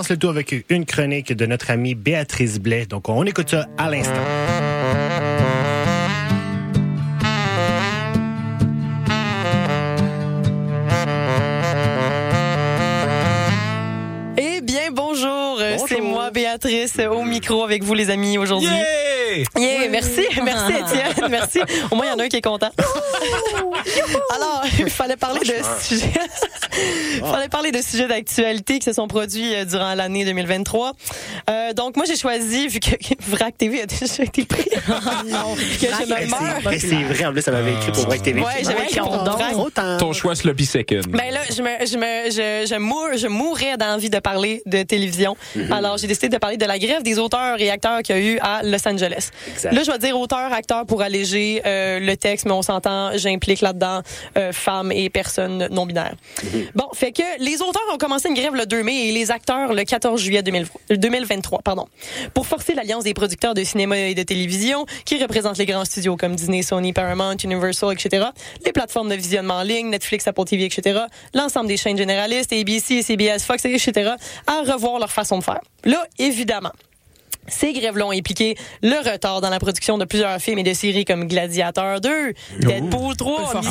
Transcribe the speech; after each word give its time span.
Commence 0.00 0.08
le 0.08 0.16
tour 0.16 0.30
avec 0.30 0.64
une 0.70 0.86
chronique 0.86 1.30
de 1.34 1.44
notre 1.44 1.70
amie 1.70 1.94
Béatrice 1.94 2.58
Blais. 2.58 2.86
Donc, 2.86 3.10
on 3.10 3.22
écoute 3.26 3.50
ça 3.50 3.66
à 3.76 3.90
l'instant. 3.90 4.14
Eh 14.38 14.62
bien, 14.62 14.90
bonjour. 14.90 15.58
Euh, 15.60 15.76
C'est 15.86 16.00
moi, 16.00 16.30
Béatrice, 16.30 16.98
au 16.98 17.22
micro 17.24 17.62
avec 17.62 17.84
vous, 17.84 17.92
les 17.92 18.08
amis, 18.08 18.38
aujourd'hui. 18.38 18.70
Yeah! 18.70 19.10
Yeah, 19.56 19.88
merci, 19.88 20.26
merci 20.44 20.72
Étienne, 20.72 21.28
merci. 21.30 21.60
Au 21.90 21.94
moins 21.94 22.06
il 22.06 22.08
y 22.08 22.12
en 22.12 22.18
a 22.18 22.24
un 22.24 22.28
qui 22.28 22.36
est 22.36 22.42
content. 22.42 22.70
Alors, 24.34 24.62
il 24.78 24.90
fallait 24.90 25.16
parler 25.16 25.40
de 25.40 25.54
sujets, 25.80 26.12
il 27.16 27.20
fallait 27.24 27.48
parler 27.48 27.72
de 27.72 27.80
sujets 27.82 28.08
d'actualité 28.08 28.78
qui 28.78 28.84
se 28.84 28.92
sont 28.92 29.08
produits 29.08 29.54
euh, 29.54 29.64
durant 29.64 29.94
l'année 29.94 30.24
2023. 30.24 30.92
Euh, 31.48 31.72
donc 31.72 31.96
moi 31.96 32.04
j'ai 32.06 32.16
choisi 32.16 32.68
vu 32.68 32.80
que 32.80 32.90
Vrac 33.28 33.56
TV 33.56 33.82
a 33.82 33.86
déjà 33.86 34.22
été 34.22 34.44
pris. 34.44 34.64
non, 35.26 35.54
que 35.54 35.86
je 35.86 36.06
me 36.08 36.30
meurs. 36.30 36.72
C'est 36.78 37.02
vrai, 37.14 37.26
en 37.26 37.32
plus, 37.32 37.42
ça 37.42 37.50
m'avait 37.50 37.72
écrit 37.74 37.92
pour 37.92 38.06
Break 38.06 38.22
TV. 38.22 38.40
Ouais, 38.40 38.62
j'avais 38.62 38.84
écrit 38.84 39.00
pour 39.00 39.12
Vrac. 39.24 39.56
Autant. 39.56 39.96
Ton 39.98 40.12
choix 40.12 40.34
sloppy 40.34 40.64
second. 40.66 41.00
Ben 41.08 41.32
là, 41.32 41.40
je 41.54 41.62
me, 41.62 41.86
je 41.86 41.96
me, 41.96 42.30
je, 42.30 42.66
je, 42.72 42.78
mour- 42.78 43.16
je 43.16 43.26
mourrais 43.26 43.76
d'envie 43.76 44.10
de 44.10 44.18
parler 44.18 44.62
de 44.66 44.82
télévision. 44.82 45.36
Mhm. 45.56 45.72
Alors, 45.72 45.98
j'ai 45.98 46.06
décidé 46.06 46.28
de 46.28 46.38
parler 46.38 46.56
de 46.56 46.64
la 46.64 46.78
grève 46.78 47.02
des 47.02 47.18
auteurs 47.18 47.60
et 47.60 47.70
acteurs 47.70 48.02
qu'il 48.02 48.16
y 48.16 48.18
a 48.18 48.22
eu 48.22 48.38
à 48.40 48.62
Los 48.62 48.86
Angeles. 48.88 49.30
Exact. 49.52 49.72
Là, 49.72 49.82
je 49.84 49.90
vais 49.90 49.98
dire 49.98 50.18
auteurs, 50.18 50.52
acteurs 50.52 50.86
pour 50.86 51.02
alléger 51.02 51.62
euh, 51.66 51.98
le 52.00 52.16
texte, 52.16 52.46
mais 52.46 52.52
on 52.52 52.62
s'entend, 52.62 53.10
j'implique 53.16 53.60
là-dedans 53.60 54.02
euh, 54.38 54.52
femmes 54.52 54.92
et 54.92 55.10
personnes 55.10 55.68
non 55.70 55.86
binaires. 55.86 56.14
Mhm. 56.44 56.59
Bon, 56.74 56.88
fait 56.92 57.12
que 57.12 57.22
les 57.38 57.62
auteurs 57.62 57.82
ont 57.92 57.98
commencé 57.98 58.28
une 58.28 58.34
grève 58.34 58.54
le 58.54 58.66
2 58.66 58.82
mai 58.82 59.08
et 59.08 59.12
les 59.12 59.30
acteurs 59.30 59.72
le 59.74 59.84
14 59.84 60.20
juillet 60.20 60.42
2000 60.42 60.66
2023, 60.90 61.62
pardon, 61.62 61.86
pour 62.34 62.46
forcer 62.46 62.74
l'alliance 62.74 63.04
des 63.04 63.14
producteurs 63.14 63.54
de 63.54 63.64
cinéma 63.64 63.98
et 63.98 64.14
de 64.14 64.22
télévision 64.22 64.86
qui 65.04 65.20
représentent 65.20 65.58
les 65.58 65.66
grands 65.66 65.84
studios 65.84 66.16
comme 66.16 66.34
Disney, 66.36 66.62
Sony, 66.62 66.92
Paramount, 66.92 67.36
Universal, 67.42 67.92
etc., 67.92 68.26
les 68.64 68.72
plateformes 68.72 69.08
de 69.08 69.14
visionnement 69.14 69.54
en 69.54 69.62
ligne, 69.62 69.88
Netflix, 69.88 70.26
Apple 70.26 70.44
TV, 70.44 70.64
etc., 70.64 71.00
l'ensemble 71.34 71.68
des 71.68 71.76
chaînes 71.76 71.96
généralistes, 71.96 72.52
ABC, 72.52 73.02
CBS, 73.02 73.44
Fox, 73.44 73.64
etc., 73.64 74.12
à 74.46 74.72
revoir 74.72 74.98
leur 74.98 75.12
façon 75.12 75.38
de 75.38 75.44
faire. 75.44 75.60
Là, 75.84 76.04
évidemment, 76.18 76.72
ces 77.50 77.72
grèves-là 77.72 78.06
ont 78.06 78.12
impliqué 78.12 78.56
le 78.82 78.96
retard 79.10 79.40
dans 79.40 79.50
la 79.50 79.58
production 79.58 79.98
de 79.98 80.04
plusieurs 80.04 80.38
films 80.40 80.58
et 80.58 80.62
de 80.62 80.72
séries 80.74 81.04
comme 81.04 81.26
Gladiator 81.26 82.00
2, 82.00 82.32
Deadpool 82.60 83.16
3, 83.16 83.54
Mission... 83.56 83.70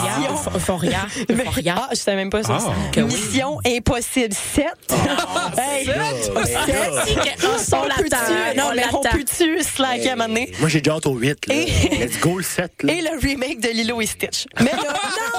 Euphoria. 0.55 0.99
Euphoria. 1.29 1.75
Ah, 1.77 1.87
je 1.91 1.97
savais 1.97 2.17
même 2.17 2.29
pas 2.29 2.43
ça. 2.43 2.57
Ah. 2.61 3.01
Mission 3.01 3.57
Impossible 3.65 4.33
7. 4.33 4.65
hey, 5.57 5.89
On 5.89 7.77
on 7.77 7.83
l'attend, 7.85 8.01
peut-tu, 8.01 8.57
non, 8.57 8.63
on 8.71 8.75
mais 8.75 8.83
on 8.91 9.01
l'attend. 9.01 9.01
peut-tu 9.17 9.63
slacker 9.63 10.09
à 10.09 10.13
un 10.13 10.15
moment 10.15 10.27
donné? 10.29 10.51
Moi, 10.59 10.69
j'ai 10.69 10.81
déjà 10.81 10.95
hâte 10.97 11.05
au 11.07 11.13
8. 11.15 11.47
Là. 11.47 11.55
Et- 11.55 11.65
Let's 11.99 12.19
go 12.19 12.37
le 12.37 12.43
7. 12.43 12.83
Là. 12.83 12.93
Et 12.93 13.01
le 13.01 13.19
remake 13.21 13.59
de 13.61 13.69
Lilo 13.69 14.01
et 14.01 14.05
Stitch. 14.05 14.45
Mais 14.59 14.71
là, 14.71 14.77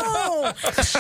non! 0.06 0.42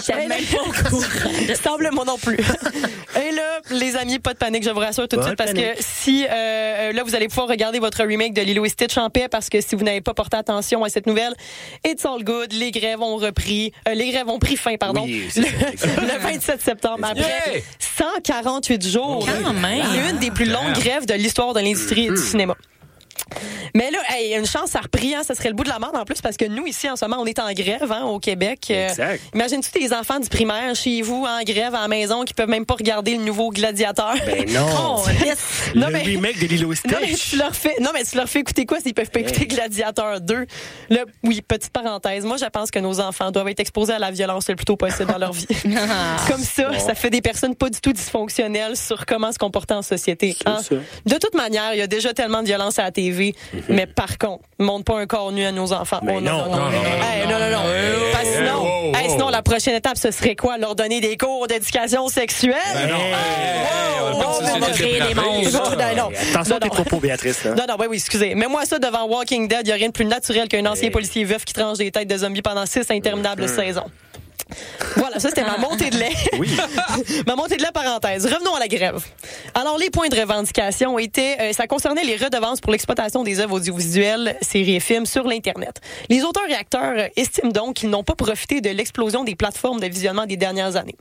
J'étais 0.06 0.26
même 0.26 0.42
pas 0.44 0.60
au 0.60 0.64
courant 0.66 1.00
de 1.48 1.54
ça. 1.54 1.62
Semble 1.70 1.90
moi 1.92 2.04
non 2.04 2.18
plus. 2.18 2.36
Et 2.36 3.30
là, 3.32 3.60
les 3.70 3.94
amis, 3.96 4.18
pas 4.18 4.32
de 4.32 4.38
panique, 4.38 4.64
je 4.64 4.70
vous 4.70 4.80
rassure 4.80 5.06
tout 5.08 5.16
de 5.16 5.22
suite 5.22 5.36
parce 5.36 5.52
panique. 5.52 5.74
que 5.76 5.82
si 5.82 6.26
euh, 6.28 6.92
là 6.92 7.02
vous 7.04 7.14
allez 7.14 7.28
pouvoir 7.30 7.48
regarder 7.48 7.78
votre 7.78 8.04
remake 8.04 8.34
de 8.34 8.42
Lilo 8.42 8.64
et 8.64 8.68
Stitch 8.68 8.98
en 8.98 9.08
paix 9.08 9.28
parce 9.30 9.48
que 9.48 9.60
si 9.62 9.74
vous 9.74 9.84
n'avez 9.84 10.00
pas 10.02 10.12
porté 10.14 10.36
attention 10.36 10.84
à 10.84 10.88
cette 10.90 11.06
nouvelle, 11.06 11.32
it's 11.86 12.04
all 12.04 12.22
good. 12.22 12.52
Les 12.52 12.70
grèves 12.70 13.00
ont 13.00 13.16
repris, 13.16 13.72
euh, 13.88 13.94
les 13.94 14.10
grèves 14.10 14.28
ont 14.28 14.38
pris 14.38 14.56
fin, 14.56 14.76
pardon, 14.76 15.04
Oui, 15.04 15.24
le, 15.36 15.42
ça, 15.42 15.48
exactement. 15.72 16.06
le 16.12 16.18
27 16.18 16.60
septembre 16.60 17.04
après 17.04 17.20
Yeah! 17.20 17.60
148 17.78 18.86
jours. 18.86 19.26
Quand 19.42 19.52
même. 19.54 19.82
Une 20.10 20.18
des 20.18 20.30
plus 20.30 20.44
longues 20.46 20.72
grèves 20.74 21.06
de 21.06 21.14
l'histoire 21.14 21.54
de 21.54 21.60
l'industrie 21.60 22.08
Mm-hmm. 22.08 22.14
du 22.14 22.22
cinéma. 22.22 22.56
Mais 23.74 23.90
là, 23.90 23.98
hey, 24.10 24.34
une 24.34 24.46
chance, 24.46 24.70
ça 24.70 24.78
a 24.80 24.82
repris, 24.82 25.14
hein, 25.14 25.22
ça 25.24 25.34
serait 25.34 25.48
le 25.48 25.54
bout 25.54 25.64
de 25.64 25.68
la 25.68 25.78
mort 25.78 25.92
en 25.94 26.04
plus, 26.04 26.20
parce 26.20 26.36
que 26.36 26.44
nous, 26.44 26.66
ici, 26.66 26.88
en 26.90 26.96
ce 26.96 27.04
moment, 27.04 27.22
on 27.22 27.26
est 27.26 27.38
en 27.38 27.52
grève 27.52 27.90
hein, 27.92 28.04
au 28.04 28.18
Québec. 28.18 28.66
Euh, 28.70 28.88
Exact. 28.88 29.20
Imagine-tu 29.34 29.70
tes 29.70 29.94
enfants 29.94 30.18
du 30.20 30.28
primaire 30.28 30.74
chez 30.74 31.02
vous 31.02 31.24
en 31.28 31.42
grève 31.42 31.74
à 31.74 31.82
la 31.82 31.88
maison 31.88 32.24
qui 32.24 32.34
peuvent 32.34 32.48
même 32.48 32.66
pas 32.66 32.74
regarder 32.74 33.16
le 33.16 33.22
nouveau 33.24 33.50
Gladiateur? 33.50 34.14
Ben 34.26 34.44
non. 34.52 34.66
Non, 35.76 35.86
le 35.86 35.92
mais- 35.92 36.02
remake 36.02 36.38
de 36.40 36.46
Lilo 36.46 36.72
et 36.72 36.76
Non 36.90 36.98
mais, 37.00 37.06
Stitch. 37.08 37.30
tu 37.30 37.36
leur 37.36 37.54
fais, 37.54 37.74
non, 37.80 37.90
mais 37.94 38.04
tu 38.04 38.16
leur 38.16 38.28
fais 38.28 38.40
écouter 38.40 38.66
quoi 38.66 38.80
s'ils 38.80 38.94
peuvent 38.94 39.10
pas 39.10 39.20
écouter 39.20 39.46
Gladiateur 39.46 40.20
2? 40.20 40.46
Là, 40.90 41.00
oui, 41.24 41.40
petite 41.46 41.70
parenthèse. 41.72 42.24
Moi, 42.24 42.36
je 42.36 42.46
pense 42.46 42.70
que 42.70 42.78
nos 42.78 43.00
enfants 43.00 43.30
doivent 43.30 43.48
être 43.48 43.60
exposés 43.60 43.92
à 43.92 43.98
la 43.98 44.10
violence 44.10 44.48
le 44.48 44.56
plus 44.56 44.64
tôt 44.64 44.76
possible 44.76 45.10
dans 45.12 45.18
leur 45.18 45.32
vie. 45.32 45.46
Comme 46.28 46.42
ça, 46.42 46.78
ça 46.78 46.94
fait 46.94 47.10
des 47.10 47.20
personnes 47.22 47.54
pas 47.54 47.70
du 47.70 47.80
tout 47.80 47.92
dysfonctionnelles 47.92 48.76
sur 48.76 49.06
comment 49.06 49.30
se 49.32 49.38
comporter 49.38 49.74
en 49.74 49.82
société. 49.82 50.36
hein. 50.46 50.58
ça. 50.62 50.74
De 51.06 51.14
toute 51.16 51.34
manière, 51.34 51.74
il 51.74 51.78
y 51.78 51.82
a 51.82 51.86
déjà 51.86 52.12
tellement 52.12 52.40
de 52.40 52.46
violence 52.46 52.78
à 52.78 52.84
la 52.84 52.90
TV, 52.90 53.19
mais 53.68 53.86
par 53.86 54.18
contre, 54.18 54.42
montre 54.58 54.84
pas 54.84 54.98
un 54.98 55.06
corps 55.06 55.32
nu 55.32 55.44
à 55.44 55.52
nos 55.52 55.72
enfants. 55.72 56.00
Mais 56.02 56.14
Oh, 56.16 56.20
non, 56.20 56.32
non, 56.32 56.50
non, 56.50 56.56
non, 56.56 56.70
non, 56.70 56.70
Hey, 56.70 57.26
non, 57.28 57.38
non, 57.38 57.50
non. 57.50 58.92
Parce 58.92 59.04
que 59.04 59.10
sinon, 59.10 59.28
la 59.30 59.42
prochaine 59.42 59.74
étape, 59.76 59.96
ce 59.96 60.10
serait 60.10 60.36
quoi? 60.36 60.58
Leur 60.58 60.74
donner 60.74 61.00
des 61.00 61.16
cours 61.16 61.46
d'éducation 61.46 62.08
sexuelle? 62.08 62.54
On 64.52 64.58
va 64.58 64.70
créer 64.70 65.00
des 65.00 65.14
monstres. 65.14 65.76
Non, 65.76 65.76
non, 65.76 66.10
non. 66.10 66.16
Attention 66.32 66.50
Non, 66.50 66.56
à 66.56 66.60
tes 66.60 66.68
non. 66.68 66.74
propos, 66.74 66.98
Béatrice. 66.98 67.44
Là. 67.44 67.54
Non, 67.54 67.64
non, 67.68 67.76
oui, 67.78 67.86
oui, 67.90 67.96
excusez. 67.96 68.34
Mais 68.34 68.46
moi, 68.46 68.64
ça, 68.64 68.78
devant 68.78 69.06
Walking 69.06 69.48
Dead, 69.48 69.60
il 69.62 69.66
n'y 69.66 69.72
a 69.72 69.74
rien 69.76 69.88
de 69.88 69.92
plus 69.92 70.04
naturel 70.04 70.48
qu'un 70.48 70.64
ancien 70.66 70.90
policier 70.90 71.24
veuf 71.24 71.44
qui 71.44 71.52
tranche 71.54 71.78
des 71.78 71.90
têtes 71.90 72.08
de 72.08 72.16
zombies 72.16 72.42
pendant 72.42 72.66
six 72.66 72.90
interminables 72.90 73.48
saisons. 73.48 73.84
Voilà, 74.96 75.18
ça 75.18 75.28
c'était 75.28 75.44
ma 75.44 75.58
montée 75.58 75.90
de 75.90 75.96
lait. 75.96 76.14
Oui. 76.38 76.48
ma 77.26 77.36
montée 77.36 77.56
de 77.56 77.62
lait 77.62 77.70
parenthèse. 77.72 78.26
Revenons 78.26 78.54
à 78.54 78.60
la 78.60 78.68
grève. 78.68 79.04
Alors 79.54 79.78
les 79.78 79.90
points 79.90 80.08
de 80.08 80.16
revendication 80.16 80.98
étaient, 80.98 81.36
euh, 81.40 81.52
ça 81.52 81.66
concernait 81.66 82.04
les 82.04 82.16
redevances 82.16 82.60
pour 82.60 82.72
l'exploitation 82.72 83.22
des 83.22 83.40
œuvres 83.40 83.56
audiovisuelles, 83.56 84.36
séries 84.42 84.76
et 84.76 84.80
films 84.80 85.06
sur 85.06 85.24
l'internet. 85.24 85.80
Les 86.08 86.22
auteurs 86.22 86.48
et 86.48 86.54
acteurs 86.54 86.94
euh, 86.96 87.08
estiment 87.16 87.50
donc 87.50 87.76
qu'ils 87.76 87.90
n'ont 87.90 88.04
pas 88.04 88.14
profité 88.14 88.60
de 88.60 88.70
l'explosion 88.70 89.24
des 89.24 89.34
plateformes 89.34 89.80
de 89.80 89.86
visionnement 89.86 90.26
des 90.26 90.36
dernières 90.36 90.76
années. 90.76 90.96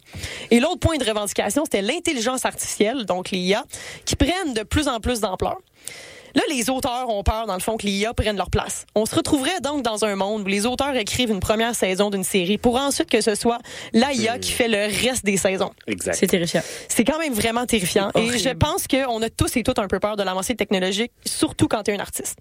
Et 0.52 0.60
l'autre 0.60 0.80
point 0.80 0.98
de 0.98 1.06
revendication, 1.06 1.64
c'était 1.66 1.82
l'intelligence 1.82 2.46
artificielle, 2.46 3.06
donc 3.06 3.32
les 3.32 3.40
IA, 3.40 3.64
qui 4.06 4.16
prennent 4.16 4.54
de 4.54 4.64
plus 4.64 4.88
en 4.88 5.00
plus 5.00 5.20
d'ampleur. 5.20 5.58
Là, 6.40 6.56
les 6.56 6.70
auteurs 6.70 7.10
ont 7.10 7.22
peur, 7.22 7.48
dans 7.48 7.54
le 7.56 7.60
fond, 7.60 7.76
que 7.76 7.86
les 7.86 7.92
IA 7.92 8.14
prennent 8.14 8.38
leur 8.38 8.50
place. 8.50 8.86
On 8.96 9.06
se 9.06 9.14
retrouverait 9.14 9.60
donc 9.62 9.84
dans 9.84 10.06
un 10.06 10.16
monde 10.16 10.44
où 10.44 10.46
les 10.46 10.66
auteurs 10.66 10.96
écrivent 10.96 11.32
une 11.32 11.42
première 11.42 11.76
saison 11.76 12.10
d'une 12.10 12.24
série 12.24 12.58
pour 12.58 12.78
ensuite 12.78 13.10
que 13.10 13.20
ce 13.20 13.36
soit 13.36 13.58
la 13.92 14.14
IA 14.14 14.40
qui 14.40 14.52
fait 14.54 14.70
le 14.70 14.86
reste 15.06 15.26
des 15.26 15.36
saisons. 15.36 15.72
Exact. 15.86 16.14
C'est 16.14 16.28
terrifiant. 16.28 16.62
C'est 16.88 17.04
quand 17.04 17.20
même 17.20 17.34
vraiment 17.34 17.66
terrifiant. 17.66 18.10
Et 18.16 18.38
je 18.38 18.50
pense 18.52 18.88
qu'on 18.88 19.22
a 19.22 19.30
tous 19.30 19.58
et 19.58 19.64
toutes 19.64 19.80
un 19.80 19.88
peu 19.88 20.00
peur 20.00 20.16
de 20.16 20.24
l'avancée 20.24 20.56
technologique, 20.56 21.12
surtout 21.26 21.68
quand 21.68 21.84
tu 21.84 21.92
es 21.92 21.96
un 21.96 22.00
artiste. 22.00 22.40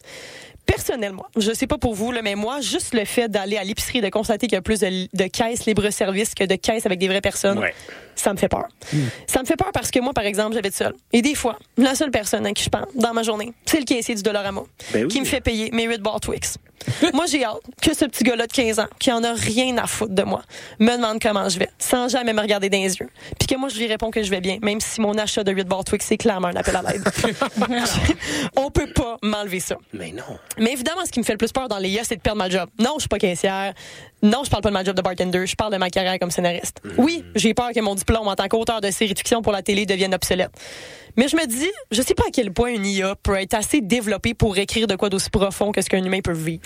Personnellement, 0.65 1.27
je 1.37 1.53
sais 1.53 1.67
pas 1.67 1.79
pour 1.79 1.95
vous, 1.95 2.13
là, 2.13 2.21
mais 2.23 2.35
moi, 2.37 2.61
juste 2.61 2.95
le 2.95 3.05
fait 3.05 3.29
d'aller 3.29 3.57
à 3.57 3.65
l'épicerie 3.65 3.99
et 3.99 4.03
de 4.03 4.11
constater 4.11 4.47
qu'il 4.47 4.55
y 4.55 4.59
a 4.59 4.63
plus 4.63 4.81
de, 4.81 5.09
de 5.13 5.25
caisses 5.25 5.65
libre-service 5.67 6.35
que 6.35 6.45
de 6.45 6.55
caisses 6.55 6.87
avec 6.87 7.01
des 7.01 7.09
vraies 7.09 7.21
personnes, 7.23 7.59
Ouais. 7.59 7.75
Ça 8.21 8.33
me 8.33 8.39
fait 8.39 8.49
peur. 8.49 8.67
Ça 9.27 9.41
me 9.41 9.47
fait 9.47 9.57
peur 9.57 9.71
parce 9.73 9.91
que 9.91 10.01
moi, 10.01 10.13
par 10.13 10.25
exemple, 10.25 10.55
j'habite 10.55 10.75
seule. 10.75 10.95
Et 11.13 11.23
des 11.23 11.35
fois, 11.35 11.59
la 11.77 11.95
seule 11.95 12.11
personne 12.11 12.45
à 12.47 12.53
qui 12.53 12.65
je 12.65 12.69
pense 12.69 12.87
dans 12.95 13.13
ma 13.15 13.23
journée, 13.23 13.53
c'est 13.67 13.79
le 13.79 13.85
caissier 13.85 14.15
du 14.15 14.23
Dollarama 14.23 14.63
Ben 14.93 15.05
oui. 15.05 15.09
qui 15.09 15.21
me 15.21 15.25
fait 15.25 15.41
payer 15.41 15.71
mes 15.73 15.85
8 15.85 15.99
bars 16.01 16.21
Twix. 16.21 16.57
moi, 17.15 17.27
j'ai 17.27 17.45
hâte 17.45 17.61
que 17.81 17.95
ce 17.95 18.05
petit 18.05 18.25
gars-là 18.25 18.47
de 18.47 18.53
15 18.53 18.79
ans, 18.81 18.89
qui 18.99 19.13
en 19.13 19.23
a 19.25 19.33
rien 19.33 19.77
à 19.79 19.87
foutre 19.87 20.15
de 20.15 20.23
moi, 20.23 20.43
me 20.79 20.97
demande 20.97 21.21
comment 21.21 21.49
je 21.49 21.59
vais, 21.59 21.69
sans 21.79 22.09
jamais 22.09 22.33
me 22.33 22.41
regarder 22.41 22.69
dans 22.69 22.79
les 22.79 22.97
yeux. 22.97 23.09
Puis 23.39 23.47
que 23.49 23.57
moi, 23.57 23.69
je 23.69 23.79
lui 23.79 23.87
réponds 23.87 24.11
que 24.11 24.23
je 24.23 24.31
vais 24.31 24.41
bien, 24.41 24.59
même 24.63 24.81
si 24.81 25.01
mon 25.01 25.17
achat 25.19 25.45
de 25.45 25.53
8 25.53 25.65
bars 25.65 25.85
Twix, 25.85 26.05
c'est 26.07 26.17
clairement 26.17 26.49
un 26.49 26.57
appel 26.57 26.77
à 26.77 26.83
l'aide. 26.83 27.05
On 28.57 28.71
peut 28.71 28.91
pas 28.93 29.17
m'enlever 29.23 29.61
ça. 29.61 29.77
Mais 29.93 30.13
non. 30.13 30.39
Mais 30.59 30.73
évidemment, 30.73 31.05
ce 31.05 31.11
qui 31.11 31.21
me 31.21 31.25
fait 31.25 31.33
le 31.33 31.39
plus 31.39 31.53
peur 31.53 31.69
dans 31.69 31.79
les 31.79 31.91
IA, 31.91 32.05
c'est 32.05 32.17
de 32.17 32.21
perdre 32.21 32.39
ma 32.39 32.49
job. 32.49 32.69
Non, 32.79 32.95
je 32.97 33.01
suis 33.01 33.09
pas 33.09 33.19
caissière. 33.19 33.75
Non, 34.23 34.43
je 34.45 34.51
parle 34.51 34.63
pas 34.63 34.71
de 34.71 34.75
ma 34.75 34.85
job 34.85 34.97
de 34.97 35.03
bartender. 35.03 35.47
Je 35.47 35.55
parle 35.55 35.73
de 35.73 35.79
ma 35.79 35.91
carrière 35.91 36.19
comme 36.19 36.31
scénariste. 36.31 36.81
Oui, 36.97 37.25
j'ai 37.37 37.55
peur 37.55 37.71
que 37.75 37.81
mon 37.81 37.95
diplôme 37.95 38.27
en 38.27 38.35
tant 38.35 38.49
qu'auteur 38.49 38.81
de 38.81 38.91
série 38.91 39.13
de 39.13 39.19
fiction 39.19 39.43
pour 39.43 39.53
la 39.53 39.63
télé 39.63 39.87
devienne 39.87 40.15
obsolète. 40.15 40.51
Mais 41.19 41.27
je 41.29 41.37
me 41.37 41.45
dis, 41.47 41.69
je 41.91 42.01
sais 42.01 42.15
pas 42.15 42.23
à 42.29 42.31
quel 42.33 42.53
point 42.53 42.69
une 42.71 42.87
IA 42.87 43.17
peut 43.17 43.35
être 43.35 43.55
assez 43.55 43.81
développée 43.81 44.35
pour 44.35 44.57
écrire 44.57 44.87
de 44.87 44.95
quoi 44.95 45.09
d'aussi 45.11 45.31
profond 45.31 45.73
que 45.73 45.83
ce 45.83 45.89
qu'un 45.91 46.03
humain 46.05 46.21
peut 46.23 46.33
vivre. 46.33 46.63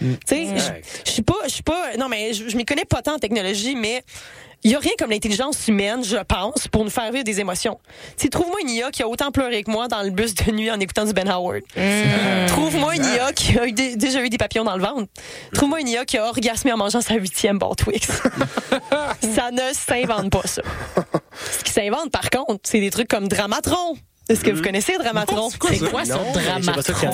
Tu 0.00 0.06
sais, 0.26 0.46
je- 1.04 1.10
suis 1.12 1.22
pas, 1.22 1.36
je 1.44 1.50
suis 1.50 1.62
pas, 1.62 1.96
non 1.96 2.08
mais 2.08 2.32
je, 2.34 2.48
je 2.48 2.56
m'y 2.56 2.64
connais 2.64 2.84
pas 2.84 3.00
tant 3.00 3.14
en 3.14 3.18
technologie, 3.18 3.76
mais 3.76 4.02
il 4.64 4.70
y 4.70 4.74
a 4.74 4.78
rien 4.78 4.92
comme 4.98 5.10
l'intelligence 5.10 5.66
humaine, 5.68 6.04
je 6.04 6.16
pense, 6.16 6.68
pour 6.68 6.84
nous 6.84 6.90
faire 6.90 7.10
vivre 7.10 7.24
des 7.24 7.40
émotions. 7.40 7.78
Tu 8.16 8.24
sais, 8.24 8.28
trouve-moi 8.28 8.60
une 8.62 8.70
IA 8.70 8.90
qui 8.90 9.02
a 9.02 9.08
autant 9.08 9.30
pleuré 9.32 9.62
que 9.64 9.70
moi 9.70 9.88
dans 9.88 10.02
le 10.02 10.10
bus 10.10 10.34
de 10.34 10.52
nuit 10.52 10.70
en 10.70 10.78
écoutant 10.80 11.04
du 11.04 11.12
Ben 11.12 11.28
Howard. 11.28 11.62
Trouve-moi 12.48 12.96
une 12.96 13.04
IA 13.04 13.32
qui 13.32 13.58
a 13.58 13.66
eu 13.66 13.72
des- 13.72 13.96
déjà 13.96 14.22
eu 14.22 14.28
des 14.28 14.38
papillons 14.38 14.64
dans 14.64 14.76
le 14.76 14.82
ventre. 14.82 15.08
Trouve-moi 15.54 15.80
une 15.80 15.88
IA 15.88 16.04
qui 16.04 16.18
a 16.18 16.26
orgasmé 16.26 16.72
en 16.72 16.76
mangeant 16.76 17.00
sa 17.00 17.14
huitième 17.14 17.58
bar 17.58 17.74
Twix. 17.76 18.06
ça 19.34 19.50
ne 19.50 19.72
s'invente 19.72 20.30
pas, 20.30 20.42
ça. 20.46 20.62
Ce 21.58 21.64
qui 21.64 21.72
s'invente, 21.72 22.10
par 22.10 22.30
contre, 22.30 22.60
c'est 22.64 22.80
des 22.80 22.90
trucs 22.90 23.08
comme 23.08 23.28
Dramatron. 23.28 23.96
Est-ce 24.28 24.44
que 24.44 24.50
vous 24.50 24.62
connaissez 24.62 24.96
Dramatron? 24.98 25.50
c'est 25.50 25.90
quoi 25.90 26.04
ça? 26.04 26.18
Dramatron? 26.32 27.10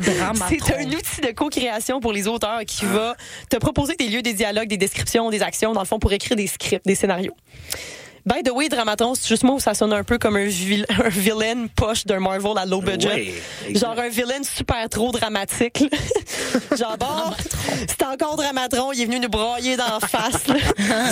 Dramatron, 0.00 0.46
c'est 0.66 0.76
un 0.76 0.86
outil 0.88 1.20
de 1.22 1.30
co-création 1.32 2.00
pour 2.00 2.12
les 2.12 2.26
auteurs 2.28 2.60
qui 2.66 2.84
va 2.84 3.14
te 3.48 3.56
proposer 3.56 3.94
des 3.96 4.08
lieux, 4.08 4.22
des 4.22 4.34
dialogues, 4.34 4.68
des 4.68 4.76
descriptions, 4.76 5.30
des 5.30 5.42
actions, 5.42 5.72
dans 5.72 5.80
le 5.80 5.86
fond, 5.86 5.98
pour 5.98 6.12
écrire 6.12 6.36
des 6.36 6.46
scripts, 6.48 6.84
des 6.86 6.94
scénarios. 6.94 7.34
By 8.26 8.42
the 8.42 8.50
way, 8.50 8.68
Dramatron, 8.68 9.14
c'est 9.14 9.28
juste 9.28 9.44
moi 9.44 9.54
où 9.54 9.60
ça 9.60 9.72
sonne 9.72 9.92
un 9.92 10.02
peu 10.02 10.18
comme 10.18 10.34
un, 10.36 10.46
vil- 10.46 10.84
un 11.04 11.08
villain 11.08 11.68
poche 11.76 12.04
d'un 12.06 12.18
Marvel 12.18 12.58
à 12.58 12.66
low 12.66 12.80
budget. 12.80 13.32
Ouais. 13.68 13.74
Genre 13.76 13.96
un 13.96 14.08
villain 14.08 14.42
super 14.42 14.88
trop 14.88 15.12
dramatique. 15.12 15.78
là. 15.78 16.76
Genre, 16.76 16.96
bon, 16.98 17.32
c'est 17.88 18.04
encore 18.04 18.34
Dramatron, 18.34 18.90
il 18.92 19.02
est 19.02 19.04
venu 19.04 19.20
nous 19.20 19.28
broyer 19.28 19.76
d'en 19.76 20.00
face. 20.00 20.48
là. 20.48 20.56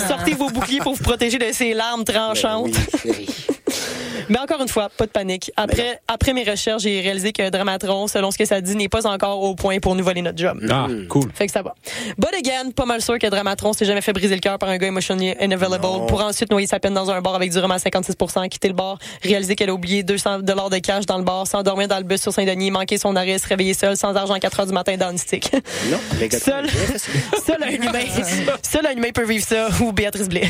Sortez 0.09 0.33
vos 0.33 0.49
boucliers 0.49 0.79
pour 0.79 0.93
vous 0.93 1.03
protéger 1.03 1.37
de 1.37 1.53
ses 1.53 1.73
larmes 1.73 2.03
tranchantes. 2.03 2.73
Ben 2.73 3.13
oui. 3.17 3.27
Mais 4.29 4.39
encore 4.39 4.59
une 4.61 4.67
fois, 4.67 4.89
pas 4.89 5.05
de 5.05 5.11
panique. 5.11 5.51
Après, 5.55 5.99
après 6.07 6.33
mes 6.33 6.43
recherches, 6.43 6.81
j'ai 6.81 6.99
réalisé 6.99 7.31
que 7.31 7.47
Dramatron, 7.49 8.07
selon 8.07 8.31
ce 8.31 8.37
que 8.39 8.45
ça 8.45 8.59
dit, 8.59 8.75
n'est 8.75 8.89
pas 8.89 9.05
encore 9.05 9.41
au 9.41 9.53
point 9.53 9.77
pour 9.79 9.93
nous 9.95 10.03
voler 10.03 10.23
notre 10.23 10.37
job. 10.39 10.59
Ah, 10.69 10.87
cool. 11.09 11.29
Fait 11.33 11.45
que 11.45 11.51
ça 11.51 11.61
va. 11.61 11.75
But 12.17 12.33
again, 12.33 12.71
pas 12.71 12.85
mal 12.85 13.01
sûr 13.03 13.19
que 13.19 13.27
Dramatron 13.27 13.73
s'est 13.73 13.85
jamais 13.85 14.01
fait 14.01 14.13
briser 14.13 14.33
le 14.33 14.41
cœur 14.41 14.57
par 14.57 14.69
un 14.69 14.77
gars 14.77 14.87
emotionally 14.87 15.35
unavailable 15.39 15.83
Non. 15.83 16.05
pour 16.07 16.23
ensuite 16.23 16.49
noyer 16.49 16.65
sa 16.65 16.79
peine 16.79 16.95
dans 16.95 17.11
un 17.11 17.21
bar 17.21 17.35
avec 17.35 17.51
du 17.51 17.59
rhum 17.59 17.69
à 17.71 17.77
56 17.77 18.15
quitter 18.49 18.67
le 18.69 18.73
bar, 18.73 18.97
réaliser 19.21 19.55
qu'elle 19.55 19.69
a 19.69 19.73
oublié 19.73 20.01
200 20.01 20.39
dollars 20.39 20.69
de 20.71 20.77
cash 20.79 21.05
dans 21.05 21.17
le 21.19 21.23
bar, 21.23 21.45
s'endormir 21.45 21.87
dans 21.87 21.97
le 21.97 22.03
bus 22.03 22.21
sur 22.21 22.33
Saint-Denis, 22.33 22.71
manquer 22.71 22.97
son 22.97 23.15
arrêt, 23.15 23.37
se 23.37 23.47
réveiller 23.47 23.73
seul, 23.75 23.95
sans 23.95 24.15
argent 24.15 24.33
à 24.33 24.39
4 24.39 24.59
heures 24.61 24.65
du 24.67 24.73
matin 24.73 24.97
dans 24.97 25.11
une 25.11 25.17
stick. 25.19 25.51
Non, 25.91 25.99
les 26.19 26.29
gars, 26.29 26.39
Seul, 26.39 26.65
seul 27.45 27.63
un 27.63 27.69
humain, 27.69 27.91
seul 28.63 28.87
un 28.87 28.91
humain 28.91 29.11
peut 29.13 29.25
vivre 29.25 29.45
ça, 29.45 29.67
ou 29.81 29.91
Béatrice 29.91 30.29
Blais. 30.29 30.49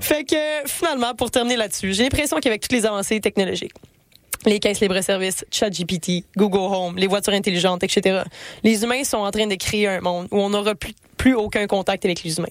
fait 0.00 0.24
que, 0.24 0.36
finalement, 0.68 1.01
pour 1.16 1.30
terminer 1.30 1.56
là-dessus, 1.56 1.92
j'ai 1.92 2.02
l'impression 2.02 2.38
qu'avec 2.38 2.62
toutes 2.62 2.72
les 2.72 2.86
avancées 2.86 3.20
technologiques, 3.20 3.74
les 4.44 4.58
caisses 4.58 4.80
libre-service, 4.80 5.44
ChatGPT, 5.50 6.24
Google 6.36 6.74
Home, 6.74 6.96
les 6.96 7.06
voitures 7.06 7.32
intelligentes, 7.32 7.82
etc. 7.84 8.22
Les 8.64 8.82
humains 8.82 9.04
sont 9.04 9.18
en 9.18 9.30
train 9.30 9.46
de 9.46 9.54
créer 9.54 9.88
un 9.88 10.00
monde 10.00 10.28
où 10.30 10.40
on 10.40 10.50
n'aura 10.50 10.74
plus, 10.74 10.94
plus 11.16 11.34
aucun 11.34 11.66
contact 11.66 12.04
avec 12.04 12.22
les 12.22 12.38
humains. 12.38 12.48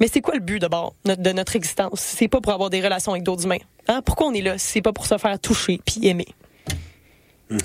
Mais 0.00 0.08
c'est 0.08 0.20
quoi 0.20 0.34
le 0.34 0.40
but 0.40 0.60
d'abord 0.60 0.94
de 1.04 1.32
notre 1.32 1.56
existence? 1.56 2.00
C'est 2.00 2.28
pas 2.28 2.40
pour 2.40 2.52
avoir 2.52 2.70
des 2.70 2.80
relations 2.80 3.12
avec 3.12 3.24
d'autres 3.24 3.44
humains. 3.44 3.58
Hein? 3.88 4.02
Pourquoi 4.04 4.28
on 4.28 4.32
est 4.32 4.42
là? 4.42 4.58
C'est 4.58 4.82
pas 4.82 4.92
pour 4.92 5.06
se 5.06 5.18
faire 5.18 5.38
toucher 5.40 5.80
puis 5.84 6.06
aimer. 6.06 6.28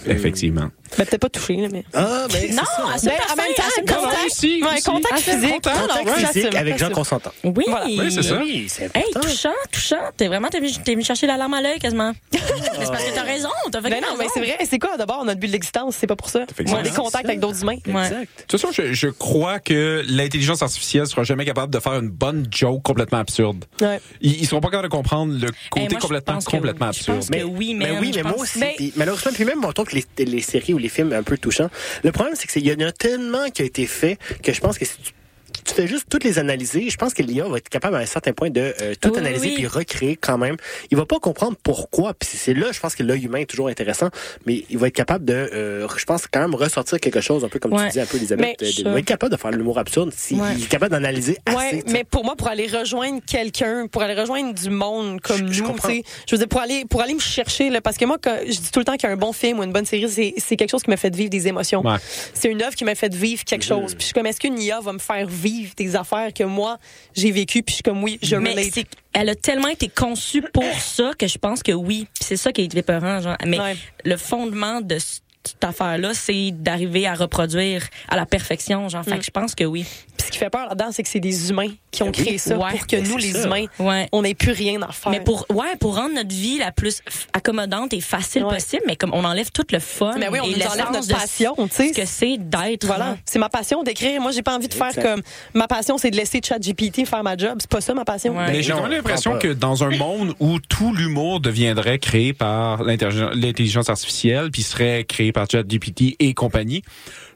Effectivement. 0.08 0.70
Ben, 0.98 1.06
peut-être 1.06 1.22
pas 1.22 1.30
toucher, 1.30 1.56
là, 1.58 1.68
mais. 1.72 1.84
Ah, 1.94 2.28
ben, 2.32 2.38
c'est 2.42 2.50
Non, 2.56 2.64
ça. 2.64 2.94
à 2.94 2.98
ce 2.98 3.06
Ben, 3.06 3.12
en 3.32 3.36
même 3.36 3.54
temps, 3.56 3.64
assez 3.68 3.82
contact, 3.82 4.00
contact. 4.02 4.26
aussi, 4.28 4.64
ouais, 4.64 4.82
contact 4.82 5.20
physique, 5.20 5.52
contact. 5.54 5.68
alors, 5.68 5.88
Contact 6.00 6.08
ouais, 6.18 6.26
physique 6.34 6.56
avec 6.56 6.78
gens 6.78 6.90
consentants. 6.92 7.32
Oui. 7.44 7.64
Voilà. 7.68 7.86
Oui, 7.86 8.12
c'est 8.12 8.24
ça. 8.24 8.38
Oui, 8.38 8.66
c'est 8.70 8.96
Hey, 8.96 9.04
touchant, 9.14 9.50
touchant. 9.72 9.98
T'es 10.18 10.28
vraiment, 10.28 10.50
t'es 10.50 10.60
venu, 10.60 10.72
t'es 10.84 10.94
venu 10.94 11.04
chercher 11.04 11.28
la 11.28 11.38
larme 11.38 11.54
à 11.56 11.62
l'œil 11.62 11.80
quasiment. 11.80 12.12
mais 12.32 12.40
c'est 12.80 12.92
parce 12.92 13.04
que 13.06 13.14
t'as 13.16 13.24
raison. 13.24 13.50
T'as 13.72 13.82
fait 13.82 13.90
Ben 13.90 14.02
non, 14.02 14.16
mais 14.20 14.28
c'est 14.34 14.40
vrai. 14.40 14.58
C'est 14.70 14.80
quoi 14.80 14.98
d'abord 14.98 15.26
notre 15.26 15.40
but 15.40 15.48
de 15.48 15.54
l'existence 15.54 15.96
C'est 16.00 16.08
pas 16.08 16.16
pour 16.16 16.30
ça. 16.30 16.46
On 16.68 16.76
a 16.76 16.82
des 16.84 16.90
contacts 16.92 17.26
avec 17.26 17.40
d'autres 17.40 17.62
humains. 17.64 17.78
Exact. 17.86 18.12
De 18.22 18.28
toute 18.48 18.60
façon, 18.62 18.72
je, 18.72 18.94
je 18.94 19.08
crois 19.08 19.60
que 19.60 20.04
l'intelligence 20.08 20.62
artificielle 20.62 21.08
sera 21.08 21.24
jamais 21.24 21.46
capable 21.46 21.74
de 21.74 21.80
faire 21.80 21.94
une 21.94 22.10
bonne 22.10 22.46
joke 22.52 22.84
complètement 22.84 23.20
absurde. 23.20 23.66
Ouais. 23.82 24.00
Ils, 24.22 24.42
ils 24.42 24.48
seront 24.48 24.62
pas 24.62 24.70
capables 24.70 24.90
de 24.90 24.96
comprendre 24.96 25.34
le 25.34 25.50
côté 25.70 25.96
complètement, 25.96 26.88
absurde. 26.88 27.30
que 27.30 27.44
oui, 27.44 27.74
mais 27.74 27.92
oui, 28.00 28.12
mais 28.16 28.24
moi 28.24 28.38
aussi. 28.38 28.60
Mais- 28.60 28.76
malheureusement, 28.96 29.32
puis 29.34 29.46
même, 29.46 29.64
on 29.66 29.72
trouve 29.72 29.88
que 29.88 29.96
les, 29.96 30.26
les 30.26 30.42
séries 30.42 30.74
ou 30.74 30.78
les 30.84 30.90
films 30.90 31.14
un 31.14 31.24
peu 31.24 31.38
touchants. 31.38 31.70
Le 32.04 32.12
problème, 32.12 32.36
c'est 32.38 32.48
qu'il 32.48 32.68
y 32.68 32.74
en 32.74 32.88
a 32.88 32.92
tellement 32.92 33.50
qui 33.50 33.64
a 33.64 33.66
été 33.66 33.88
fait 33.88 34.18
que 34.44 34.54
je 34.54 34.62
pense 34.62 34.78
que 34.78 34.86
tu, 34.86 35.14
tu 35.64 35.74
fais 35.74 35.88
juste 35.88 36.06
toutes 36.10 36.24
les 36.24 36.40
analyser, 36.40 36.90
je 36.90 36.98
pense 36.98 37.14
que 37.14 37.22
l'IA 37.24 37.46
va 37.46 37.58
être 37.58 37.70
capable 37.70 37.96
à 37.96 38.00
un 38.00 38.06
certain 38.06 38.34
point 38.34 38.50
de 38.50 38.74
euh, 38.82 38.94
tout 39.00 39.12
Oui, 39.12 39.18
analyser 39.20 39.48
oui. 39.50 39.54
puis 39.56 39.68
recréer 39.68 40.16
quand 40.16 40.38
même. 40.38 40.58
Il 40.92 40.98
va 40.98 41.06
pas 41.06 41.20
comprendre 41.20 41.58
pourquoi. 41.64 42.14
Puis 42.14 42.30
c'est 42.34 42.54
là, 42.54 42.68
je 42.72 42.80
pense 42.80 42.96
que 42.96 43.04
l'œil 43.04 43.26
humain 43.26 43.40
est 43.40 43.46
toujours 43.50 43.68
intéressant, 43.68 44.10
mais 44.46 44.64
il 44.70 44.78
va 44.78 44.88
être 44.88 44.96
capable 44.96 45.26
de, 45.26 45.34
euh, 45.34 45.88
je 45.98 46.06
pense, 46.06 46.28
quand 46.28 46.42
même 46.42 46.56
ressortir 46.56 47.00
quelque 47.00 47.22
chose, 47.22 47.44
un 47.44 47.50
peu 47.50 47.60
comme 47.60 47.74
Ouais. 47.74 47.86
tu 47.88 47.94
dis 47.94 48.00
un 48.00 48.06
peu, 48.06 48.18
Elisabeth. 48.18 48.58
Mais 48.62 48.66
ça- 48.72 48.74
il 48.80 48.84
va 48.88 49.00
être 49.00 49.06
capable 49.06 49.32
de 49.32 49.38
faire 49.38 49.52
l'humour 49.52 49.80
absurde 49.80 50.12
s'il 50.16 50.40
Ouais. 50.42 50.54
est 50.54 50.68
capable 50.68 50.92
d'analyser 50.92 51.38
assez. 51.46 51.58
Ouais, 51.58 51.84
mais 51.88 52.04
pour 52.04 52.24
moi, 52.26 52.36
pour 52.36 52.48
aller 52.48 52.68
rejoindre 52.68 53.22
quelqu'un, 53.26 53.88
pour 53.88 54.02
aller 54.02 54.14
rejoindre 54.20 54.54
du 54.54 54.70
monde 54.70 55.22
comme 55.22 55.48
Je- 55.48 55.54
je 55.54 55.64
nous, 55.64 55.78
sais, 55.80 56.04
je 56.28 56.36
veux 56.36 56.40
dire, 56.40 56.48
pour 56.48 56.62
aller, 56.62 56.86
pour 56.90 57.02
aller 57.02 57.14
me 57.14 57.20
chercher, 57.20 57.70
là, 57.70 57.82
parce 57.82 57.98
que 57.98 58.06
moi, 58.06 58.18
quand, 58.22 58.38
je 58.46 58.52
dis 58.60 58.72
tout 58.72 58.80
le 58.80 58.86
temps 58.86 58.98
qu'un 58.98 59.16
bon 59.16 59.34
film 59.34 59.60
ou 59.60 59.64
une 59.64 59.72
bonne 59.72 59.86
série, 59.86 60.10
c'est, 60.10 60.34
c'est 60.38 60.56
quelque 60.56 60.72
chose 60.72 60.84
qui 60.84 60.90
m'a 60.90 60.98
fait 60.98 61.14
vivre 61.16 61.30
des 61.30 61.48
émotions. 61.48 61.84
C'est 62.34 62.50
une 62.50 62.62
œuvre 62.62 62.76
qui 62.76 62.84
m'a 62.86 62.96
fait 62.96 63.14
vivre 63.14 63.44
quelque 63.44 63.64
chose. 63.66 63.92
Puis 63.94 64.00
je 64.02 64.06
suis 64.06 64.14
comme, 64.14 64.26
est-ce 64.26 64.40
qu'une 64.40 64.60
IA 64.60 64.80
va 64.82 64.94
me 64.94 65.00
faire 65.00 65.28
vivre 65.28 65.53
des 65.78 65.96
affaires 65.96 66.34
que 66.34 66.44
moi, 66.44 66.78
j'ai 67.16 67.32
vécues, 67.32 67.64
puis 67.64 67.72
je 67.72 67.76
suis 67.76 67.84
comme, 67.84 68.04
oui, 68.04 68.20
je 68.22 68.36
mais 68.36 68.52
relate. 68.52 68.86
elle 69.14 69.30
a 69.30 69.36
tellement 69.36 69.68
été 69.70 69.88
conçue 69.90 70.42
pour 70.54 70.64
ça 70.80 71.12
que 71.18 71.28
je 71.28 71.38
pense 71.38 71.62
que 71.64 71.72
oui. 71.72 72.08
C'est 72.20 72.38
ça 72.38 72.52
qui 72.52 72.62
est 72.62 72.76
épeurant, 72.76 73.22
genre. 73.22 73.38
Mais 73.46 73.60
Ouais. 73.60 73.76
le 74.06 74.18
fondement 74.18 74.82
de 74.82 74.98
cette 75.46 75.64
affaire-là, 75.64 76.14
c'est 76.14 76.52
d'arriver 76.52 77.06
à 77.08 77.14
reproduire 77.16 77.84
à 78.10 78.16
la 78.16 78.26
perfection, 78.26 78.88
genre. 78.90 79.02
Mm. 79.02 79.10
Fait 79.12 79.20
que 79.20 79.26
je 79.26 79.32
pense 79.32 79.56
que 79.56 79.64
oui. 79.64 79.86
Puis 80.18 80.28
ce 80.28 80.32
qui 80.32 80.38
fait 80.38 80.50
peur 80.50 80.68
là-dedans, 80.70 80.90
c'est 80.92 81.04
que 81.04 81.10
c'est 81.10 81.20
des 81.20 81.50
humains 81.50 81.70
qui 81.92 82.04
ont 82.04 82.12
créé 82.12 82.38
ça 82.38 82.58
Ouais. 82.58 82.72
pour 82.72 82.88
que 82.88 82.96
nous, 82.96 83.18
les 83.18 83.34
ça. 83.34 83.44
humains, 83.46 83.66
Ouais. 83.80 84.08
on 84.12 84.22
n'ait 84.22 84.34
plus 84.36 84.52
rien 84.52 84.82
à 84.82 84.92
faire. 84.92 85.12
Mais 85.12 85.20
pour 85.20 85.46
ouais, 85.50 85.76
pour 85.80 85.96
rendre 85.96 86.16
notre 86.16 86.34
vie 86.34 86.58
la 86.60 86.72
plus 86.72 87.02
accommodante 87.34 87.94
et 87.94 88.02
facile 88.02 88.44
Ouais. 88.46 88.56
possible, 88.56 88.84
mais 88.88 88.96
comme 88.96 89.12
on 89.14 89.24
enlève 89.26 89.52
tout 89.52 89.66
le 89.72 89.80
fun 89.80 90.16
Mais 90.18 90.30
oui, 90.30 90.40
on 90.42 90.46
et 90.46 90.56
nous 90.56 90.66
enlève 90.66 90.92
notre 90.94 91.08
passion, 91.14 91.56
tu 91.58 91.68
sais. 91.72 91.90
ce 91.90 91.94
que 92.02 92.06
c'est 92.06 92.38
d'être. 92.38 92.86
Voilà, 92.86 93.10
hein. 93.10 93.18
c'est 93.26 93.40
ma 93.40 93.50
passion 93.50 93.84
d'écrire. 93.84 94.22
Moi, 94.22 94.32
j'ai 94.32 94.42
pas 94.44 94.56
envie 94.56 94.68
de 94.68 94.74
faire 94.74 94.88
Exact. 94.88 95.04
comme 95.04 95.22
ma 95.54 95.68
passion, 95.68 95.98
c'est 95.98 96.12
de 96.12 96.16
laisser 96.18 96.40
ChatGPT 96.44 97.06
faire 97.06 97.24
ma 97.24 97.36
job. 97.38 97.58
C'est 97.60 97.70
pas 97.70 97.82
ça 97.82 97.94
ma 97.94 98.06
passion. 98.06 98.36
Ouais. 98.38 98.48
Mais 98.52 98.64
j'ai 98.64 98.74
l'impression 98.74 99.38
que 99.40 99.50
dans 99.50 99.84
un 99.84 99.90
monde 99.98 100.34
où 100.40 100.60
tout 100.60 100.94
l'humour 100.94 101.40
deviendrait 101.42 102.00
créé 102.00 102.34
par 102.34 102.84
l'intelligence 102.84 103.32
l'intelligence 103.36 103.90
artificielle, 103.90 104.50
puis 104.52 104.64
serait 104.64 105.04
créé 105.04 105.32
par 105.34 105.50
ChatGPT 105.50 106.16
et 106.20 106.34
compagnie, 106.34 106.84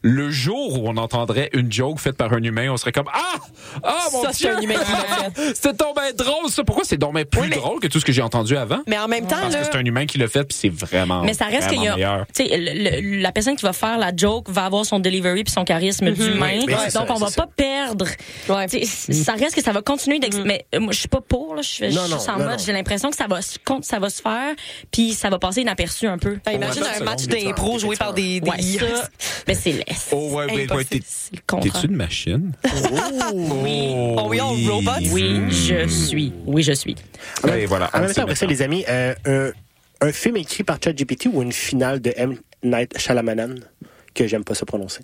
le 0.02 0.30
jour 0.30 0.82
où 0.82 0.88
on 0.90 0.98
entendrait 0.98 1.50
une 1.54 1.72
joke 1.72 2.00
faite 2.00 2.18
par 2.18 2.34
un 2.34 2.42
humain, 2.44 2.70
on 2.72 2.78
serait 2.78 2.92
comme 2.92 3.10
ah 3.14 3.36
ah 3.84 4.08
mon 4.14 4.24
Ça, 4.24 4.30
c'est 4.34 4.46
dieu 4.46 4.56
un 4.58 4.62
humain 4.62 4.76
qui 4.76 4.92
l'a 4.92 5.32
fait. 5.32 5.56
c'était 5.56 5.74
donc 5.74 5.96
bien 5.96 6.12
drôle 6.14 6.50
ça 6.50 6.64
pourquoi 6.64 6.84
c'est 6.86 6.98
bien 6.98 7.10
plus 7.26 7.42
Oui, 7.42 7.48
mais- 7.50 7.56
drôle 7.58 7.80
que 7.80 7.88
tout 7.88 8.00
ce 8.00 8.06
que 8.06 8.12
j'ai 8.12 8.22
entendu 8.22 8.56
avant? 8.58 8.80
Mais 8.88 8.98
en 8.98 9.08
même 9.08 9.28
temps, 9.28 9.36
parce 9.42 9.54
là, 9.54 9.60
que 9.62 9.66
c'est 9.66 9.76
un 9.78 9.86
humain 9.86 10.06
qui 10.06 10.18
l'a 10.18 10.28
fait 10.28 10.44
puis 10.44 10.58
c'est 10.60 10.70
vraiment 10.70 11.24
Mais 11.24 11.34
ça 11.34 11.46
reste 11.46 11.70
qu'il 11.70 11.82
y 11.84 11.88
a, 11.88 11.96
meilleur. 11.96 12.26
tu 12.34 12.46
sais, 12.46 12.58
le- 12.58 13.02
le- 13.02 13.22
la 13.22 13.32
personne 13.32 13.56
qui 13.56 13.64
va 13.64 13.74
faire 13.74 13.98
la 13.98 14.12
joke 14.16 14.50
va 14.50 14.66
avoir 14.66 14.86
son 14.86 15.00
delivery 15.00 15.44
puis 15.44 15.54
son 15.54 15.64
charisme 15.66 16.12
d'humain. 16.12 16.58
Oui, 16.60 16.64
mais 16.68 16.74
c'est 16.88 16.94
Donc 16.98 17.08
ça, 17.08 17.14
on 17.14 17.16
va 17.16 17.28
c'est 17.28 17.36
pas 17.38 17.48
perdre. 17.56 18.06
Ouais. 18.50 18.68
Tu 18.68 18.86
sais, 18.86 19.14
Ça 19.14 19.34
reste 19.34 19.56
que 19.56 19.64
ça 19.64 19.72
va 19.72 19.82
continuer 19.82 20.20
d'ex- 20.20 20.38
Mais 20.46 20.66
euh, 20.76 20.80
moi, 20.80 20.92
je 20.94 21.00
suis 21.00 21.08
pas 21.08 21.22
pour. 21.22 21.56
Là. 21.56 21.62
Je 21.62 21.68
suis 21.68 21.86
en 21.98 22.38
non, 22.38 22.46
mode. 22.46 22.60
J'ai 22.60 22.74
l'impression 22.74 23.10
que 23.10 23.16
ça 23.18 23.28
va, 23.28 23.42
se- 23.42 23.58
con- 23.64 23.82
ça 23.82 24.00
va 24.00 24.10
se 24.10 24.22
faire 24.22 24.54
puis 24.92 25.14
ça 25.14 25.30
va 25.30 25.40
passer 25.40 25.62
inaperçu 25.62 26.08
un 26.08 26.18
peu. 26.18 26.38
Ben, 26.46 26.54
imagine 26.54 26.84
un 26.84 27.04
match 27.04 27.26
d'impro 27.26 27.80
joué 27.80 27.96
par 27.96 28.14
des, 28.14 28.40
des 28.40 28.50
Ouais, 28.50 28.58
IA. 28.62 28.80
ça, 28.80 29.10
mais 29.48 29.54
c'est 29.56 29.84
oh 30.12 30.30
ouais 30.34 30.46
ouais 30.46 30.72
ouais 30.74 30.84
t'es- 30.86 31.00
t'es-tu 31.00 31.88
une 31.88 31.96
machine? 31.96 32.52
Oui. 33.34 33.94
Oh 34.18 34.28
oui, 34.30 34.40
on 34.42 34.74
robots? 34.74 34.92
Oui, 35.12 35.42
je 35.50 35.88
suis. 35.88 36.34
Oui, 36.46 36.64
je 36.64 36.72
suis. 36.74 36.96
En 37.44 37.48
même, 37.48 37.60
Et 37.60 37.66
voilà, 37.66 37.90
en 37.94 38.00
même 38.02 38.14
temps, 38.14 38.24
après 38.24 38.36
ça, 38.36 38.46
les 38.46 38.62
amis, 38.62 38.86
euh, 38.90 39.14
un, 39.26 39.52
un 40.08 40.12
film 40.12 40.38
écrit 40.38 40.64
par 40.64 40.78
ChatGPT 40.84 41.28
ou 41.32 41.42
une 41.42 41.52
finale 41.52 42.00
de 42.02 42.14
M. 42.16 42.38
Night 42.64 42.98
Shyamalan? 42.98 43.56
Que 44.18 44.28
j'aime 44.28 44.44
pas 44.44 44.56
se 44.56 44.66
prononcer. 44.66 45.00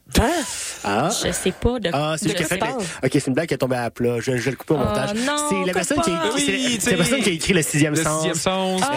Ah. 0.84 1.10
Je 1.24 1.32
sais 1.32 1.52
pas 1.52 1.80
de 1.80 1.90
Ah, 1.94 2.16
c'est 2.18 2.30
De 2.38 2.44
fait. 2.44 2.60
Ok, 3.04 3.10
c'est 3.14 3.28
une 3.28 3.34
blague 3.34 3.48
qui 3.48 3.54
est 3.54 3.58
tombée 3.58 3.76
à 3.76 3.90
plat. 3.92 4.18
Je, 4.20 4.36
je 4.38 4.42
vais 4.44 4.52
le 4.52 4.58
couper 4.58 4.74
au 4.74 4.78
Oh, 4.78 4.86
montage. 4.86 5.14
non, 5.14 5.36
c'est 5.50 5.66
la 5.68 5.74
personne 5.74 6.02
qui 6.02 6.10
a, 6.12 6.14
coupe 6.18 6.32
pas. 6.32 6.38
c'est 6.40 6.52
la- 6.52 6.58
Oui, 6.58 6.68
c'est 6.72 6.76
tu 6.78 6.82
sais, 6.82 6.92
la 6.92 6.98
personne 6.98 7.22
qui 7.22 7.30
a 7.30 7.32
écrit 7.34 7.54
le 7.54 7.62
sixième 7.62 7.94
le 7.96 8.04
sens. 8.04 8.16
sixième 8.18 8.36
sens 8.36 8.82
Ah. 8.84 8.92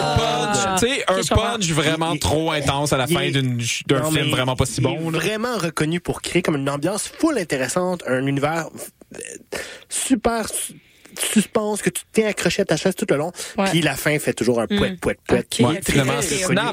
un 0.00 0.16
punch 0.18 0.80
tu 0.80 0.86
sais 0.88 1.04
un 1.08 1.34
punch 1.36 1.68
vraiment 1.70 2.12
Il- 2.12 2.20
trop 2.20 2.50
intense 2.52 2.92
à 2.92 2.96
la 2.98 3.06
il 3.08 3.14
fin 3.14 3.22
est- 3.22 3.32
d'un 3.32 4.10
film 4.10 4.30
vraiment 4.30 4.56
pas 4.56 4.66
si 4.66 4.74
il 4.80 4.82
bon 4.84 5.08
est 5.08 5.12
là. 5.12 5.18
vraiment 5.18 5.56
reconnu 5.56 6.00
pour 6.00 6.22
créer 6.22 6.42
comme 6.42 6.56
une 6.56 6.68
ambiance 6.68 7.08
full 7.18 7.38
intéressante, 7.38 8.02
un 8.06 8.26
univers 8.26 8.68
super 9.88 10.48
su- 10.48 10.74
suspense 11.20 11.82
que 11.82 11.90
tu 11.90 12.02
te 12.02 12.06
tiens 12.12 12.28
accroché 12.28 12.62
à 12.62 12.64
ta 12.64 12.76
chaise 12.76 12.94
tout 12.94 13.06
le 13.08 13.16
long. 13.16 13.32
Puis 13.70 13.82
la 13.82 13.94
fin 13.96 14.18
fait 14.18 14.32
toujours 14.32 14.60
un. 14.60 14.64
Ok, 14.64 14.70
Il 14.70 15.64
est 15.66 15.68
ok, 15.68 15.84
Finalement, 15.84 16.20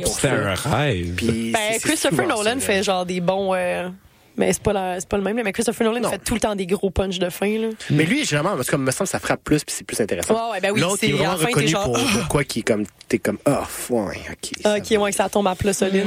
ça. 0.05 0.31
un 0.31 0.53
rêve. 0.53 1.15
Ben, 1.15 1.53
c'est- 1.53 1.73
c'est 1.73 1.79
Christopher 1.79 2.27
Nolan 2.27 2.59
fait 2.59 2.83
genre 2.83 3.05
des 3.05 3.21
bons. 3.21 3.53
euh, 3.53 3.89
mais 4.37 4.51
c'est 4.51 4.61
pas, 4.61 4.73
la- 4.73 4.99
c'est 4.99 5.07
pas 5.07 5.15
le 5.15 5.23
même, 5.23 5.37
là, 5.37 5.43
mais 5.43 5.53
Christopher 5.53 5.87
Nolan 5.87 6.01
Non. 6.01 6.09
fait 6.09 6.17
tout 6.19 6.33
le 6.33 6.41
temps 6.41 6.55
des 6.55 6.65
gros 6.65 6.89
punch 6.89 7.19
de 7.19 7.29
fin. 7.29 7.57
Là. 7.57 7.67
Mais 7.89 8.03
lui, 8.05 8.25
généralement, 8.25 8.55
parce 8.57 8.69
que 8.69 8.75
me 8.75 8.91
semble 8.91 9.07
que 9.07 9.11
ça 9.11 9.19
frappe 9.19 9.41
plus 9.43 9.63
puis 9.63 9.73
c'est 9.77 9.85
plus 9.85 9.99
intéressant. 10.01 10.51
Ouais, 10.51 10.59
ben 10.59 10.71
oui, 10.71 10.81
L'autre, 10.81 10.97
c'est- 10.99 11.07
il 11.07 11.15
est 11.15 11.17
vraiment 11.17 11.35
reconnu 11.35 11.67
genre, 11.69 11.83
pour, 11.85 11.93
pour 11.97 12.27
quoi 12.27 12.43
qui 12.43 12.59
est 12.59 12.63
comme, 12.63 12.83
t'es 13.07 13.17
comme, 13.19 13.37
oh, 13.47 13.51
ouais, 13.91 14.19
ok. 14.29 14.51
ça 14.61 14.75
Ok, 14.75 15.01
ouais, 15.01 15.11
que 15.11 15.15
ça 15.15 15.29
tombe 15.29 15.47
à 15.47 15.55
plat 15.55 15.71
solide. 15.71 16.03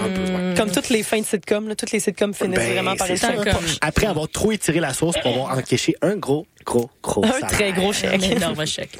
Comme 0.56 0.70
toutes 0.70 0.90
les 0.90 1.02
fins 1.02 1.20
de 1.20 1.24
sitcom, 1.26 1.68
là, 1.68 1.74
toutes 1.74 1.92
les 1.92 2.00
sitcoms 2.00 2.34
finissent 2.34 2.58
Ben, 2.58 2.72
vraiment 2.74 2.96
par 2.96 3.06
c'est 3.06 3.14
être 3.14 3.34
comme- 3.36 3.44
punch. 3.44 3.78
Après 3.80 4.06
avoir 4.06 4.28
trop 4.28 4.52
étiré 4.52 4.80
la 4.80 4.92
sauce 4.92 5.16
pour 5.22 5.30
avoir 5.32 5.56
encaissé 5.56 5.94
un 6.02 6.16
gros, 6.16 6.46
gros, 6.64 6.90
gros 7.02 7.24
Un 7.24 7.32
salaire. 7.32 7.48
très 7.50 7.72
gros 7.72 7.92
chèque. 7.92 8.14
Un 8.22 8.36
énorme 8.36 8.66
chèque. 8.66 8.98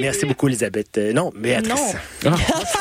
Merci 0.00 0.26
beaucoup, 0.26 0.48
Elisabeth. 0.48 0.98
Euh, 0.98 1.12
non, 1.12 1.32
Béatrice. 1.36 1.94
Non. 2.24 2.32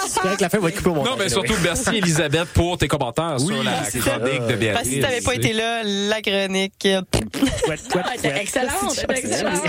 C'est 0.08 0.20
correct, 0.22 0.42
la 0.42 0.50
fin 0.50 0.60
va 0.60 0.70
être 0.70 0.77
coupée 0.77 0.89
au 0.89 0.94
montage. 0.96 1.12
Non, 1.12 1.18
mais 1.20 1.30
surtout, 1.30 1.53
merci 1.63 1.89
Elisabeth 1.98 2.48
pour 2.53 2.77
tes 2.77 2.88
commentaires 2.88 3.36
Oui, 3.39 3.53
sur 3.53 3.63
la 3.63 3.84
ça. 3.84 4.00
chronique 4.00 4.48
de 4.48 4.56
Béatrice. 4.56 4.74
Parce 4.74 4.88
que 4.88 4.94
si 4.96 5.00
t'avais 5.01 5.22
pas 5.22 5.36
été 5.36 5.53
là, 5.53 5.82
la 5.84 6.22
chronique. 6.22 6.74
euh, 6.86 7.01
Ah, 7.15 8.13
excellente, 8.42 9.06
excellente. 9.10 9.62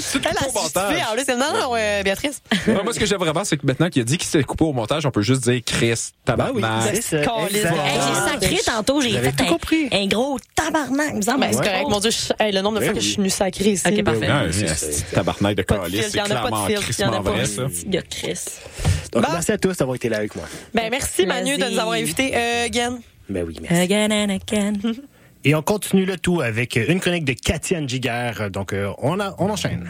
C'est 0.00 0.18
Elle 0.18 0.36
a 0.36 0.40
justifié. 0.52 1.04
En 1.10 1.14
plus, 1.14 1.24
c'est- 1.24 1.36
non, 1.36 1.46
non, 1.52 1.72
euh, 1.76 2.02
Béatrice. 2.02 2.42
Moi, 2.66 2.82
ce 2.92 2.98
que 2.98 3.06
j'aime 3.06 3.18
vraiment, 3.18 3.44
c'est 3.44 3.56
que 3.56 3.66
maintenant 3.66 3.88
qu'il 3.88 4.02
a 4.02 4.04
dit 4.04 4.18
qu'il 4.18 4.28
s'est 4.28 4.42
coupé 4.42 4.64
au 4.64 4.72
montage, 4.72 5.06
on 5.06 5.10
peut 5.10 5.22
juste 5.22 5.42
dire 5.42 5.60
Chris, 5.64 5.88
Ben 6.26 6.48
oui, 6.54 6.60
tabarnak. 6.62 6.94
c'est 6.94 7.02
ça. 7.02 7.16
Hey, 7.18 7.48
j'ai 7.52 7.62
sacré 7.62 8.58
tantôt, 8.64 9.00
j'ai 9.00 9.10
fait 9.18 9.32
tout 9.32 9.44
un, 9.44 9.46
compris. 9.46 9.88
un 9.92 10.06
gros 10.06 10.38
tabarnak. 10.54 11.08
Il 11.10 11.16
me 11.16 11.22
semble. 11.22 11.46
C'est 11.50 11.56
correct. 11.56 11.88
Mon 11.88 12.00
Dieu, 12.00 12.10
le 12.40 12.60
nombre 12.60 12.76
de 12.76 12.80
Ben 12.80 12.86
fois 12.86 12.94
que 12.94 12.98
oui. 12.98 13.04
je 13.04 13.08
suis 13.10 13.16
venue 13.18 13.30
sacrée 13.76 14.02
Chris. 14.02 14.10
Ok, 14.10 14.20
parfait. 14.20 14.52
C'est 14.52 14.64
un 14.64 14.74
ça. 14.74 14.86
petit 14.86 15.02
tabarnak 15.14 15.56
de 15.56 15.62
Pas 15.62 15.74
de 15.76 15.80
calice, 15.82 15.94
filtre, 16.00 16.10
c'est 16.12 16.18
y 16.18 16.20
en 16.20 16.24
a 16.24 16.28
pas 16.28 16.34
de 16.34 16.66
clairement 16.66 16.80
crissement 16.82 17.10
pas. 17.22 17.30
vrai, 17.30 17.44
ça. 17.46 17.62
Donc, 19.12 19.24
merci 19.32 19.52
à 19.52 19.58
tous 19.58 19.76
d'avoir 19.76 19.96
été 19.96 20.08
là 20.08 20.18
avec 20.18 20.34
moi. 20.36 20.44
Ben, 20.74 20.88
merci 20.90 21.26
Manu 21.26 21.56
de 21.56 21.64
nous 21.64 21.78
avoir 21.78 21.96
invités. 21.96 22.32
Guen. 22.70 23.00
Ben 23.28 23.44
oui, 23.46 23.56
merci. 23.60 23.80
Again 23.80 24.10
and 24.10 24.30
again. 24.30 24.72
Et 25.44 25.54
on 25.54 25.62
continue 25.62 26.04
le 26.04 26.16
tout 26.18 26.40
avec 26.40 26.76
une 26.76 27.00
chronique 27.00 27.24
de 27.24 27.32
Katiane 27.32 27.88
Giguère. 27.88 28.50
Donc, 28.50 28.72
euh, 28.72 28.92
on, 28.98 29.18
a, 29.18 29.34
on 29.38 29.50
enchaîne. 29.50 29.88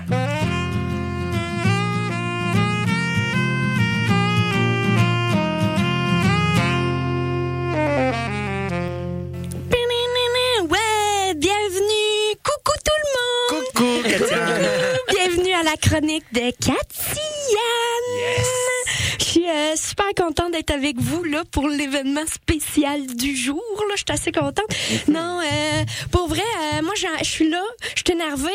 La 15.72 15.76
chronique 15.78 16.24
de 16.32 16.50
Cathy 16.50 17.20
Yes. 17.50 18.46
Je 19.18 19.24
suis 19.24 19.48
euh, 19.48 19.74
super 19.76 20.06
contente 20.14 20.52
d'être 20.52 20.70
avec 20.70 21.00
vous 21.00 21.24
là 21.24 21.44
pour 21.50 21.66
l'événement 21.68 22.26
spécial 22.26 23.06
du 23.06 23.34
jour. 23.34 23.62
Là, 23.88 23.94
je 23.96 24.02
suis 24.06 24.12
assez 24.12 24.32
contente. 24.32 24.66
non, 25.08 25.40
euh, 25.40 25.84
pour 26.10 26.28
vrai, 26.28 26.42
euh, 26.42 26.82
moi, 26.82 26.92
je 26.94 27.24
suis 27.24 27.48
là. 27.48 27.62
Je 27.96 28.02
suis 28.04 28.12
énervée 28.12 28.50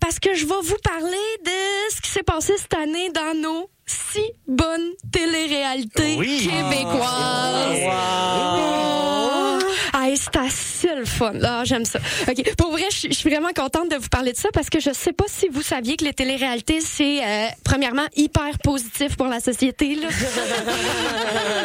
parce 0.00 0.20
que 0.20 0.34
je 0.34 0.46
vais 0.46 0.54
vous 0.62 0.76
parler 0.84 1.26
de 1.44 1.94
ce 1.94 2.00
qui 2.00 2.10
s'est 2.10 2.22
passé 2.22 2.52
cette 2.56 2.74
année 2.74 3.10
dans 3.10 3.34
nos 3.40 3.68
si 3.86 4.22
bonnes 4.46 4.92
téléréalités 5.12 6.16
Oui. 6.18 6.48
québécoises. 6.48 7.82
Oh. 7.86 9.45
Ah, 9.92 10.06
c'est 10.14 10.36
assez 10.36 10.94
le 10.94 11.04
fun. 11.04 11.32
Ah, 11.42 11.62
j'aime 11.64 11.84
ça. 11.84 11.98
OK. 12.28 12.54
Pour 12.56 12.70
vrai, 12.72 12.84
je 12.90 13.08
suis- 13.12 13.28
vraiment 13.30 13.50
contente 13.54 13.90
de 13.90 13.96
vous 13.96 14.08
parler 14.08 14.32
de 14.32 14.36
ça 14.36 14.48
parce 14.52 14.70
que 14.70 14.78
je 14.80 14.90
sais 14.92 15.12
pas 15.12 15.24
si 15.28 15.48
vous 15.48 15.62
saviez 15.62 15.96
que 15.96 16.04
les 16.04 16.12
téléréalités, 16.14 16.80
c'est 16.80 17.24
euh, 17.24 17.46
premièrement 17.64 18.06
hyper 18.16 18.58
positif 18.62 19.16
pour 19.16 19.26
la 19.26 19.40
société. 19.40 19.94
Là. 19.96 20.08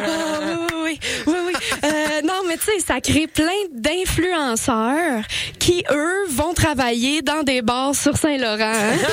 Ah, 0.03 0.39
oui, 0.83 0.99
oui. 1.27 1.33
oui. 1.47 1.53
Euh, 1.83 2.21
non, 2.23 2.41
mais 2.47 2.57
tu 2.57 2.65
sais, 2.65 2.79
ça 2.85 3.01
crée 3.01 3.27
plein 3.27 3.45
d'influenceurs 3.71 5.23
qui, 5.59 5.83
eux, 5.91 6.25
vont 6.29 6.53
travailler 6.53 7.21
dans 7.21 7.43
des 7.43 7.61
bars 7.61 7.95
sur 7.95 8.17
Saint-Laurent. 8.17 8.59
hein. 8.61 8.97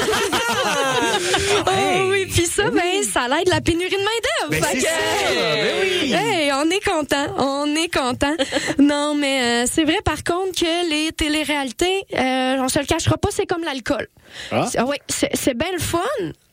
Oh 1.66 2.08
oui, 2.10 2.26
puis 2.26 2.46
ça, 2.46 2.70
ben, 2.70 3.02
ça 3.02 3.28
l'aide 3.28 3.48
la 3.48 3.60
pénurie 3.60 3.90
de 3.90 3.96
main-d'œuvre. 3.96 4.62
Ben, 4.62 4.78
que- 4.78 4.84
ben 4.84 5.74
oui. 5.82 6.12
Hey, 6.12 6.52
on 6.52 6.68
est 6.70 6.84
content, 6.84 7.26
on 7.38 7.74
est 7.74 7.92
content. 7.92 8.34
non, 8.78 9.14
mais 9.14 9.64
euh, 9.64 9.66
c'est 9.70 9.84
vrai 9.84 9.98
par 10.04 10.22
contre 10.24 10.52
que 10.60 10.90
les 10.90 11.12
téléréalités, 11.12 12.04
euh, 12.14 12.56
on 12.60 12.68
se 12.68 12.78
le 12.78 12.86
cachera 12.86 13.16
pas, 13.16 13.28
c'est 13.32 13.46
comme 13.46 13.64
l'alcool. 13.64 14.08
Ah. 14.52 14.66
C'est- 14.70 14.80
oui, 14.82 14.96
c'est 15.08 15.30
c'est 15.34 15.54
bien 15.56 15.70
le 15.72 15.78
fun, 15.80 15.98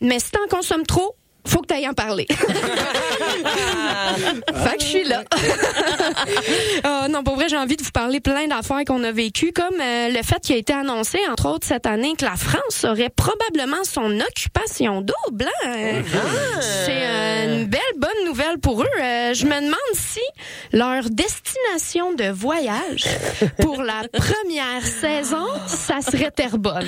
mais 0.02 0.20
si 0.20 0.32
t'en 0.32 0.48
consommes 0.50 0.86
trop, 0.86 1.16
faut 1.48 1.62
que 1.62 1.68
t'ailles 1.68 1.88
en 1.88 1.94
parler. 1.94 2.28
fait 4.54 4.78
que 4.78 4.82
je 4.82 4.86
suis 4.86 5.04
là. 5.04 5.24
Ah, 6.84 7.08
non, 7.10 7.24
pour 7.24 7.36
vrai, 7.36 7.48
j'ai 7.50 7.58
envie 7.58 7.76
de 7.76 7.84
vous 7.84 7.92
parler 7.92 8.20
plein 8.20 8.48
d'affaires 8.48 8.84
qu'on 8.86 9.04
a 9.04 9.12
vécues, 9.12 9.52
comme 9.54 9.80
euh, 9.82 10.10
le 10.10 10.24
fait 10.24 10.40
qu'il 10.42 10.56
a 10.56 10.58
été 10.58 10.74
annoncé, 10.74 11.20
entre 11.32 11.48
autres, 11.50 11.68
cette 11.68 11.86
année, 11.86 12.14
que 12.18 12.26
la 12.26 12.36
France 12.36 12.84
aurait 12.84 13.10
probablement 13.10 13.84
son 13.84 14.20
occupation 14.20 15.02
double. 15.02 15.50
hein. 15.66 16.02
C'est 16.86 16.92
euh, 16.92 17.60
une 17.60 17.66
belle 17.66 17.82
bonne 17.98 18.26
nouvelle 18.26 18.58
pour 18.60 18.82
eux. 18.82 18.88
Euh, 19.02 19.34
je 19.34 19.46
me 19.46 19.56
demande 19.56 19.76
si 19.94 20.22
leur 20.74 21.04
destination 21.10 22.14
de 22.14 22.30
voyage 22.30 23.06
pour 23.60 23.82
la 23.84 24.04
première 24.12 24.86
saison, 24.86 25.46
ça 25.68 26.02
serait 26.02 26.32
Terrebonne. 26.32 26.86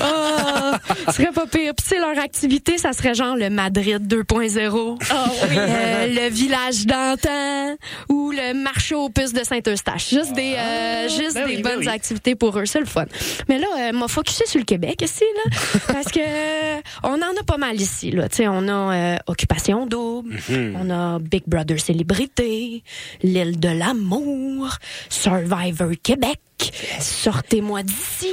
Ah, 0.00 0.78
ce 1.06 1.12
serait 1.12 1.32
pas 1.32 1.46
pire. 1.46 1.72
Puis, 1.74 1.84
tu 1.84 1.88
sais, 1.88 1.98
leur 1.98 2.10
activité, 2.10 2.33
ça 2.78 2.92
serait 2.92 3.14
genre 3.14 3.36
le 3.36 3.48
Madrid 3.50 4.06
2.0. 4.06 4.98
Euh, 5.14 6.06
le 6.06 6.30
village 6.30 6.86
d'antan 6.86 7.76
ou 8.08 8.30
le 8.30 8.54
marché 8.54 8.94
aux 8.94 9.08
puces 9.08 9.32
de 9.32 9.44
Saint-Eustache. 9.44 10.10
Juste 10.10 10.32
des, 10.34 10.54
euh, 10.56 11.08
juste 11.08 11.34
ben 11.34 11.46
des 11.46 11.56
oui, 11.56 11.62
ben 11.62 11.76
bonnes 11.76 11.86
oui. 11.86 11.88
activités 11.88 12.34
pour 12.34 12.58
eux. 12.58 12.66
C'est 12.66 12.80
le 12.80 12.86
fun. 12.86 13.06
Mais 13.48 13.58
là, 13.58 13.66
euh, 13.78 13.92
m'a 13.92 14.08
focusé 14.08 14.44
sur 14.46 14.58
le 14.58 14.64
Québec 14.64 15.00
ici, 15.02 15.24
là. 15.44 15.56
parce 15.88 16.06
que 16.06 16.20
euh, 16.20 16.80
on 17.04 17.14
en 17.14 17.40
a 17.40 17.42
pas 17.46 17.58
mal 17.58 17.80
ici, 17.80 18.10
là. 18.10 18.26
On 18.40 18.68
a 18.68 19.18
Occupation 19.26 19.86
double, 19.86 20.36
on 20.50 20.90
a 20.90 21.18
Big 21.18 21.44
Brother 21.46 21.80
Célébrité, 21.80 22.82
l'île 23.22 23.58
de 23.58 23.68
l'amour, 23.68 24.78
Survivor 25.08 25.90
Québec. 26.02 26.40
Sortez-moi 27.00 27.82
d'ici. 27.82 28.32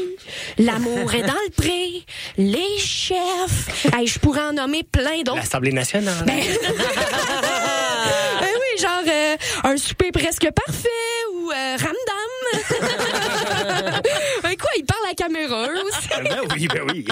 L'amour 0.57 1.13
est 1.13 1.21
dans 1.21 1.33
le 1.33 1.51
pré. 1.51 2.03
Les 2.37 2.77
chefs. 2.77 3.90
Hey, 3.93 4.07
je 4.07 4.19
pourrais 4.19 4.41
en 4.41 4.53
nommer 4.53 4.83
plein 4.83 5.21
d'autres. 5.23 5.37
L'Assemblée 5.37 5.73
nationale. 5.73 6.25
Ben 8.41 8.47
oui, 8.55 8.81
genre 8.81 9.03
euh, 9.07 9.37
un 9.63 9.77
souper 9.77 10.11
presque 10.11 10.47
parfait 10.51 10.89
ou 11.35 11.51
euh, 11.51 11.77
ramdam. 11.77 12.31
il 14.77 14.85
parle 14.85 15.03
à 15.05 15.09
la 15.09 15.13
caméra 15.15 15.67
aussi. 15.85 16.07
ben 16.23 16.41
oui, 16.53 16.67
ben 16.67 16.81
oui. 16.89 17.05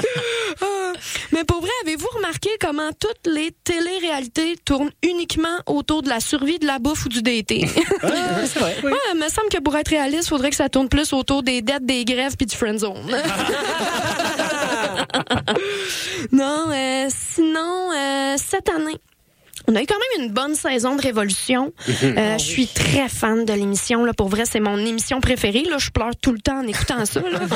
Ah, 0.61 0.93
Mais 1.31 1.43
pour 1.43 1.61
vrai, 1.61 1.71
avez-vous 1.83 2.07
remarqué 2.15 2.49
comment 2.59 2.89
toutes 2.99 3.27
les 3.33 3.51
téléréalités 3.63 4.57
tournent 4.65 4.91
uniquement 5.03 5.57
autour 5.65 6.01
de 6.03 6.09
la 6.09 6.19
survie 6.19 6.59
de 6.59 6.65
la 6.67 6.79
bouffe 6.79 7.05
ou 7.05 7.09
du 7.09 7.21
dating? 7.21 7.69
Ah, 8.01 8.45
c'est 8.45 8.59
vrai. 8.59 8.75
oui. 8.83 8.91
Ouais, 8.91 8.97
il 9.13 9.19
me 9.19 9.29
semble 9.29 9.49
que 9.49 9.59
pour 9.59 9.75
être 9.75 9.89
réaliste, 9.89 10.25
il 10.25 10.29
faudrait 10.29 10.49
que 10.49 10.55
ça 10.55 10.69
tourne 10.69 10.89
plus 10.89 11.13
autour 11.13 11.43
des 11.43 11.61
dettes, 11.61 11.85
des 11.85 12.05
grèves 12.05 12.35
puis 12.37 12.45
du 12.45 12.55
friendzone. 12.55 12.95
non, 16.31 16.65
euh, 16.71 17.07
sinon, 17.09 17.91
euh, 17.95 18.35
cette 18.37 18.69
année, 18.69 18.97
on 19.69 19.75
a 19.75 19.83
eu 19.83 19.85
quand 19.85 19.95
même 20.17 20.25
une 20.25 20.33
bonne 20.33 20.55
saison 20.55 20.95
de 20.95 21.01
Révolution. 21.01 21.71
Euh, 22.03 22.37
je 22.39 22.43
suis 22.43 22.65
très 22.65 23.07
fan 23.07 23.45
de 23.45 23.53
l'émission. 23.53 24.03
Là. 24.03 24.13
Pour 24.13 24.27
vrai, 24.27 24.45
c'est 24.45 24.59
mon 24.59 24.77
émission 24.77 25.21
préférée. 25.21 25.63
Là. 25.63 25.77
Je 25.77 25.91
pleure 25.91 26.15
tout 26.19 26.31
le 26.31 26.39
temps 26.39 26.61
en 26.61 26.67
écoutant 26.67 27.05
ça. 27.05 27.21
Là. 27.21 27.39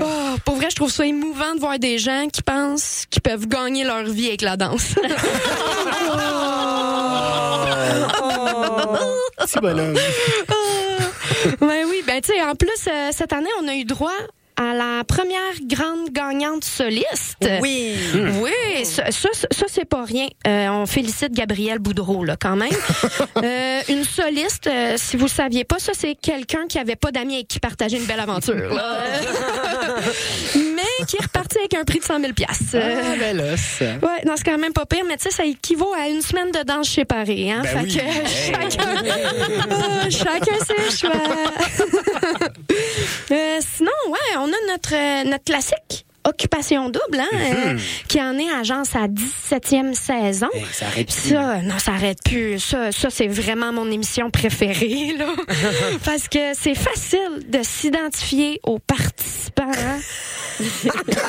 Oh, 0.00 0.36
pour 0.44 0.56
vrai, 0.56 0.68
je 0.70 0.76
trouve 0.76 0.90
ça 0.90 1.04
émouvant 1.04 1.54
de 1.54 1.60
voir 1.60 1.78
des 1.78 1.98
gens 1.98 2.26
qui 2.32 2.42
pensent 2.42 3.04
qu'ils 3.10 3.20
peuvent 3.20 3.46
gagner 3.46 3.84
leur 3.84 4.04
vie 4.04 4.28
avec 4.28 4.40
la 4.40 4.56
danse. 4.56 4.94
Petit 9.38 9.58
bonhomme. 9.60 9.94
Ben 11.60 11.84
oui, 11.88 12.02
ben 12.06 12.20
tu 12.20 12.32
sais, 12.32 12.42
en 12.42 12.54
plus, 12.54 12.68
euh, 12.88 13.10
cette 13.12 13.32
année, 13.32 13.50
on 13.62 13.68
a 13.68 13.74
eu 13.74 13.84
droit 13.84 14.10
à 14.70 14.74
la 14.74 15.04
première 15.04 15.38
grande 15.64 16.10
gagnante 16.10 16.64
soliste. 16.64 17.36
Oui. 17.60 17.94
Oui, 18.40 18.84
ça, 18.84 19.10
ça, 19.10 19.28
ça, 19.32 19.66
c'est 19.68 19.84
pas 19.84 20.04
rien. 20.04 20.28
Euh, 20.46 20.68
on 20.68 20.86
félicite 20.86 21.32
Gabrielle 21.32 21.78
Boudreau, 21.78 22.24
là, 22.24 22.36
quand 22.40 22.56
même. 22.56 22.70
Euh, 23.44 23.80
une 23.88 24.04
soliste, 24.04 24.66
euh, 24.68 24.94
si 24.96 25.16
vous 25.16 25.26
saviez 25.26 25.64
pas, 25.64 25.78
ça, 25.78 25.92
c'est 25.94 26.14
quelqu'un 26.14 26.66
qui 26.68 26.78
avait 26.78 26.94
pas 26.96 27.10
d'amis 27.10 27.34
avec 27.36 27.48
qui 27.48 27.58
partager 27.58 27.96
une 27.96 28.04
belle 28.04 28.20
aventure. 28.20 28.54
là. 28.54 28.98
mais 30.54 31.06
qui 31.06 31.16
est 31.16 31.22
reparti 31.22 31.58
avec 31.58 31.74
un 31.74 31.82
prix 31.84 31.98
de 31.98 32.04
100 32.04 32.20
000 32.20 32.32
piastres. 32.34 32.64
Ah, 32.74 33.16
ben 33.18 33.36
là, 33.36 33.56
ça. 33.56 33.84
Ouais, 33.84 34.22
non, 34.26 34.34
c'est 34.36 34.44
quand 34.44 34.58
même 34.58 34.72
pas 34.72 34.86
pire, 34.86 35.02
mais 35.08 35.16
tu 35.16 35.24
sais, 35.24 35.30
ça 35.30 35.44
équivaut 35.44 35.92
à 35.98 36.08
une 36.08 36.22
semaine 36.22 36.50
de 36.52 36.62
danse 36.62 36.88
séparée, 36.90 37.50
hein. 37.50 37.62
Ben 37.64 37.68
fait 37.68 37.84
oui. 37.84 37.96
que 37.96 38.02
Hey. 38.02 38.70
chacun, 38.70 38.94
Ah, 39.70 40.10
chacun 40.10 40.58
ses 40.90 40.96
choix. 40.98 41.12
Sinon, 43.76 43.90
ouais, 44.08 44.36
on 44.38 44.48
a 44.52 44.72
notre, 44.72 44.94
euh, 44.94 45.24
notre 45.30 45.44
classique. 45.44 46.06
Occupation 46.24 46.88
double, 46.88 47.18
hein, 47.18 47.28
euh, 47.34 47.78
qui 48.06 48.22
en 48.22 48.38
est 48.38 48.48
à 48.48 48.62
genre 48.62 48.86
sa 48.86 49.08
17e 49.08 49.92
saison. 49.92 50.46
Hey, 50.54 50.64
ça 50.72 50.86
arrête 50.86 51.08
plus. 51.08 51.30
Ça, 51.30 51.56
non, 51.62 51.78
ça 51.80 51.92
arrête 51.94 52.18
plus. 52.24 52.60
Ça, 52.60 52.92
ça 52.92 53.10
c'est 53.10 53.26
vraiment 53.26 53.72
mon 53.72 53.90
émission 53.90 54.30
préférée, 54.30 55.14
là. 55.18 55.26
Parce 56.04 56.28
que 56.28 56.54
c'est 56.54 56.76
facile 56.76 57.42
de 57.48 57.58
s'identifier 57.64 58.60
aux 58.62 58.78
participants. 58.78 59.72
hein. 59.76 59.98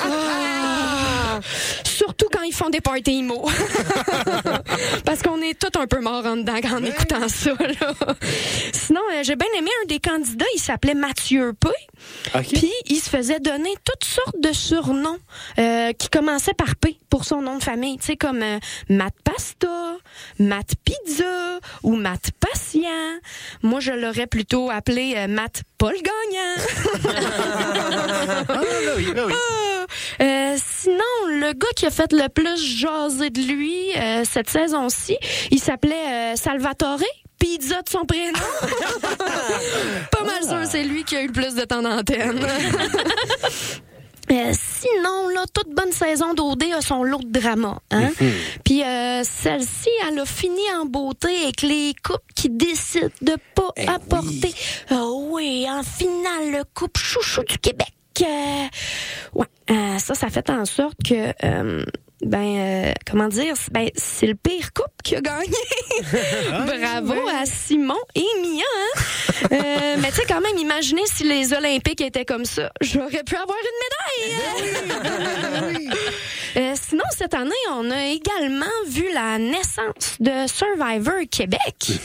Ah! 0.06 1.40
Surtout 2.24 2.38
quand 2.38 2.44
ils 2.44 2.54
font 2.54 2.70
des 2.70 2.80
parties 2.80 3.20
emo. 3.20 3.44
Parce 5.06 5.22
qu'on 5.22 5.42
est 5.42 5.60
tous 5.60 5.78
un 5.78 5.88
peu 5.88 6.00
morts 6.00 6.26
en 6.26 6.38
dedans 6.38 6.54
en 6.72 6.84
écoutant 6.84 7.28
ça, 7.28 7.52
là. 7.60 7.94
Sinon, 8.72 9.02
euh, 9.14 9.24
j'ai 9.24 9.36
bien 9.36 9.48
aimé 9.58 9.70
un 9.84 9.88
des 9.88 10.00
candidats, 10.00 10.46
il 10.56 10.60
s'appelait 10.60 10.94
Mathieu 10.94 11.54
P. 11.54 11.70
Puis 12.42 12.72
il 12.86 13.00
se 13.00 13.10
faisait 13.10 13.40
donner 13.40 13.74
toutes 13.84 14.04
sortes 14.04 14.40
de 14.40 14.54
surnoms 14.54 15.20
euh, 15.60 15.92
qui 15.94 16.10
commençaient 16.10 16.54
par 16.54 16.76
P 16.76 16.98
pour 17.10 17.26
son 17.26 17.42
nom 17.42 17.58
de 17.58 17.64
famille, 17.64 17.98
tu 17.98 18.06
sais 18.06 18.16
comme 18.16 18.42
euh, 18.42 18.60
Matt 18.90 19.14
Pasta, 19.24 19.98
Matt 20.40 20.74
Pizza 20.84 21.60
ou 21.84 21.96
Matt 21.96 22.32
Patient. 22.40 23.20
Moi, 23.62 23.80
je 23.80 23.92
l'aurais 23.92 24.28
plutôt 24.28 24.70
appelé 24.70 25.14
euh, 25.18 25.28
Matt 25.28 25.64
Paul 25.78 25.94
Gagnant. 25.94 27.14
Ah, 28.50 28.62
ben 28.62 28.94
oui, 28.98 29.12
ben 29.14 29.26
oui. 29.28 29.34
Ah! 29.34 30.58
Sinon, 30.58 31.04
le 31.28 31.54
gars 31.54 31.68
qui 31.76 31.86
a 31.86 31.92
fait 31.92 32.13
le 32.14 32.30
plus 32.30 32.58
jaser 32.58 33.30
de 33.30 33.42
lui 33.42 33.76
euh, 33.98 34.24
cette 34.24 34.50
saison-ci, 34.50 35.18
il 35.52 35.60
s'appelait 35.60 36.34
euh, 36.34 36.36
Salvatore 36.36 37.00
Pizza 37.40 37.82
de 37.82 37.90
son 37.90 38.06
prénom. 38.06 38.32
pas 40.12 40.24
mal 40.24 40.44
sûr, 40.44 40.66
c'est 40.66 40.84
lui 40.84 41.04
qui 41.04 41.18
a 41.18 41.24
eu 41.24 41.28
le 41.28 41.34
plus 41.34 41.56
de 41.56 41.66
temps 41.66 41.82
d'antenne. 41.82 42.40
Euh, 44.32 44.52
sinon, 44.54 45.28
là, 45.30 45.44
toute 45.54 45.76
bonne 45.76 45.92
saison 45.92 46.34
d'OD 46.34 46.64
a 46.76 46.82
son 46.82 47.04
lot 47.04 47.22
de 47.22 47.40
drama. 47.40 47.80
Hein? 47.92 48.10
Puis 48.64 48.82
euh, 48.82 49.22
celle-ci, 49.24 49.90
elle 50.08 50.20
a 50.20 50.26
fini 50.26 50.62
en 50.80 50.86
beauté 50.86 51.28
avec 51.44 51.62
les 51.62 51.94
couples 52.04 52.34
qui 52.34 52.50
décident 52.50 53.10
de 53.22 53.36
pas 53.54 53.70
Eh 53.76 53.88
apporter. 53.88 54.54
Ah 54.90 55.06
oui, 55.14 55.68
en 55.70 55.84
finale, 55.84 56.52
le 56.52 56.64
couple 56.74 57.00
chouchou 57.02 57.44
du 57.44 57.58
Québec. 57.60 57.94
Euh, 58.22 58.68
ouais, 59.34 59.46
euh, 59.72 59.98
ça, 60.00 60.16
ça 60.16 60.30
fait 60.30 60.50
en 60.50 60.66
sorte 60.66 60.98
que... 61.04 61.34
ben, 62.26 62.58
euh, 62.58 62.94
comment 63.10 63.28
dire, 63.28 63.54
ben, 63.72 63.90
c'est 63.96 64.28
le 64.28 64.36
pire 64.36 64.74
couple 64.74 64.90
qui 65.04 65.16
a 65.16 65.22
gagné. 65.22 65.54
Bravo 66.50 67.28
à 67.28 67.46
Simon 67.46 68.00
et 68.16 68.26
Mia. 68.42 68.62
Hein? 68.62 69.48
Euh, 69.52 69.98
mais 70.02 70.10
tu 70.10 70.16
sais, 70.16 70.26
quand 70.28 70.42
même, 70.42 70.58
imaginez 70.58 71.04
si 71.06 71.24
les 71.24 71.54
Olympiques 71.54 72.02
étaient 72.02 72.26
comme 72.26 72.46
ça. 72.46 72.72
J'aurais 72.82 73.24
pu 73.24 73.36
avoir 73.36 73.58
une 73.58 74.30
médaille. 74.30 75.90
Euh, 76.56 76.74
sinon, 76.76 77.04
cette 77.18 77.34
année, 77.34 77.52
on 77.72 77.90
a 77.90 78.06
également 78.06 78.66
vu 78.88 79.06
la 79.14 79.40
naissance 79.40 80.18
de 80.20 80.48
Survivor 80.48 81.22
Québec. 81.30 81.60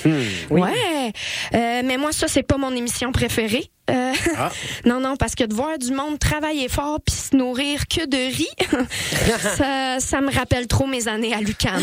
Ouais. 0.51 1.13
Euh, 1.55 1.83
mais 1.85 1.97
moi, 1.99 2.13
ça, 2.13 2.27
c'est 2.29 2.43
pas 2.43 2.57
mon 2.57 2.75
émission 2.75 3.13
préférée. 3.13 3.71
Euh, 3.91 4.13
Ah. 4.37 4.51
Non, 4.85 5.01
non, 5.01 5.17
parce 5.17 5.35
que 5.35 5.45
de 5.45 5.55
voir 5.55 5.79
du 5.79 5.93
monde 5.93 6.19
travailler 6.19 6.69
fort 6.69 6.99
puis 7.05 7.15
se 7.15 7.37
nourrir 7.37 7.87
que 7.89 8.07
de 8.07 8.17
riz, 8.17 8.49
ça, 9.57 9.97
ça 10.01 10.21
me 10.21 10.33
rappelle 10.33 10.67
trop 10.67 10.87
mes 10.87 11.09
années 11.09 11.35
à 11.35 11.41
l'UQAM. 11.41 11.83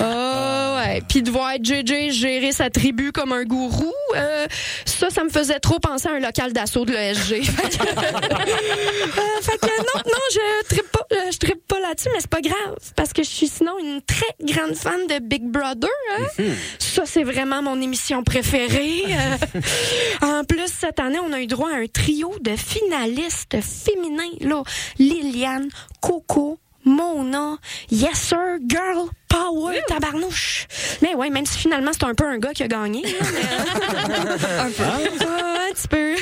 oh, 0.00 0.76
ouais. 0.78 1.02
Puis 1.08 1.22
de 1.22 1.30
voir 1.30 1.52
JJ 1.62 2.10
gérer 2.10 2.52
sa 2.52 2.70
tribu 2.70 3.12
comme 3.12 3.32
un 3.32 3.44
gourou, 3.44 3.92
euh, 4.16 4.46
ça, 4.84 5.10
ça 5.10 5.24
me 5.24 5.30
faisait 5.30 5.58
trop 5.60 5.78
penser 5.78 6.08
à 6.08 6.12
un 6.12 6.20
local 6.20 6.52
d'assaut 6.52 6.84
de 6.84 6.92
l'ESG. 6.92 7.42
fait, 7.44 7.68
que, 7.68 9.66
Euh, 9.66 9.82
non, 9.94 10.00
non, 10.06 10.20
je 10.32 10.64
trippe 10.68 10.90
pas, 10.92 11.06
euh, 11.12 11.30
je 11.32 11.38
trippe 11.38 11.66
pas 11.66 11.80
là-dessus, 11.80 12.08
mais 12.12 12.20
c'est 12.20 12.30
pas 12.30 12.40
grave 12.40 12.76
parce 12.94 13.12
que 13.12 13.22
je 13.22 13.28
suis 13.28 13.48
sinon 13.48 13.72
une 13.78 14.00
très 14.02 14.26
grande 14.42 14.74
fan 14.74 15.06
de 15.08 15.18
Big 15.20 15.42
Brother. 15.44 15.90
hein. 16.18 16.44
Ça, 16.78 17.02
c'est 17.04 17.24
vraiment 17.24 17.62
mon 17.62 17.80
émission 17.80 18.22
préférée. 18.22 19.04
Euh, 19.08 19.35
en 20.22 20.44
plus, 20.44 20.68
cette 20.68 21.00
année, 21.00 21.18
on 21.18 21.32
a 21.32 21.40
eu 21.40 21.46
droit 21.46 21.70
à 21.70 21.76
un 21.76 21.86
trio 21.86 22.32
de 22.40 22.56
finalistes 22.56 23.56
féminins. 23.60 24.36
Là. 24.40 24.62
Liliane, 24.98 25.68
Coco, 26.00 26.58
Mona, 26.84 27.56
Yes 27.90 28.16
Sir, 28.16 28.58
Girl, 28.66 29.08
Power, 29.28 29.80
tabarnouche. 29.88 30.66
Mais 31.02 31.14
ouais, 31.14 31.30
même 31.30 31.46
si 31.46 31.58
finalement 31.58 31.90
c'est 31.92 32.04
un 32.04 32.14
peu 32.14 32.26
un 32.26 32.38
gars 32.38 32.52
qui 32.52 32.62
a 32.62 32.68
gagné. 32.68 33.04
un 34.58 34.70
peu. 34.70 34.84
Ah, 34.84 35.66
un 35.68 35.72
petit 35.72 35.88
peu. 35.88 36.14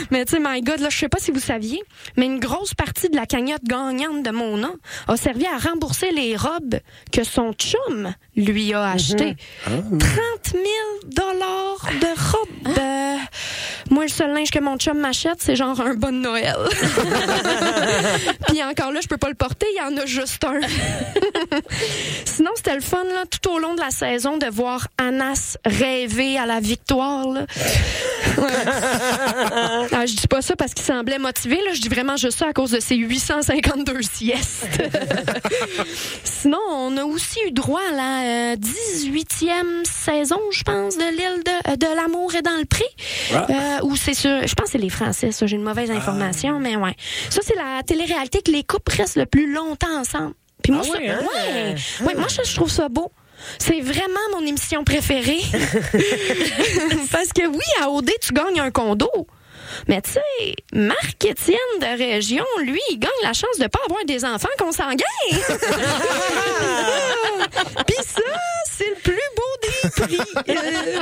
Mais 0.10 0.24
tu 0.24 0.36
sais, 0.36 0.40
my 0.40 0.60
God, 0.62 0.80
là, 0.80 0.88
je 0.88 0.96
sais 0.96 1.08
pas 1.08 1.18
si 1.18 1.30
vous 1.30 1.40
saviez, 1.40 1.82
mais 2.16 2.26
une 2.26 2.38
grosse 2.38 2.74
partie 2.74 3.08
de 3.08 3.16
la 3.16 3.26
cagnotte 3.26 3.64
gagnante 3.64 4.22
de 4.22 4.30
Mona 4.30 4.70
a 5.08 5.16
servi 5.16 5.46
à 5.46 5.58
rembourser 5.58 6.10
les 6.10 6.36
robes 6.36 6.80
que 7.12 7.24
son 7.24 7.52
chum 7.52 8.12
lui 8.36 8.72
a 8.74 8.90
achetées. 8.90 9.36
30 9.64 9.80
000 10.52 10.64
dollars 11.04 11.88
de 12.00 12.30
robes. 12.30 12.78
Euh, 12.78 13.16
moi, 13.90 14.04
le 14.04 14.08
seul 14.08 14.32
linge 14.32 14.50
que 14.50 14.60
mon 14.60 14.76
chum 14.76 14.98
m'achète, 14.98 15.38
c'est 15.40 15.56
genre 15.56 15.80
un 15.80 15.94
bon 15.94 16.20
Noël. 16.20 16.56
Puis 18.48 18.62
encore 18.62 18.92
là, 18.92 19.00
je 19.00 19.08
peux 19.08 19.16
pas 19.16 19.28
le 19.28 19.34
porter, 19.34 19.66
il 19.72 19.78
y 19.78 19.80
en 19.80 19.96
a 19.96 20.06
juste 20.06 20.42
un. 20.44 20.60
Sinon, 22.24 22.45
c'était 22.54 22.74
le 22.74 22.80
fun 22.80 23.04
là, 23.04 23.24
tout 23.30 23.50
au 23.50 23.58
long 23.58 23.74
de 23.74 23.80
la 23.80 23.90
saison 23.90 24.36
de 24.36 24.46
voir 24.46 24.88
Anas 24.98 25.56
rêver 25.64 26.38
à 26.38 26.46
la 26.46 26.60
victoire. 26.60 27.28
Là. 27.28 27.46
Ouais. 28.38 28.44
Ah, 29.92 30.04
je 30.04 30.14
dis 30.14 30.26
pas 30.26 30.42
ça 30.42 30.56
parce 30.56 30.74
qu'il 30.74 30.84
semblait 30.84 31.18
motivé. 31.18 31.56
Là. 31.56 31.72
Je 31.72 31.80
dis 31.80 31.88
vraiment 31.88 32.16
juste 32.16 32.38
ça 32.38 32.48
à 32.48 32.52
cause 32.52 32.72
de 32.72 32.80
ses 32.80 32.96
852 32.96 34.02
siestes. 34.02 34.66
Sinon, 36.24 36.58
on 36.70 36.96
a 36.96 37.04
aussi 37.04 37.38
eu 37.46 37.52
droit 37.52 37.80
à 37.90 37.94
la 37.94 38.52
euh, 38.52 38.56
18e 38.56 39.84
saison, 39.84 40.40
je 40.50 40.62
pense, 40.62 40.96
de 40.96 41.04
l'île 41.10 41.42
de, 41.44 41.76
de 41.76 41.96
l'amour 41.96 42.34
et 42.34 42.42
dans 42.42 42.56
le 42.58 42.64
pré. 42.64 42.84
Ah. 43.32 43.46
Euh, 43.48 43.84
où 43.84 43.96
c'est 43.96 44.14
sur, 44.14 44.46
je 44.46 44.54
pense 44.54 44.66
que 44.66 44.72
c'est 44.72 44.78
les 44.78 44.90
Français, 44.90 45.32
ça, 45.32 45.46
j'ai 45.46 45.56
une 45.56 45.62
mauvaise 45.62 45.90
information, 45.90 46.58
mais 46.58 46.76
ouais. 46.76 46.94
Ça, 47.30 47.40
c'est 47.42 47.56
la 47.56 47.82
télé-réalité 47.82 48.42
que 48.42 48.50
les 48.50 48.64
couples 48.64 48.92
restent 48.96 49.16
le 49.16 49.26
plus 49.26 49.52
longtemps 49.52 49.98
ensemble. 49.98 50.34
Puis 50.66 50.72
moi, 50.72 50.82
Ah 50.84 50.88
ça, 50.92 50.98
ouais, 50.98 51.08
hein? 51.08 51.20
ouais. 51.22 51.74
Ouais, 52.06 52.14
moi, 52.16 52.28
ça, 52.28 52.42
je 52.42 52.54
trouve 52.56 52.70
ça 52.70 52.88
beau. 52.88 53.12
C'est 53.58 53.80
vraiment 53.80 54.18
mon 54.32 54.44
émission 54.44 54.82
préférée. 54.82 55.40
Parce 57.12 57.32
que 57.32 57.46
oui, 57.46 57.62
à 57.82 57.90
OD, 57.90 58.10
tu 58.20 58.32
gagnes 58.32 58.58
un 58.60 58.70
condo. 58.72 59.08
Mais 59.88 60.00
tu 60.02 60.12
sais, 60.12 60.54
Marc-Étienne 60.72 61.56
de 61.80 61.98
Région, 61.98 62.44
lui, 62.62 62.80
il 62.90 62.98
gagne 62.98 63.10
la 63.22 63.32
chance 63.32 63.58
de 63.58 63.66
pas 63.66 63.78
avoir 63.86 64.04
des 64.04 64.24
enfants 64.24 64.48
consanguins. 64.58 65.04
Puis 67.86 67.96
ça, 68.04 68.20
c'est 68.76 68.88
le 68.88 68.96
plus 68.96 69.14
beau 69.36 69.42
des 69.62 69.88
prix. 70.02 70.18
Euh, 70.48 70.98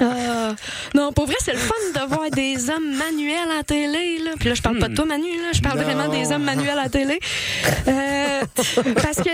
ah, 0.00 0.54
non, 0.94 1.12
pour 1.12 1.26
vrai, 1.26 1.36
c'est 1.40 1.52
le 1.52 1.58
fun 1.58 1.74
de 1.94 2.00
voir 2.08 2.30
des 2.30 2.70
hommes 2.70 2.94
manuels 2.96 3.50
à 3.52 3.56
la 3.58 3.62
télé. 3.64 4.18
Là. 4.24 4.30
Puis 4.38 4.48
là, 4.48 4.54
je 4.54 4.62
parle 4.62 4.78
pas 4.78 4.88
de 4.88 4.94
toi, 4.94 5.04
Manu. 5.04 5.36
Là. 5.36 5.52
Je 5.52 5.60
parle 5.60 5.78
Non. 5.78 5.84
vraiment 5.84 6.08
des 6.08 6.32
hommes 6.32 6.44
manuels 6.44 6.78
à 6.78 6.84
la 6.84 6.88
télé. 6.88 7.18
Euh, 7.88 8.40
parce 9.02 9.18
que... 9.18 9.30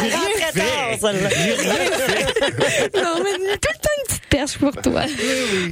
J'ai 0.00 0.08
rien 0.08 0.30
fait. 0.52 0.98
J'ai 1.00 1.54
rien 1.54 1.90
fait. 1.90 3.02
non, 3.02 3.14
mais 3.22 3.32
tout 3.32 3.72
le 3.72 3.78
temps 3.78 3.90
une 3.98 4.04
petite 4.06 4.19
pour 4.58 4.72
toi. 4.72 5.02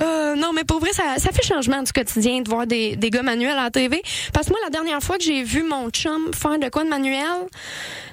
Euh, 0.00 0.36
non, 0.36 0.52
mais 0.52 0.64
pour 0.64 0.78
vrai, 0.80 0.92
ça, 0.92 1.16
ça 1.18 1.30
fait 1.32 1.42
changement 1.42 1.82
du 1.82 1.92
quotidien 1.92 2.40
de 2.40 2.48
voir 2.48 2.66
des, 2.66 2.96
des 2.96 3.10
gars 3.10 3.22
manuels 3.22 3.58
à 3.58 3.64
la 3.64 3.70
TV. 3.70 4.02
Parce 4.32 4.46
que 4.46 4.52
moi, 4.52 4.60
la 4.64 4.70
dernière 4.70 5.00
fois 5.00 5.16
que 5.18 5.24
j'ai 5.24 5.42
vu 5.42 5.62
mon 5.62 5.90
chum 5.90 6.30
faire 6.34 6.58
de 6.58 6.68
quoi 6.68 6.84
de 6.84 6.88
manuel, 6.88 7.46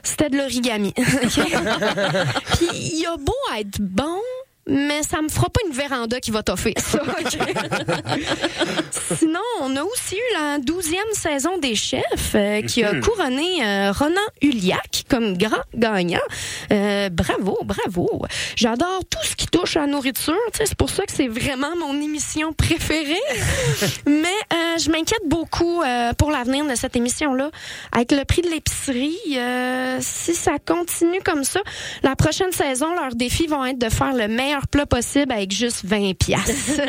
c'était 0.03 0.29
de 0.29 0.37
l'origami. 0.37 0.93
Puis 0.95 2.67
il 2.71 3.05
a 3.05 3.17
beau 3.17 3.33
être 3.57 3.79
bon, 3.79 4.19
mais 4.67 5.03
ça 5.03 5.21
me 5.21 5.29
fera 5.29 5.47
pas 5.49 5.59
une 5.67 5.73
véranda 5.73 6.19
qui 6.19 6.31
va 6.31 6.41
toffer 6.41 6.73
ça. 6.77 6.99
Sinon, 9.17 9.39
on 9.61 9.75
a 9.75 9.83
aussi 9.83 10.15
eu 10.15 10.33
la 10.33 10.57
douzième 10.57 11.03
saison 11.13 11.59
des 11.59 11.75
chefs 11.75 12.33
euh, 12.33 12.61
qui 12.63 12.83
a 12.83 12.99
couronné 12.99 13.63
euh, 13.63 13.91
Ronan 13.91 14.15
Uliac 14.41 15.03
comme 15.09 15.37
grand 15.37 15.61
gagnant. 15.75 16.19
Euh, 16.71 17.09
bravo, 17.09 17.59
bravo. 17.63 18.25
J'adore 18.55 19.01
tout 19.09 19.23
ce 19.23 19.35
qui 19.35 19.47
touche 19.47 19.77
à 19.77 19.81
la 19.81 19.87
nourriture. 19.87 20.33
C'est 20.53 20.75
pour 20.75 20.89
ça 20.89 21.05
que 21.05 21.11
c'est 21.11 21.27
vraiment 21.27 21.75
mon 21.77 22.01
émission 22.01 22.51
préférée. 22.53 23.13
Mais 24.07 24.29
je 24.77 24.89
m'inquiète 24.89 25.27
beaucoup 25.27 25.83
pour 26.17 26.31
l'avenir 26.31 26.65
de 26.65 26.75
cette 26.75 26.95
émission-là. 26.95 27.51
Avec 27.91 28.11
le 28.11 28.25
prix 28.25 28.41
de 28.41 28.49
l'épicerie, 28.49 29.37
si 29.99 30.33
ça 30.33 30.53
continue 30.65 31.21
comme 31.23 31.43
ça, 31.43 31.59
la 32.03 32.15
prochaine 32.15 32.51
saison, 32.51 32.93
leurs 32.95 33.15
défis 33.15 33.47
vont 33.47 33.65
être 33.65 33.79
de 33.79 33.89
faire 33.89 34.13
le 34.13 34.27
meilleur 34.27 34.54
plat 34.67 34.85
possible 34.85 35.31
avec 35.31 35.51
juste 35.51 35.83
20 35.85 36.13
piastres. 36.17 36.51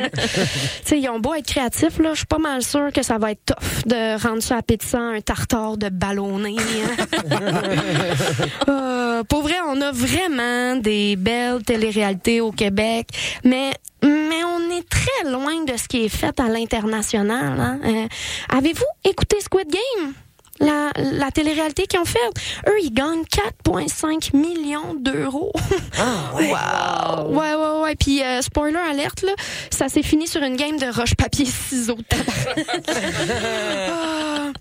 Tu 0.87 0.91
sais, 0.91 1.01
ils 1.01 1.09
ont 1.09 1.19
beau 1.19 1.35
être 1.35 1.47
créatifs, 1.47 1.99
là, 1.99 2.11
je 2.13 2.19
suis 2.19 2.27
pas 2.27 2.39
mal 2.39 2.63
sûre 2.63 2.93
que 2.93 3.03
ça 3.03 3.19
va 3.19 3.33
être 3.33 3.45
tough 3.47 3.87
de 3.87 4.23
rendre 4.23 4.43
ça 4.43 4.57
appétissant, 4.57 5.15
un 5.15 5.21
tartare 5.21 5.77
de 5.77 5.89
ballonné. 5.89 6.57
hein. 6.59 7.07
Euh, 8.69 9.23
pour 9.25 9.43
vrai, 9.43 9.57
on 9.67 9.81
a 9.81 9.93
vraiment 9.93 10.77
des 10.77 11.17
belles 11.17 11.63
téléréalités 11.65 12.41
au 12.41 12.53
Québec, 12.53 13.09
mais 13.45 13.73
mais 14.03 14.45
on 14.45 14.77
est 14.77 14.87
très 14.89 15.31
loin 15.31 15.65
de 15.65 15.77
ce 15.77 15.89
qui 15.89 16.05
est 16.05 16.09
fait 16.09 16.39
à 16.39 16.49
l'international. 16.49 17.59
hein. 17.59 17.79
Euh, 17.85 18.07
Avez-vous 18.57 18.85
écouté 19.05 19.41
Squid 19.41 19.69
Game? 19.69 20.13
La, 20.61 20.90
la 20.97 21.31
télé-réalité 21.31 21.87
qu'ils 21.87 22.01
ont 22.01 22.05
faite, 22.05 22.33
eux, 22.69 22.79
ils 22.83 22.92
gagnent 22.92 23.25
4,5 23.66 24.37
millions 24.37 24.95
d'euros. 24.95 25.53
wow. 25.99 27.29
Ouais, 27.29 27.55
ouais, 27.55 27.81
ouais. 27.83 27.95
Puis, 27.97 28.23
euh, 28.23 28.40
spoiler 28.42 28.79
alerte, 28.79 29.23
là, 29.23 29.33
ça 29.71 29.88
s'est 29.88 30.03
fini 30.03 30.27
sur 30.27 30.42
une 30.42 30.57
game 30.57 30.79
de 30.79 30.87
roche-papier-ciseaux. 30.87 31.99
Ah 33.88 34.53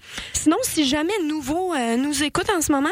sinon, 0.46 0.58
si 0.62 0.88
jamais 0.88 1.12
Nouveau 1.24 1.74
euh, 1.74 1.98
nous 1.98 2.24
écoute 2.24 2.52
en 2.56 2.62
ce 2.62 2.72
moment, 2.72 2.88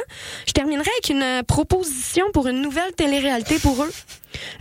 je 0.47 0.53
terminerai 0.53 0.89
avec 0.89 1.09
une 1.09 1.43
proposition 1.43 2.25
pour 2.33 2.47
une 2.47 2.61
nouvelle 2.61 2.91
télé-réalité 2.93 3.59
pour 3.59 3.83
eux. 3.83 3.91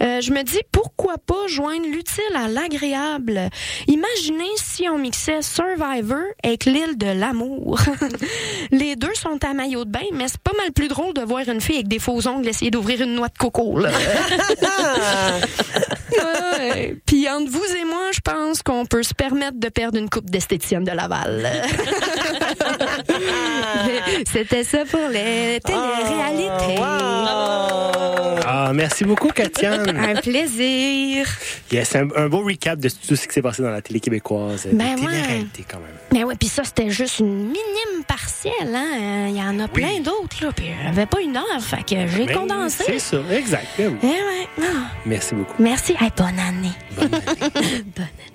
Euh, 0.02 0.20
je 0.20 0.30
me 0.30 0.42
dis 0.42 0.60
pourquoi 0.70 1.14
pas 1.16 1.46
joindre 1.46 1.86
l'utile 1.86 2.36
à 2.36 2.48
l'agréable? 2.48 3.48
Imaginez 3.86 4.50
si 4.56 4.86
on 4.90 4.98
mixait 4.98 5.40
Survivor 5.40 6.20
avec 6.44 6.66
l'île 6.66 6.98
de 6.98 7.06
l'amour. 7.06 7.80
Les 8.70 8.94
deux 8.94 9.14
sont 9.14 9.42
à 9.42 9.54
maillot 9.54 9.86
de 9.86 9.90
bain, 9.90 10.00
mais 10.12 10.28
c'est 10.28 10.42
pas 10.42 10.52
mal 10.58 10.70
plus 10.72 10.88
drôle 10.88 11.14
de 11.14 11.22
voir 11.22 11.48
une 11.48 11.62
fille 11.62 11.76
avec 11.76 11.88
des 11.88 11.98
faux 11.98 12.28
ongles 12.28 12.48
essayer 12.48 12.70
d'ouvrir 12.70 13.00
une 13.00 13.14
noix 13.14 13.28
de 13.28 13.38
coco. 13.38 13.78
Puis 17.06 17.28
entre 17.28 17.50
vous 17.50 17.64
et 17.64 17.84
moi, 17.84 18.10
je 18.12 18.20
pense 18.20 18.62
qu'on 18.62 18.86
peut 18.86 19.02
se 19.02 19.14
permettre 19.14 19.58
de 19.58 19.68
perdre 19.68 19.98
une 19.98 20.10
coupe 20.10 20.30
d'esthéticienne 20.30 20.84
de 20.84 20.92
Laval. 20.92 21.50
C'était 24.32 24.64
ça 24.64 24.84
pour 24.84 25.08
les 25.08 25.60
téléréalités. 25.60 26.78
Oh, 26.78 27.92
ah, 28.44 28.72
merci 28.74 29.04
beaucoup, 29.04 29.28
Katiane. 29.28 29.88
un 29.96 30.14
plaisir. 30.20 31.26
Yes, 31.70 31.94
un, 31.96 32.28
beau 32.28 32.44
recap 32.44 32.78
de 32.78 32.88
tout 32.88 33.16
ce 33.16 33.26
qui 33.26 33.34
s'est 33.34 33.42
passé 33.42 33.62
dans 33.62 33.70
la 33.70 33.82
télé 33.82 34.00
québécoise. 34.00 34.66
Euh, 34.66 34.70
ben 34.72 34.96
télé-réalité, 34.96 35.64
quand 35.68 35.78
même. 35.78 35.94
Ben 36.10 36.24
oui, 36.24 36.34
puis 36.38 36.48
ça, 36.48 36.64
c'était 36.64 36.90
juste 36.90 37.18
une 37.20 37.46
minime 37.46 38.04
partielle. 38.06 38.74
Hein? 38.74 39.28
Il 39.28 39.36
y 39.36 39.42
en 39.42 39.58
a 39.60 39.68
plein 39.68 40.00
d'autres. 40.00 40.52
Puis 40.54 40.66
avait 40.86 41.06
pas 41.06 41.20
une 41.20 41.36
heure, 41.36 41.60
fait 41.60 41.82
que 41.82 42.06
j'ai 42.06 42.26
ben, 42.26 42.36
condensé. 42.38 42.84
C'est 42.86 42.98
ça, 42.98 43.18
exact. 43.30 43.68
Eh 43.78 43.86
ouais. 43.88 44.48
Ah. 44.60 44.90
Merci 45.06 45.34
beaucoup. 45.34 45.54
Merci. 45.58 45.94
Hey, 46.00 46.10
bonne 46.16 46.38
année. 46.38 46.72
Bonne 46.96 47.14
année. 47.14 47.24
bonne 47.96 48.04
année. 48.04 48.31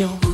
안녕 0.00 0.29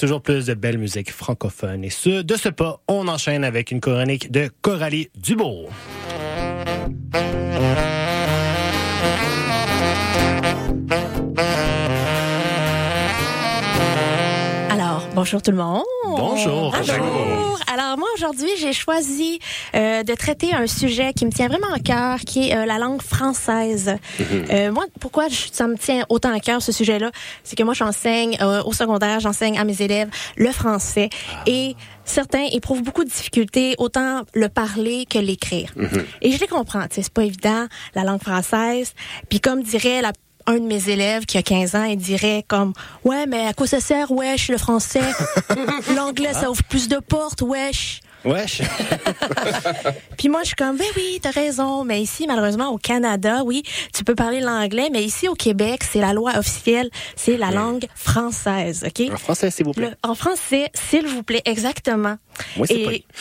toujours 0.00 0.22
plus 0.22 0.46
de 0.46 0.54
belle 0.54 0.78
musique 0.78 1.12
francophone. 1.12 1.84
Et 1.84 1.90
ce, 1.90 2.22
de 2.22 2.36
ce 2.36 2.48
pas, 2.48 2.80
on 2.88 3.06
enchaîne 3.06 3.44
avec 3.44 3.70
une 3.70 3.80
chronique 3.80 4.30
de 4.32 4.48
Coralie 4.62 5.10
Dubourg. 5.14 5.68
Bonjour 15.20 15.42
tout 15.42 15.50
le 15.50 15.58
monde. 15.58 15.82
Bonjour. 16.06 16.72
Bonjour. 16.74 17.58
Alors 17.70 17.98
moi 17.98 18.08
aujourd'hui, 18.16 18.48
j'ai 18.58 18.72
choisi 18.72 19.38
euh, 19.74 20.02
de 20.02 20.14
traiter 20.14 20.54
un 20.54 20.66
sujet 20.66 21.12
qui 21.12 21.26
me 21.26 21.30
tient 21.30 21.48
vraiment 21.48 21.70
à 21.74 21.78
cœur, 21.78 22.20
qui 22.20 22.48
est 22.48 22.56
euh, 22.56 22.64
la 22.64 22.78
langue 22.78 23.02
française. 23.02 23.96
Euh, 24.32 24.72
moi, 24.72 24.86
pourquoi 24.98 25.28
je- 25.28 25.48
ça 25.52 25.66
me 25.66 25.76
tient 25.76 26.06
autant 26.08 26.32
à 26.34 26.40
cœur 26.40 26.62
ce 26.62 26.72
sujet-là, 26.72 27.10
c'est 27.44 27.54
que 27.54 27.62
moi 27.62 27.74
j'enseigne 27.74 28.38
au 28.64 28.72
secondaire, 28.72 29.20
j'enseigne 29.20 29.58
à 29.58 29.64
mes 29.64 29.82
élèves 29.82 30.08
le 30.36 30.50
français 30.52 31.10
et 31.46 31.76
certains 32.06 32.46
éprouvent 32.52 32.82
beaucoup 32.82 33.04
de 33.04 33.10
difficultés 33.10 33.74
autant 33.76 34.22
le 34.32 34.48
parler 34.48 35.04
que 35.04 35.18
l'écrire. 35.18 35.74
Et 36.22 36.32
je 36.32 36.40
les 36.40 36.46
comprends, 36.48 36.84
tu 36.88 36.94
sais, 36.94 37.02
c'est 37.02 37.12
pas 37.12 37.24
évident 37.24 37.66
la 37.94 38.04
langue 38.04 38.22
française. 38.22 38.94
Puis 39.28 39.40
comme 39.40 39.62
dirait 39.62 40.00
la 40.00 40.12
un 40.46 40.58
de 40.58 40.66
mes 40.66 40.88
élèves 40.88 41.26
qui 41.26 41.38
a 41.38 41.42
15 41.42 41.74
ans, 41.74 41.84
il 41.84 41.96
dirait 41.96 42.44
comme 42.46 42.72
ouais 43.04 43.26
mais 43.26 43.46
à 43.46 43.52
quoi 43.52 43.66
ça 43.66 43.80
sert 43.80 44.10
wesh 44.10 44.48
le 44.48 44.58
français? 44.58 45.00
L'anglais 45.96 46.32
ça 46.32 46.50
ouvre 46.50 46.62
plus 46.64 46.88
de 46.88 46.98
portes 46.98 47.42
wesh 47.42 48.00
Wesh. 48.24 48.60
puis 50.18 50.28
moi 50.28 50.40
je 50.42 50.48
suis 50.48 50.56
comme 50.56 50.76
ben 50.76 50.86
oui 50.96 51.18
t'as 51.22 51.30
raison 51.30 51.84
mais 51.84 52.02
ici 52.02 52.26
malheureusement 52.26 52.68
au 52.68 52.78
Canada 52.78 53.42
oui 53.44 53.62
tu 53.94 54.04
peux 54.04 54.14
parler 54.14 54.40
l'anglais 54.40 54.88
mais 54.92 55.02
ici 55.02 55.28
au 55.28 55.34
Québec 55.34 55.82
c'est 55.90 56.00
la 56.00 56.12
loi 56.12 56.32
officielle 56.36 56.90
c'est 57.16 57.36
la 57.36 57.50
langue 57.50 57.86
française 57.94 58.84
ok? 58.86 59.10
En 59.12 59.16
français, 59.16 59.50
s'il 59.50 59.64
vous 59.66 59.72
plaît. 59.72 59.90
Le- 59.90 60.08
en 60.10 60.14
français, 60.14 60.70
s'il 60.74 61.06
vous 61.06 61.22
plaît, 61.22 61.42
exactement. 61.44 62.16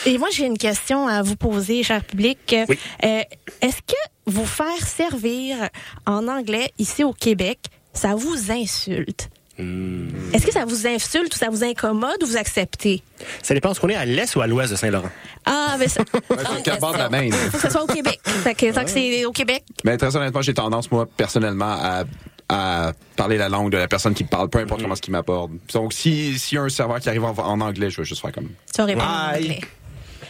Et 0.06 0.18
moi, 0.18 0.28
j'ai 0.32 0.46
une 0.46 0.58
question 0.58 1.08
à 1.08 1.22
vous 1.22 1.36
poser, 1.36 1.84
cher 1.84 2.04
public. 2.04 2.38
Oui. 2.68 2.78
Euh, 3.04 3.22
Est-ce 3.62 3.78
que 3.82 3.98
vous 4.26 4.46
faire 4.46 4.86
servir 4.86 5.58
en 6.06 6.28
anglais 6.28 6.72
ici 6.78 7.04
au 7.04 7.14
Québec, 7.14 7.60
ça 7.94 8.16
vous 8.16 8.52
insulte? 8.52 9.30
Hmm. 9.60 10.08
Est-ce 10.34 10.46
que 10.46 10.54
ça 10.54 10.64
vous 10.66 10.88
insulte 10.88 11.36
ou 11.36 11.38
ça 11.38 11.50
vous 11.50 11.64
incommode 11.64 12.22
ou 12.24 12.26
vous 12.28 12.38
acceptez? 12.38 13.04
Ça 13.44 13.54
dépend, 13.54 13.72
est-ce 13.72 13.80
qu'on 13.82 13.90
est 13.90 13.96
à 13.96 14.06
l'est 14.06 14.34
ou 14.36 14.42
à 14.42 14.48
l'ouest 14.48 14.72
de 14.72 14.78
Saint-Laurent? 14.78 15.10
Ah, 15.46 15.76
mais 15.78 15.88
ça, 15.90 16.02
Ouais, 16.30 16.78
bord 16.80 16.94
de 16.94 16.98
la 16.98 17.10
main. 17.10 17.30
faut 17.32 17.58
que 17.58 17.62
ça 17.64 17.70
soit 17.70 17.84
au 17.84 17.88
Québec. 17.88 18.20
Fait 18.24 18.56
que, 18.56 18.72
tant 18.74 18.84
que 18.86 18.90
c'est 18.90 19.26
au 19.26 19.32
Québec, 19.32 19.64
Mais 19.84 19.98
très 19.98 20.16
honnêtement, 20.16 20.42
j'ai 20.42 20.54
tendance, 20.54 20.90
moi, 20.92 21.06
personnellement, 21.18 21.76
à, 21.80 22.04
à 22.48 22.94
parler 23.18 23.38
la 23.38 23.50
langue 23.50 23.72
de 23.72 23.78
la 23.78 23.88
personne 23.90 24.14
qui 24.14 24.24
me 24.24 24.30
parle, 24.30 24.50
peu 24.50 24.60
importe 24.60 24.82
comment 24.82 24.96
ce 24.96 25.02
qui 25.02 25.12
m'aborde. 25.12 25.52
Donc, 25.74 25.92
si, 25.94 26.40
s'il 26.40 26.56
y 26.56 26.60
a 26.60 26.64
un 26.64 26.70
serveur 26.70 27.00
qui 27.00 27.10
arrive 27.10 27.26
en, 27.26 27.34
en 27.38 27.60
anglais, 27.62 27.90
je 27.90 27.98
vais 27.98 28.06
juste 28.06 28.22
faire 28.22 28.32
comme. 28.32 28.50
tu 28.74 28.82
aurais 28.82 28.96
pas 28.96 29.32
Bye. 29.34 29.44
anglais. 29.44 29.62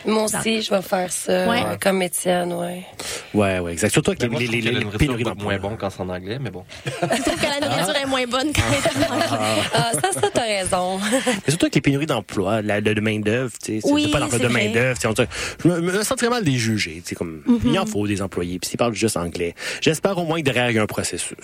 Moi 0.05 0.23
aussi, 0.23 0.61
je 0.61 0.69
vais 0.69 0.81
faire 0.81 1.11
ça, 1.11 1.47
Ouais. 1.47 1.61
euh, 1.65 1.75
comme 1.79 2.01
Étienne, 2.01 2.53
ouais. 2.53 2.83
Ouais, 3.33 3.59
ouais, 3.59 3.73
exact. 3.73 3.91
Surtout 3.91 4.11
avec 4.11 4.21
les, 4.23 4.47
les, 4.47 4.61
les, 4.61 4.71
les 4.71 4.85
pénuries 4.97 5.23
d'emploi. 5.23 5.43
moins 5.43 5.57
bon 5.59 5.75
quand 5.79 5.89
c'est 5.89 6.01
en 6.01 6.09
anglais, 6.09 6.37
mais 6.39 6.49
bon. 6.49 6.63
Je 6.85 7.21
trouve 7.21 7.35
que 7.35 7.59
la 7.61 7.67
nourriture 7.67 7.95
est 7.95 8.05
moins 8.05 8.25
bonne 8.25 8.51
quand 8.53 8.61
elle 8.71 9.01
est 9.01 9.05
en 9.07 9.13
anglais. 9.15 9.63
Ah, 9.73 9.91
ça, 9.93 10.11
ça, 10.21 10.27
t'as 10.33 10.41
raison. 10.41 10.99
Et 11.47 11.51
surtout 11.51 11.65
avec 11.65 11.75
les 11.75 11.81
pénuries 11.81 12.05
d'emploi, 12.05 12.61
la- 12.61 12.81
de, 12.81 12.93
de 12.93 13.01
main-d'œuvre, 13.01 13.51
tu 13.63 13.73
sais. 13.75 13.79
c'est- 13.81 13.91
Oui, 13.91 14.07
pas 14.11 14.19
d'emploi 14.19 14.39
c'est 14.39 14.43
de 14.47 14.49
main-d'œuvre, 14.51 14.95
tu 14.95 15.01
sais, 15.01 15.07
on 15.07 15.13
dirait- 15.13 15.27
Je 15.63 15.67
me, 15.67 15.79
me 15.81 16.03
sentirais 16.03 16.29
mal 16.31 16.43
des 16.43 16.53
juger, 16.57 17.01
tu 17.03 17.09
sais, 17.09 17.15
comme, 17.15 17.43
il 17.65 17.77
en 17.77 17.85
faut 17.85 18.07
des 18.07 18.21
employés, 18.21 18.59
puis 18.59 18.69
s'ils 18.69 18.77
parlent 18.77 18.93
juste 18.93 19.17
anglais. 19.17 19.53
J'espère 19.81 20.17
au 20.17 20.23
moins 20.25 20.39
que 20.39 20.45
derrière, 20.45 20.69
il 20.69 20.75
y 20.75 20.79
a 20.79 20.83
un 20.83 20.87
processus. 20.87 21.35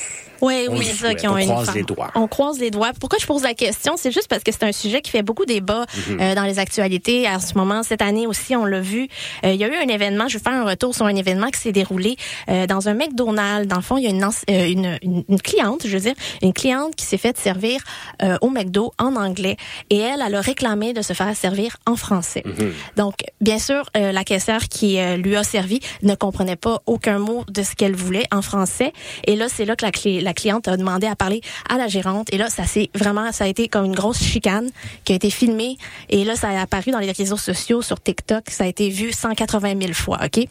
Oui, 0.41 0.67
On 0.69 0.77
oui, 0.77 0.85
c'est 0.85 1.07
ça 1.07 1.13
qui 1.15 1.27
ont 1.27 1.35
On 1.35 1.45
croise 1.45 1.73
les 1.75 1.83
doigts. 1.83 2.11
On 2.15 2.27
croise 2.27 2.59
les 2.59 2.71
doigts. 2.71 2.91
Pourquoi 2.99 3.17
je 3.19 3.25
pose 3.25 3.43
la 3.43 3.53
question? 3.53 3.95
C'est 3.97 4.11
juste 4.11 4.27
parce 4.27 4.43
que 4.43 4.51
c'est 4.51 4.63
un 4.63 4.71
sujet 4.71 5.01
qui 5.01 5.11
fait 5.11 5.23
beaucoup 5.23 5.45
débat 5.45 5.85
Mhm. 6.09 6.17
euh, 6.21 6.35
dans 6.35 6.43
les 6.43 6.59
actualités. 6.59 7.25
À 7.27 7.39
ce 7.39 7.53
moment, 7.55 7.83
cette 7.83 8.01
année 8.01 8.27
aussi, 8.27 8.44
on 8.53 8.65
l'a 8.65 8.81
vu. 8.81 9.07
Euh, 9.45 9.53
il 9.53 9.59
y 9.59 9.63
a 9.63 9.67
eu 9.69 9.75
un 9.75 9.87
événement, 9.87 10.27
je 10.27 10.37
vais 10.37 10.43
faire 10.43 10.53
un 10.53 10.65
retour 10.65 10.93
sur 10.93 11.05
un 11.05 11.15
événement 11.15 11.47
qui 11.51 11.61
s'est 11.61 11.71
déroulé 11.71 12.17
euh, 12.49 12.67
dans 12.67 12.89
un 12.89 12.93
McDonald's. 12.95 13.67
Dans 13.69 13.77
le 13.77 13.81
fond, 13.81 13.95
il 13.97 14.03
y 14.03 14.07
a 14.07 14.09
une, 14.09 14.23
euh, 14.25 14.67
une, 14.67 14.99
une, 15.01 15.23
une 15.29 15.41
cliente, 15.41 15.87
je 15.87 15.93
veux 15.95 16.01
dire, 16.01 16.15
une 16.41 16.51
cliente 16.51 16.95
qui 16.97 17.05
s'est 17.05 17.17
fait 17.17 17.37
servir 17.37 17.79
euh, 18.21 18.37
au 18.41 18.49
McDo 18.49 18.91
en 18.99 19.15
anglais. 19.15 19.55
Et 19.89 19.99
elle, 19.99 20.21
elle 20.25 20.35
a 20.35 20.41
réclamé 20.41 20.91
de 20.91 21.01
se 21.01 21.13
faire 21.13 21.33
servir 21.35 21.77
en 21.85 21.95
français. 21.95 22.43
Mhm. 22.45 22.73
Donc, 22.97 23.15
bien 23.39 23.59
sûr, 23.59 23.89
euh, 23.95 24.11
la 24.11 24.23
caissière 24.25 24.67
qui 24.67 24.97
lui 25.17 25.35
a 25.35 25.43
servi 25.43 25.79
ne 26.03 26.15
comprenait 26.15 26.55
pas 26.57 26.81
aucun 26.85 27.19
mot 27.19 27.45
de 27.47 27.63
ce 27.63 27.75
qu'elle 27.75 27.95
voulait 27.95 28.25
en 28.31 28.41
français. 28.41 28.91
Et 29.25 29.35
là, 29.37 29.47
c'est 29.47 29.63
là 29.63 29.75
que 29.77 29.85
la, 29.85 29.91
clé- 29.91 30.19
la 30.21 30.33
cliente 30.33 30.67
a 30.67 30.75
demandé 30.75 31.07
à 31.07 31.15
parler 31.15 31.39
à 31.69 31.77
la 31.77 31.87
gérante. 31.87 32.27
Et 32.33 32.37
là, 32.37 32.49
ça 32.49 32.65
s'est 32.65 32.89
vraiment, 32.95 33.31
ça 33.31 33.45
a 33.45 33.47
été 33.47 33.67
comme 33.67 33.85
une 33.85 33.95
grosse 33.95 34.19
chicane 34.21 34.69
qui 35.03 35.13
a 35.13 35.15
été 35.15 35.29
filmée. 35.29 35.77
Et 36.09 36.23
là, 36.25 36.35
ça 36.35 36.49
a 36.49 36.61
apparu 36.61 36.91
dans 36.91 36.99
les 36.99 37.11
réseaux 37.11 37.37
sociaux, 37.37 37.81
sur 37.81 38.01
TikTok. 38.01 38.34
Ça 38.49 38.63
a 38.63 38.67
été 38.67 38.89
vu 38.89 39.11
180 39.11 39.79
000 39.81 39.93
fois, 39.93 40.19
OK? 40.23 40.47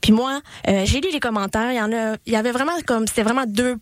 Puis 0.00 0.12
moi, 0.12 0.40
euh, 0.68 0.82
j'ai 0.84 1.00
lu 1.00 1.08
les 1.12 1.20
commentaires. 1.20 1.72
Il 1.72 1.76
y 1.76 1.80
en 1.80 1.92
a, 1.92 2.16
il 2.26 2.32
y 2.32 2.36
avait 2.36 2.52
vraiment 2.52 2.72
comme, 2.86 3.06
c'était 3.06 3.22
vraiment 3.22 3.44
deux 3.46 3.76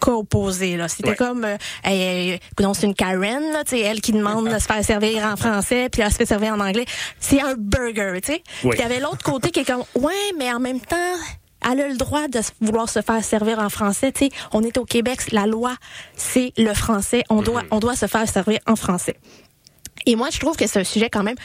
cas 0.00 0.12
opposés 0.12 0.76
là. 0.76 0.88
C'était 0.88 1.10
Ouais. 1.10 1.16
comme 1.16 1.44
euh, 1.44 1.56
hey, 1.84 2.34
euh, 2.60 2.72
c'est 2.74 2.86
une 2.86 2.94
Karen 2.94 3.42
là 3.52 3.62
elle 3.72 4.00
qui 4.00 4.12
demande 4.12 4.48
de 4.48 4.58
se 4.58 4.66
faire 4.66 4.84
servir 4.84 5.24
en 5.24 5.36
français 5.36 5.88
puis 5.90 6.02
elle 6.02 6.10
se 6.10 6.16
fait 6.16 6.26
servir 6.26 6.54
en 6.54 6.60
anglais. 6.60 6.84
C'est 7.18 7.40
un 7.40 7.54
burger 7.56 8.20
tu 8.22 8.32
sais. 8.32 8.42
Puis 8.60 8.70
il 8.74 8.78
y 8.78 8.82
avait 8.82 9.00
l'autre 9.00 9.22
côté 9.22 9.50
qui 9.50 9.60
est 9.60 9.64
comme 9.64 9.82
ouais 9.94 10.12
mais 10.38 10.52
en 10.52 10.60
même 10.60 10.80
temps 10.80 10.96
elle 11.70 11.80
a 11.80 11.88
le 11.88 11.96
droit 11.96 12.28
de 12.28 12.40
vouloir 12.60 12.88
se 12.88 13.00
faire 13.02 13.22
servir 13.24 13.58
en 13.58 13.68
français 13.68 14.12
tu 14.12 14.26
sais. 14.26 14.30
On 14.52 14.62
est 14.62 14.78
au 14.78 14.84
Québec 14.84 15.32
la 15.32 15.46
loi 15.46 15.74
c'est 16.14 16.52
le 16.56 16.74
français. 16.74 17.22
On 17.30 17.42
doit 17.42 17.62
on 17.70 17.78
doit 17.78 17.96
se 17.96 18.06
faire 18.06 18.28
servir 18.28 18.58
en 18.66 18.76
français 18.76 19.16
et 20.06 20.16
moi, 20.16 20.28
je 20.30 20.38
trouve 20.38 20.56
que 20.56 20.66
c'est 20.66 20.80
un 20.80 20.84
sujet 20.84 21.08
quand 21.10 21.22
même 21.22 21.36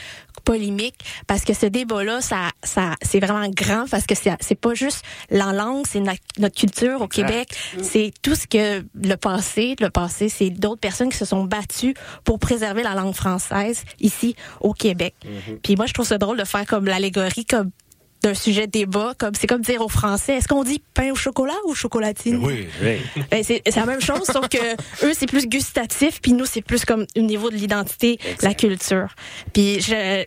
polémique 0.44 0.94
parce 1.26 1.44
que 1.44 1.54
ce 1.54 1.66
débat-là, 1.66 2.20
ça, 2.20 2.50
ça, 2.62 2.94
c'est 3.02 3.20
vraiment 3.20 3.48
grand 3.48 3.86
parce 3.90 4.06
que 4.06 4.14
c'est, 4.14 4.30
c'est 4.40 4.54
pas 4.54 4.74
juste 4.74 5.02
la 5.30 5.52
langue, 5.52 5.84
c'est 5.88 6.00
notre 6.00 6.54
culture 6.54 7.00
au 7.00 7.08
Québec, 7.08 7.48
c'est 7.82 8.12
tout 8.22 8.34
ce 8.34 8.46
que 8.46 8.84
le 8.94 9.16
passé, 9.16 9.74
le 9.80 9.90
passé, 9.90 10.28
c'est 10.28 10.50
d'autres 10.50 10.80
personnes 10.80 11.10
qui 11.10 11.16
se 11.16 11.24
sont 11.24 11.44
battues 11.44 11.94
pour 12.24 12.38
préserver 12.38 12.82
la 12.82 12.94
langue 12.94 13.14
française 13.14 13.84
ici 14.00 14.36
au 14.60 14.72
Québec. 14.72 15.14
Puis 15.62 15.76
moi, 15.76 15.86
je 15.86 15.92
trouve 15.94 16.06
ça 16.06 16.18
drôle 16.18 16.38
de 16.38 16.44
faire 16.44 16.66
comme 16.66 16.86
l'allégorie, 16.86 17.44
comme 17.44 17.70
d'un 18.26 18.34
sujet 18.34 18.66
de 18.66 18.72
débat, 18.72 19.14
comme 19.16 19.34
c'est 19.38 19.46
comme 19.46 19.60
dire 19.60 19.80
aux 19.82 19.88
Français, 19.88 20.34
est-ce 20.34 20.48
qu'on 20.48 20.64
dit 20.64 20.82
pain 20.94 21.12
au 21.12 21.14
chocolat 21.14 21.54
ou 21.66 21.74
chocolatine? 21.76 22.44
Oui, 22.44 22.66
oui. 22.82 22.96
ben, 23.30 23.44
c'est 23.44 23.62
la 23.76 23.86
même 23.86 24.00
chose, 24.00 24.24
sauf 24.24 24.48
que 24.48 24.58
eux, 25.06 25.12
c'est 25.16 25.28
plus 25.28 25.46
gustatif, 25.46 26.20
puis 26.20 26.32
nous, 26.32 26.44
c'est 26.44 26.60
plus 26.60 26.84
comme 26.84 27.06
au 27.16 27.20
niveau 27.20 27.50
de 27.50 27.54
l'identité, 27.54 28.18
la 28.42 28.54
culture. 28.54 29.14
Puis 29.52 29.80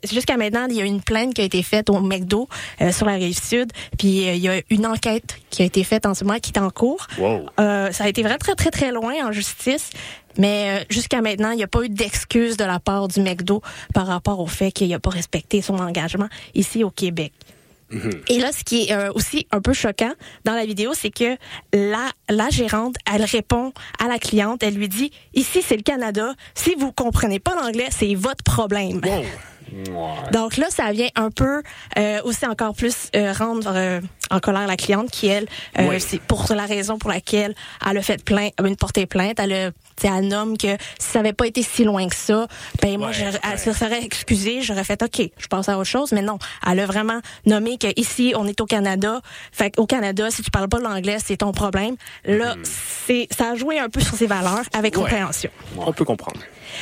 jusqu'à 0.09 0.38
maintenant, 0.38 0.67
il 0.69 0.77
y 0.77 0.81
a 0.81 0.85
une 0.85 1.01
plainte 1.01 1.33
qui 1.33 1.41
a 1.41 1.43
été 1.43 1.62
faite 1.62 1.89
au 1.89 1.99
McDo 1.99 2.47
euh, 2.79 2.93
sur 2.93 3.05
la 3.05 3.15
rive 3.15 3.38
sud, 3.38 3.69
puis 3.97 4.29
euh, 4.29 4.33
il 4.33 4.41
y 4.41 4.47
a 4.47 4.62
une 4.69 4.85
enquête 4.85 5.38
qui 5.49 5.62
a 5.62 5.65
été 5.65 5.83
faite 5.83 6.05
en 6.05 6.13
ce 6.13 6.23
moment 6.23 6.39
qui 6.39 6.53
est 6.53 6.59
en 6.59 6.69
cours. 6.69 7.05
Wow. 7.17 7.47
Euh, 7.59 7.91
ça 7.91 8.05
a 8.05 8.07
été 8.07 8.21
vraiment 8.21 8.38
très, 8.38 8.55
très, 8.55 8.71
très 8.71 8.91
loin 8.93 9.27
en 9.27 9.33
justice. 9.33 9.89
Mais 10.38 10.85
jusqu'à 10.89 11.21
maintenant, 11.21 11.51
il 11.51 11.57
n'y 11.57 11.63
a 11.63 11.67
pas 11.67 11.83
eu 11.83 11.89
d'excuse 11.89 12.55
de 12.55 12.63
la 12.63 12.79
part 12.79 13.09
du 13.09 13.19
McDo 13.19 13.62
par 13.93 14.07
rapport 14.07 14.39
au 14.39 14.45
fait 14.45 14.71
qu'il 14.71 14.88
n'a 14.88 14.99
pas 14.99 15.09
respecté 15.09 15.62
son 15.62 15.79
engagement 15.79 16.29
ici 16.53 16.83
au 16.83 16.91
Québec. 16.91 17.33
Et 18.28 18.39
là, 18.39 18.52
ce 18.52 18.63
qui 18.63 18.84
est 18.84 18.93
euh, 18.93 19.12
aussi 19.13 19.47
un 19.52 19.62
peu 19.62 19.73
choquant 19.73 20.13
dans 20.45 20.54
la 20.54 20.65
vidéo, 20.65 20.91
c'est 20.93 21.10
que 21.10 21.38
la, 21.73 22.12
la 22.30 22.49
gérante, 22.49 22.95
elle 23.12 23.23
répond 23.23 23.73
à 24.04 24.08
la 24.08 24.19
cliente, 24.19 24.63
elle 24.63 24.75
lui 24.75 24.89
dit, 24.89 25.12
ici 25.34 25.62
c'est 25.62 25.78
le 25.78 25.84
Canada, 25.84 26.34
si 26.54 26.75
vous 26.75 26.91
comprenez 26.91 27.39
pas 27.39 27.56
l'anglais, 27.56 27.88
c'est 27.89 28.13
votre 28.15 28.43
problème. 28.43 29.02
Donc 30.32 30.58
là, 30.58 30.67
ça 30.69 30.91
vient 30.91 31.10
un 31.15 31.30
peu 31.32 31.62
euh, 31.97 32.21
aussi 32.23 32.45
encore 32.45 32.73
plus 32.73 33.10
euh, 33.15 33.34
rendre 33.34 33.71
euh, 33.73 34.02
en 34.30 34.39
colère 34.39 34.68
la 34.68 34.76
cliente 34.78 35.10
qui, 35.12 35.28
elle, 35.28 35.48
euh, 35.80 35.88
Oui. 35.89 36.00
c'est 36.02 36.22
pour 36.22 36.46
la 36.54 36.65
raison 36.65 36.98
pour 36.98 37.10
laquelle 37.10 37.56
elle 37.89 37.98
a 37.98 38.02
fait 38.02 38.24
plainte, 38.24 38.54
une 38.63 38.75
portée 38.75 39.06
plainte. 39.06 39.40
Elle 39.40 39.54
a, 39.54 39.71
elle 40.04 40.27
nomme 40.27 40.58
que 40.58 40.67
si 41.00 41.10
ça 41.12 41.19
avait 41.19 41.34
pas 41.34 41.48
été 41.48 41.62
si 41.63 41.84
loin 41.84 42.08
que 42.08 42.15
ça, 42.15 42.48
ben 42.82 42.98
moi, 42.98 43.08
Ouais, 43.08 43.13
j'aurais- 43.13 43.32
ouais. 43.34 43.40
elle 43.52 43.60
se 43.60 43.73
serait 43.73 44.04
excusée, 44.04 44.62
j'aurais 44.62 44.84
fait 44.84 45.02
OK, 45.04 45.21
je 45.38 45.48
pense 45.48 45.69
à 45.69 45.77
autre 45.77 45.90
chose, 45.90 46.12
mais 46.12 46.21
non, 46.21 46.38
elle 46.69 46.80
a 46.80 46.86
vraiment 46.86 47.19
nommé 47.46 47.77
que 47.77 47.88
ici, 48.00 48.34
on 48.36 48.46
est 48.48 48.60
au 48.62 48.65
Canada. 48.65 49.21
Fait 49.52 49.77
au 49.77 49.86
Canada, 49.86 50.30
si 50.32 50.42
tu 50.44 50.52
parles 50.52 50.69
pas 50.69 50.80
l'anglais, 50.80 51.17
c'est 51.23 51.38
ton 51.38 51.52
problème. 51.52 51.96
Là, 52.25 52.56
c'est, 52.63 53.27
ça 53.36 53.52
a 53.52 53.56
joué 53.56 53.80
un 53.80 53.90
peu 53.90 54.00
sur 54.02 54.15
ses 54.15 54.27
valeurs 54.27 54.62
avec 54.73 54.90
Mm-hmm. 54.96 54.98
Ouais. 54.98 55.04
compréhension. 55.10 55.50
On 55.77 55.94
peut 55.94 56.06
comprendre. 56.06 56.40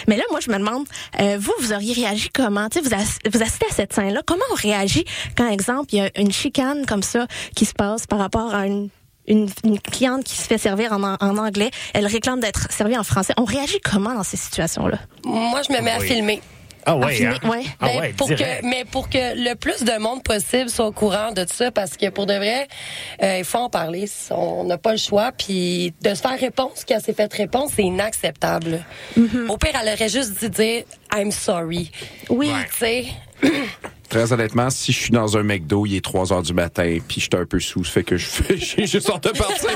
Mais 0.08 0.18
là, 0.18 0.24
moi, 0.32 0.39
je 0.41 0.50
me 0.52 0.58
demande, 0.58 0.86
euh, 1.22 1.38
vous, 1.39 1.54
vous 1.60 1.72
auriez 1.74 1.93
réagi 1.93 2.30
comment? 2.34 2.68
Tu 2.70 2.80
sais, 2.80 2.86
vous, 2.89 3.30
vous 3.32 3.41
assistez 3.41 3.66
à 3.70 3.74
cette 3.74 3.93
scène-là. 3.93 4.22
Comment 4.26 4.43
on 4.52 4.56
réagit 4.56 5.06
quand, 5.38 5.50
exemple, 5.50 5.88
il 5.93 6.00
y 6.00 6.02
a 6.02 6.10
une 6.20 6.32
chicane 6.32 6.86
comme 6.86 7.04
ça 7.04 7.26
qui 7.56 7.66
se 7.66 7.74
passe 7.74 8.08
par 8.08 8.20
rapport 8.20 8.54
à 8.56 8.66
une, 8.68 8.90
une, 9.28 9.50
une 9.64 9.80
cliente 9.80 10.24
qui 10.24 10.36
se 10.36 10.44
fait 10.48 10.58
servir 10.58 10.94
en, 10.94 11.04
en 11.04 11.38
anglais? 11.38 11.72
Elle 11.94 12.06
réclame 12.08 12.40
d'être 12.40 12.72
servie 12.72 12.98
en 12.98 13.04
français. 13.04 13.34
On 13.38 13.46
réagit 13.46 13.80
comment 13.84 14.14
dans 14.14 14.24
ces 14.24 14.38
situations-là? 14.38 15.00
Moi, 15.26 15.62
je 15.68 15.74
me 15.74 15.82
mets 15.82 15.92
à 15.92 16.00
Oui. 16.00 16.08
filmer. 16.08 16.42
Ah 16.90 16.96
ouais, 16.96 17.16
filmer, 17.16 17.36
hein? 17.44 17.50
ouais. 17.50 17.64
Ah 17.82 17.88
Ben, 17.88 18.00
ouais, 18.00 18.14
pour 18.14 18.28
direct. 18.28 18.62
que, 18.62 18.66
mais 18.66 18.86
pour 18.86 19.10
que 19.10 19.18
le 19.36 19.56
plus 19.56 19.84
de 19.84 19.98
monde 20.00 20.24
possible 20.24 20.70
soit 20.70 20.88
au 20.88 20.94
courant 20.94 21.34
de 21.34 21.46
ça, 21.52 21.70
parce 21.70 21.98
que 21.98 22.08
pour 22.10 22.26
de 22.28 22.34
vrai, 22.36 22.70
euh, 23.22 23.40
il 23.40 23.44
faut 23.44 23.58
en 23.58 23.70
parler. 23.70 24.06
On 24.32 24.64
n'a 24.64 24.78
pas 24.78 24.94
le 24.94 24.98
choix. 24.98 25.34
Puis 25.34 25.94
de 26.02 26.12
se 26.14 26.22
faire 26.22 26.40
répondre 26.40 26.72
ce 26.76 26.86
qu'elle 26.86 27.02
s'est 27.02 27.12
fait 27.12 27.34
répondre, 27.34 27.70
c'est 27.76 27.84
inacceptable. 27.84 28.86
Mm-hmm. 29.20 29.50
Au 29.50 29.58
pire, 29.58 29.74
elle 29.84 29.94
aurait 29.96 30.08
juste 30.08 30.40
dû 30.40 30.50
dire 30.50 30.84
I'm 31.14 31.32
sorry. 31.32 31.92
Oui. 32.30 32.52
Tu 32.72 32.78
sais, 32.78 33.06
Très 34.10 34.32
honnêtement, 34.32 34.70
si 34.70 34.93
je 34.93 34.99
suis 34.99 35.12
dans 35.12 35.38
un 35.38 35.43
McDo, 35.43 35.86
il 35.86 35.95
est 35.97 36.01
3 36.03 36.32
heures 36.32 36.41
du 36.41 36.53
matin, 36.53 36.97
puis 37.08 37.20
je 37.20 37.22
suis 37.26 37.30
un 37.41 37.45
peu 37.45 37.60
sous, 37.60 37.84
ça 37.84 37.91
fait 37.91 38.03
que 38.03 38.16
je 38.16 38.26
fais, 38.26 38.58
j'ai 38.58 38.88
juste 38.88 39.10
hâte 39.10 39.24
de 39.26 39.30
partir. 39.38 39.70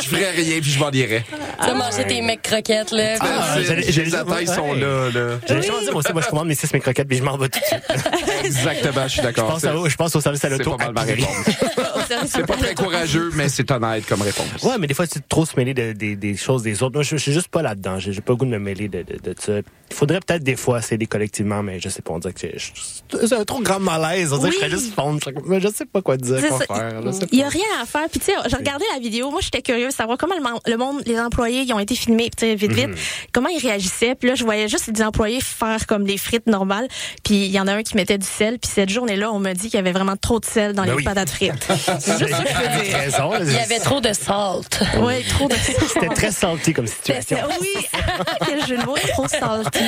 je 0.00 0.08
ferais 0.08 0.30
rien, 0.30 0.60
puis 0.60 0.70
je 0.70 0.78
m'en 0.78 0.90
irais. 0.92 1.24
tu 1.62 1.68
as 1.70 1.74
mangé 1.74 2.04
tes 2.06 2.22
mecs 2.22 2.42
croquettes, 2.42 2.92
là. 2.92 3.16
Ah, 3.20 3.54
C'est- 3.56 3.64
j'allais- 3.64 4.04
les 4.04 4.14
attailles 4.14 4.46
sont 4.46 4.74
là, 4.74 5.10
là. 5.10 5.38
J'allais 5.48 5.62
juste 5.62 5.80
dire, 5.82 5.90
moi 5.92 6.00
aussi, 6.02 6.12
moi, 6.12 6.22
je 6.22 6.28
commande 6.28 6.46
mes 6.48 6.54
six 6.54 6.72
mes 6.72 6.80
croquettes 6.80 7.08
puis 7.08 7.16
je 7.18 7.22
m'en 7.24 7.36
vais 7.36 7.48
tout 7.48 7.58
de 7.58 7.64
suite. 7.64 7.82
Exactement, 8.44 9.02
je 9.04 9.08
suis 9.08 9.22
d'accord. 9.22 9.58
je 9.88 9.96
pense 9.96 10.14
au 10.16 10.20
service 10.20 10.44
à 10.44 10.50
C'est 10.50 10.58
l'auto. 10.58 10.76
pas 10.76 10.84
mal 10.84 10.92
ma 10.94 11.02
réponse. 11.02 11.28
C'est 12.26 12.46
pas 12.46 12.56
très 12.56 12.74
courageux, 12.74 13.30
mais 13.34 13.48
c'est 13.48 13.68
honnête 13.70 14.06
comme 14.06 14.22
réponse. 14.22 14.62
Ouais, 14.62 14.78
mais 14.78 14.86
des 14.86 14.94
fois, 14.94 15.06
c'est 15.10 15.26
trop 15.28 15.44
se 15.44 15.56
mêler 15.56 15.74
de- 15.74 15.92
des- 15.92 16.16
des 16.16 16.36
choses 16.36 16.62
des 16.62 16.82
autres. 16.82 16.94
Moi, 16.94 17.02
je, 17.02 17.16
je 17.16 17.22
suis 17.22 17.32
juste 17.32 17.48
pas 17.48 17.62
là-dedans. 17.62 17.98
J'ai 17.98 18.12
j'ai 18.12 18.20
pas 18.20 18.32
le 18.34 18.36
goût 18.36 18.44
de 18.44 18.50
me 18.50 18.58
mêler 18.58 18.88
de, 18.88 19.02
de, 19.02 19.18
de 19.18 19.34
ça. 19.38 19.52
Il 19.90 19.96
faudrait 19.96 20.20
peut-être 20.20 20.42
des 20.42 20.56
fois 20.56 20.80
s'aider 20.80 21.06
collectivement, 21.06 21.62
mais 21.62 21.80
je 21.80 21.88
sais 21.88 22.02
pas, 22.02 22.12
on 22.12 22.18
dirait 22.18 22.32
que 22.34 22.40
c'est- 22.40 22.56
c'est 22.58 23.32
un 23.34 23.44
trop 23.44 23.60
grand 23.64 23.80
malaise. 23.80 24.32
On 24.32 24.38
dirait 24.38 24.50
que 24.52 24.56
je 24.60 24.64
Oui. 24.64 24.70
juste 24.70 24.94
fondre. 24.94 25.18
Mais 25.46 25.60
je 25.60 25.68
sais 25.68 25.84
pas 25.86 26.00
quoi 26.02 26.16
dire, 26.16 26.36
C'est 26.40 26.48
quoi 26.48 26.58
ça. 26.60 26.66
faire. 26.74 27.02
je 27.04 27.10
sais 27.10 27.26
Il 27.32 27.38
y 27.38 27.42
a 27.42 27.48
rien 27.48 27.64
à 27.82 27.86
faire. 27.86 28.08
Puis 28.10 28.20
tu 28.20 28.26
sais, 28.26 28.34
j'ai 28.46 28.56
regardé 28.56 28.84
la 28.94 29.00
vidéo. 29.00 29.30
Moi, 29.30 29.40
j'étais 29.42 29.62
curieuse 29.62 29.88
de 29.88 29.94
savoir 29.96 30.16
comment 30.18 30.34
le, 30.66 30.76
monde, 30.76 31.02
les 31.06 31.18
employés, 31.18 31.62
ils 31.62 31.72
ont 31.72 31.78
été 31.80 31.94
filmés, 31.96 32.30
tu 32.36 32.46
sais, 32.46 32.54
vite, 32.54 32.72
vite. 32.72 32.88
Mhm. 32.88 32.94
Comment 33.32 33.48
ils 33.48 33.60
réagissaient. 33.60 34.14
Puis 34.14 34.28
là, 34.28 34.34
je 34.36 34.44
voyais 34.44 34.68
juste 34.68 34.90
des 34.90 35.02
employés 35.02 35.40
faire 35.40 35.86
comme 35.86 36.04
des 36.04 36.18
frites 36.18 36.46
normales. 36.46 36.86
Puis 37.24 37.34
il 37.46 37.50
y 37.50 37.58
en 37.60 37.66
a 37.66 37.72
un 37.74 37.82
qui 37.82 37.96
mettait 37.96 38.18
du 38.18 38.26
sel. 38.26 38.58
Puis 38.58 38.70
cette 38.72 38.90
journée-là, 38.90 39.32
on 39.32 39.38
m'a 39.40 39.54
dit 39.54 39.62
qu'il 39.68 39.74
y 39.74 39.78
avait 39.78 39.92
vraiment 39.92 40.16
trop 40.16 40.38
de 40.40 40.44
sel 40.44 40.72
dans 40.74 40.82
Ben 40.84 40.90
les 40.90 40.96
oui. 40.96 41.04
patates 41.04 41.30
frites. 41.30 41.52
C'est 41.98 42.18
juste 42.18 42.30
ça 42.34 42.42
que 42.44 42.48
je 42.50 42.54
Avec 42.56 42.88
dire. 42.88 42.98
raison. 42.98 43.32
là. 43.32 43.38
Il 43.42 43.52
y 43.52 43.58
avait 43.58 43.78
trop 43.80 44.00
de 44.00 44.12
salt. 44.12 44.80
Ouais, 45.00 45.22
trop 45.28 45.48
de 45.48 45.54
sel. 45.54 45.74
C'était 45.92 46.08
très 46.08 46.30
salty 46.30 46.72
comme 46.72 46.86
situation. 46.86 47.38
Oui, 47.60 47.68
quel 48.46 48.66
jeu 48.66 48.76
de 48.76 48.84
mots, 48.84 48.96
trop 49.12 49.28
salty. 49.28 49.78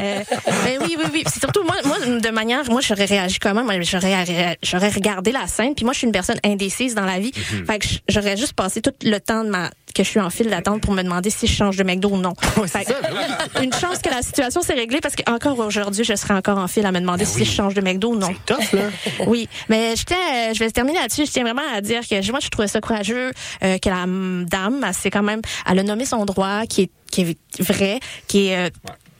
Euh, 0.00 0.20
ben 0.64 0.78
oui, 0.80 0.96
oui, 0.98 1.04
oui. 1.12 1.22
Puis 1.24 1.32
C'est 1.34 1.40
surtout 1.40 1.62
moi, 1.64 1.76
moi 1.84 1.98
de 2.18 2.30
manière, 2.30 2.64
moi 2.70 2.80
j'aurais 3.06 3.20
réagi 3.20 3.38
comment? 3.38 3.64
J'aurais, 3.82 4.58
j'aurais 4.62 4.88
regardé 4.90 5.32
la 5.32 5.46
scène. 5.46 5.74
Puis 5.74 5.84
moi, 5.84 5.92
je 5.92 5.98
suis 5.98 6.06
une 6.06 6.12
personne 6.12 6.38
indécise 6.44 6.94
dans 6.94 7.04
la 7.04 7.18
vie. 7.18 7.32
Mhm. 7.52 7.66
Fait 7.66 7.78
que 7.78 7.86
j'aurais 8.08 8.36
juste 8.36 8.54
passé 8.54 8.80
tout 8.80 8.92
le 9.02 9.18
temps 9.18 9.44
de 9.44 9.50
ma 9.50 9.70
que 9.94 10.02
je 10.02 10.08
suis 10.08 10.20
en 10.20 10.30
file 10.30 10.48
d'attente 10.48 10.80
pour 10.80 10.94
me 10.94 11.02
demander 11.02 11.28
si 11.28 11.46
je 11.46 11.52
change 11.54 11.76
de 11.76 11.82
McDo 11.82 12.08
ou 12.08 12.16
non. 12.16 12.32
Fait 12.66 12.82
que, 12.84 12.92
ça, 12.92 13.00
ben 13.54 13.62
une 13.62 13.74
chance 13.74 13.98
que 13.98 14.08
la 14.08 14.22
situation 14.22 14.62
s'est 14.62 14.72
réglée 14.72 15.00
parce 15.02 15.14
qu'encore 15.14 15.58
aujourd'hui, 15.58 16.02
je 16.02 16.14
serais 16.14 16.32
encore 16.32 16.56
en 16.56 16.66
file 16.66 16.86
à 16.86 16.92
me 16.92 17.00
demander 17.00 17.26
si 17.26 17.44
je 17.44 17.50
change 17.50 17.74
de 17.74 17.82
McDo 17.82 18.12
ou 18.12 18.16
non. 18.16 18.28
C'est 18.46 18.54
tough, 18.54 18.72
là. 18.72 18.84
Oui, 19.26 19.50
mais 19.68 19.94
je 19.94 20.04
tiens, 20.04 20.52
je 20.54 20.58
vais 20.60 20.70
terminer 20.70 20.98
là-dessus. 20.98 21.26
Je 21.26 21.32
tiens 21.32 21.42
vraiment 21.42 21.60
à 21.74 21.82
dire 21.82 22.00
que 22.08 22.30
moi, 22.30 22.40
je 22.42 22.48
trouvais 22.48 22.68
ça 22.68 22.80
courageux 22.80 23.32
euh, 23.62 23.76
que 23.76 23.90
la 23.90 24.06
dame, 24.06 24.82
elle, 24.82 24.94
c'est 24.94 25.10
quand 25.10 25.22
même, 25.22 25.42
elle 25.70 25.78
a 25.78 25.82
nommé 25.82 26.06
son 26.06 26.24
droit 26.24 26.64
qui 26.66 26.84
est, 26.84 26.90
qui 27.10 27.20
est 27.20 27.62
vrai, 27.62 28.00
qui 28.28 28.46
est 28.46 28.56
euh, 28.56 28.70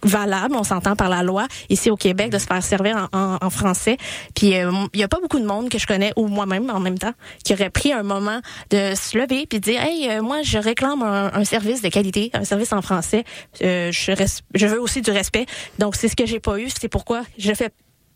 valable, 0.02 0.54
on 0.56 0.64
s'entend 0.64 0.96
par 0.96 1.08
la 1.08 1.22
loi 1.22 1.46
ici 1.68 1.90
au 1.90 1.96
Québec 1.96 2.30
de 2.30 2.38
se 2.38 2.46
faire 2.46 2.62
servir 2.62 3.08
en, 3.12 3.18
en- 3.18 3.38
en 3.40 3.50
français. 3.50 3.96
Puis 4.34 4.56
euh, 4.56 4.70
il 4.94 5.00
y 5.00 5.02
a 5.02 5.08
pas 5.08 5.18
beaucoup 5.20 5.38
de 5.38 5.46
monde 5.46 5.68
que 5.68 5.78
je 5.78 5.86
connais 5.86 6.12
ou 6.16 6.26
moi-même 6.26 6.70
en 6.70 6.80
même 6.80 6.98
temps 6.98 7.12
qui 7.44 7.52
aurait 7.54 7.70
pris 7.70 7.92
un 7.92 8.02
moment 8.02 8.40
de 8.70 8.94
se 8.94 9.16
lever 9.16 9.46
puis 9.46 9.60
de 9.60 9.64
dire 9.64 9.82
hey 9.82 10.08
euh, 10.10 10.22
moi 10.22 10.42
je 10.42 10.58
réclame 10.58 11.02
un, 11.02 11.32
un 11.32 11.44
service 11.44 11.82
de 11.82 11.88
qualité, 11.88 12.30
un 12.34 12.44
service 12.44 12.72
en 12.72 12.82
français. 12.82 13.24
Euh, 13.62 13.90
je 13.92 14.12
je 14.54 14.66
veux 14.66 14.80
aussi 14.80 15.02
du 15.02 15.10
respect. 15.10 15.46
Donc 15.78 15.96
c'est 15.96 16.08
ce 16.08 16.16
que 16.16 16.26
j'ai 16.26 16.40
pas 16.40 16.58
eu, 16.58 16.68
c'est 16.70 16.88
pourquoi 16.88 17.22
je 17.38 17.52
fais 17.54 17.70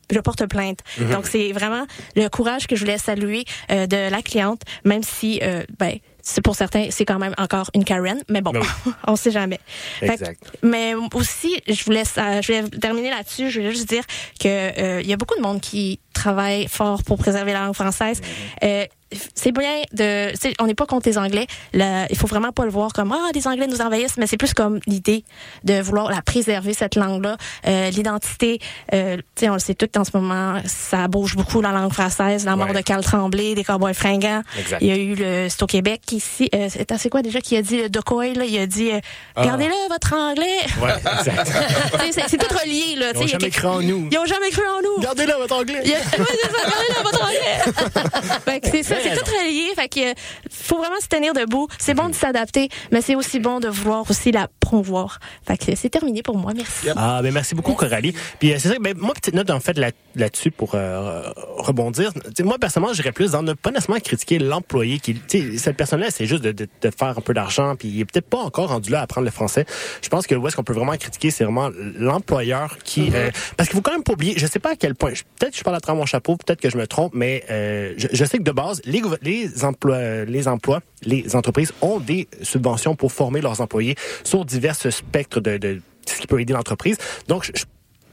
je 0.09 0.21
porte 0.21 0.47
plainte. 0.47 0.79
Donc 1.11 1.27
c'est 1.27 1.51
vraiment 1.51 1.85
le 2.15 2.29
courage 2.29 2.69
que 2.69 2.77
je 2.77 2.83
voulais 2.83 2.97
saluer 2.99 3.45
euh, 3.73 3.87
de 3.89 4.09
la 4.09 4.23
cliente, 4.23 4.63
même 4.85 5.03
si 5.03 5.41
euh, 5.43 5.65
ben 5.81 5.99
c'est 6.29 6.41
pour 6.43 6.57
certains 6.57 6.89
c'est 6.91 7.05
quand 7.05 7.21
même 7.21 7.35
encore 7.39 7.71
une 7.73 7.85
Karen, 7.85 8.21
mais 8.29 8.41
bon, 8.41 8.51
Ben 8.51 8.63
on 9.07 9.15
sait 9.15 9.31
jamais. 9.31 9.61
Que- 10.01 10.07
Exact. 10.07 10.43
mais 10.63 10.95
aussi, 11.15 11.63
je 11.69 11.85
voulais, 11.85 12.03
euh, 12.19 12.43
je 12.43 12.53
vais 12.53 12.69
terminer 12.69 13.11
là-dessus. 13.11 13.49
Je 13.49 13.61
voulais 13.61 13.71
juste 13.73 13.89
dire 13.89 14.03
que 14.41 14.49
euh, 14.49 15.01
il 15.03 15.07
y 15.09 15.13
a 15.13 15.17
beaucoup 15.17 15.37
de 15.37 15.41
monde 15.43 15.61
qui 15.61 16.01
travaille 16.13 16.67
fort 16.67 17.05
pour 17.05 17.17
préserver 17.19 17.53
la 17.53 17.61
langue 17.67 17.75
française. 17.75 18.21
Euh, 18.65 18.87
c'est 19.35 19.53
bien 19.53 19.83
de, 19.93 20.33
on 20.61 20.67
n'est 20.67 20.75
pas 20.75 20.87
contre 20.87 21.09
les 21.09 21.17
Anglais. 21.19 21.47
Là, 21.73 22.07
il 22.11 22.17
faut 22.17 22.27
vraiment 22.27 22.51
pas 22.53 22.65
le 22.65 22.71
voir 22.71 22.93
comme 22.93 23.13
ah 23.13 23.29
les 23.35 23.47
Anglais 23.47 23.67
nous 23.69 23.81
envahissent, 23.81 24.17
mais 24.17 24.27
c'est 24.27 24.37
plus 24.37 24.53
comme 24.55 24.81
l'idée 24.87 25.25
de 25.65 25.81
vouloir 25.81 26.11
la 26.11 26.23
préserver 26.23 26.75
cette 26.75 26.97
langue-là, 26.97 27.37
Euh, 27.67 27.91
l'identité. 27.91 28.59
Euh, 28.93 29.17
tu 29.17 29.23
sais, 29.37 29.49
on 29.49 29.55
le 29.55 29.59
sait 29.61 29.75
tout 29.75 29.89
en 29.99 30.05
ce 30.05 30.11
moment, 30.15 30.61
ça 30.67 31.07
bouge 31.09 31.37
beaucoup 31.37 31.61
la 31.61 31.71
langue 31.73 31.93
française. 31.93 32.45
La 32.45 32.57
mort 32.57 32.69
Ouais. 32.69 32.75
de 32.75 32.81
Carl 32.81 33.03
Tremblay, 33.05 33.55
des 33.55 33.65
Cowboys 33.65 33.95
fringants. 33.95 34.43
Exact. 34.59 34.79
Il 34.81 34.89
y 34.89 34.91
a 34.91 34.97
eu 34.97 35.15
le, 35.15 35.47
c'est 35.49 35.63
au 35.63 35.67
Québec 35.67 36.01
ici. 36.13 36.49
Euh, 36.55 36.69
c'est 36.99 37.09
quoi 37.09 37.23
déjà 37.23 37.41
qui 37.41 37.57
a 37.57 37.63
dit 37.63 37.89
de 37.89 38.01
Coy 38.01 38.35
là, 38.35 38.45
il 38.45 38.59
a 38.59 38.67
dit 38.67 38.91
euh, 38.91 39.01
Ah. 39.37 39.45
gardez-le 39.45 39.89
votre 39.89 40.13
anglais. 40.15 40.61
Ouais, 40.83 42.11
c'est 42.29 42.39
tout 42.39 42.55
relié, 42.59 42.97
là. 42.97 43.13
Ils 43.15 43.19
ont 43.19 43.23
il 43.23 43.29
jamais 43.29 43.51
cru 43.51 43.67
en 43.69 43.81
nous. 43.81 44.09
Ils 44.11 44.19
ont 44.19 44.25
jamais 44.27 44.51
cru 44.51 44.63
en 44.67 44.83
nous. 44.83 45.03
Gardez-le, 45.03 45.33
votre 45.35 45.55
anglais. 45.57 45.81
Il 45.85 45.91
ça, 46.11 46.17
Gardez-le 46.17 47.03
votre 47.05 47.25
anglais. 47.25 48.61
c'est 48.71 48.83
ça, 48.83 48.96
c'est 49.03 49.15
tout 49.17 49.25
relié. 49.25 49.73
Fait 49.75 49.89
que 49.89 50.15
faut 50.57 50.79
vraiment 50.79 51.01
se 51.01 51.09
tenir 51.09 51.33
debout. 51.35 51.69
C'est 51.79 51.95
bon 51.95 52.09
de 52.09 52.15
s'adapter, 52.15 52.69
mais 52.93 53.01
c'est 53.03 53.15
aussi 53.15 53.39
bon 53.41 53.61
de 53.61 53.69
vouloir 53.69 54.09
aussi 54.11 54.33
la 54.33 54.49
promouvoir. 54.61 55.19
Fait 55.47 55.57
que 55.57 55.75
c'est 55.77 55.89
terminé 55.91 56.23
pour 56.23 56.37
moi. 56.39 56.53
Merci. 56.55 56.89
Ah, 56.97 57.21
ben 57.23 57.33
merci 57.33 57.55
beaucoup, 57.55 57.75
Coralie. 57.75 58.15
Puis 58.39 58.53
euh, 58.53 58.57
c'est 58.59 58.69
ça, 58.69 58.75
ben, 58.81 58.97
moi, 58.97 59.15
petite 59.15 59.35
note, 59.35 59.51
en 59.51 59.61
fait, 59.61 59.77
là- 59.79 59.91
là-dessus, 60.15 60.51
pour 60.51 60.75
euh, 60.75 61.23
rebondir. 61.59 62.13
Tu 62.15 62.21
sais, 62.39 62.43
moi, 62.43 62.59
personnellement, 62.59 62.95
j'irais 62.95 63.13
plus 63.13 63.33
dans 63.33 63.43
ne 63.43 63.53
pas 63.53 63.71
nécessairement 63.71 64.01
critiquer 64.01 64.39
l'employé 64.39 64.99
qui, 64.99 65.15
tu 65.15 65.53
sais, 65.53 65.59
cette 65.59 65.77
personne-là, 65.77 66.07
c'est 66.11 66.27
juste 66.27 66.43
de, 66.43 66.53
de, 66.53 66.67
de 66.81 66.91
faire 66.91 67.19
un 67.19 67.21
peu 67.21 67.35
d'argent, 67.35 67.75
puis 67.77 67.89
il 67.89 68.01
est 68.01 68.05
peut-être 68.05 68.29
pas 68.29 68.39
encore 68.39 68.69
rendu 68.71 68.91
là 68.91 69.01
à 69.01 69.03
apprendre 69.03 69.25
le 69.25 69.31
français. 69.31 69.67
Je 70.03 70.09
pense 70.09 70.27
que 70.27 70.35
où 70.35 70.47
est-ce 70.49 70.57
qu'on 70.57 70.65
peut 70.65 70.73
vraiment 70.73 70.97
critiquer, 70.97 71.31
c'est 71.31 71.45
vraiment 71.45 71.71
l'employeur 72.11 72.79
qui, 72.85 73.11
euh, 73.15 73.31
parce 73.57 73.69
qu'il 73.69 73.77
faut 73.77 73.83
quand 73.83 73.93
même 73.93 74.03
pas 74.03 74.13
oublier, 74.13 74.35
je 74.37 74.47
sais 74.47 74.59
pas 74.59 74.71
à 74.73 74.77
quel 74.77 74.95
point, 74.95 75.13
je- 75.15 75.23
peut-être 75.39 75.53
que 75.53 75.59
je 75.59 75.65
parle 75.65 75.77
à 75.77 75.81
travers 75.81 75.99
mon 75.99 76.07
chapeau, 76.07 76.37
peut-être 76.37 76.61
que 76.61 76.71
je 76.71 76.77
me 76.79 76.87
trompe, 76.87 77.13
mais 77.15 77.45
euh, 77.51 77.95
je, 77.97 78.09
je 78.13 78.25
sais 78.25 78.39
que 78.39 78.43
de 78.43 78.53
base, 78.53 78.81
les, 78.85 79.03
les 79.23 79.65
emplois, 79.65 80.25
les 80.25 80.46
emplois, 80.49 80.81
les 81.03 81.37
entreprises 81.37 81.73
ont 81.81 81.99
des 81.99 82.29
subventions 82.43 82.95
pour 82.95 83.13
former 83.13 83.41
leurs 83.41 83.61
employés 83.61 83.97
sur 84.25 84.45
divers 84.45 84.77
spectres 84.77 85.41
de, 85.41 85.57
de 85.57 85.81
ce 86.07 86.21
qui 86.21 86.27
peut 86.27 86.41
aider 86.41 86.53
l'entreprise. 86.53 86.97
Donc, 87.29 87.51
je, 87.55 87.65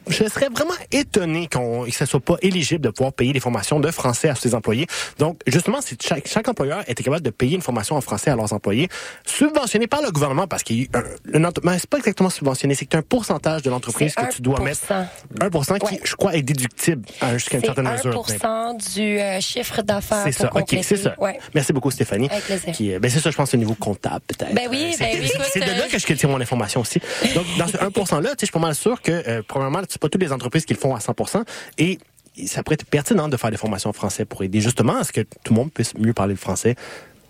je 0.08 0.24
serais 0.28 0.50
vraiment 0.50 0.74
étonné 0.92 1.48
qu'on, 1.52 1.86
que 1.86 1.92
ce 1.92 2.06
soit 2.06 2.20
pas 2.20 2.36
éligible 2.42 2.82
de 2.82 2.90
pouvoir 2.90 3.14
payer 3.14 3.34
des 3.34 3.40
formations 3.40 3.80
de 3.80 3.90
français 3.92 4.30
à 4.30 4.36
ses 4.36 4.54
employés. 4.56 4.88
Donc, 5.20 5.40
justement, 5.48 5.82
si 5.82 5.98
chaque, 6.02 6.28
chaque 6.28 6.48
employeur 6.48 6.84
était 6.88 7.04
capable 7.04 7.24
de 7.24 7.30
payer 7.30 7.56
une 7.56 7.62
formation 7.62 7.96
en 7.96 8.02
français 8.02 8.32
à 8.32 8.36
leurs 8.36 8.52
employés, 8.54 8.90
subventionné 9.26 9.88
par 9.88 10.02
le 10.02 10.12
gouvernement, 10.12 10.48
parce 10.48 10.64
qu'il 10.64 10.82
y 10.84 10.90
a 10.94 11.00
un, 11.00 11.52
mais 11.64 11.80
c'est 11.80 11.90
pas 11.90 11.98
exactement 11.98 12.30
subventionné, 12.30 12.76
c'est 12.76 12.86
que 12.86 12.98
un 12.98 13.02
pourcentage 13.02 13.62
de 13.64 13.70
l'entreprise 13.70 14.14
que 14.16 14.32
tu 14.34 14.42
dois 14.42 14.60
1%. 14.60 14.64
mettre. 14.64 14.94
1% 15.40 15.80
qui, 15.80 15.86
Ouais. 15.96 16.00
je 16.04 16.16
crois, 16.16 16.36
est 16.36 16.42
déductible 16.42 17.04
à- 17.22 17.34
jusqu'à 17.38 17.58
une 17.58 17.64
certaine 17.64 17.90
mesure. 17.90 18.26
1 18.44 18.74
du 18.76 19.20
euh, 19.20 19.40
chiffre 19.42 19.82
d'affaires. 19.82 20.24
C'est 20.26 20.32
ça, 20.32 20.50
ok, 20.54 20.78
c'est 20.84 20.98
ça. 20.98 21.16
Ouais. 21.20 21.40
Merci 21.54 21.74
beaucoup, 21.74 21.92
Stéphanie. 21.92 22.30
Avec 22.30 22.44
plaisir. 22.46 22.74
Qui, 22.74 22.94
euh, 22.94 23.00
ben 23.00 23.10
c'est 23.10 23.20
ça, 23.20 23.32
je 23.32 23.36
pense, 23.36 23.54
au 23.54 23.58
niveau 23.58 23.76
comptable, 23.76 24.22
peut-être. 24.28 24.54
Ben 24.54 24.68
oui, 24.70 24.90
Euh, 24.92 24.96
c'est- 24.98 25.04
ben 25.04 25.20
oui, 25.22 25.30
C'est 25.52 25.60
de 25.60 25.66
là 25.66 25.88
que 25.88 25.98
je 25.98 26.14
tire 26.14 26.30
mon 26.30 26.40
information 26.42 26.82
aussi. 26.82 27.00
Donc, 27.36 27.46
dans 27.58 27.68
ce 27.68 27.78
1%-là, 27.78 28.30
tu 28.30 28.34
sais, 28.34 28.38
je 28.42 28.46
suis 28.48 28.52
pas 28.54 28.60
mal 28.60 28.76
sûr 28.76 29.02
que, 29.02 29.12
euh, 29.12 29.42
premièrement, 29.48 29.82
c'est 29.94 30.02
pas 30.02 30.10
toutes 30.10 30.22
les 30.22 30.32
entreprises 30.34 30.66
qui 30.66 30.74
le 30.74 30.80
font 30.80 30.96
à 30.96 31.00
100%. 31.00 31.44
Et 31.78 32.00
ça 32.46 32.64
pourrait 32.64 32.74
être 32.76 32.86
pertinent 32.86 33.30
de 33.30 33.38
faire 33.38 33.52
des 33.52 33.58
formations 33.58 33.92
en 33.92 33.94
français 33.94 34.26
pour 34.26 34.44
aider 34.44 34.60
justement 34.60 34.98
à 34.98 35.04
ce 35.04 35.12
que 35.12 35.22
tout 35.22 35.54
le 35.54 35.56
monde 35.56 35.72
puisse 35.72 35.96
mieux 35.98 36.14
parler 36.14 36.34
le 36.34 36.40
français 36.40 36.76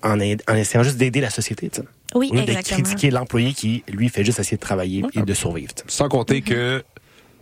en, 0.01 0.19
essayant 0.19 0.83
juste 0.83 0.97
d'aider 0.97 1.21
la 1.21 1.29
société, 1.29 1.69
tu 1.69 1.81
sais. 1.81 1.87
Oui, 2.15 2.29
Au 2.31 2.35
lieu 2.35 2.45
de 2.45 2.53
critiquer 2.61 3.09
l'employé 3.09 3.53
qui, 3.53 3.83
lui, 3.91 4.07
fait 4.09 4.23
juste 4.23 4.39
essayer 4.39 4.57
de 4.57 4.61
travailler 4.61 5.03
et 5.13 5.21
de 5.21 5.33
survivre. 5.33 5.73
Sans 5.87 6.07
compter 6.09 6.41
que 6.41 6.83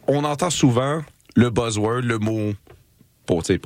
on 0.07 0.23
entend 0.23 0.49
souvent 0.49 1.01
le 1.35 1.49
buzzword, 1.49 2.01
le 2.01 2.17
mot 2.19 2.53
pour, 3.25 3.41
dire 3.43 3.59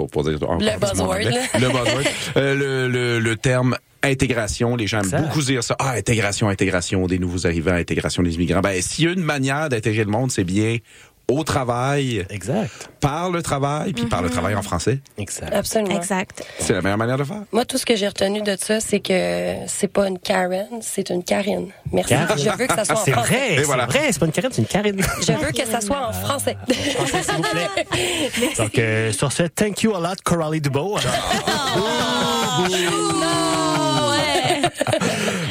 en- 0.47 0.57
Le 0.57 0.69
en 0.69 0.77
buzzword, 0.79 1.11
anglais. 1.11 1.29
là. 1.31 1.59
Le 1.59 1.67
buzzword. 1.67 2.03
Euh, 2.37 2.55
le, 2.55 2.87
le, 2.89 3.19
le 3.19 3.35
terme 3.37 3.77
intégration, 4.03 4.75
les 4.75 4.87
gens 4.87 4.99
aiment 5.01 5.09
Ça. 5.09 5.21
beaucoup 5.21 5.41
dire 5.41 5.63
ça. 5.63 5.75
Ah, 5.79 5.91
intégration, 5.91 6.47
intégration 6.49 7.07
des 7.07 7.17
nouveaux 7.19 7.45
arrivants, 7.47 7.73
intégration 7.73 8.23
des 8.23 8.35
immigrants. 8.35 8.61
Ben, 8.61 8.81
s'il 8.81 9.05
y 9.05 9.07
a 9.07 9.11
une 9.11 9.23
manière 9.23 9.69
d'intégrer 9.69 10.03
le 10.03 10.11
monde, 10.11 10.31
c'est 10.31 10.43
bien 10.43 10.77
au 11.27 11.43
travail, 11.43 12.25
Exact. 12.29 12.89
par 13.01 13.29
le 13.31 13.41
travail, 13.41 13.93
puis 13.93 14.05
par 14.05 14.21
le 14.21 14.29
travail 14.29 14.55
en 14.55 14.61
français. 14.61 14.99
Exact. 15.17 15.53
Absolument. 15.53 15.95
Exact. 15.97 16.43
C'est 16.59 16.73
la 16.73 16.81
meilleure 16.81 16.97
manière 16.97 17.17
de 17.17 17.23
faire? 17.23 17.41
Moi, 17.51 17.65
tout 17.65 17.77
ce 17.77 17.85
que 17.85 17.95
j'ai 17.95 18.07
retenu 18.07 18.41
de 18.41 18.55
ça, 18.59 18.79
c'est 18.79 18.99
que 18.99 19.55
c'est 19.67 19.87
pas 19.87 20.07
une 20.07 20.19
Karen, 20.19 20.67
c'est 20.81 21.09
une 21.09 21.23
Karine. 21.23 21.69
Merci. 21.91 22.09
Karine. 22.09 22.27
Je 22.37 22.49
veux 22.57 22.67
que 22.67 22.75
ça 22.75 22.85
soit 22.85 22.95
en 22.99 23.03
C'est 23.03 23.11
français. 23.11 23.29
vrai, 23.33 23.55
c'est 23.57 23.63
voilà. 23.63 23.85
vrai, 23.85 24.01
c'est 24.11 24.19
pas 24.19 24.25
une 24.27 24.31
Karine, 24.31 24.49
c'est 24.53 24.61
une 24.61 24.67
Karine. 24.67 25.01
Je 25.21 25.31
veux 25.33 25.51
que 25.51 25.65
ça 25.65 25.81
soit 25.81 26.07
en 26.09 26.13
français. 26.13 26.57
Français, 26.95 27.23
s'il 27.23 27.35
vous 27.35 27.41
plaît. 27.41 28.53
Donc, 28.57 28.77
euh, 28.79 29.11
sur 29.11 29.31
ce, 29.31 29.43
thank 29.43 29.81
you 29.83 29.95
a 29.95 29.99
lot, 29.99 30.15
Coralie 30.23 30.61
Dubois. 30.61 30.99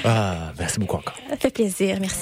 Ah, 0.05 0.53
merci 0.59 0.79
beaucoup 0.79 0.97
encore. 0.97 1.15
Ça 1.31 1.37
fait 1.37 1.51
plaisir, 1.51 1.97
merci. 2.01 2.21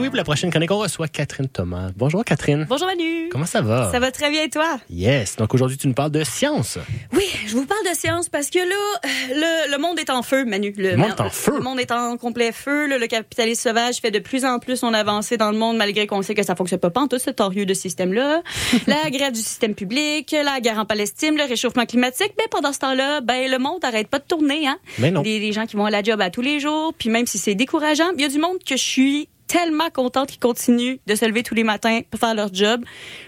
Oui, 0.00 0.08
pour 0.08 0.16
la 0.16 0.24
prochaine 0.24 0.50
chronique, 0.50 0.72
on 0.72 0.78
reçoit 0.78 1.06
Catherine 1.06 1.48
Thomas. 1.48 1.90
Bonjour, 1.96 2.24
Catherine. 2.24 2.66
Bonjour 2.68 2.88
Manu. 2.88 3.28
Comment 3.30 3.46
ça 3.46 3.60
va? 3.60 3.92
Ça 3.92 4.00
va 4.00 4.10
très 4.10 4.28
bien 4.28 4.42
et 4.42 4.50
toi? 4.50 4.78
Yes. 4.90 5.36
Donc, 5.36 5.54
aujourd'hui, 5.54 5.76
tu 5.76 5.86
nous 5.86 5.94
parles 5.94 6.10
de 6.10 6.24
science. 6.24 6.78
Oui, 7.12 7.24
je 7.46 7.54
vous 7.54 7.64
parle 7.64 7.84
de 7.88 7.96
science 7.96 8.28
parce 8.28 8.50
que 8.50 8.58
là, 8.58 9.00
le, 9.30 9.72
le 9.72 9.78
monde 9.78 10.00
est 10.00 10.10
en 10.10 10.22
feu, 10.22 10.44
Manu. 10.44 10.74
Le 10.76 10.96
monde 10.96 11.10
est 11.10 11.20
en 11.20 11.30
feu? 11.30 11.52
Le 11.56 11.62
monde 11.62 11.78
est 11.78 11.92
en 11.92 12.16
complet 12.16 12.50
feu. 12.50 12.88
là. 12.88 12.98
le 12.98 13.06
capitalisme 13.06 13.68
sauvage 13.68 13.98
fait 14.00 14.10
de 14.10 14.18
plus 14.18 14.44
en 14.44 14.58
plus 14.58 14.78
son 14.78 14.92
avancée 14.92 15.36
dans 15.36 15.52
le 15.52 15.58
monde, 15.58 15.76
malgré 15.76 16.08
qu'on 16.08 16.22
sait 16.22 16.34
que 16.34 16.42
ça 16.42 16.56
fonctionne 16.56 16.80
pas 16.80 16.90
en 16.96 17.06
tout 17.06 17.20
ce 17.20 17.30
torieux 17.30 17.64
de 17.64 17.74
système-là. 17.74 18.42
la 18.88 19.10
grève 19.10 19.32
du 19.32 19.40
système 19.40 19.76
public, 19.76 20.32
la 20.32 20.60
guerre 20.60 20.78
en 20.80 20.86
Palestine, 20.86 21.36
le 21.36 21.44
réchauffement 21.44 21.86
climatique. 21.86 22.32
Mais 22.36 22.46
pendant 22.50 22.72
ce 22.72 22.80
temps-là, 22.80 23.20
ben, 23.20 23.48
le 23.48 23.58
monde 23.58 23.84
arrête 23.84 24.08
pas 24.08 24.18
de 24.18 24.24
tourner, 24.24 24.66
hein. 24.66 24.76
Mais 24.98 25.12
non. 25.12 25.22
Des, 25.22 25.38
des 25.38 25.52
gens 25.52 25.66
qui 25.66 25.76
vont 25.76 25.84
à 25.84 25.90
la 25.90 26.02
job 26.02 26.20
à 26.20 26.30
tous 26.30 26.42
les 26.42 26.58
jours. 26.58 26.92
Puis 26.98 27.10
même 27.10 27.26
si 27.26 27.38
c'est 27.38 27.54
décourageant, 27.54 28.10
il 28.16 28.22
y 28.22 28.24
a 28.24 28.28
du 28.28 28.38
monde 28.38 28.58
que 28.66 28.76
je 28.76 28.82
suis 28.82 29.28
tellement 29.46 29.90
contente 29.90 30.28
qu'ils 30.28 30.40
continuent 30.40 30.96
de 31.06 31.14
se 31.14 31.24
lever 31.24 31.42
tous 31.42 31.54
les 31.54 31.64
matins 31.64 32.00
pour 32.10 32.20
faire 32.20 32.34
leur 32.34 32.52
job. 32.52 32.84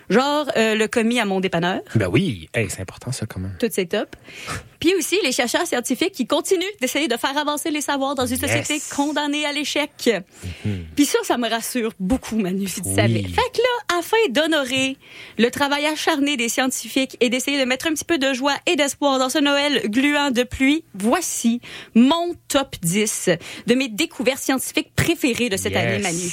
Genre 0.08 0.50
euh, 0.56 0.74
le 0.74 0.88
commis 0.88 1.20
à 1.20 1.24
mon 1.24 1.40
dépanneur. 1.40 1.80
Ben 1.94 2.08
oui. 2.08 2.48
Hey, 2.54 2.68
c'est 2.70 2.80
important, 2.80 3.12
ça, 3.12 3.26
quand 3.26 3.40
même. 3.40 3.56
Tout 3.58 3.68
c'est 3.70 3.86
top. 3.86 4.16
Puis 4.80 4.94
aussi 4.94 5.16
les 5.22 5.32
chercheurs 5.32 5.66
scientifiques 5.66 6.12
qui 6.12 6.26
continuent 6.26 6.62
d'essayer 6.80 7.08
de 7.08 7.16
faire 7.16 7.36
avancer 7.36 7.70
les 7.70 7.80
savoirs 7.80 8.14
dans 8.14 8.26
une 8.26 8.38
société 8.38 8.74
Yes. 8.74 8.88
condamnée 8.94 9.46
à 9.46 9.52
l'échec. 9.52 9.90
Puis 10.94 11.04
ça, 11.06 11.18
ça 11.24 11.38
me 11.38 11.48
rassure 11.48 11.92
beaucoup, 11.98 12.36
Manu, 12.36 12.66
si 12.66 12.82
tu 12.82 12.88
Oui. 12.88 12.94
savais. 12.96 13.22
Fait 13.22 13.52
que 13.52 13.58
là, 13.58 13.98
afin 13.98 14.16
d'honorer 14.30 14.96
le 15.38 15.50
travail 15.50 15.86
acharné 15.86 16.36
des 16.36 16.48
scientifiques 16.48 17.16
et 17.20 17.28
d'essayer 17.28 17.58
de 17.58 17.64
mettre 17.64 17.86
un 17.86 17.94
petit 17.94 18.04
peu 18.04 18.18
de 18.18 18.32
joie 18.32 18.54
et 18.66 18.76
d'espoir 18.76 19.18
dans 19.18 19.28
ce 19.28 19.38
Noël 19.38 19.82
gluant 19.88 20.30
de 20.30 20.42
pluie, 20.42 20.84
voici 20.94 21.60
mon 21.94 22.34
top 22.48 22.76
10 22.82 23.30
de 23.66 23.74
mes 23.74 23.88
découvertes 23.88 24.42
scientifiques 24.42 24.90
préférées 24.94 25.48
de 25.48 25.56
cette 25.56 25.72
Yes. 25.72 25.82
année, 25.82 25.98
Manu. 25.98 26.30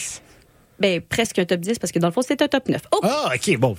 Ben, 0.79 0.99
presque 1.01 1.39
un 1.39 1.45
top 1.45 1.59
10 1.61 1.79
parce 1.79 1.91
que 1.91 1.99
dans 1.99 2.07
le 2.07 2.13
fond, 2.13 2.21
c'est 2.21 2.41
un 2.41 2.47
top 2.47 2.67
9. 2.67 2.81
Oh, 2.93 2.99
Ah, 3.03 3.31
OK, 3.35 3.57
bon. 3.57 3.75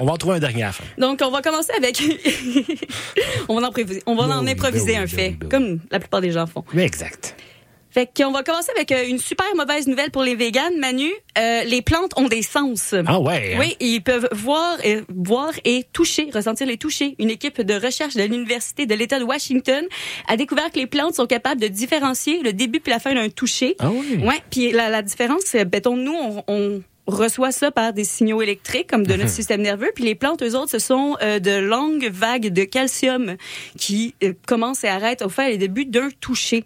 On 0.00 0.04
va 0.06 0.12
en 0.12 0.16
trouver 0.16 0.36
un 0.36 0.40
dernier 0.40 0.64
à 0.64 0.66
la 0.66 0.72
fin. 0.72 0.84
donc, 0.98 1.20
on 1.24 1.30
va 1.30 1.40
commencer 1.42 1.70
avec. 1.76 2.02
on 3.48 3.58
va 3.60 3.66
en, 3.66 3.70
improviser- 3.70 4.02
on 4.06 4.14
va 4.16 4.26
Ben 4.26 4.38
en 4.38 4.44
oui, 4.44 4.50
improviser 4.50 4.86
ben 4.86 4.92
oui, 4.92 4.96
un 4.96 5.00
ben 5.02 5.08
fait, 5.08 5.36
oui. 5.40 5.48
comme 5.48 5.80
la 5.90 6.00
plupart 6.00 6.20
des 6.20 6.30
gens 6.32 6.46
font. 6.46 6.64
Mais 6.72 6.84
exact. 6.84 7.36
Fait 7.94 8.10
qu'on 8.12 8.32
va 8.32 8.42
commencer 8.42 8.72
avec 8.74 8.90
euh, 8.90 9.06
une 9.08 9.18
super 9.20 9.46
mauvaise 9.54 9.86
nouvelle 9.86 10.10
pour 10.10 10.24
les 10.24 10.34
véganes, 10.34 10.76
Manu. 10.78 11.12
Euh, 11.38 11.62
les 11.62 11.80
plantes 11.80 12.12
ont 12.16 12.26
des 12.26 12.42
sens. 12.42 12.92
Ah 13.06 13.20
ouais. 13.20 13.54
hein? 13.54 13.58
Oui, 13.60 13.76
ils 13.78 14.00
peuvent 14.00 14.28
voir 14.32 14.84
et, 14.84 15.02
voir 15.14 15.52
et 15.64 15.84
toucher, 15.92 16.28
ressentir 16.34 16.66
les 16.66 16.76
toucher. 16.76 17.14
Une 17.20 17.30
équipe 17.30 17.60
de 17.60 17.74
recherche 17.74 18.14
de 18.14 18.24
l'Université 18.24 18.86
de 18.86 18.94
l'État 18.96 19.20
de 19.20 19.24
Washington 19.24 19.84
a 20.26 20.36
découvert 20.36 20.72
que 20.72 20.78
les 20.80 20.88
plantes 20.88 21.14
sont 21.14 21.26
capables 21.26 21.60
de 21.60 21.68
différencier 21.68 22.40
le 22.42 22.52
début 22.52 22.80
puis 22.80 22.90
la 22.90 22.98
fin 22.98 23.14
d'un 23.14 23.28
toucher. 23.28 23.76
Ah 23.78 23.90
oui. 23.92 24.18
Ouais, 24.24 24.42
puis 24.50 24.72
la, 24.72 24.88
la 24.88 25.02
différence, 25.02 25.42
c'est, 25.44 25.64
béton, 25.64 25.96
nous, 25.96 26.16
on, 26.16 26.42
on 26.48 26.82
reçoit 27.06 27.52
ça 27.52 27.70
par 27.70 27.92
des 27.92 28.04
signaux 28.04 28.40
électriques 28.42 28.88
comme 28.88 29.06
de 29.06 29.14
notre 29.14 29.30
système 29.30 29.60
nerveux, 29.60 29.90
puis 29.94 30.04
les 30.04 30.14
plantes, 30.14 30.42
eux 30.42 30.56
autres, 30.56 30.70
ce 30.70 30.78
sont 30.78 31.16
euh, 31.22 31.38
de 31.38 31.58
longues 31.58 32.10
vagues 32.10 32.48
de 32.48 32.64
calcium 32.64 33.36
qui 33.78 34.14
euh, 34.22 34.32
commencent 34.46 34.84
et 34.84 34.88
arrêtent 34.88 35.22
au 35.22 35.28
fait 35.28 35.50
les 35.50 35.58
débuts 35.58 35.84
d'un 35.84 36.08
toucher. 36.20 36.64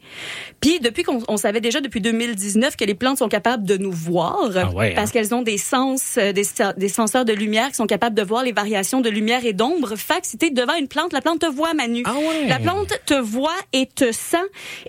Puis 0.61 0.81
depuis 0.81 1.03
qu'on 1.03 1.23
on 1.29 1.37
savait 1.37 1.61
déjà 1.61 1.81
depuis 1.81 2.01
2019 2.01 2.77
que 2.77 2.85
les 2.85 2.95
plantes 2.95 3.19
sont 3.19 3.29
capables 3.29 3.65
de 3.65 3.77
nous 3.77 3.93
voir 3.93 4.51
Ah 4.55 4.71
ouais, 4.71 4.95
parce 4.95 5.11
hein? 5.11 5.13
qu'elles 5.13 5.35
ont 5.35 5.43
des 5.43 5.59
sens, 5.59 6.17
euh, 6.19 6.33
des, 6.33 6.45
des 6.77 6.89
senseurs 6.89 7.25
de 7.25 7.33
lumière 7.33 7.69
qui 7.69 7.77
sont 7.77 7.87
capables 7.87 8.17
de 8.17 8.23
voir 8.23 8.45
les 8.45 8.53
variations 8.53 9.01
de 9.01 9.11
lumière 9.11 9.45
et 9.45 9.53
d'ombre. 9.53 9.97
Fait 9.97 10.21
que 10.21 10.27
si 10.27 10.39
t'es 10.39 10.51
devant 10.51 10.75
une 10.75 10.89
plante, 10.89 11.13
la 11.13 11.21
plante 11.21 11.41
te 11.41 11.47
voit, 11.47 11.75
Manu. 11.75 12.03
Ah 12.05 12.15
ouais. 12.15 12.49
La 12.49 12.59
plante 12.59 12.93
te 13.07 13.15
voit 13.15 13.57
et 13.73 13.87
te 13.87 14.13
sent. 14.13 14.37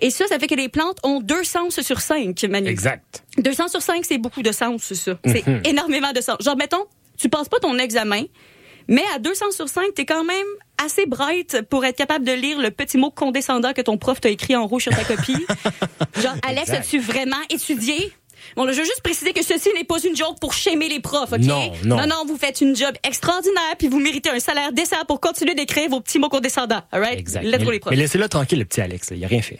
Et 0.00 0.10
ça, 0.10 0.26
ça 0.28 0.38
fait 0.38 0.46
que 0.46 0.54
les 0.54 0.68
plantes 0.68 0.98
ont 1.02 1.20
deux 1.20 1.44
sens 1.44 1.80
sur 1.80 2.00
cinq, 2.00 2.44
Manu. 2.44 2.68
Exact. 2.68 3.24
200 3.38 3.68
sur 3.68 3.82
5, 3.82 4.04
c'est 4.04 4.18
beaucoup 4.18 4.42
de 4.42 4.52
sens, 4.52 4.82
c'est 4.82 4.94
ça. 4.94 5.18
C'est 5.24 5.46
Mhm. 5.46 5.62
énormément 5.64 6.12
de 6.12 6.20
sens. 6.20 6.36
Genre, 6.40 6.56
mettons, 6.56 6.84
tu 7.18 7.28
passes 7.28 7.48
pas 7.48 7.58
ton 7.60 7.78
examen, 7.78 8.22
mais 8.88 9.04
à 9.14 9.18
200 9.18 9.50
sur 9.52 9.68
5, 9.68 9.94
t'es 9.94 10.04
quand 10.04 10.24
même 10.24 10.46
assez 10.82 11.06
bright 11.06 11.62
pour 11.68 11.84
être 11.84 11.96
capable 11.96 12.24
de 12.24 12.32
lire 12.32 12.58
le 12.58 12.70
petit 12.70 12.96
mot 12.98 13.10
condescendant 13.10 13.72
que 13.72 13.82
ton 13.82 13.98
prof 13.98 14.20
t'a 14.20 14.30
écrit 14.30 14.56
en 14.56 14.66
rouge 14.66 14.84
sur 14.84 14.92
ta 14.96 15.04
copie. 15.04 15.46
Genre, 16.20 16.34
Alex, 16.46 16.70
as-tu 16.70 16.98
vraiment 16.98 17.36
étudié? 17.50 18.12
Bon, 18.56 18.64
là, 18.64 18.72
je 18.72 18.78
veux 18.78 18.84
juste 18.84 19.02
préciser 19.02 19.32
que 19.32 19.42
ceci 19.44 19.68
n'est 19.74 19.84
pas 19.84 20.00
une 20.00 20.16
joke 20.16 20.38
pour 20.40 20.52
shamer 20.54 20.88
les 20.88 21.00
profs, 21.00 21.32
OK? 21.32 21.38
Non, 21.40 21.72
non. 21.84 21.96
Non, 21.98 22.06
non, 22.06 22.24
vous 22.26 22.36
faites 22.36 22.60
une 22.60 22.74
job 22.76 22.94
extraordinaire, 23.04 23.76
puis 23.78 23.88
vous 23.88 23.98
méritez 24.00 24.30
un 24.30 24.40
salaire 24.40 24.72
décent 24.72 25.04
pour 25.06 25.20
continuer 25.20 25.54
d'écrire 25.54 25.88
vos 25.88 26.00
petits 26.00 26.18
mots 26.18 26.28
condescendants, 26.28 26.82
all 26.92 27.00
right? 27.00 27.18
Exact. 27.18 27.44
Let's 27.44 27.58
go, 27.58 27.64
mais 27.66 27.72
les 27.72 27.78
profs. 27.80 27.90
mais 27.90 27.96
laissez-le 27.96 28.28
tranquille, 28.28 28.58
le 28.58 28.64
petit 28.64 28.80
Alex. 28.80 29.10
là. 29.10 29.16
Il 29.16 29.24
a 29.24 29.28
rien 29.28 29.42
fait. 29.42 29.58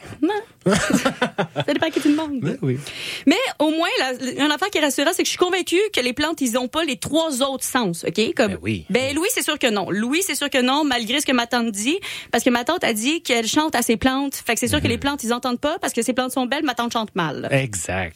Ça 0.65 1.73
dépend 1.73 1.89
qui 1.89 1.99
tu 2.01 2.09
demandes. 2.09 2.39
Ben 2.39 2.57
oui. 2.61 2.77
Mais 3.25 3.35
au 3.59 3.71
moins, 3.71 3.87
la, 3.99 4.11
une 4.45 4.51
affaire 4.51 4.69
qui 4.69 4.77
est 4.77 4.81
rassurante, 4.81 5.13
c'est 5.15 5.23
que 5.23 5.27
je 5.27 5.31
suis 5.31 5.37
convaincue 5.39 5.79
que 5.93 6.01
les 6.01 6.13
plantes, 6.13 6.41
ils 6.41 6.57
ont 6.57 6.67
pas 6.67 6.83
les 6.83 6.97
trois 6.97 7.41
autres 7.41 7.63
sens, 7.63 8.05
OK? 8.07 8.33
Comme, 8.35 8.53
Ben 8.53 8.59
oui. 8.61 8.85
Ben 8.89 9.15
Louis, 9.15 9.27
c'est 9.33 9.41
sûr 9.43 9.57
que 9.57 9.67
non. 9.67 9.89
Louis, 9.89 10.21
c'est 10.23 10.35
sûr 10.35 10.49
que 10.49 10.61
non, 10.61 10.83
malgré 10.83 11.19
ce 11.19 11.25
que 11.25 11.31
ma 11.31 11.47
tante 11.47 11.71
dit, 11.71 11.97
parce 12.31 12.43
que 12.43 12.49
ma 12.49 12.63
tante 12.63 12.83
a 12.83 12.93
dit 12.93 13.21
qu'elle 13.21 13.47
chante 13.47 13.75
à 13.75 13.81
ses 13.81 13.97
plantes. 13.97 14.35
Fait 14.35 14.53
que 14.53 14.59
c'est 14.59 14.67
sûr 14.67 14.77
Mhm. 14.77 14.83
que 14.83 14.87
les 14.87 14.97
plantes, 14.97 15.23
ils 15.23 15.33
entendent 15.33 15.59
pas, 15.59 15.77
parce 15.79 15.93
que 15.93 16.01
ces 16.01 16.13
plantes 16.13 16.31
sont 16.31 16.45
belles, 16.45 16.63
ma 16.63 16.73
tante 16.75 16.93
chante 16.93 17.13
mal. 17.15 17.47
Exact. 17.51 18.15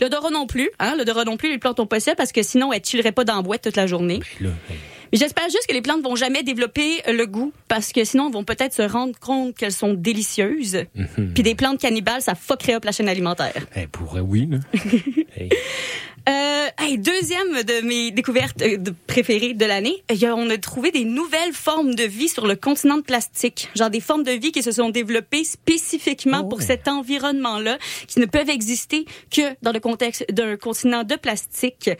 L'odorat 0.00 0.30
non 0.30 0.46
plus, 0.46 0.70
hein? 0.78 0.94
L'odorat 0.96 1.24
non 1.24 1.36
plus, 1.36 1.50
les 1.50 1.58
plantes 1.58 1.80
ont 1.80 1.86
pas 1.86 2.00
ça, 2.00 2.14
parce 2.14 2.32
que 2.32 2.42
sinon, 2.42 2.72
elles 2.72 2.84
chilleraient 2.84 3.12
pas 3.12 3.24
dans 3.24 3.36
la 3.36 3.42
boîte 3.42 3.62
toute 3.62 3.76
la 3.76 3.86
journée. 3.86 4.20
Là, 4.40 4.48
hey, 4.70 4.76
Mais 5.12 5.18
J'espère 5.18 5.44
juste 5.44 5.66
que 5.68 5.74
les 5.74 5.82
plantes 5.82 6.02
vont 6.02 6.16
jamais 6.16 6.42
développer 6.42 7.02
euh, 7.08 7.12
le 7.12 7.26
goût 7.26 7.52
parce 7.68 7.92
que 7.92 8.04
sinon, 8.04 8.28
elles 8.28 8.32
vont 8.34 8.44
peut-être 8.44 8.72
se 8.72 8.82
rendre 8.82 9.18
compte 9.18 9.56
qu'elles 9.56 9.72
sont 9.72 9.92
délicieuses. 9.92 10.84
Mhm. 10.94 11.32
Puis 11.34 11.42
des 11.42 11.54
plantes 11.54 11.80
cannibales, 11.80 12.22
ça 12.22 12.34
fuckerait 12.34 12.74
up 12.74 12.84
la 12.84 12.92
chaîne 12.92 13.08
alimentaire. 13.08 13.66
hey, 13.74 13.86
pourrait, 13.86 14.20
oui, 14.20 14.48
là. 14.50 14.58
Hey. 15.36 15.48
Euh, 16.28 16.66
hey, 16.78 16.98
deuxième 16.98 17.62
de 17.62 17.80
mes 17.86 18.10
découvertes 18.10 18.60
euh, 18.62 18.76
de- 18.76 18.94
préférées 19.06 19.54
de 19.54 19.64
l'année, 19.64 20.02
a- 20.08 20.34
on 20.34 20.50
a 20.50 20.58
trouvé 20.58 20.90
des 20.90 21.04
nouvelles 21.04 21.52
formes 21.54 21.94
de 21.94 22.04
vie 22.04 22.28
sur 22.28 22.46
le 22.46 22.56
continent 22.56 22.96
de 22.98 23.02
plastique. 23.02 23.68
Genre 23.74 23.88
des 23.90 24.00
formes 24.00 24.22
de 24.22 24.32
vie 24.32 24.52
qui 24.52 24.62
se 24.62 24.70
sont 24.70 24.90
développées 24.90 25.44
spécifiquement 25.44 26.42
Oh 26.44 26.48
pour 26.48 26.58
ouais. 26.58 26.64
cet 26.64 26.88
environnement-là, 26.88 27.78
qui 28.06 28.20
ne 28.20 28.26
peuvent 28.26 28.50
exister 28.50 29.06
que 29.30 29.42
dans 29.62 29.72
le 29.72 29.80
contexte 29.80 30.26
d'un 30.30 30.56
continent 30.56 31.04
de 31.04 31.16
plastique. 31.16 31.90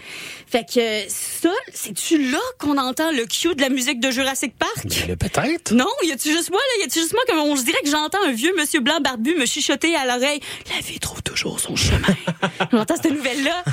Fait 0.46 0.66
que 0.70 1.08
ça, 1.08 1.50
c'est-tu 1.72 2.30
là 2.30 2.38
qu'on 2.58 2.76
entend 2.78 3.10
le 3.12 3.24
cue 3.24 3.54
de 3.54 3.62
la 3.62 3.70
musique 3.70 4.00
de 4.00 4.10
Jurassic 4.10 4.54
Park? 4.58 4.86
Peut-être. 5.18 5.72
Non, 5.72 5.86
y 6.04 6.12
a-tu 6.12 6.30
juste 6.30 6.50
moi, 6.50 6.60
là? 6.60 6.82
Y 6.84 6.86
a-tu 6.86 7.00
juste 7.00 7.14
moi 7.14 7.22
que 7.26 7.32
on, 7.40 7.56
je 7.56 7.62
dirais 7.62 7.80
que 7.82 7.90
j'entends 7.90 8.22
un 8.26 8.32
vieux 8.32 8.52
monsieur 8.58 8.80
blanc 8.80 9.00
barbu 9.00 9.34
me 9.36 9.46
chuchoter 9.46 9.94
à 9.96 10.04
l'oreille. 10.04 10.40
La 10.74 10.80
vie 10.82 10.98
trouve 11.00 11.22
toujours 11.22 11.58
son 11.58 11.74
chemin. 11.74 11.98
j'entends 12.72 12.96
cette 13.02 13.12
nouvelle-là. 13.12 13.64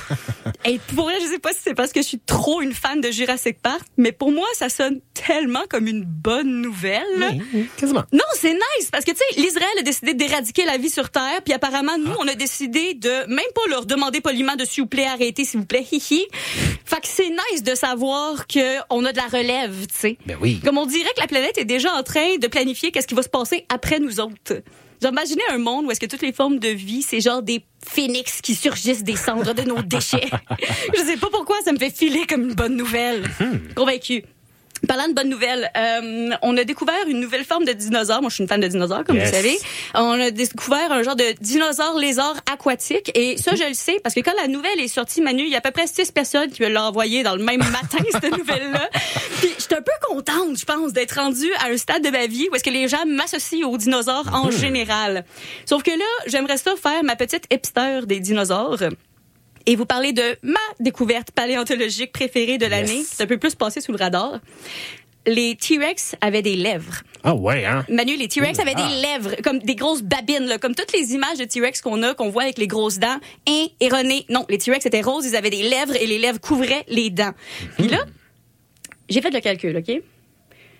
Et 0.65 0.79
pour 0.95 1.05
vrai, 1.05 1.15
je 1.21 1.27
sais 1.27 1.39
pas 1.39 1.51
si 1.51 1.59
c'est 1.63 1.73
parce 1.73 1.91
que 1.91 2.01
je 2.01 2.07
suis 2.07 2.19
trop 2.19 2.61
une 2.61 2.73
fan 2.73 3.01
de 3.01 3.11
Jurassic 3.11 3.61
Park, 3.61 3.81
mais 3.97 4.11
pour 4.11 4.31
moi, 4.31 4.47
ça 4.53 4.69
sonne 4.69 4.99
tellement 5.13 5.63
comme 5.69 5.87
une 5.87 6.03
bonne 6.03 6.61
nouvelle. 6.61 7.03
Oui, 7.17 7.41
oui, 7.53 7.69
quasiment. 7.77 8.03
Non, 8.11 8.23
c'est 8.35 8.53
nice 8.53 8.89
parce 8.91 9.05
que 9.05 9.11
tu 9.11 9.17
sais, 9.17 9.41
l'Israël 9.41 9.69
a 9.79 9.81
décidé 9.81 10.13
d'éradiquer 10.13 10.65
la 10.65 10.77
vie 10.77 10.89
sur 10.89 11.09
Terre, 11.09 11.41
puis 11.43 11.53
apparemment 11.53 11.97
nous, 11.97 12.13
on 12.19 12.27
a 12.27 12.35
décidé 12.35 12.93
de 12.93 13.25
même 13.27 13.39
pas 13.55 13.69
leur 13.69 13.85
demander 13.85 14.21
poliment 14.21 14.55
de 14.55 14.65
s'il 14.65 14.83
vous 14.83 14.89
plaît 14.89 15.05
arrêter, 15.07 15.45
s'il 15.45 15.59
vous 15.59 15.65
plaît, 15.65 15.85
hihi. 15.91 16.25
Fait 16.85 17.01
que 17.01 17.07
c'est 17.07 17.29
nice 17.29 17.63
de 17.63 17.75
savoir 17.75 18.47
que 18.47 18.77
on 18.89 19.03
a 19.05 19.11
de 19.11 19.17
la 19.17 19.27
relève, 19.27 19.87
tu 19.87 19.95
sais. 19.95 20.17
Ben 20.25 20.37
oui. 20.41 20.59
Comme 20.63 20.77
on 20.77 20.85
dirait 20.85 21.09
que 21.15 21.21
la 21.21 21.27
planète 21.27 21.57
est 21.57 21.65
déjà 21.65 21.93
en 21.93 22.03
train 22.03 22.37
de 22.37 22.47
planifier 22.47 22.91
qu'est-ce 22.91 23.07
qui 23.07 23.15
va 23.15 23.23
se 23.23 23.29
passer 23.29 23.65
après 23.69 23.99
nous 23.99 24.19
autres. 24.19 24.61
Imaginez 25.03 25.43
un 25.51 25.57
monde 25.57 25.85
où 25.85 25.91
est-ce 25.91 25.99
que 25.99 26.05
toutes 26.05 26.21
les 26.21 26.33
formes 26.33 26.59
de 26.59 26.69
vie, 26.69 27.01
c'est 27.01 27.21
genre 27.21 27.41
des 27.41 27.63
phénix 27.87 28.41
qui 28.41 28.55
surgissent 28.55 29.03
des 29.03 29.15
cendres 29.15 29.53
de 29.53 29.61
nos 29.61 29.81
déchets. 29.81 30.29
Je 30.95 31.01
sais 31.01 31.17
pas 31.17 31.27
pourquoi 31.31 31.57
ça 31.63 31.71
me 31.71 31.77
fait 31.77 31.95
filer 31.95 32.25
comme 32.27 32.49
une 32.49 32.55
bonne 32.55 32.75
nouvelle. 32.75 33.23
Convaincu. 33.75 34.23
Parlant 34.87 35.07
de 35.07 35.13
bonnes 35.13 35.29
nouvelles, 35.29 35.71
euh, 35.77 36.29
on 36.41 36.55
a 36.57 36.63
découvert 36.63 36.95
une 37.07 37.19
nouvelle 37.19 37.43
forme 37.45 37.65
de 37.65 37.71
dinosaure. 37.73 38.21
Moi, 38.21 38.29
je 38.29 38.35
suis 38.35 38.43
une 38.43 38.47
fan 38.47 38.59
de 38.59 38.67
dinosaures, 38.67 39.03
comme 39.05 39.15
Yes. 39.17 39.29
vous 39.29 39.35
savez. 39.35 39.57
On 39.95 40.19
a 40.19 40.29
découvert 40.31 40.91
un 40.91 41.03
genre 41.03 41.15
de 41.15 41.25
dinosaure 41.41 41.97
lézard 41.97 42.35
aquatique. 42.51 43.11
Et 43.15 43.37
ça, 43.37 43.55
je 43.55 43.63
le 43.67 43.73
sais, 43.73 43.99
parce 44.03 44.13
que 44.15 44.19
quand 44.21 44.33
la 44.39 44.47
nouvelle 44.47 44.79
est 44.79 44.87
sortie, 44.87 45.21
Manu, 45.21 45.43
il 45.43 45.49
y 45.49 45.55
a 45.55 45.59
à 45.59 45.61
peu 45.61 45.71
près 45.71 45.87
six 45.87 46.11
personnes 46.11 46.51
qui 46.51 46.61
me 46.61 46.69
l'ont 46.69 46.81
envoyée 46.81 47.23
dans 47.23 47.35
le 47.35 47.43
même 47.43 47.59
matin, 47.71 47.97
cette 48.11 48.37
nouvelle-là. 48.37 48.89
Puis, 49.39 49.49
j'étais 49.59 49.75
un 49.75 49.81
peu 49.81 49.91
contente, 50.07 50.57
je 50.57 50.65
pense, 50.65 50.93
d'être 50.93 51.13
rendue 51.19 51.51
à 51.65 51.69
un 51.69 51.77
stade 51.77 52.03
de 52.03 52.09
ma 52.09 52.27
vie 52.27 52.47
où 52.51 52.55
est-ce 52.55 52.63
que 52.63 52.69
les 52.69 52.87
gens 52.87 53.05
m'associent 53.07 53.67
aux 53.69 53.77
dinosaures 53.77 54.25
en 54.33 54.51
général. 54.51 55.25
Sauf 55.65 55.83
que 55.83 55.91
là, 55.91 56.05
j'aimerais 56.27 56.57
ça 56.57 56.73
faire 56.81 57.03
ma 57.03 57.15
petite 57.15 57.45
hipster 57.51 58.01
des 58.05 58.19
dinosaures 58.19 58.77
et 59.67 59.75
vous 59.75 59.85
parler 59.85 60.13
de 60.13 60.23
ma 60.41 60.59
découverte 60.79 61.31
paléontologique 61.31 62.11
préférée 62.11 62.57
de 62.57 62.65
l'année. 62.65 63.03
C'est 63.05 63.21
un 63.21 63.27
peu 63.27 63.37
plus 63.37 63.53
passé 63.53 63.81
sous 63.81 63.91
le 63.91 63.97
radar. 63.97 64.39
Les 65.27 65.57
T-Rex 65.57 66.15
avaient 66.21 66.41
des 66.41 66.55
lèvres. 66.55 67.01
Ah 67.21 67.35
ouais, 67.35 67.65
hein? 67.65 67.85
Manu, 67.89 68.15
les 68.15 68.29
T-Rex 68.29 68.57
avaient 68.59 68.73
ah. 68.77 68.87
des 68.87 69.01
lèvres, 69.01 69.41
comme 69.43 69.59
des 69.59 69.75
grosses 69.75 70.01
babines, 70.01 70.45
là, 70.45 70.57
comme 70.57 70.73
toutes 70.73 70.93
les 70.93 71.13
images 71.13 71.37
de 71.37 71.43
T-Rex 71.43 71.81
qu'on 71.81 72.01
a, 72.01 72.13
qu'on 72.13 72.29
voit 72.29 72.43
avec 72.43 72.57
les 72.57 72.67
grosses 72.67 72.97
dents. 72.97 73.19
Hein, 73.49 73.65
erroné. 73.81 74.25
Non, 74.29 74.45
les 74.47 74.57
T-Rex 74.57 74.85
étaient 74.85 75.01
roses, 75.01 75.25
ils 75.25 75.35
avaient 75.35 75.49
des 75.49 75.63
lèvres 75.63 75.97
et 75.97 76.07
les 76.07 76.17
lèvres 76.17 76.39
couvraient 76.39 76.85
les 76.87 77.09
dents. 77.09 77.33
Puis 77.77 77.89
là, 77.89 78.05
j'ai 79.09 79.21
fait 79.21 79.31
le 79.31 79.41
calcul, 79.41 79.75
OK? 79.75 80.01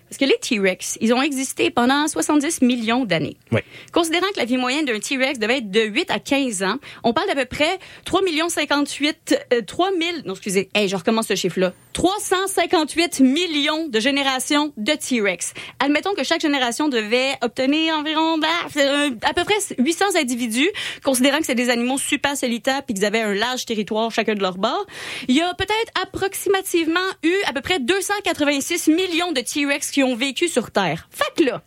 Parce 0.08 0.18
que 0.18 0.24
les 0.24 0.38
T-Rex, 0.40 0.98
ils 1.00 1.12
ont 1.12 1.22
existé 1.22 1.70
pendant 1.70 2.08
70 2.08 2.62
millions 2.62 3.04
d'années. 3.04 3.36
Ouais. 3.52 3.64
Considérant 3.92 4.26
que 4.32 4.38
la 4.38 4.44
vie 4.44 4.56
moyenne 4.56 4.84
d'un 4.84 4.98
T-Rex 4.98 5.38
devait 5.38 5.58
être 5.58 5.70
de 5.70 5.80
8 5.80 6.10
à 6.10 6.18
15 6.18 6.62
ans, 6.62 6.76
on 7.04 7.12
parle 7.12 7.28
d'à 7.28 7.34
peu 7.34 7.44
près 7.44 7.78
3 8.04 8.20
58 8.48 9.46
euh, 9.52 9.62
3 9.62 9.90
000 9.90 10.00
non 10.24 10.32
excusez, 10.34 10.68
hey, 10.74 10.88
je 10.88 10.96
recommence 10.96 11.26
ce 11.26 11.34
chiffre 11.34 11.60
là. 11.60 11.72
358 11.98 13.18
millions 13.18 13.88
de 13.88 13.98
générations 13.98 14.72
de 14.76 14.92
T-Rex. 14.92 15.52
Admettons 15.80 16.14
que 16.14 16.22
chaque 16.22 16.40
génération 16.40 16.88
devait 16.88 17.34
obtenir 17.42 17.96
environ 17.96 18.38
bah, 18.38 18.46
euh, 18.76 19.10
à 19.22 19.34
peu 19.34 19.42
près 19.42 19.56
800 19.80 20.14
individus, 20.14 20.70
considérant 21.02 21.38
que 21.38 21.46
c'est 21.46 21.56
des 21.56 21.70
animaux 21.70 21.98
super 21.98 22.36
solitaires 22.36 22.84
puis 22.84 22.94
qu'ils 22.94 23.04
avaient 23.04 23.22
un 23.22 23.34
large 23.34 23.66
territoire 23.66 24.12
chacun 24.12 24.36
de 24.36 24.40
leur 24.42 24.58
bord. 24.58 24.86
Il 25.26 25.34
y 25.34 25.40
a 25.40 25.52
peut-être 25.54 25.92
approximativement 26.00 27.00
eu 27.24 27.34
à 27.48 27.52
peu 27.52 27.62
près 27.62 27.80
286 27.80 28.86
millions 28.86 29.32
de 29.32 29.40
T-Rex 29.40 29.90
qui 29.90 30.04
ont 30.04 30.14
vécu 30.14 30.46
sur 30.46 30.70
Terre. 30.70 31.08
Fait 31.10 31.34
que 31.36 31.50
là, 31.50 31.62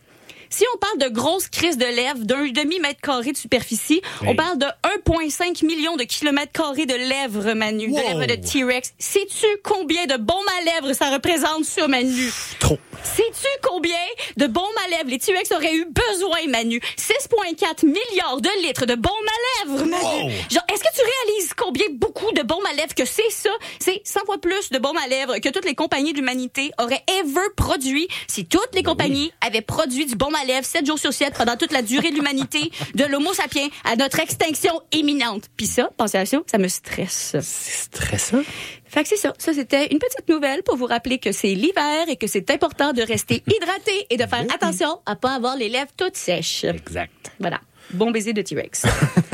si 0.51 0.65
on 0.75 0.77
parle 0.77 0.97
de 0.99 1.15
grosses 1.15 1.47
crises 1.47 1.77
de 1.77 1.85
lèvres 1.85 2.19
d'un 2.19 2.47
demi-mètre 2.49 3.01
carré 3.01 3.31
de 3.31 3.37
superficie, 3.37 4.01
on 4.27 4.35
parle 4.35 4.59
de 4.59 4.67
1,5 5.07 5.65
million 5.65 5.95
de 5.95 6.03
kilomètres 6.03 6.51
carrés 6.51 6.85
de 6.85 6.93
lèvres, 6.93 7.53
Manu, 7.53 7.87
de 7.87 7.95
lèvres 7.95 8.25
de 8.25 8.35
T-Rex. 8.35 8.93
Sais-tu 8.99 9.47
combien 9.63 10.05
de 10.05 10.17
bombes 10.17 10.37
à 10.59 10.65
lèvres 10.65 10.93
ça 10.93 11.09
représente 11.09 11.65
sur 11.65 11.87
Manu? 11.87 12.31
Trop. 12.59 12.77
Sais-tu 13.03 13.47
combien 13.63 13.95
de 14.37 14.45
bombes 14.45 14.65
à 14.85 14.89
lèvres 14.89 15.09
les 15.09 15.17
T-Rex 15.17 15.51
auraient 15.51 15.73
eu 15.73 15.85
besoin, 15.85 16.47
Manu? 16.47 16.79
6,4 16.97 17.85
milliards 17.85 18.41
de 18.41 18.49
litres 18.61 18.85
de 18.85 18.95
bombes 18.95 19.11
à 19.11 19.65
lèvres, 19.65 19.85
Manu. 19.85 20.03
Wow. 20.03 20.29
Genre, 20.51 20.63
est-ce 20.71 20.83
que 20.83 20.93
tu 20.93 21.01
réalises 21.01 21.53
combien 21.55 21.85
beaucoup 21.91 22.31
de 22.33 22.43
bombes 22.43 22.65
à 22.69 22.73
lèvres 22.73 22.93
que 22.93 23.05
c'est 23.05 23.31
ça? 23.31 23.49
C'est 23.79 24.01
100 24.03 24.25
fois 24.25 24.37
plus 24.37 24.69
de 24.69 24.77
bombes 24.77 24.97
à 25.03 25.07
lèvres 25.07 25.37
que 25.39 25.49
toutes 25.49 25.65
les 25.65 25.75
compagnies 25.75 26.11
de 26.11 26.17
l'humanité 26.17 26.71
auraient 26.77 27.03
ever 27.21 27.47
produit 27.55 28.07
si 28.27 28.45
toutes 28.45 28.73
les 28.73 28.83
compagnies 28.83 29.31
avaient 29.41 29.61
produit 29.61 30.05
du 30.05 30.15
bombe 30.15 30.35
à 30.35 30.40
lèvres 30.45 30.65
7 30.65 30.85
jours 30.85 30.99
sur 30.99 31.13
7 31.13 31.33
pendant 31.35 31.55
toute 31.55 31.71
la 31.71 31.81
durée 31.81 32.11
de 32.11 32.15
l'humanité, 32.15 32.71
de 32.95 33.05
l'homo 33.05 33.33
sapiens 33.33 33.67
à 33.83 33.95
notre 33.95 34.19
extinction 34.19 34.81
imminente. 34.91 35.45
Puis 35.57 35.67
ça, 35.67 35.89
pensez 35.97 36.17
à 36.17 36.25
ça, 36.25 36.37
ça 36.49 36.57
me 36.57 36.67
stresse. 36.67 37.35
C'est 37.41 37.43
stressant. 37.43 38.41
Fait 38.85 39.03
que 39.03 39.09
c'est 39.09 39.17
ça. 39.17 39.33
Ça, 39.37 39.53
c'était 39.53 39.87
une 39.87 39.99
petite 39.99 40.27
nouvelle 40.27 40.63
pour 40.63 40.75
vous 40.75 40.85
rappeler 40.85 41.17
que 41.17 41.31
c'est 41.31 41.53
l'hiver 41.53 42.09
et 42.09 42.17
que 42.17 42.27
c'est 42.27 42.49
important 42.51 42.91
de 42.91 43.01
rester 43.01 43.43
hydraté 43.47 44.07
et 44.09 44.17
de 44.17 44.25
faire 44.25 44.45
attention 44.53 44.99
à 45.05 45.15
pas 45.15 45.31
avoir 45.33 45.55
les 45.55 45.69
lèvres 45.69 45.91
toutes 45.95 46.17
sèches. 46.17 46.65
Exact. 46.65 47.31
Voilà. 47.39 47.61
Bon 47.93 48.11
baiser 48.11 48.33
de 48.33 48.41
T-Rex. 48.41 48.85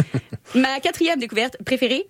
Ma 0.56 0.80
quatrième 0.80 1.20
découverte 1.20 1.58
préférée. 1.66 2.08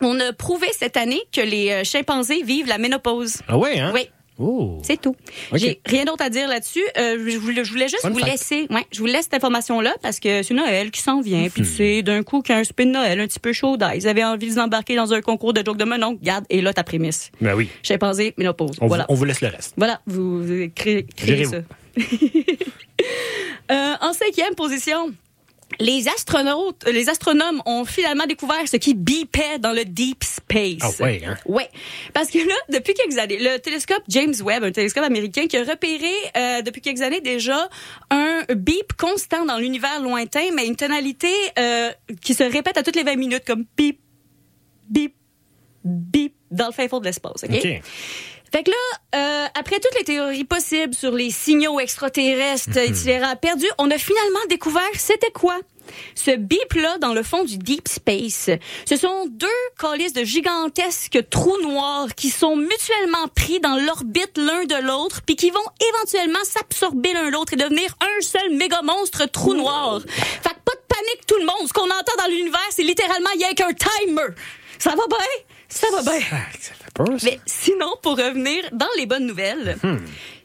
On 0.00 0.18
a 0.20 0.32
prouvé 0.32 0.66
cette 0.72 0.96
année 0.96 1.22
que 1.32 1.40
les 1.40 1.70
euh, 1.70 1.84
chimpanzés 1.84 2.42
vivent 2.42 2.66
la 2.66 2.78
ménopause. 2.78 3.36
Ah 3.48 3.56
ouais, 3.56 3.78
hein? 3.78 3.92
Oui. 3.94 4.08
Oh. 4.38 4.78
C'est 4.82 5.00
tout. 5.00 5.14
J'ai 5.52 5.80
rien 5.84 6.04
d'autre 6.04 6.24
à 6.24 6.30
dire 6.30 6.48
là-dessus. 6.48 6.82
Euh, 6.98 7.24
je, 7.28 7.38
voulais, 7.38 7.64
je 7.64 7.70
voulais 7.70 7.88
juste 7.88 8.06
vous 8.06 8.18
fact. 8.18 8.30
laisser, 8.30 8.66
ouais, 8.70 8.86
je 8.90 8.98
vous 8.98 9.06
laisse 9.06 9.24
cette 9.24 9.34
information-là 9.34 9.94
parce 10.02 10.20
que 10.20 10.42
c'est 10.42 10.54
Noël 10.54 10.90
qui 10.90 11.00
s'en 11.00 11.20
vient. 11.20 11.48
Puis 11.48 11.62
tu 11.62 12.00
Hmm. 12.00 12.02
d'un 12.02 12.22
coup, 12.22 12.42
qu'il 12.42 12.54
y 12.54 12.58
a 12.58 12.60
un 12.60 12.64
spin 12.64 12.86
de 12.86 12.90
Noël 12.90 13.20
un 13.20 13.26
petit 13.26 13.38
peu 13.40 13.52
chaud. 13.52 13.76
Ils 13.94 14.08
avaient 14.08 14.24
envie 14.24 14.48
de 14.48 14.52
vous 14.52 14.58
embarquer 14.58 14.96
dans 14.96 15.12
un 15.12 15.20
concours 15.20 15.52
de 15.52 15.62
joke 15.64 15.76
de 15.76 15.84
menon. 15.84 16.18
Regarde, 16.20 16.44
et 16.50 16.60
là 16.60 16.72
ta 16.72 16.82
prémisse. 16.84 17.30
Ben 17.40 17.54
oui. 17.54 17.68
Chimpanzé, 17.82 18.34
ménopause. 18.38 18.76
On, 18.80 18.86
voilà. 18.86 19.04
vous, 19.08 19.14
on 19.14 19.16
vous 19.16 19.24
laisse 19.24 19.40
le 19.40 19.48
reste. 19.48 19.74
Voilà, 19.76 20.00
vous, 20.06 20.44
créez, 20.74 21.06
créez 21.16 21.44
ça. 21.44 21.58
Euh, 23.70 23.94
en 24.00 24.12
cinquième 24.12 24.54
position, 24.54 25.12
les 25.78 26.08
astronautes, 26.08 26.84
les 26.86 27.08
astronomes 27.08 27.62
ont 27.66 27.84
finalement 27.84 28.26
découvert 28.26 28.66
ce 28.66 28.76
qui 28.76 28.94
bipait 28.94 29.58
dans 29.58 29.72
le 29.72 29.84
deep 29.84 30.24
space. 30.24 30.78
Ah 30.80 30.90
ouais, 31.02 31.22
hein? 31.26 31.36
Ouais, 31.46 31.68
parce 32.12 32.30
que 32.30 32.38
là, 32.38 32.54
depuis 32.68 32.94
quelques 32.94 33.18
années, 33.18 33.38
le 33.38 33.58
télescope 33.58 34.02
James 34.08 34.34
Webb, 34.42 34.64
un 34.64 34.72
télescope 34.72 35.04
américain 35.04 35.46
qui 35.46 35.56
a 35.56 35.64
repéré 35.64 36.12
euh, 36.36 36.62
depuis 36.62 36.80
quelques 36.80 37.02
années 37.02 37.20
déjà 37.20 37.68
un 38.10 38.44
bip 38.54 38.92
constant 38.98 39.44
dans 39.44 39.58
l'univers 39.58 40.00
lointain, 40.00 40.50
mais 40.54 40.66
une 40.66 40.76
tonalité 40.76 41.32
euh, 41.58 41.90
qui 42.20 42.34
se 42.34 42.44
répète 42.44 42.76
à 42.76 42.82
toutes 42.82 42.96
les 42.96 43.04
20 43.04 43.16
minutes, 43.16 43.44
comme 43.46 43.64
bip, 43.76 43.98
bip, 44.88 45.14
bip, 45.84 46.34
dans 46.50 46.66
le 46.66 46.72
fin 46.72 46.88
fond 46.88 47.00
de 47.00 47.06
l'espace. 47.06 47.44
OK? 47.44 47.50
OK. 47.54 47.82
Fait 48.52 48.62
que 48.62 48.70
là, 48.70 48.76
euh, 49.14 49.48
après 49.58 49.80
toutes 49.80 49.98
les 49.98 50.04
théories 50.04 50.44
possibles 50.44 50.94
sur 50.94 51.12
les 51.12 51.30
signaux 51.30 51.80
extraterrestres 51.80 52.76
itinérants 52.76 53.36
perdus, 53.36 53.70
on 53.78 53.90
a 53.90 53.96
finalement 53.96 54.44
découvert 54.50 54.82
c'était 54.94 55.30
quoi 55.30 55.58
ce 56.14 56.30
bip-là 56.30 56.98
dans 56.98 57.12
le 57.12 57.22
fond 57.22 57.44
du 57.44 57.58
deep 57.58 57.88
space. 57.88 58.50
Ce 58.86 58.96
sont 58.96 59.26
deux 59.26 59.48
calices 59.80 60.12
de 60.12 60.24
gigantesques 60.24 61.18
trous 61.30 61.60
noirs 61.62 62.08
qui 62.14 62.30
sont 62.30 62.56
mutuellement 62.56 63.28
pris 63.34 63.58
dans 63.60 63.76
l'orbite 63.76 64.36
l'un 64.36 64.64
de 64.64 64.86
l'autre, 64.86 65.22
puis 65.22 65.36
qui 65.36 65.50
vont 65.50 65.60
éventuellement 65.94 66.44
s'absorber 66.44 67.12
l'un 67.14 67.30
l'autre 67.30 67.54
et 67.54 67.56
devenir 67.56 67.96
un 68.00 68.20
seul 68.22 68.54
méga 68.54 68.82
monstre 68.82 69.26
trou 69.26 69.54
noir. 69.54 70.00
Fait 70.06 70.50
que 70.50 70.60
pas 70.64 70.74
de 70.74 70.86
panique 70.88 71.26
tout 71.26 71.38
le 71.38 71.46
monde. 71.46 71.68
Ce 71.68 71.72
qu'on 71.72 71.84
entend 71.84 72.16
dans 72.18 72.30
l'univers, 72.30 72.60
c'est 72.70 72.84
littéralement 72.84 73.30
il 73.34 73.40
y 73.40 73.44
a 73.44 73.54
qu'un 73.54 73.72
timer. 73.72 74.28
Ça 74.78 74.90
va 74.90 75.06
bien? 75.08 75.18
Ça 75.68 75.86
va 75.90 76.02
bien. 76.02 76.20
Ça. 76.96 77.04
Mais 77.24 77.40
sinon, 77.46 77.94
pour 78.02 78.16
revenir 78.18 78.64
dans 78.72 78.86
les 78.98 79.06
bonnes 79.06 79.26
nouvelles, 79.26 79.76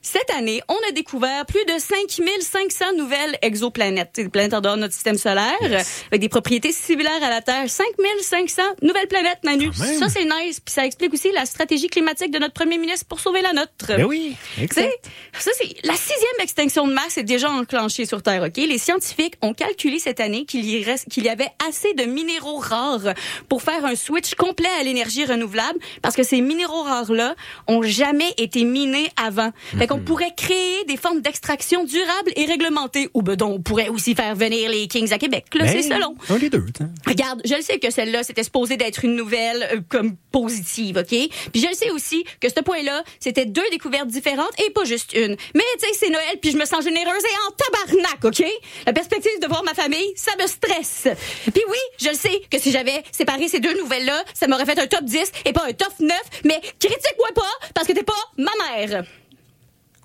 cette 0.07 0.29
année, 0.31 0.61
on 0.69 0.77
a 0.89 0.91
découvert 0.93 1.45
plus 1.45 1.63
de 1.65 1.77
5500 1.77 2.93
nouvelles 2.97 3.37
exoplanètes, 3.41 4.11
des 4.15 4.29
planètes 4.29 4.53
en 4.53 4.61
dehors 4.61 4.75
de 4.75 4.81
notre 4.81 4.93
système 4.93 5.17
solaire, 5.17 5.57
avec 5.61 6.21
des 6.21 6.29
propriétés 6.29 6.71
similaires 6.71 7.21
à 7.21 7.29
la 7.29 7.41
Terre. 7.41 7.69
5500 7.69 8.61
nouvelles 8.83 9.09
planètes, 9.09 9.39
Manu. 9.43 9.69
Ça, 9.73 10.07
c'est 10.07 10.23
nice. 10.23 10.61
Puis 10.61 10.73
ça 10.73 10.85
explique 10.85 11.13
aussi 11.13 11.31
la 11.33 11.45
stratégie 11.45 11.87
climatique 11.89 12.31
de 12.31 12.39
notre 12.39 12.53
premier 12.53 12.77
ministre 12.77 13.05
pour 13.05 13.19
sauver 13.19 13.41
la 13.41 13.51
nôtre. 13.51 13.69
Ben 13.87 14.05
oui. 14.05 14.35
Exact. 14.61 14.89
ça 15.37 15.51
c'est 15.57 15.75
la 15.83 15.95
sixième 15.95 16.39
extinction 16.41 16.87
de 16.87 16.93
masse 16.93 17.17
est 17.17 17.23
déjà 17.23 17.51
enclenchée 17.51 18.05
sur 18.05 18.23
Terre. 18.23 18.43
Ok, 18.43 18.57
les 18.57 18.77
scientifiques 18.77 19.35
ont 19.41 19.53
calculé 19.53 19.99
cette 19.99 20.21
année 20.21 20.45
qu'il 20.45 20.65
y 20.65 20.83
reste, 20.83 21.09
qu'il 21.09 21.25
y 21.25 21.29
avait 21.29 21.51
assez 21.67 21.93
de 21.95 22.03
minéraux 22.03 22.59
rares 22.59 23.13
pour 23.49 23.61
faire 23.61 23.83
un 23.85 23.95
switch 23.95 24.35
complet 24.35 24.69
à 24.79 24.83
l'énergie 24.83 25.25
renouvelable, 25.25 25.79
parce 26.01 26.15
que 26.15 26.23
ces 26.23 26.39
minéraux 26.39 26.83
rares 26.83 27.11
là 27.11 27.35
ont 27.67 27.81
jamais 27.81 28.33
été 28.37 28.63
minés 28.63 29.09
avant. 29.17 29.51
Fait 29.77 29.87
qu'on 29.87 29.96
pourrait 29.99 30.33
créer 30.35 30.83
des 30.85 30.97
formes 30.97 31.21
d'extraction 31.21 31.83
durables 31.83 32.31
et 32.35 32.45
réglementées. 32.45 33.09
Ou 33.13 33.21
ben 33.21 33.35
donc, 33.35 33.55
on 33.57 33.61
pourrait 33.61 33.89
aussi 33.89 34.15
faire 34.15 34.35
venir 34.35 34.69
les 34.69 34.87
Kings 34.87 35.11
à 35.13 35.17
Québec. 35.17 35.45
Là, 35.53 35.67
c'est 35.67 35.87
Ben, 35.87 35.97
selon. 35.97 36.15
Un 36.29 36.37
des 36.37 36.49
deux. 36.49 36.65
hein. 36.81 36.89
Regarde, 37.05 37.41
je 37.45 37.55
le 37.55 37.61
sais 37.61 37.79
que 37.79 37.89
celle-là, 37.91 38.23
c'était 38.23 38.43
supposé 38.43 38.77
d'être 38.77 39.03
une 39.05 39.15
nouvelle 39.15 39.67
euh, 39.73 39.81
comme 39.89 40.15
positive, 40.31 40.97
OK? 40.97 41.07
Puis 41.09 41.61
je 41.61 41.67
le 41.67 41.73
sais 41.73 41.89
aussi 41.91 42.23
que 42.39 42.49
ce 42.49 42.59
point-là, 42.61 43.03
c'était 43.19 43.45
deux 43.45 43.67
découvertes 43.71 44.07
différentes 44.07 44.51
et 44.65 44.69
pas 44.71 44.83
juste 44.85 45.13
une. 45.13 45.35
Mais 45.55 45.63
tu 45.79 45.87
sais, 45.87 45.93
c'est 45.93 46.09
Noël, 46.09 46.37
puis 46.41 46.51
je 46.51 46.57
me 46.57 46.65
sens 46.65 46.83
généreuse 46.83 47.23
et 47.23 47.47
en 47.47 47.51
tabarnak, 47.51 48.23
OK? 48.25 48.43
La 48.85 48.93
perspective 48.93 49.31
de 49.41 49.47
voir 49.47 49.63
ma 49.63 49.73
famille, 49.73 50.13
ça 50.15 50.31
me 50.41 50.47
stresse. 50.47 51.07
Puis 51.43 51.63
oui, 51.69 51.77
je 52.01 52.09
le 52.09 52.15
sais 52.15 52.41
que 52.49 52.59
si 52.59 52.71
j'avais 52.71 53.03
séparé 53.11 53.47
ces 53.47 53.59
deux 53.59 53.77
nouvelles-là, 53.79 54.23
ça 54.33 54.47
m'aurait 54.47 54.65
fait 54.65 54.79
un 54.79 54.87
top 54.87 55.03
10 55.03 55.31
et 55.45 55.53
pas 55.53 55.65
un 55.67 55.73
top 55.73 55.93
9, 55.99 56.11
mais 56.45 56.59
critique-moi 56.79 57.29
pas 57.35 57.41
parce 57.73 57.87
que 57.87 57.93
t'es 57.93 58.03
pas 58.03 58.13
ma 58.37 58.51
mère. 58.75 59.03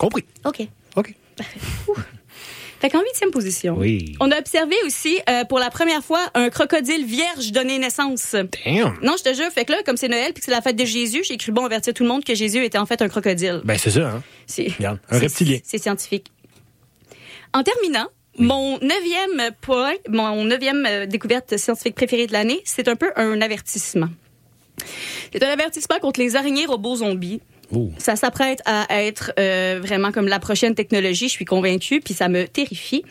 Compris. 0.03 0.25
OK. 0.45 0.67
OK. 0.97 1.15
Fait 2.81 2.91
qu'en 2.91 3.01
huitième 3.01 3.31
position, 3.31 3.77
Oui. 3.79 4.17
on 4.19 4.29
a 4.33 4.39
observé 4.41 4.75
aussi 4.85 5.21
euh, 5.31 5.45
pour 5.45 5.61
la 5.61 5.71
première 5.71 6.03
fois 6.03 6.19
un 6.35 6.51
crocodile 6.51 7.05
vierge 7.07 7.53
donner 7.53 7.79
naissance. 7.79 8.33
Damn. 8.33 8.99
Non, 9.05 9.15
je 9.17 9.23
te 9.23 9.33
jure, 9.35 9.49
fait 9.53 9.65
que 9.65 9.71
là, 9.71 9.79
comme 9.87 9.97
c'est 9.97 10.09
Noël 10.09 10.33
puis 10.33 10.41
que 10.41 10.45
c'est 10.47 10.51
la 10.51 10.61
fête 10.63 10.75
de 10.75 10.85
Jésus, 10.85 11.23
j'ai 11.25 11.37
cru 11.37 11.53
bon 11.53 11.65
avertir 11.65 11.95
tout 11.95 12.03
le 12.03 12.09
monde 12.09 12.25
que 12.25 12.35
Jésus 12.35 12.65
était 12.65 12.79
en 12.79 12.87
fait 12.87 13.01
un 13.01 13.09
crocodile. 13.09 13.61
Ben, 13.63 13.79
c'est 13.79 13.93
ça, 13.93 14.09
hein? 14.09 14.23
C'est 14.49 14.67
Regarde, 14.77 14.99
un 15.11 15.19
reptilien. 15.21 15.59
C'est 15.63 15.79
scientifique. 15.79 16.33
En 17.55 17.63
terminant, 17.63 18.09
mon 18.37 18.81
neuvième 18.81 19.53
point, 19.61 19.95
mon 20.09 20.45
neuvième 20.45 20.85
euh, 20.85 21.07
découverte 21.07 21.57
scientifique 21.59 21.95
préférée 21.95 22.27
de 22.27 22.33
l'année, 22.33 22.63
c'est 22.65 22.89
un 22.89 22.97
peu 22.97 23.13
un 23.15 23.41
avertissement. 23.43 24.09
C'est 25.33 25.45
un 25.45 25.51
avertissement 25.51 26.01
contre 26.01 26.19
les 26.19 26.35
araignées 26.35 26.67
robots 26.67 26.97
zombies. 26.97 27.41
Ça 27.99 28.17
s'apprête 28.17 28.61
à 28.65 28.87
être 29.03 29.33
euh, 29.39 29.81
vraiment 29.83 30.13
comme 30.13 30.29
la 30.29 30.39
prochaine 30.39 30.75
technologie, 30.75 31.29
je 31.29 31.33
suis 31.33 31.45
convaincue, 31.45 32.01
puis 32.01 32.15
ça 32.15 32.29
me 32.29 32.47
terrifie. 32.47 33.05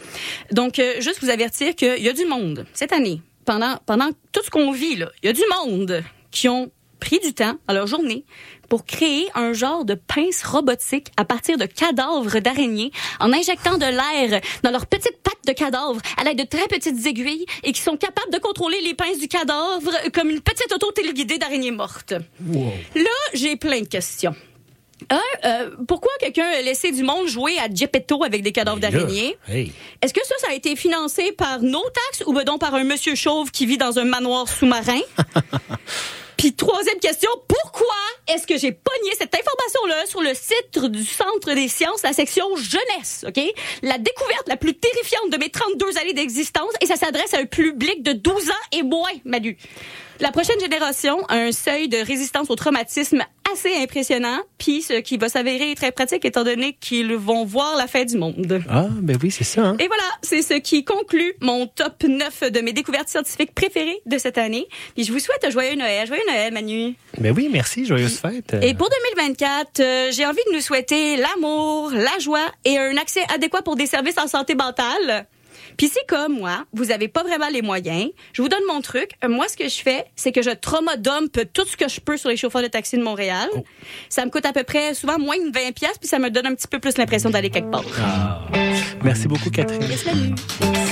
Donc, 0.51 0.79
euh, 0.79 0.95
juste 0.99 1.21
vous 1.21 1.29
avertir 1.29 1.75
qu'il 1.75 2.03
y 2.03 2.09
a 2.09 2.13
du 2.13 2.25
monde 2.25 2.65
cette 2.73 2.93
année, 2.93 3.21
pendant, 3.45 3.77
pendant 3.85 4.09
tout 4.31 4.43
ce 4.43 4.49
qu'on 4.49 4.71
vit, 4.71 4.95
là, 4.95 5.09
il 5.23 5.27
y 5.27 5.29
a 5.29 5.33
du 5.33 5.43
monde 5.63 6.03
qui 6.31 6.47
ont 6.47 6.71
pris 6.99 7.19
du 7.19 7.33
temps 7.33 7.55
à 7.67 7.73
leur 7.73 7.87
journée 7.87 8.23
pour 8.69 8.85
créer 8.85 9.27
un 9.35 9.51
genre 9.51 9.83
de 9.83 9.95
pince 9.95 10.43
robotique 10.43 11.07
à 11.17 11.25
partir 11.25 11.57
de 11.57 11.65
cadavres 11.65 12.39
d'araignées 12.39 12.91
en 13.19 13.33
injectant 13.33 13.77
de 13.77 13.85
l'air 13.85 14.39
dans 14.63 14.71
leurs 14.71 14.85
petites 14.85 15.21
pattes 15.21 15.45
de 15.45 15.51
cadavres 15.51 15.99
à 16.15 16.23
l'aide 16.23 16.37
de 16.37 16.45
très 16.45 16.67
petites 16.67 17.05
aiguilles 17.05 17.45
et 17.63 17.73
qui 17.73 17.81
sont 17.81 17.97
capables 17.97 18.31
de 18.31 18.37
contrôler 18.37 18.79
les 18.81 18.93
pinces 18.93 19.19
du 19.19 19.27
cadavre 19.27 19.91
comme 20.13 20.29
une 20.29 20.39
petite 20.39 20.71
auto 20.71 20.91
téléguidée 20.91 21.37
d'araignées 21.37 21.71
mortes. 21.71 22.13
Là, 22.95 23.09
j'ai 23.33 23.57
plein 23.57 23.81
de 23.81 23.87
questions. 23.87 24.35
Un, 25.11 25.19
euh, 25.43 25.69
pourquoi 25.87 26.11
quelqu'un 26.19 26.47
a 26.47 26.61
laissé 26.61 26.91
du 26.91 27.03
monde 27.03 27.27
jouer 27.27 27.57
à 27.59 27.67
Geppetto 27.73 28.23
avec 28.23 28.41
des 28.43 28.51
cadavres 28.53 28.79
Ben 28.79 28.89
d'araignées? 28.91 29.37
hey. 29.47 29.71
Est-ce 30.01 30.13
que 30.13 30.25
ça, 30.25 30.35
ça 30.39 30.51
a 30.51 30.53
été 30.53 30.75
financé 30.75 31.33
par 31.33 31.61
nos 31.61 31.83
taxes 31.83 32.23
ou 32.25 32.33
ben 32.33 32.43
donc 32.45 32.61
par 32.61 32.73
un 32.75 32.85
monsieur 32.85 33.13
chauve 33.15 33.51
qui 33.51 33.65
vit 33.65 33.77
dans 33.77 33.99
un 33.99 34.05
manoir 34.05 34.47
sous-marin? 34.47 35.01
Puis 36.37 36.53
troisième 36.53 36.97
question, 36.97 37.29
pourquoi 37.47 37.93
est-ce 38.27 38.47
que 38.47 38.57
j'ai 38.57 38.71
pogné 38.71 39.11
cette 39.15 39.35
information-là 39.35 40.05
sur 40.07 40.21
le 40.21 40.33
site 40.33 40.79
du 40.89 41.05
Centre 41.05 41.53
des 41.53 41.67
sciences, 41.67 42.01
la 42.01 42.13
section 42.13 42.45
jeunesse, 42.55 43.25
OK? 43.27 43.39
La 43.83 43.99
découverte 43.99 44.47
la 44.47 44.57
plus 44.57 44.73
terrifiante 44.73 45.29
de 45.31 45.37
mes 45.37 45.49
32 45.49 45.99
années 45.99 46.13
d'existence 46.13 46.71
et 46.81 46.87
ça 46.87 46.95
s'adresse 46.95 47.35
à 47.35 47.39
un 47.39 47.45
public 47.45 48.01
de 48.01 48.13
12 48.13 48.49
ans 48.49 48.53
et 48.71 48.81
moins, 48.81 49.11
Manu. 49.23 49.55
La 50.21 50.31
prochaine 50.31 50.59
génération 50.59 51.25
a 51.29 51.37
un 51.37 51.51
seuil 51.51 51.89
de 51.89 51.97
résistance 51.97 52.51
au 52.51 52.55
traumatisme 52.55 53.23
assez 53.51 53.73
impressionnant, 53.81 54.37
puis 54.59 54.83
ce 54.83 54.93
qui 54.99 55.17
va 55.17 55.29
s'avérer 55.29 55.73
très 55.73 55.91
pratique 55.91 56.23
étant 56.25 56.43
donné 56.43 56.77
qu'ils 56.79 57.15
vont 57.15 57.43
voir 57.43 57.75
la 57.75 57.87
fin 57.87 58.05
du 58.05 58.17
monde. 58.19 58.61
Ah, 58.69 58.85
ben 59.01 59.17
oui, 59.23 59.31
c'est 59.31 59.43
ça. 59.43 59.61
Hein? 59.65 59.77
Et 59.79 59.87
voilà, 59.87 60.03
c'est 60.21 60.43
ce 60.43 60.53
qui 60.53 60.85
conclut 60.85 61.33
mon 61.41 61.65
top 61.65 62.03
9 62.03 62.51
de 62.51 62.59
mes 62.61 62.71
découvertes 62.71 63.09
scientifiques 63.09 63.55
préférées 63.55 63.99
de 64.05 64.19
cette 64.19 64.37
année. 64.37 64.67
Puis 64.93 65.05
je 65.05 65.11
vous 65.11 65.17
souhaite 65.17 65.43
un 65.43 65.49
joyeux 65.49 65.75
Noël. 65.75 66.05
Joyeux 66.05 66.21
Noël, 66.27 66.53
Manu. 66.53 66.93
Ben 67.17 67.33
oui, 67.35 67.49
merci, 67.51 67.85
joyeuse 67.87 68.19
fête. 68.19 68.55
Et 68.61 68.75
pour 68.75 68.89
2024, 69.15 69.79
euh, 69.79 70.11
j'ai 70.11 70.27
envie 70.27 70.41
de 70.51 70.55
nous 70.55 70.61
souhaiter 70.61 71.17
l'amour, 71.17 71.89
la 71.93 72.19
joie 72.19 72.45
et 72.63 72.77
un 72.77 72.95
accès 72.97 73.23
adéquat 73.33 73.63
pour 73.63 73.75
des 73.75 73.87
services 73.87 74.19
en 74.19 74.27
santé 74.27 74.53
mentale. 74.53 75.25
Puis 75.81 75.89
si 75.89 75.97
comme 76.07 76.37
moi, 76.37 76.65
vous 76.73 76.91
avez 76.91 77.07
pas 77.07 77.23
vraiment 77.23 77.47
les 77.51 77.63
moyens, 77.63 78.11
je 78.33 78.43
vous 78.43 78.49
donne 78.49 78.61
mon 78.67 78.81
truc. 78.81 79.13
Euh, 79.23 79.29
Moi, 79.29 79.47
ce 79.49 79.57
que 79.57 79.67
je 79.67 79.81
fais, 79.81 80.05
c'est 80.15 80.31
que 80.31 80.43
je 80.43 80.51
traumodump 80.51 81.51
tout 81.53 81.65
ce 81.65 81.75
que 81.75 81.89
je 81.89 81.99
peux 81.99 82.17
sur 82.17 82.29
les 82.29 82.37
chauffeurs 82.37 82.61
de 82.61 82.67
taxi 82.67 82.99
de 82.99 83.03
Montréal. 83.03 83.49
Ça 84.07 84.23
me 84.23 84.29
coûte 84.29 84.45
à 84.45 84.53
peu 84.53 84.61
près 84.61 84.93
souvent 84.93 85.17
moins 85.17 85.37
de 85.39 85.51
20 85.51 85.71
pièces 85.71 85.97
puis 85.97 86.07
ça 86.07 86.19
me 86.19 86.29
donne 86.29 86.45
un 86.45 86.53
petit 86.53 86.67
peu 86.67 86.77
plus 86.77 86.99
l'impression 86.99 87.31
d'aller 87.31 87.49
quelque 87.49 87.71
part. 87.71 87.83
Ah. 87.99 88.45
Merci 89.01 89.27
beaucoup, 89.27 89.49
Catherine. 89.49 89.81
Salut. 89.97 90.90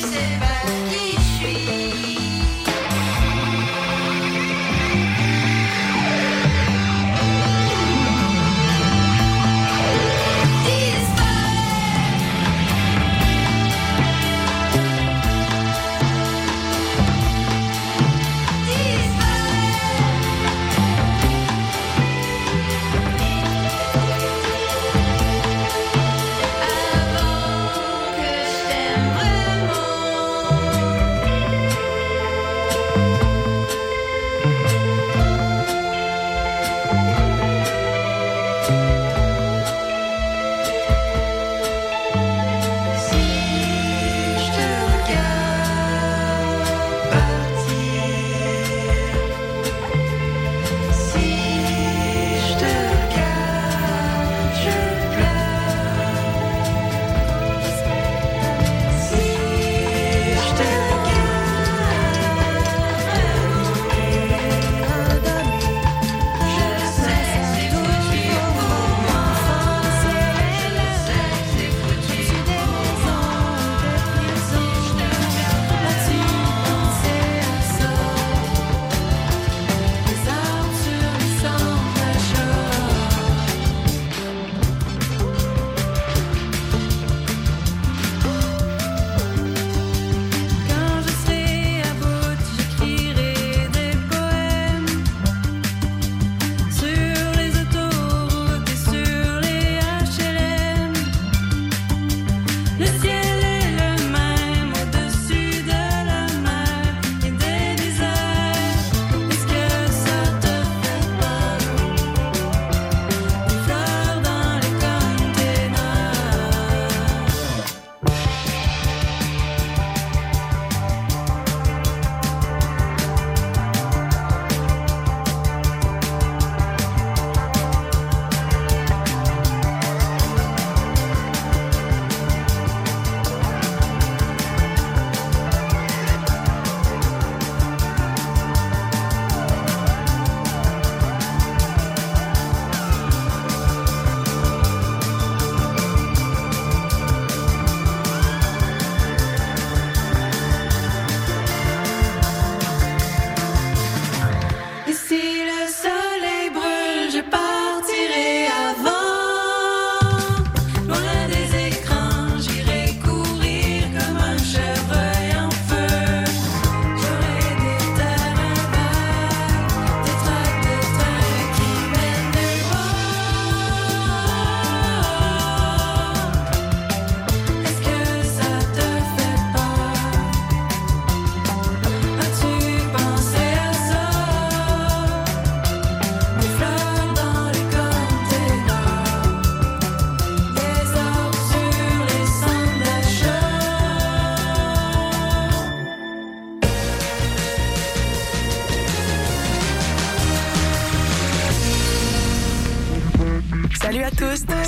Save 0.00 0.49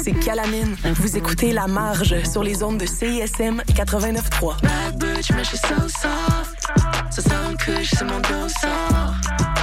c'est 0.02 0.12
Calamine. 0.12 0.76
Vous 0.96 1.16
écoutez 1.16 1.52
La 1.52 1.68
Marge 1.68 2.24
sur 2.24 2.42
les 2.42 2.62
ondes 2.62 2.78
de 2.78 2.86
CISM 2.86 3.62
89.3. 3.68 4.60
Bad 4.60 4.98
bitch, 4.98 5.30
mais 5.32 5.44
je 5.44 5.48
suis 5.50 5.58
so 5.58 5.76
soft. 5.88 6.66
Ça 7.10 7.22
sent 7.22 7.30
un 7.30 7.54
couche, 7.54 7.90
c'est 7.90 8.04
mon 8.04 8.18
dos 8.18 8.48
sort. 8.60 9.14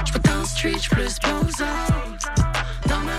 J'peux 0.05 0.19
dans 0.19 0.39
le 0.39 0.45
street, 0.45 0.77
j'plus 0.81 1.19
Dans 2.87 2.99
ma 2.99 3.11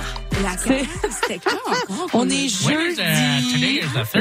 La 0.43 0.57
c'était 0.57 1.41
quand 1.45 1.57
encore? 1.67 2.09
On 2.15 2.29
est 2.31 2.49
jeudi. 2.49 3.03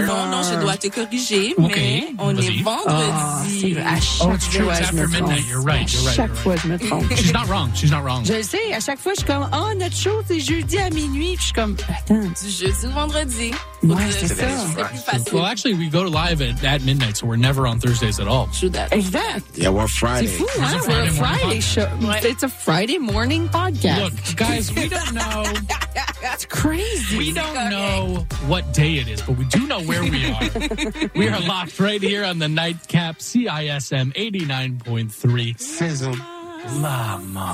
Non, 0.06 0.26
non, 0.28 0.42
je 0.44 0.60
dois 0.60 0.78
te 0.78 0.88
corriger, 0.88 1.54
mais 1.58 2.08
on 2.18 2.34
vas-y. 2.34 2.48
est 2.60 2.64
Ah, 2.66 3.42
vendredi. 3.44 3.60
c'est 3.62 3.72
vrai, 3.74 3.84
à 3.84 4.00
chaque 4.00 4.28
Oh, 4.28 4.64
fois, 4.64 4.74
je 4.74 4.94
me 4.96 5.08
midnight. 5.08 5.24
trompe. 5.24 5.50
You're 5.50 5.62
right, 5.64 5.94
you're 5.94 6.04
right, 6.04 6.16
Chaque 6.16 6.36
fois, 6.36 6.56
je 6.56 6.68
me 6.68 6.78
trompe. 6.80 7.06
She's 7.16 7.34
not 7.34 7.46
wrong. 7.48 7.70
She's 7.76 7.92
not 7.92 8.02
wrong. 8.04 8.26
Je 8.26 8.34
le 8.34 8.44
sais, 8.44 8.74
à 8.74 8.80
chaque 8.80 9.00
fois, 9.00 9.14
je 9.16 9.20
suis 9.22 9.28
comme, 9.28 9.50
oh, 9.54 9.74
notre 9.78 9.96
show, 9.96 10.22
c'est 10.28 10.40
jeudi 10.40 10.78
à 10.78 10.90
minuit. 10.90 11.36
Puis 11.36 11.38
je 11.40 11.44
suis 11.46 11.54
comme, 11.54 11.76
attends. 11.90 12.16
Du 12.20 12.50
jeudi 12.50 12.86
au 12.86 12.92
vendredi. 12.92 13.52
Ouais, 13.82 14.12
c'est 14.12 14.28
ça. 14.28 14.36
C'est 14.36 15.06
facile. 15.06 15.34
Well, 15.34 15.46
actually, 15.46 15.74
we 15.76 15.90
go 15.90 16.04
live 16.04 16.42
at, 16.42 16.64
at 16.64 16.82
midnight, 16.84 17.18
so 17.18 17.28
we're 17.28 17.38
never 17.38 17.66
on 17.66 17.80
Thursdays 17.80 18.20
at 18.20 18.28
all. 18.28 18.50
Exact. 18.92 19.58
Yeah, 19.58 19.70
we're 19.70 19.88
Friday. 19.88 20.28
C'est 20.28 20.38
fou, 20.38 20.46
We're 20.58 20.66
hein? 20.66 20.80
a 20.84 20.88
We're 20.88 21.04
a 21.04 21.12
Friday 21.12 21.60
morning 21.62 21.62
Friday 21.62 21.62
show. 21.62 22.28
It's 22.30 22.44
a 22.44 22.50
Friday 22.50 22.98
morning 22.98 23.48
podcast. 23.50 24.04
Look, 24.04 24.36
guys, 24.36 24.74
we 24.74 24.90
don't 24.90 25.14
know. 25.14 25.44
That's 26.22 26.46
crazy. 26.46 27.18
We 27.18 27.32
don't 27.32 27.70
know 27.70 28.26
what 28.48 28.74
day 28.74 28.96
it 28.98 29.08
is, 29.08 29.22
but 29.22 29.38
we 29.38 29.46
do 29.46 29.66
know 29.66 29.82
where 29.82 30.04
we 30.04 30.26
are. 30.30 30.50
we 31.16 31.30
are 31.30 31.40
locked 31.40 31.80
right 31.80 32.02
here 32.02 32.26
on 32.26 32.40
the 32.40 32.50
nightcap 32.50 33.20
CISM 33.20 34.14
89.3. 34.14 35.60
Sizzle. 35.60 36.16
Lama. 36.82 37.54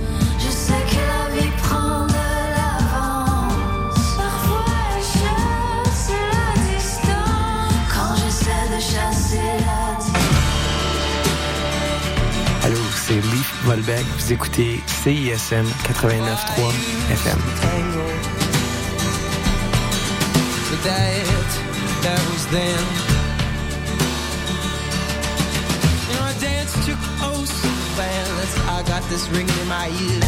This 29.11 29.27
ringing 29.31 29.59
in 29.61 29.67
my 29.67 29.89
ears. 29.89 30.23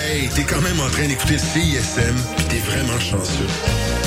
Hey, 0.00 0.28
t'es 0.34 0.44
quand 0.44 0.62
même 0.62 0.80
en 0.80 0.88
train 0.88 1.06
d'écouter 1.06 1.36
CISM, 1.36 2.16
t'es 2.48 2.60
vraiment 2.60 2.98
chanceux. 2.98 4.05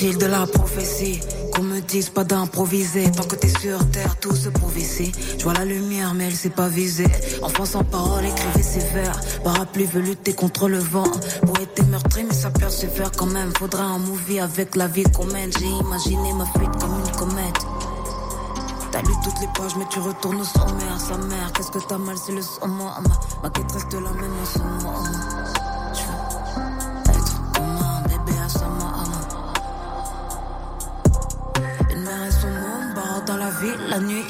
Est-il 0.00 0.16
de 0.16 0.26
la 0.26 0.46
prophétie 0.46 1.18
Qu'on 1.52 1.62
me 1.62 1.80
dise 1.80 2.10
pas 2.10 2.22
d'improviser 2.22 3.10
Tant 3.10 3.24
que 3.24 3.34
t'es 3.34 3.48
sur 3.48 3.84
terre, 3.90 4.14
tout 4.20 4.32
se 4.32 4.48
prouve 4.48 4.78
ici 4.78 5.10
Je 5.36 5.42
vois 5.42 5.54
la 5.54 5.64
lumière 5.64 6.14
mais 6.14 6.26
elle 6.26 6.36
s'est 6.36 6.50
pas 6.50 6.68
visée. 6.68 7.08
Enfant 7.42 7.64
sans 7.64 7.82
parole, 7.82 8.24
écrivez 8.24 8.62
ses 8.62 8.78
vers. 8.94 9.20
Parapluie 9.42 9.86
veut 9.86 10.02
lutter 10.02 10.34
contre 10.34 10.68
le 10.68 10.78
vent. 10.78 11.10
Poète 11.44 11.76
est 11.78 11.86
meurtri 11.86 12.22
mais 12.22 12.34
ça 12.34 12.50
persévère 12.50 13.10
quand 13.10 13.26
même. 13.26 13.50
Faudra 13.58 13.82
un 13.82 13.98
movie 13.98 14.38
avec 14.38 14.76
la 14.76 14.86
vie 14.86 15.02
qu'on 15.02 15.26
mène. 15.26 15.50
J'ai 15.58 15.66
imaginé 15.66 16.32
ma 16.32 16.46
fuite 16.46 16.78
comme 16.78 16.94
une 17.04 17.16
comète. 17.16 17.66
T'as 18.92 19.02
lu 19.02 19.14
toutes 19.24 19.40
les 19.40 19.48
pages 19.58 19.74
mais 19.76 19.86
tu 19.90 19.98
retournes 19.98 20.40
au 20.40 20.44
sommaire. 20.44 21.00
Sa 21.00 21.18
mère, 21.18 21.52
qu'est-ce 21.56 21.72
que 21.72 21.80
t'as 21.88 21.98
mal? 21.98 22.14
C'est 22.24 22.34
le 22.34 22.42
sommet 22.42 22.84
Ma, 22.84 23.02
ma 23.42 23.50
quête 23.50 23.72
reste 23.72 23.92
la 23.94 24.12
même 24.12 24.32
en 24.40 24.46
ce 24.46 24.58
moment 24.60 25.67
ville 33.60 33.88
la 33.88 33.98
nuit. 34.00 34.24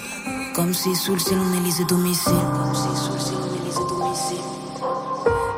Comme 0.55 0.74
si 0.74 0.95
sous 0.95 1.14
le 1.14 1.18
ciel 1.18 1.39
on 1.39 1.57
élisait 1.61 1.85
domicile. 1.85 2.33
Comme 2.33 2.74
si 2.74 3.05
sous 3.05 3.12
le 3.12 3.18
ciel 3.18 3.39
on 3.43 3.62
élisait 3.62 3.89
domicile. 3.89 4.45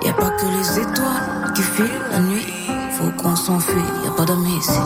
Y 0.02 0.08
a 0.08 0.12
pas 0.14 0.30
que 0.30 0.46
les 0.46 0.80
étoiles 0.80 1.52
qui 1.54 1.62
filent 1.62 2.02
la 2.10 2.20
nuit. 2.20 2.46
Faut 2.92 3.10
qu'on 3.22 3.36
s'enfuit, 3.36 3.80
y 4.04 4.08
a 4.08 4.10
pas 4.10 4.24
d'amis 4.24 4.58
ici. 4.58 4.80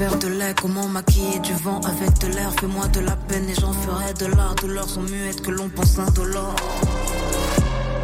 Verre 0.00 0.18
de 0.18 0.28
lait. 0.28 0.54
Comment 0.60 0.88
maquiller 0.88 1.38
du 1.40 1.52
vent 1.52 1.80
avec 1.80 2.18
de 2.20 2.28
l'air? 2.28 2.52
Fais-moi 2.58 2.88
de 2.88 3.00
la 3.00 3.16
peine 3.16 3.46
et 3.48 3.54
j'en 3.54 3.72
ferai 3.72 4.14
de 4.14 4.26
l'art. 4.34 4.54
Douleurs 4.54 4.88
sont 4.88 5.02
muettes 5.02 5.42
que 5.42 5.50
l'on 5.50 5.68
pense 5.68 5.98
indolore. 5.98 6.56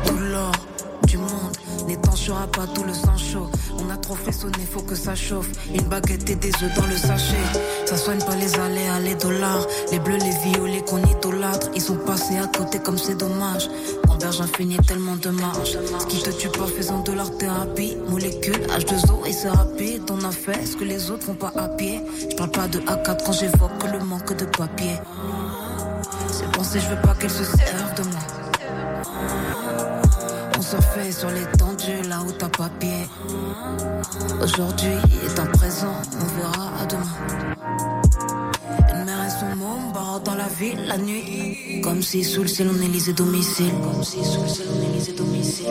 Douleur 0.07 0.53
du 1.07 1.17
monde 1.17 1.57
n'étanchera 1.87 2.47
pas 2.49 2.67
tout 2.75 2.85
le 2.85 2.93
sang 2.93 3.17
chaud. 3.17 3.49
On 3.79 3.91
a 3.91 3.97
trop 3.97 4.15
frissonné, 4.15 4.59
faut 4.71 4.83
que 4.83 4.95
ça 4.95 5.15
chauffe. 5.15 5.49
Une 5.73 5.89
baguette 5.89 6.29
et 6.29 6.35
des 6.35 6.53
œufs 6.63 6.75
dans 6.75 6.87
le 6.87 6.97
sachet. 6.97 7.47
Ça 7.87 7.97
soigne 7.97 8.19
pas 8.19 8.37
les 8.37 8.55
aléas, 8.59 9.01
les 9.01 9.15
dollars. 9.15 9.67
Les 9.91 9.99
bleus, 9.99 10.19
les 10.19 10.51
violets 10.51 10.85
qu'on 10.85 11.03
idolâtre. 11.03 11.71
Ils 11.75 11.83
sont 11.83 11.97
passés 11.97 12.37
à 12.37 12.47
côté 12.47 12.79
comme 12.79 12.99
c'est 12.99 13.15
dommage. 13.15 13.69
Berge 14.19 14.41
infinie, 14.41 14.79
tellement 14.79 15.17
de 15.17 15.31
marge. 15.31 15.79
Ce 16.01 16.07
qui 16.07 16.23
te 16.23 16.31
tue 16.31 16.49
pas, 16.49 16.67
faisant 16.67 17.01
de 17.03 17.13
leur 17.13 17.37
thérapie. 17.39 17.97
Molécule, 18.09 18.61
H2O 18.69 19.27
et 19.27 19.33
c'est 19.33 19.51
rapide. 19.51 20.03
On 20.11 20.25
a 20.25 20.31
fait 20.31 20.65
ce 20.65 20.77
que 20.77 20.85
les 20.85 21.11
autres 21.11 21.25
font 21.25 21.35
pas 21.35 21.53
à 21.57 21.69
pied. 21.69 22.01
Je 22.31 22.37
parle 22.37 22.51
pas 22.51 22.69
de 22.69 22.79
A4 22.81 23.25
quand 23.25 23.33
j'évoque 23.33 23.85
le 23.93 23.99
manque 24.05 24.37
de 24.37 24.45
papier. 24.45 24.99
C'est 26.31 26.51
penser, 26.53 26.81
je 26.81 26.89
veux 26.89 27.03
pas 27.03 27.15
qu'elles 27.15 27.31
se 27.31 27.45
servent 27.45 27.95
de 27.97 28.03
moi. 28.11 28.21
On 30.59 30.63
se 30.63 30.77
fait 30.77 31.13
sur 31.13 31.31
l'étendue 31.31 32.09
là 32.09 32.21
où 32.27 32.33
t'as 32.33 32.49
pas 32.49 32.71
pied. 32.81 33.09
Aujourd'hui 34.43 34.97
est 35.25 35.39
un 35.39 35.47
présent, 35.47 35.95
on 36.21 36.41
verra 36.41 36.73
à 36.83 36.87
demain. 36.87 37.56
Dans 40.27 40.35
la 40.35 40.49
ville 40.49 40.85
la 40.87 40.99
nuit. 40.99 41.81
Comme 41.83 42.03
si 42.03 42.25
sous 42.25 42.43
le 42.43 42.49
ciel 42.49 42.69
on 42.77 42.83
élisait 42.83 43.13
domicile. 43.13 43.73
Comme 43.83 44.03
si 44.03 44.25
sous 44.25 44.43
le 44.43 44.49
ciel 44.49 44.67
on 44.75 44.93
élisait 44.93 45.13
domicile. 45.13 45.67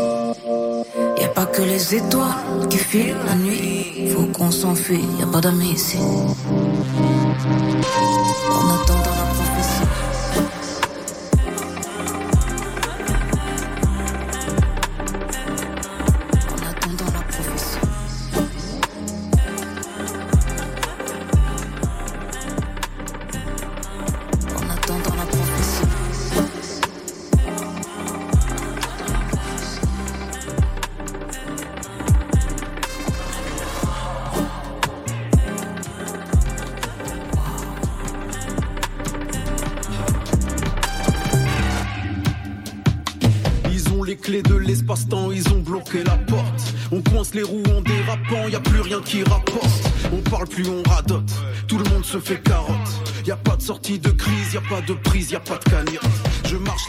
Y 1.17 1.23
a 1.23 1.27
pas 1.27 1.45
que 1.45 1.61
les 1.61 1.95
étoiles 1.95 2.67
qui 2.69 2.77
filent 2.77 3.17
la 3.25 3.35
nuit. 3.35 4.09
Faut 4.09 4.27
qu'on 4.27 4.51
s'enfuit, 4.51 5.05
y 5.19 5.23
a 5.23 5.27
pas 5.27 5.41
d'amis 5.41 5.73
ici. 5.73 5.97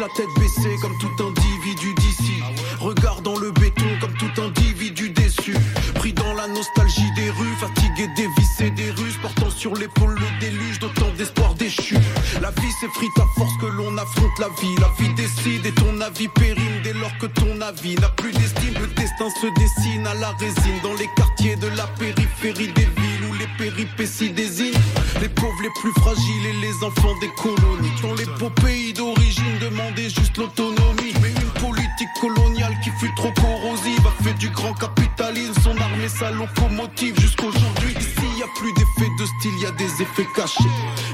La 0.06 0.14
tête 0.14 0.34
baissée 0.38 0.76
comme 0.80 0.96
tout 0.98 1.22
individu 1.22 1.94
d'ici. 1.94 2.42
Regardant 2.78 3.36
le 3.38 3.50
béton 3.50 3.86
comme 4.00 4.12
tout 4.14 4.40
individu 4.40 5.10
déçu. 5.10 5.54
Pris 5.94 6.12
dans 6.12 6.32
la 6.34 6.46
nostalgie 6.46 7.10
des 7.16 7.30
rues, 7.30 7.56
fatigué 7.58 8.06
des 8.14 8.28
vices 8.38 8.74
des 8.74 8.90
ruses, 8.90 9.16
portant 9.20 9.50
sur 9.50 9.74
l'épaule 9.74 10.14
le 10.14 10.40
déluge 10.40 10.78
d'autant 10.78 11.10
d'espoir 11.16 11.54
déchu. 11.54 11.96
La 12.40 12.50
vie 12.50 12.72
s'effrite 12.80 13.18
à 13.18 13.26
force 13.36 13.56
que 13.60 13.66
l'on 13.66 13.96
affronte 13.96 14.38
la 14.38 14.48
vie. 14.60 14.76
La 14.78 14.92
vie 14.98 15.12
décide 15.14 15.66
et 15.66 15.72
ton 15.72 16.00
avis 16.00 16.28
périme 16.28 16.82
dès 16.84 16.92
lors 16.92 17.16
que 17.18 17.26
ton 17.26 17.60
avis 17.60 17.96
n'a 17.96 18.08
plus 18.10 18.32
d'estime. 18.32 18.74
Le 18.80 18.86
destin 18.88 19.28
se 19.30 19.46
dessine 19.58 20.06
à 20.06 20.14
la 20.14 20.30
résine 20.32 20.80
dans 20.82 20.94
les 20.94 21.08
quartiers 21.16 21.56
de 21.56 21.68
la 21.68 21.86
périphérie 21.98 22.72
des 22.72 22.84
villes 22.84 23.24
où 23.28 23.34
les 23.34 23.48
péripéties 23.58 24.30
désignent 24.30 24.80
les 25.20 25.28
pauvres 25.28 25.62
les 25.62 25.70
plus 25.80 25.92
fragiles 26.00 26.46
et 26.46 26.60
les 26.60 26.84
enfants 26.84 27.16
des 27.20 27.30
colonies. 27.42 27.90
Dans 28.02 28.14
les 28.14 28.26
beaux 28.38 28.50
juste 30.02 30.36
l'autonomie. 30.36 31.14
Mais 31.22 31.30
une 31.30 31.60
politique 31.60 32.08
coloniale 32.20 32.76
qui 32.82 32.90
fut 32.90 33.14
trop 33.14 33.32
corrosive 33.32 34.06
a 34.06 34.22
fait 34.22 34.34
du 34.34 34.50
grand 34.50 34.74
capitalisme 34.74 35.54
son 35.62 35.76
armée, 35.78 36.08
sa 36.08 36.30
locomotive 36.30 37.18
jusqu'aujourd'hui. 37.20 37.94
Ici, 37.98 38.26
y 38.38 38.42
a 38.42 38.46
plus 38.58 38.72
d'effets 38.74 39.10
de 39.18 39.26
style, 39.26 39.58
y 39.60 39.66
a 39.66 39.70
des 39.72 40.02
effets 40.02 40.28
cachés. 40.34 40.64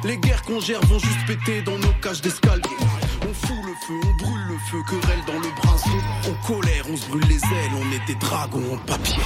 Les 0.05 0.17
guerres 0.19 0.43
qu'on 0.43 0.61
gère 0.61 0.81
vont 0.87 0.99
juste 0.99 1.27
péter 1.27 1.63
dans 1.63 1.79
nos 1.79 1.93
cages 2.03 2.21
d'escalier. 2.21 2.77
On 3.23 3.47
fout 3.47 3.57
le 3.65 3.75
feu, 3.87 3.95
on 4.03 4.25
brûle 4.25 4.47
le 4.49 4.59
feu, 4.71 4.79
querelle 4.89 5.23
dans 5.27 5.41
le 5.41 5.49
brinceau. 5.63 5.99
On 6.29 6.47
colère, 6.47 6.85
on 6.93 6.97
se 6.97 7.07
brûle 7.07 7.25
les 7.29 7.37
ailes, 7.37 7.73
on 7.77 7.93
est 7.93 8.07
des 8.07 8.17
dragons 8.17 8.75
en 8.75 8.79
papier. 8.79 9.23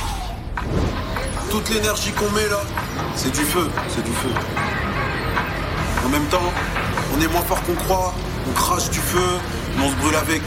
Toute 1.50 1.70
l'énergie 1.70 2.12
qu'on 2.12 2.30
met 2.32 2.48
là, 2.48 2.60
c'est 3.14 3.32
du 3.32 3.44
feu, 3.44 3.68
c'est 3.88 4.04
du 4.04 4.12
feu. 4.12 4.30
En 6.04 6.08
même 6.08 6.26
temps, 6.26 6.52
on 7.16 7.20
est 7.20 7.28
moins 7.28 7.42
fort 7.42 7.62
qu'on 7.62 7.74
croit, 7.74 8.14
crache 8.56 8.90
du 8.90 8.98
feu, 8.98 9.38
on 9.78 9.90
se 9.90 9.94
brûle 9.96 10.16
avec, 10.16 10.42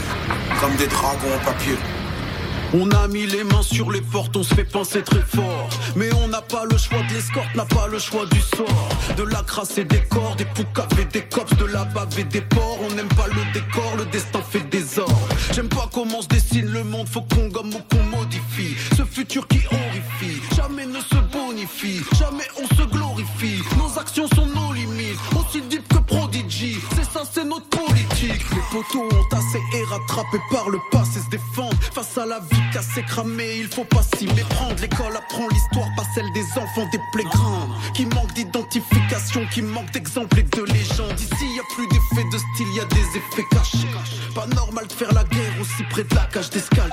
comme 0.60 0.74
des 0.76 0.88
dragons 0.88 1.32
en 1.34 1.44
papier. 1.44 1.76
On 2.72 2.88
a 2.92 3.08
mis 3.08 3.26
les 3.26 3.42
mains 3.42 3.62
sur 3.62 3.90
les 3.90 4.00
portes, 4.00 4.36
on 4.36 4.44
se 4.44 4.54
fait 4.54 4.64
penser 4.64 5.02
très 5.02 5.22
fort. 5.22 5.68
Mais 5.96 6.08
on 6.22 6.28
n'a 6.28 6.40
pas 6.40 6.64
le 6.70 6.78
choix 6.78 7.02
de 7.08 7.14
l'escorte, 7.14 7.52
n'a 7.56 7.64
pas 7.64 7.88
le 7.88 7.98
choix 7.98 8.26
du 8.26 8.40
sort. 8.40 8.88
De 9.16 9.24
la 9.24 9.42
crasse 9.42 9.76
et 9.78 9.84
des 9.84 10.02
corps, 10.02 10.36
des 10.36 10.44
poucaves 10.44 11.00
et 11.00 11.04
des 11.04 11.22
cops, 11.22 11.56
de 11.56 11.64
la 11.64 11.84
bave 11.84 12.16
et 12.16 12.24
des 12.24 12.40
porcs. 12.40 12.78
On 12.88 12.94
n'aime 12.94 13.08
pas 13.08 13.26
le 13.26 13.42
décor, 13.52 13.96
le 13.98 14.04
destin 14.04 14.40
fait 14.40 14.68
des 14.70 15.00
ordres. 15.00 15.28
J'aime 15.52 15.68
pas 15.68 15.88
comment 15.92 16.22
se 16.22 16.28
dessine 16.28 16.70
le 16.70 16.84
monde, 16.84 17.08
faut 17.08 17.22
qu'on 17.22 17.48
gomme 17.48 17.74
ou 17.74 17.80
qu'on 17.90 18.04
modifie. 18.04 18.76
Ce 18.96 19.04
futur 19.04 19.48
qui 19.48 19.60
rattrapés 30.20 30.42
par 30.50 30.68
le 30.68 30.78
passé 30.90 31.20
se 31.20 31.28
défendre 31.28 31.76
face 31.92 32.18
à 32.18 32.26
la 32.26 32.40
vie 32.40 32.70
cassée, 32.72 33.02
cramée. 33.02 33.58
Il 33.58 33.68
faut 33.68 33.84
pas 33.84 34.02
s'y 34.02 34.26
méprendre. 34.26 34.74
L'école 34.80 35.16
apprend 35.16 35.48
l'histoire, 35.48 35.88
pas 35.96 36.04
celle 36.14 36.30
des 36.32 36.44
enfants 36.58 36.88
des 36.92 37.00
playgrounds 37.12 37.74
qui 37.94 38.06
manquent 38.06 38.32
d'identification, 38.34 39.46
qui 39.52 39.62
manquent 39.62 39.90
d'exemples 39.92 40.38
et 40.38 40.42
de 40.42 40.62
légendes. 40.64 41.18
Ici, 41.18 41.46
y 41.56 41.60
a 41.60 41.74
plus 41.74 41.86
d'effets 41.88 42.28
de 42.30 42.38
style, 42.38 42.68
y 42.74 42.80
a 42.80 42.84
des 42.86 43.18
effets 43.18 43.46
cachés. 43.50 43.88
Pas 44.34 44.46
normal 44.46 44.86
de 44.86 44.92
faire 44.92 45.12
la 45.12 45.24
guerre 45.24 45.54
aussi 45.60 45.82
près 45.90 46.04
de 46.04 46.14
la 46.14 46.26
cage 46.26 46.50
d'escalier. 46.50 46.90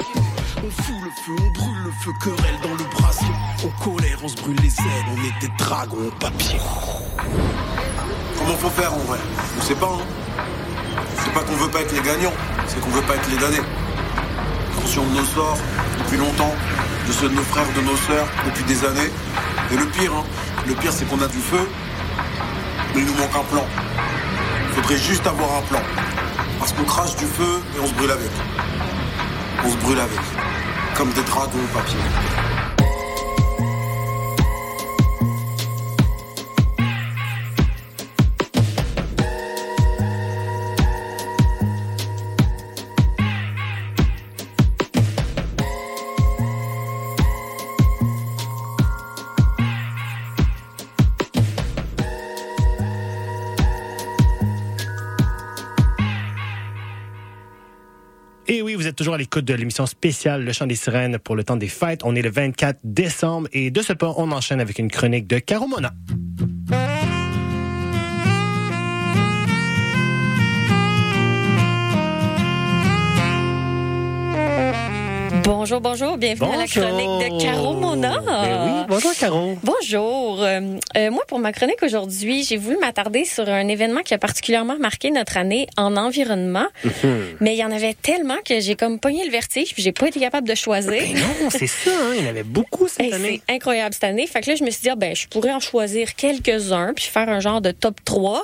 On 0.57 0.71
fout 0.71 0.95
le 1.03 1.11
feu, 1.23 1.35
on 1.39 1.51
brûle 1.51 1.83
le 1.85 1.91
feu, 2.01 2.11
querelle 2.23 2.59
dans 2.63 2.75
le 2.75 2.83
brasier. 2.95 3.33
On 3.63 3.83
colère, 3.83 4.19
on 4.23 4.27
se 4.27 4.35
brûle 4.35 4.57
les 4.61 4.79
ailes, 4.79 5.05
on 5.11 5.23
est 5.23 5.39
des 5.41 5.51
dragons 5.57 6.07
en 6.07 6.19
papier. 6.19 6.59
Comment 8.37 8.55
faut 8.55 8.69
faire 8.69 8.93
en 8.93 8.99
vrai? 8.99 9.19
On 9.57 9.61
sait 9.61 9.75
pas, 9.75 9.97
hein. 9.99 10.26
C'est 11.23 11.33
pas 11.33 11.41
qu'on 11.41 11.55
veut 11.55 11.69
pas 11.69 11.81
être 11.81 11.93
les 11.93 12.01
gagnants, 12.01 12.33
c'est 12.67 12.79
qu'on 12.79 12.89
veut 12.89 13.01
pas 13.01 13.15
être 13.15 13.29
les 13.29 13.37
damnés. 13.37 13.61
Conscient 14.81 15.03
de 15.03 15.17
nos 15.17 15.25
sorts 15.25 15.57
depuis 15.99 16.17
longtemps, 16.17 16.53
de 17.07 17.11
ceux 17.11 17.29
de 17.29 17.35
nos 17.35 17.43
frères, 17.43 17.65
de 17.75 17.81
nos 17.81 17.95
sœurs 17.95 18.27
depuis 18.45 18.63
des 18.63 18.85
années. 18.85 19.11
Et 19.71 19.75
le 19.75 19.85
pire, 19.85 20.13
hein, 20.13 20.23
le 20.67 20.73
pire 20.75 20.91
c'est 20.91 21.05
qu'on 21.05 21.21
a 21.21 21.27
du 21.27 21.39
feu, 21.39 21.67
mais 22.93 23.01
il 23.01 23.07
nous 23.07 23.13
manque 23.13 23.35
un 23.35 23.43
plan. 23.51 23.65
Faudrait 24.73 24.97
juste 24.97 25.25
avoir 25.27 25.57
un 25.57 25.61
plan. 25.61 25.81
Parce 26.59 26.73
qu'on 26.73 26.83
crache 26.83 27.15
du 27.15 27.25
feu 27.25 27.61
et 27.75 27.79
on 27.79 27.87
se 27.87 27.93
brûle 27.93 28.11
avec. 28.11 28.31
On 29.65 29.69
se 29.71 29.77
brûle 29.77 29.99
avec. 29.99 30.19
Comme 30.95 31.11
des 31.11 31.23
dragons 31.23 31.59
au 31.63 31.77
papier. 31.77 31.97
Toujours 58.97 59.13
à 59.13 59.17
l'écoute 59.17 59.45
de 59.45 59.53
l'émission 59.53 59.85
spéciale 59.85 60.43
Le 60.43 60.51
Chant 60.51 60.65
des 60.65 60.75
Sirènes 60.75 61.19
pour 61.19 61.35
le 61.35 61.43
temps 61.43 61.55
des 61.55 61.67
fêtes. 61.67 62.01
On 62.03 62.15
est 62.15 62.21
le 62.21 62.31
24 62.31 62.79
décembre 62.83 63.47
et 63.53 63.71
de 63.71 63.81
ce 63.81 63.93
pas, 63.93 64.13
on 64.17 64.31
enchaîne 64.31 64.59
avec 64.59 64.79
une 64.79 64.89
chronique 64.89 65.27
de 65.27 65.37
Caro 65.37 65.67
Mona. 65.67 65.93
Bonjour, 75.47 75.79
bonjour. 75.79 76.17
Bienvenue 76.17 76.53
à 76.53 76.57
la 76.57 76.67
chronique 76.67 77.31
de 77.31 77.41
Caro 77.41 77.73
Mona. 77.73 78.19
Ben 78.19 78.65
oui, 78.65 78.85
bonjour 78.89 79.13
Caro. 79.17 79.57
Bonjour. 79.63 80.43
Euh, 80.43 80.77
euh, 80.97 81.09
moi, 81.09 81.23
pour 81.25 81.39
ma 81.39 81.53
chronique 81.53 81.81
aujourd'hui, 81.83 82.43
j'ai 82.43 82.57
voulu 82.57 82.75
m'attarder 82.81 83.23
sur 83.23 83.47
un 83.47 83.69
événement 83.69 84.01
qui 84.01 84.13
a 84.13 84.17
particulièrement 84.17 84.77
marqué 84.77 85.09
notre 85.09 85.37
année 85.37 85.67
en 85.77 85.95
environnement. 85.95 86.65
Mais 87.39 87.55
il 87.55 87.59
y 87.59 87.63
en 87.63 87.71
avait 87.71 87.93
tellement 87.93 88.35
que 88.43 88.59
j'ai 88.59 88.75
comme 88.75 88.99
pogné 88.99 89.23
le 89.23 89.31
vertige 89.31 89.73
puis 89.73 89.81
j'ai 89.81 89.93
pas 89.93 90.09
été 90.09 90.19
capable 90.19 90.49
de 90.49 90.53
choisir. 90.53 90.91
Ben 90.91 91.13
non, 91.15 91.49
c'est 91.49 91.65
ça, 91.65 91.91
hein, 91.91 92.13
il 92.17 92.25
y 92.25 92.27
en 92.27 92.29
avait 92.29 92.43
beaucoup 92.43 92.89
cette 92.89 93.13
année. 93.13 93.41
C'est 93.47 93.53
incroyable 93.53 93.93
cette 93.93 94.03
année. 94.03 94.27
Fait 94.27 94.41
que 94.41 94.49
là, 94.49 94.55
je 94.57 94.65
me 94.65 94.69
suis 94.69 94.81
dit, 94.81 94.89
ah, 94.89 94.95
ben, 94.97 95.15
je 95.15 95.27
pourrais 95.29 95.53
en 95.53 95.61
choisir 95.61 96.15
quelques-uns 96.15 96.91
puis 96.93 97.05
faire 97.05 97.29
un 97.29 97.39
genre 97.39 97.61
de 97.61 97.71
top 97.71 98.03
3. 98.03 98.43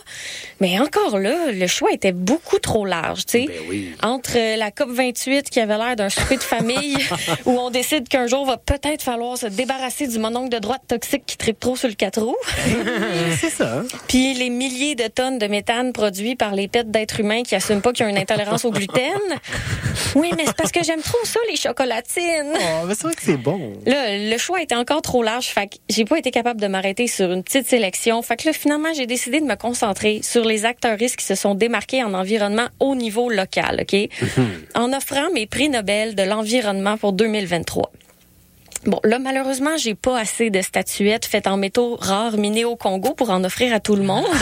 Mais 0.61 0.79
encore 0.79 1.19
là, 1.19 1.51
le 1.51 1.67
choix 1.67 1.91
était 1.91 2.13
beaucoup 2.13 2.59
trop 2.59 2.85
large, 2.85 3.25
tu 3.25 3.43
sais. 3.43 3.47
Ben 3.69 3.83
Entre 4.03 4.57
la 4.57 4.71
COP 4.71 4.89
28 4.89 5.49
qui 5.49 5.59
avait 5.59 5.77
l'air 5.77 5.97
d'un 5.97 6.07
souper 6.07 6.37
de 6.37 6.43
famille 6.43 6.92
où 7.45 7.51
on 7.51 7.69
décide 7.69 8.07
qu'un 8.07 8.27
jour 8.27 8.45
va 8.45 8.57
peut-être 8.57 9.01
falloir 9.01 9.37
se 9.37 9.47
débarrasser 9.47 10.07
du 10.07 10.19
mononcle 10.19 10.49
de 10.49 10.59
droite 10.59 10.81
toxique 10.87 11.23
qui 11.25 11.37
tripe 11.37 11.59
trop 11.59 11.75
sur 11.75 11.87
le 11.87 11.95
4 11.95 12.21
roues. 12.21 12.35
c'est 13.39 13.49
ça. 13.49 13.83
Puis 14.07 14.33
les 14.33 14.49
milliers 14.49 14.95
de 14.95 15.07
tonnes 15.07 15.39
de 15.39 15.47
méthane 15.47 15.93
produits 15.93 16.35
par 16.35 16.53
les 16.53 16.67
pets 16.67 16.89
d'êtres 16.89 17.19
humains 17.19 17.43
qui 17.43 17.55
assument 17.55 17.81
pas 17.81 17.93
qu'ils 17.93 18.05
ont 18.05 18.09
une 18.09 18.17
intolérance 18.17 18.65
au 18.65 18.71
gluten. 18.71 19.19
Oui, 20.15 20.31
mais 20.37 20.43
c'est 20.45 20.55
parce 20.55 20.71
que 20.71 20.83
j'aime 20.83 21.01
trop 21.01 21.17
ça, 21.23 21.39
les 21.49 21.55
chocolatines. 21.55 22.53
Oh, 22.53 22.85
mais 22.85 22.95
c'est 22.95 23.03
vrai 23.03 23.15
que 23.15 23.21
c'est 23.21 23.37
bon. 23.37 23.73
Là, 23.85 24.17
le 24.17 24.37
choix 24.37 24.61
était 24.61 24.75
encore 24.75 25.01
trop 25.01 25.23
large, 25.23 25.47
fait 25.47 25.67
que 25.67 25.75
j'ai 25.89 26.05
pas 26.05 26.17
été 26.17 26.31
capable 26.31 26.61
de 26.61 26.67
m'arrêter 26.67 27.07
sur 27.07 27.31
une 27.31 27.43
petite 27.43 27.67
sélection. 27.67 28.21
Fait 28.21 28.37
que 28.37 28.47
là, 28.47 28.53
finalement, 28.53 28.93
j'ai 28.93 29.05
décidé 29.05 29.39
de 29.39 29.45
me 29.45 29.55
concentrer 29.55 30.21
sur 30.23 30.45
les 30.45 30.65
acteurs 30.65 30.97
risques 30.97 31.19
qui 31.19 31.25
se 31.25 31.35
sont 31.35 31.55
démarqués 31.55 32.03
en 32.03 32.13
environnement 32.13 32.67
au 32.79 32.95
niveau 32.95 33.29
local, 33.29 33.81
OK? 33.81 34.09
En 34.75 34.93
offrant 34.93 35.31
mes 35.33 35.47
prix 35.47 35.69
Nobel 35.69 36.15
de 36.15 36.23
l'environnement 36.23 36.82
pour 36.99 37.13
2023. 37.13 37.91
Bon, 38.85 38.99
là, 39.03 39.17
malheureusement, 39.17 39.77
j'ai 39.77 39.95
pas 39.95 40.19
assez 40.19 40.49
de 40.49 40.61
statuettes 40.61 41.25
faites 41.25 41.47
en 41.47 41.55
métaux 41.55 41.97
rares 41.99 42.37
minés 42.37 42.65
au 42.65 42.75
Congo 42.75 43.13
pour 43.13 43.29
en 43.29 43.43
offrir 43.43 43.73
à 43.73 43.79
tout 43.79 43.95
le 43.95 44.03
monde. 44.03 44.25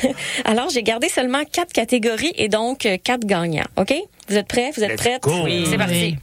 Alors, 0.44 0.68
j'ai 0.70 0.82
gardé 0.82 1.08
seulement 1.08 1.42
quatre 1.50 1.72
catégories 1.72 2.32
et 2.36 2.48
donc 2.48 2.86
euh, 2.86 2.96
quatre 3.02 3.26
gagnants. 3.26 3.66
OK? 3.76 3.94
Vous 4.28 4.36
êtes 4.36 4.46
prêts? 4.46 4.70
Vous 4.76 4.84
êtes 4.84 4.96
prêtes? 4.96 5.26
Oui. 5.26 5.66
C'est 5.68 5.78
parti. 5.78 6.16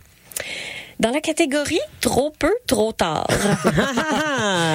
Dans 0.99 1.11
la 1.11 1.21
catégorie 1.21 1.79
trop 2.01 2.29
peu, 2.37 2.51
trop 2.67 2.91
tard. 2.91 3.25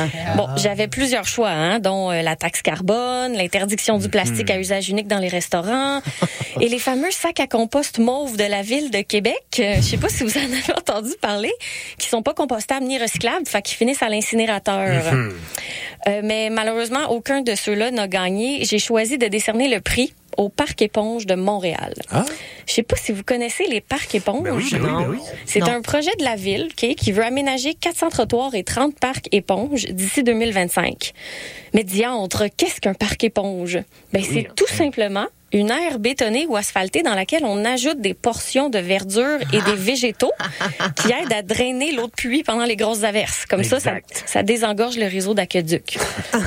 bon, 0.36 0.48
j'avais 0.56 0.88
plusieurs 0.88 1.26
choix, 1.26 1.50
hein, 1.50 1.80
dont 1.80 2.10
euh, 2.10 2.22
la 2.22 2.34
taxe 2.34 2.62
carbone, 2.62 3.34
l'interdiction 3.34 3.98
du 3.98 4.08
plastique 4.08 4.50
à 4.50 4.58
usage 4.58 4.88
unique 4.88 5.06
dans 5.06 5.18
les 5.18 5.28
restaurants 5.28 6.00
et 6.60 6.68
les 6.68 6.78
fameux 6.78 7.10
sacs 7.10 7.40
à 7.40 7.46
compost 7.46 7.98
mauve 7.98 8.36
de 8.38 8.44
la 8.44 8.62
ville 8.62 8.90
de 8.90 9.02
Québec. 9.02 9.44
Euh, 9.58 9.76
je 9.76 9.82
sais 9.82 9.96
pas 9.98 10.08
si 10.08 10.24
vous 10.24 10.36
en 10.38 10.42
avez 10.42 10.72
entendu 10.76 11.12
parler, 11.20 11.52
qui 11.98 12.08
sont 12.08 12.22
pas 12.22 12.32
compostables 12.32 12.86
ni 12.86 12.98
recyclables, 12.98 13.46
fait 13.46 13.60
qu'ils 13.62 13.76
finissent 13.76 14.02
à 14.02 14.08
l'incinérateur. 14.08 15.12
Euh, 16.06 16.20
mais 16.22 16.50
malheureusement, 16.50 17.10
aucun 17.10 17.42
de 17.42 17.54
ceux-là 17.54 17.90
n'a 17.90 18.08
gagné. 18.08 18.64
J'ai 18.64 18.78
choisi 18.78 19.18
de 19.18 19.26
décerner 19.26 19.68
le 19.68 19.80
prix 19.80 20.14
au 20.36 20.48
Parc 20.48 20.82
Éponge 20.82 21.26
de 21.26 21.34
Montréal. 21.34 21.94
Je 22.66 22.72
sais 22.72 22.82
pas 22.82 22.96
si 22.96 23.12
vous 23.12 23.22
connaissez 23.22 23.66
les 23.66 23.80
parcs 23.80 24.14
éponges. 24.14 24.42
Ben 24.42 24.52
oui, 24.52 24.68
ben 24.72 24.80
oui, 24.80 24.86
ben 24.86 25.06
oui. 25.10 25.18
C'est 25.46 25.62
un 25.62 25.80
projet 25.82 26.14
de 26.18 26.24
la 26.24 26.36
ville 26.36 26.68
qui 26.74 27.12
veut 27.12 27.24
aménager 27.24 27.74
400 27.74 28.08
trottoirs 28.10 28.54
et 28.54 28.64
30 28.64 28.98
parcs 28.98 29.28
éponges 29.32 29.86
d'ici 29.86 30.22
2025. 30.22 31.12
Mais 31.74 31.84
diantre, 31.84 32.44
qu'est-ce 32.56 32.80
qu'un 32.80 32.94
parc 32.94 33.24
éponge? 33.24 33.78
Ben, 34.12 34.22
c'est 34.22 34.48
tout 34.54 34.66
simplement 34.66 35.26
une 35.52 35.70
aire 35.70 36.00
bétonnée 36.00 36.46
ou 36.48 36.56
asphaltée 36.56 37.02
dans 37.02 37.14
laquelle 37.14 37.44
on 37.44 37.64
ajoute 37.64 38.00
des 38.00 38.12
portions 38.12 38.70
de 38.70 38.78
verdure 38.78 39.38
et 39.52 39.60
des 39.62 39.76
végétaux 39.76 40.32
qui 40.96 41.12
aident 41.12 41.32
à 41.32 41.42
drainer 41.42 41.92
l'eau 41.92 42.06
de 42.06 42.12
pluie 42.12 42.42
pendant 42.42 42.64
les 42.64 42.76
grosses 42.76 43.04
averses. 43.04 43.46
Comme 43.46 43.62
ça, 43.62 43.78
ça 44.26 44.42
désengorge 44.42 44.96
le 44.96 45.06
réseau 45.06 45.32
d'aqueduc. 45.32 45.98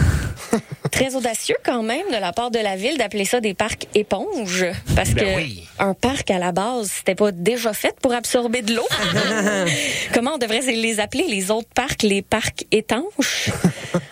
Très 0.91 1.15
audacieux 1.15 1.55
quand 1.63 1.83
même 1.83 2.05
de 2.11 2.17
la 2.19 2.31
part 2.33 2.51
de 2.51 2.59
la 2.59 2.75
ville 2.75 2.97
d'appeler 2.97 3.25
ça 3.25 3.39
des 3.41 3.53
parcs 3.53 3.87
éponges 3.95 4.65
parce 4.95 5.11
Ben 5.11 5.23
que 5.25 5.35
oui. 5.37 5.63
un 5.79 5.93
parc 5.93 6.31
à 6.31 6.39
la 6.39 6.51
base 6.51 6.89
c'était 6.91 7.15
pas 7.15 7.31
déjà 7.31 7.73
fait 7.73 7.95
pour 8.01 8.13
absorber 8.13 8.61
de 8.61 8.75
l'eau. 8.75 8.87
Comment 10.13 10.31
on 10.35 10.37
devrait 10.37 10.61
les 10.61 10.99
appeler 10.99 11.25
les 11.27 11.51
autres 11.51 11.69
parcs 11.75 12.03
les 12.03 12.21
parcs 12.21 12.65
étanches? 12.71 13.49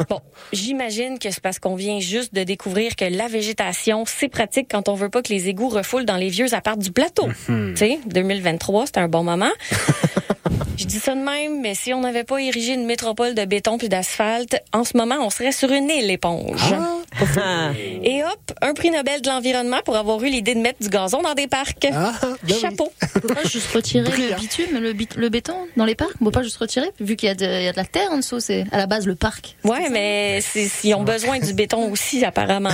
Bon, 0.09 0.19
j'imagine 0.53 1.17
que 1.19 1.31
c'est 1.31 1.39
parce 1.41 1.57
qu'on 1.57 1.75
vient 1.75 1.99
juste 1.99 2.33
de 2.33 2.43
découvrir 2.43 2.95
que 2.95 3.05
la 3.05 3.27
végétation 3.27 4.03
c'est 4.05 4.27
pratique 4.27 4.67
quand 4.69 4.87
on 4.89 4.93
veut 4.93 5.09
pas 5.09 5.21
que 5.23 5.29
les 5.33 5.47
égouts 5.49 5.69
refoulent 5.69 6.05
dans 6.05 6.17
les 6.17 6.29
vieux 6.29 6.53
apparts 6.53 6.77
du 6.77 6.91
plateau. 6.91 7.27
Mhm. 7.47 7.71
Tu 7.73 7.77
sais, 7.77 7.99
2023, 8.07 8.85
c'était 8.87 8.99
un 8.99 9.07
bon 9.07 9.23
moment. 9.23 9.51
Je 10.77 10.85
dis 10.85 10.99
ça 10.99 11.13
de 11.15 11.19
même, 11.21 11.61
mais 11.61 11.73
si 11.75 11.93
on 11.93 12.01
n'avait 12.01 12.23
pas 12.23 12.39
érigé 12.41 12.73
une 12.73 12.85
métropole 12.85 13.33
de 13.33 13.45
béton 13.45 13.77
puis 13.77 13.89
d'asphalte, 13.89 14.57
en 14.73 14.83
ce 14.83 14.97
moment, 14.97 15.15
on 15.21 15.29
serait 15.29 15.51
sur 15.51 15.71
une 15.71 15.89
île 15.89 16.11
éponge. 16.11 16.59
Ah. 16.73 17.71
Et 18.03 18.23
hop, 18.23 18.51
un 18.61 18.73
prix 18.73 18.91
Nobel 18.91 19.21
de 19.21 19.29
l'environnement 19.29 19.79
pour 19.85 19.95
avoir 19.95 20.21
eu 20.23 20.27
l'idée 20.29 20.53
de 20.53 20.59
mettre 20.59 20.79
du 20.81 20.89
gazon 20.89 21.21
dans 21.21 21.33
des 21.33 21.47
parcs. 21.47 21.87
Ah, 21.93 22.11
ben 22.43 22.55
Chapeau. 22.59 22.91
Pas 23.33 23.43
juste 23.47 23.71
retirer 23.73 24.09
le 24.29 24.35
bitume, 24.35 24.77
le, 24.79 24.91
bit- 24.93 25.15
le 25.15 25.29
béton 25.29 25.55
dans 25.77 25.85
les 25.85 25.95
parcs. 25.95 26.11
On 26.21 26.25
peut 26.25 26.31
pas 26.31 26.43
juste 26.43 26.57
retirer, 26.57 26.89
vu 26.99 27.15
qu'il 27.15 27.27
y, 27.27 27.31
a 27.31 27.35
de- 27.35 27.45
il 27.45 27.63
y 27.63 27.67
a 27.67 27.71
de 27.71 27.77
la 27.77 27.85
terre 27.85 28.09
en 28.11 28.17
dessous. 28.17 28.39
C'est 28.41 28.65
à 28.71 28.77
la 28.77 28.85
base 28.87 29.07
le 29.07 29.15
parc. 29.15 29.55
Ouais, 29.63 29.89
mais 29.89 30.39
ils 30.83 30.93
ont 30.93 31.03
besoin 31.03 31.39
du 31.39 31.53
béton 31.53 31.89
aussi, 31.91 32.25
apparemment. 32.25 32.69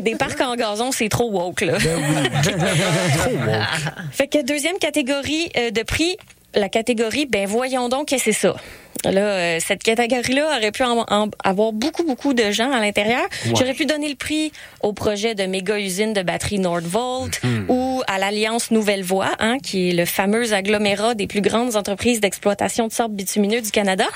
Des 0.00 0.14
parcs 0.16 0.40
en 0.42 0.54
gazon, 0.54 0.92
c'est 0.92 1.08
trop 1.08 1.30
woke, 1.30 1.62
là. 1.62 1.78
Fait 4.12 4.26
que 4.28 4.42
deuxième 4.42 4.78
catégorie 4.78 5.50
euh, 5.56 5.70
de 5.70 5.82
prix, 5.82 6.16
la 6.58 6.68
catégorie, 6.68 7.26
ben 7.26 7.46
voyons 7.46 7.88
donc 7.88 8.08
que 8.08 8.18
c'est 8.18 8.32
ça. 8.32 8.54
Là, 9.04 9.20
euh, 9.20 9.58
cette 9.64 9.84
catégorie-là 9.84 10.56
aurait 10.58 10.72
pu 10.72 10.82
en- 10.82 11.04
en- 11.08 11.28
avoir 11.44 11.72
beaucoup, 11.72 12.02
beaucoup 12.04 12.34
de 12.34 12.50
gens 12.50 12.72
à 12.72 12.80
l'intérieur. 12.80 13.22
Ouais. 13.46 13.52
J'aurais 13.56 13.74
pu 13.74 13.86
donner 13.86 14.08
le 14.08 14.16
prix 14.16 14.50
au 14.82 14.92
projet 14.92 15.36
de 15.36 15.44
méga 15.44 15.78
usine 15.78 16.12
de 16.14 16.22
batterie 16.22 16.58
Nordvolt 16.58 17.38
Mhm. 17.44 17.66
ou 17.68 18.02
à 18.08 18.18
l'Alliance 18.18 18.72
Nouvelle 18.72 19.04
Voie, 19.04 19.30
hein, 19.38 19.58
qui 19.62 19.90
est 19.90 19.92
le 19.92 20.04
fameux 20.04 20.52
agglomérat 20.52 21.14
des 21.14 21.28
plus 21.28 21.42
grandes 21.42 21.76
entreprises 21.76 22.18
d'exploitation 22.20 22.88
de 22.88 22.92
sable 22.92 23.14
bitumineux 23.14 23.60
du 23.60 23.70
Canada, 23.70 24.06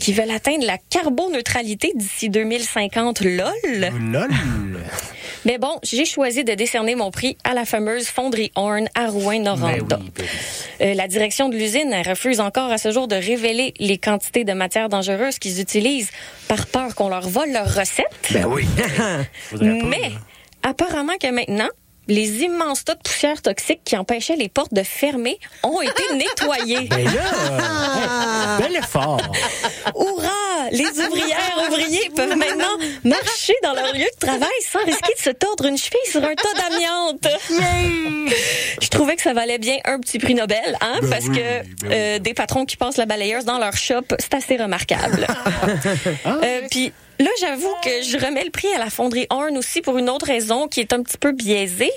qui 0.00 0.14
veulent 0.14 0.30
atteindre 0.30 0.64
la 0.64 0.78
carboneutralité 0.88 1.92
d'ici 1.94 2.30
2050. 2.30 3.20
LOL! 3.20 3.50
Lol. 4.10 4.28
Mais 5.44 5.58
bon, 5.58 5.78
j'ai 5.82 6.04
choisi 6.04 6.44
de 6.44 6.52
décerner 6.54 6.94
mon 6.94 7.10
prix 7.10 7.36
à 7.44 7.54
la 7.54 7.64
fameuse 7.64 8.06
fonderie 8.08 8.50
Horn 8.54 8.88
à 8.94 9.08
Rouen-Noranda. 9.08 9.98
Oui, 10.00 10.24
Euh, 10.80 10.94
la 10.94 11.06
direction 11.06 11.48
de 11.48 11.56
l'usine 11.56 11.94
refuse 12.06 12.40
encore 12.40 12.70
à 12.72 12.78
ce 12.78 12.90
jour 12.90 13.06
de 13.08 13.14
révéler 13.14 13.74
les 13.78 13.98
quantités 13.98 14.44
de 14.44 14.52
matières 14.52 14.88
dangereuses 14.88 15.38
qu'ils 15.38 15.60
utilisent 15.60 16.10
par 16.48 16.66
peur 16.66 16.94
qu'on 16.94 17.08
leur 17.08 17.28
vole 17.28 17.52
leurs 17.52 17.72
recettes. 17.74 18.06
Ben 18.32 18.46
oui. 18.46 18.64
Mais 19.60 20.12
apparemment 20.62 21.14
que 21.20 21.30
maintenant, 21.30 21.68
les 22.08 22.42
immenses 22.42 22.84
tas 22.84 22.94
de 22.94 23.00
poussière 23.00 23.40
toxique 23.42 23.80
qui 23.84 23.96
empêchaient 23.96 24.36
les 24.36 24.48
portes 24.48 24.74
de 24.74 24.82
fermer 24.82 25.38
ont 25.62 25.80
été 25.80 26.02
nettoyés. 26.14 26.88
Ben 26.88 27.04
là, 27.04 28.58
hey, 28.58 28.62
bel 28.62 28.76
effort. 28.76 29.20
Hurrah! 29.94 30.70
Les 30.72 30.86
ouvrières 30.86 31.62
ouvriers 31.68 32.10
peuvent 32.14 32.36
maintenant 32.36 32.76
marcher 33.04 33.54
dans 33.62 33.72
leur 33.74 33.92
lieu 33.92 34.06
de 34.20 34.26
travail 34.26 34.48
sans 34.70 34.82
risquer 34.84 35.12
de 35.14 35.20
se 35.22 35.30
tordre 35.30 35.66
une 35.66 35.76
cheville 35.76 35.98
sur 36.10 36.22
un 36.24 36.34
tas 36.34 36.54
d'amiante. 36.70 37.26
Je 38.80 38.88
trouvais 38.88 39.16
que 39.16 39.22
ça 39.22 39.32
valait 39.34 39.58
bien 39.58 39.76
un 39.84 39.98
petit 40.00 40.18
prix 40.18 40.34
Nobel, 40.34 40.76
hein, 40.80 40.98
Ben 41.02 41.10
parce 41.10 41.26
oui, 41.26 41.38
que 41.38 41.86
euh, 41.90 42.18
des 42.18 42.34
patrons 42.34 42.64
qui 42.64 42.76
passent 42.76 42.96
la 42.96 43.06
balayeuse 43.06 43.44
dans 43.44 43.58
leur 43.58 43.76
shop, 43.76 44.02
c'est 44.18 44.34
assez 44.34 44.56
remarquable. 44.56 45.26
Euh, 46.26 46.60
Puis 46.70 46.92
là, 47.18 47.30
j'avoue 47.40 47.74
que 47.82 47.90
je 48.02 48.18
remets 48.24 48.44
le 48.44 48.50
prix 48.50 48.68
à 48.74 48.78
la 48.78 48.90
fonderie 48.90 49.26
Horn 49.30 49.56
aussi 49.56 49.80
pour 49.80 49.98
une 49.98 50.10
autre 50.10 50.26
raison 50.26 50.68
qui 50.68 50.80
est 50.80 50.92
un 50.92 51.02
petit 51.02 51.18
peu 51.18 51.32
biaisée. 51.32 51.90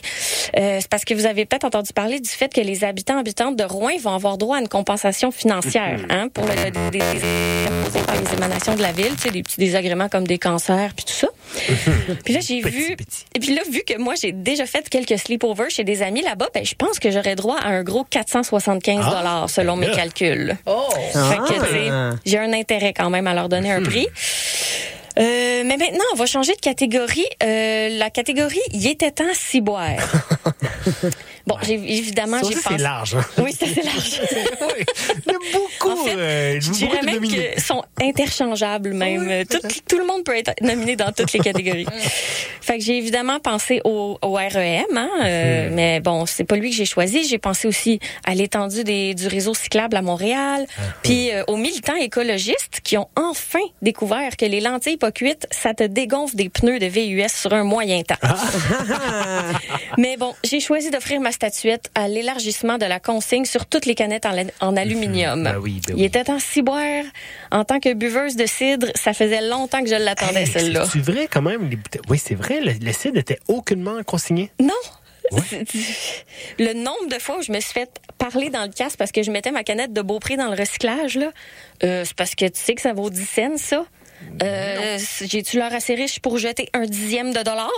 Euh, 0.58 0.78
c'est 0.80 0.90
parce 0.90 1.06
que 1.06 1.14
vous 1.14 1.26
avez 1.26 1.46
peut-être 1.46 1.66
entendu 1.66 1.94
parler 1.94 2.20
du 2.20 2.30
fait 2.30 2.54
que 2.54 2.62
les 2.62 2.84
habitants 2.84 3.18
habitantes 3.18 3.56
de 3.56 3.64
Rouen 3.64 3.98
vont 4.02 4.14
avoir 4.14 4.38
droit 4.38 4.58
à 4.58 4.60
une 4.60 4.68
compensation 4.68 5.32
financière 5.32 6.00
hein, 6.10 6.30
pour 6.30 6.46
le, 6.46 6.92
des, 6.92 7.00
par 8.06 8.16
les 8.16 8.34
émanations 8.34 8.76
de 8.76 8.82
la 8.82 8.92
ville, 8.92 9.16
tu 9.16 9.24
sais, 9.24 9.32
des 9.32 9.44
petits 9.44 9.60
désagréments 9.60 10.10
comme 10.10 10.28
des 10.28 10.38
cancers 10.38 10.92
puis 10.96 11.06
tout 11.06 11.14
ça. 11.14 11.28
Puis 12.24 12.34
là, 12.34 12.40
j'ai 12.40 12.62
vu. 12.62 12.96
Et 13.36 13.40
puis 13.40 13.54
là, 13.56 13.62
vu 13.72 13.82
que 13.88 13.98
moi, 13.98 14.16
j'ai 14.20 14.32
déjà 14.32 14.66
fait 14.66 14.88
quelques 14.90 15.18
sleepovers 15.18 15.70
chez 15.70 15.84
des 15.84 16.02
amis 16.02 16.22
là-bas, 16.22 16.48
ben, 16.54 16.66
je 16.66 16.76
pense 16.76 17.00
que 17.00 17.12
j'aurais 17.12 17.36
droit 17.36 17.58
à 17.58 17.70
un 17.70 17.84
gros 17.84 18.04
475 18.04 19.06
dollars 19.06 19.50
selon 19.50 19.76
mes 19.76 19.88
là. 19.88 19.96
calculs. 19.96 20.58
Oh! 20.66 20.88
Ah. 21.16 22.12
j'ai 22.26 22.38
un 22.38 22.54
intérêt 22.54 22.94
quand 22.94 23.10
même 23.10 23.28
à 23.28 23.34
leur 23.34 23.50
donner 23.50 23.72
un 23.72 23.82
prix. 23.82 24.08
Euh, 25.18 25.64
mais 25.66 25.78
maintenant, 25.78 26.04
on 26.14 26.16
va 26.16 26.26
changer 26.26 26.54
de 26.54 26.60
catégorie. 26.60 27.26
Euh, 27.44 27.90
la 27.98 28.10
catégorie 28.10 28.60
«Il 28.74 28.88
était 28.88 29.12
temps 29.12 29.34
ciboire». 29.34 29.98
Bon, 31.48 31.56
j'ai 31.64 31.74
évidemment, 31.76 32.38
j'ai 32.42 32.46
aussi, 32.48 32.56
c'est 32.58 32.70
pensé- 32.70 32.84
large. 32.84 33.16
hein. 33.16 33.26
Oui, 33.40 33.56
c'est 33.58 33.66
assez 33.70 33.82
large. 33.82 34.22
beaucoup, 35.54 35.92
En 35.92 36.04
fait, 36.06 36.16
euh, 36.18 36.58
je 36.60 36.72
dirais 36.72 37.02
même 37.04 37.22
qu'ils 37.22 37.60
sont 37.62 37.84
interchangeables 38.02 38.94
même. 38.94 39.28
Euh, 39.30 39.44
tout, 39.50 39.60
tout 39.88 39.98
le 39.98 40.06
monde 40.06 40.24
peut 40.24 40.36
être 40.38 40.52
nominé 40.62 40.96
dans 40.96 41.12
toutes 41.12 41.32
les 41.34 41.40
catégories. 41.40 41.86
fait 42.62 42.78
que 42.80 42.84
j'ai 42.84 42.98
évidemment 42.98 43.40
pensé 43.40 43.82
au, 43.86 44.18
au 44.22 44.34
REM, 44.34 44.84
hein, 44.96 45.10
euh, 45.24 45.70
Hmm. 45.70 45.74
mais 45.74 46.00
bon, 46.02 46.26
c'est 46.26 46.44
pas 46.44 46.56
lui 46.58 46.70
que 46.70 46.76
j'ai 46.76 46.86
choisi. 46.86 47.26
J'ai 47.28 47.38
pensé 47.38 47.68
aussi 47.68 48.00
à 48.26 48.36
l'étendue 48.36 48.84
des- 48.84 49.14
du 49.16 49.28
réseau 49.28 49.54
cyclable 49.54 49.96
à 49.96 50.02
Montréal, 50.02 50.66
Ah, 50.78 50.82
puis 51.04 51.32
euh, 51.32 51.44
aux 51.48 51.56
militants 51.58 51.96
écologistes 51.96 52.82
qui 52.84 52.98
ont 52.98 53.08
enfin 53.16 53.60
découvert 53.82 54.36
que 54.38 54.46
les 54.46 54.60
lentilles 54.60 54.98
pas 54.98 55.12
cuites, 55.12 55.48
ça 55.52 55.74
te 55.74 55.84
dégonfle 55.84 56.36
des 56.36 56.50
pneus 56.50 56.80
de 56.80 56.86
VUS 56.88 57.30
sur 57.34 57.54
un 57.54 57.64
moyen 57.64 58.02
temps. 58.04 58.16
Ah. 58.22 58.36
Mais 59.98 60.18
bon, 60.18 60.34
j'ai 60.44 60.60
choisi 60.60 60.90
d'offrir 60.92 61.20
ma 61.22 61.32
statuette 61.38 61.92
à 61.94 62.08
l'élargissement 62.08 62.80
de 62.80 62.86
la 62.86 63.00
consigne 63.00 63.46
sur 63.46 63.68
toutes 63.68 63.86
les 63.86 63.94
canettes 63.94 64.26
en, 64.26 64.34
en 64.60 64.76
aluminium. 64.76 65.44
Ben 65.44 65.58
oui, 65.62 65.80
ben 65.88 65.96
Il 65.96 66.04
était 66.04 66.24
temps 66.24 66.38
de 66.38 66.42
s'y 66.42 66.64
boire. 66.64 67.04
En 67.52 67.64
tant 67.64 67.80
que 67.80 67.94
buveuse 67.94 68.36
de 68.36 68.48
cidre, 68.48 68.88
ça 68.96 69.14
faisait 69.14 69.42
longtemps 69.42 69.84
que 69.84 69.90
je 69.90 69.96
l'attendais, 69.96 70.48
celle-là. 70.48 70.86
C'est 70.92 71.00
vrai 71.00 71.28
quand 71.32 71.44
même. 71.44 71.70
Les. 71.70 71.78
Oui, 72.10 72.18
c'est 72.18 72.34
vrai. 72.34 72.60
Le, 72.60 72.74
le 72.84 72.92
cidre 72.92 73.20
était 73.20 73.38
aucunement 73.48 74.02
consigné? 74.04 74.50
Non. 74.60 74.74
Le 76.58 76.74
nombre 76.74 77.08
de 77.12 77.20
fois 77.20 77.38
où 77.38 77.42
je 77.42 77.52
me 77.52 77.60
suis 77.60 77.74
fait 77.74 77.90
parler 78.18 78.50
dans 78.50 78.64
le 78.64 78.72
casque 78.72 78.98
parce 78.98 79.12
que 79.12 79.22
je 79.24 79.30
mettais 79.32 79.52
ma 79.52 79.64
canette 79.64 79.94
de 79.94 80.02
Beaupré 80.02 80.38
dans 80.38 80.48
le 80.50 80.58
recyclage, 80.58 81.16
là, 81.18 81.32
euh, 81.84 82.04
c'est 82.06 82.16
parce 82.16 82.34
que 82.34 82.46
tu 82.46 82.60
sais 82.60 82.74
que 82.76 82.82
ça 82.82 82.94
vaut 82.94 83.10
10 83.10 83.26
cents, 83.26 83.58
ça. 83.58 83.86
Euh, 84.44 84.98
J'ai-tu 85.22 85.58
l'air 85.58 85.74
assez 85.74 85.96
riche 85.96 86.20
pour 86.20 86.38
jeter 86.38 86.70
un 86.74 86.86
dixième 86.86 87.34
de 87.34 87.42
dollar? 87.44 87.70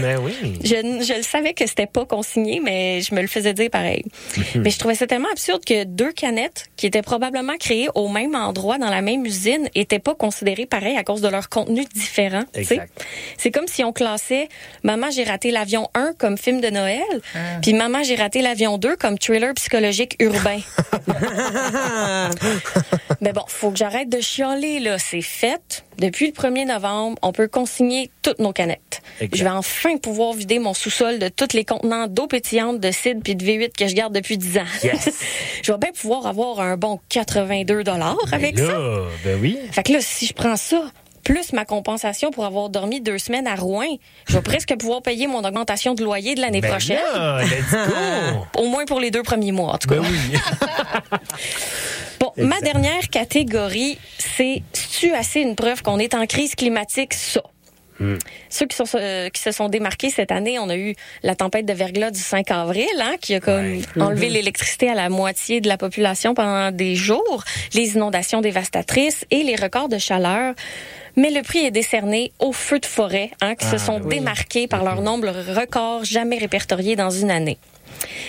Ben 0.00 0.18
oui. 0.22 0.58
Je, 0.64 0.74
je 1.04 1.16
le 1.16 1.22
savais 1.22 1.54
que 1.54 1.66
c'était 1.66 1.86
pas 1.86 2.04
consigné, 2.04 2.60
mais 2.62 3.00
je 3.00 3.14
me 3.14 3.20
le 3.20 3.26
faisais 3.26 3.54
dire 3.54 3.70
pareil. 3.70 4.04
Mais 4.54 4.70
je 4.70 4.78
trouvais 4.78 4.94
ça 4.94 5.06
tellement 5.06 5.28
absurde 5.30 5.64
que 5.64 5.84
deux 5.84 6.12
canettes 6.12 6.66
qui 6.76 6.86
étaient 6.86 7.02
probablement 7.02 7.56
créées 7.58 7.88
au 7.94 8.08
même 8.08 8.34
endroit 8.34 8.78
dans 8.78 8.90
la 8.90 9.02
même 9.02 9.24
usine 9.24 9.68
étaient 9.74 9.98
pas 9.98 10.14
considérées 10.14 10.66
pareil 10.66 10.96
à 10.96 11.04
cause 11.04 11.20
de 11.20 11.28
leur 11.28 11.48
contenu 11.48 11.84
différent. 11.94 12.44
C'est 13.38 13.50
comme 13.50 13.66
si 13.66 13.82
on 13.84 13.92
classait 13.92 14.48
Maman, 14.82 15.10
j'ai 15.10 15.24
raté 15.24 15.50
l'avion 15.50 15.88
1 15.94 16.12
comme 16.18 16.38
film 16.38 16.60
de 16.60 16.68
Noël, 16.70 17.02
Ah. 17.34 17.38
puis 17.62 17.72
Maman, 17.72 18.02
j'ai 18.02 18.16
raté 18.16 18.42
l'avion 18.42 18.78
2 18.78 18.96
comme 18.96 19.18
thriller 19.18 19.52
psychologique 19.54 20.16
urbain. 20.20 20.58
Mais 23.20 23.32
bon, 23.32 23.42
faut 23.46 23.70
que 23.70 23.76
j'arrête 23.76 24.08
de 24.08 24.20
chialer, 24.20 24.80
là. 24.80 24.98
C'est 24.98 25.22
fait. 25.22 25.83
Depuis 25.98 26.26
le 26.26 26.32
1er 26.32 26.66
novembre, 26.66 27.16
on 27.22 27.32
peut 27.32 27.48
consigner 27.48 28.10
toutes 28.22 28.38
nos 28.38 28.52
canettes. 28.52 29.00
Exact. 29.20 29.36
Je 29.38 29.44
vais 29.44 29.50
enfin 29.50 29.96
pouvoir 29.96 30.32
vider 30.32 30.58
mon 30.58 30.74
sous-sol 30.74 31.18
de 31.18 31.28
tous 31.28 31.52
les 31.54 31.64
contenants 31.64 32.06
d'eau 32.08 32.26
pétillante, 32.26 32.80
de 32.80 32.90
cidre 32.90 33.20
puis 33.22 33.36
de 33.36 33.44
V8 33.44 33.72
que 33.78 33.86
je 33.86 33.94
garde 33.94 34.12
depuis 34.12 34.36
10 34.38 34.58
ans. 34.58 34.62
Yes. 34.82 35.08
je 35.62 35.72
vais 35.72 35.78
bien 35.78 35.90
pouvoir 35.92 36.26
avoir 36.26 36.60
un 36.60 36.76
bon 36.76 37.00
82 37.10 37.84
dollars 37.84 38.16
avec 38.32 38.56
Ben 38.56 38.66
ça. 38.66 38.72
là, 38.72 39.02
ben 39.24 39.38
oui. 39.40 39.58
Fait 39.72 39.82
que 39.82 39.92
là, 39.92 39.98
si 40.00 40.26
je 40.26 40.32
prends 40.34 40.56
ça, 40.56 40.82
plus 41.22 41.54
ma 41.54 41.64
compensation 41.64 42.30
pour 42.30 42.44
avoir 42.44 42.68
dormi 42.68 43.00
deux 43.00 43.16
semaines 43.16 43.46
à 43.46 43.54
Rouen, 43.54 43.86
je 44.28 44.34
vais 44.34 44.42
presque 44.42 44.76
pouvoir 44.76 45.00
payer 45.00 45.26
mon 45.26 45.42
augmentation 45.42 45.94
de 45.94 46.04
loyer 46.04 46.34
de 46.34 46.40
l'année 46.42 46.60
Ben 46.60 46.70
prochaine. 46.70 46.98
là, 47.14 47.40
let's 47.44 47.70
go. 47.72 48.44
Au 48.62 48.66
moins 48.68 48.84
pour 48.84 49.00
les 49.00 49.10
deux 49.10 49.22
premiers 49.22 49.52
mois, 49.52 49.72
en 49.72 49.78
tout 49.78 49.88
cas. 49.88 49.94
Ben 50.00 50.04
oui. 50.10 50.38
Bon, 52.20 52.32
ma 52.36 52.60
dernière 52.60 53.08
catégorie, 53.10 53.98
c'est 54.18 54.62
tu 55.00 55.12
assez 55.12 55.40
une 55.40 55.56
preuve 55.56 55.82
qu'on 55.82 55.98
est 55.98 56.14
en 56.14 56.26
crise 56.26 56.54
climatique, 56.54 57.14
ça? 57.14 57.42
Hmm. 58.00 58.16
Ceux 58.50 58.66
qui, 58.66 58.76
sont, 58.76 58.86
euh, 58.96 59.28
qui 59.28 59.40
se 59.40 59.52
sont 59.52 59.68
démarqués 59.68 60.10
cette 60.10 60.32
année, 60.32 60.58
on 60.58 60.68
a 60.68 60.76
eu 60.76 60.96
la 61.22 61.36
tempête 61.36 61.64
de 61.64 61.72
verglas 61.72 62.10
du 62.10 62.18
5 62.18 62.50
avril, 62.50 62.88
hein, 63.00 63.14
qui 63.20 63.34
a 63.36 63.40
comme 63.40 63.82
enlevé 64.00 64.30
l'électricité 64.30 64.90
à 64.90 64.94
la 64.94 65.08
moitié 65.08 65.60
de 65.60 65.68
la 65.68 65.76
population 65.76 66.34
pendant 66.34 66.72
des 66.72 66.96
jours, 66.96 67.44
les 67.72 67.94
inondations 67.94 68.40
dévastatrices 68.40 69.24
et 69.30 69.44
les 69.44 69.54
records 69.54 69.88
de 69.88 69.98
chaleur. 69.98 70.54
Mais 71.16 71.30
le 71.30 71.42
prix 71.42 71.60
est 71.60 71.70
décerné 71.70 72.32
aux 72.40 72.52
feux 72.52 72.80
de 72.80 72.86
forêt, 72.86 73.30
hein, 73.40 73.54
qui 73.54 73.66
se 73.66 73.76
Ah, 73.76 73.78
sont 73.78 74.00
oui. 74.02 74.16
démarqués 74.16 74.66
par 74.66 74.82
leur 74.82 75.00
nombre 75.00 75.28
record 75.54 76.04
jamais 76.04 76.38
répertorié 76.38 76.96
dans 76.96 77.10
une 77.10 77.30
année. 77.30 77.58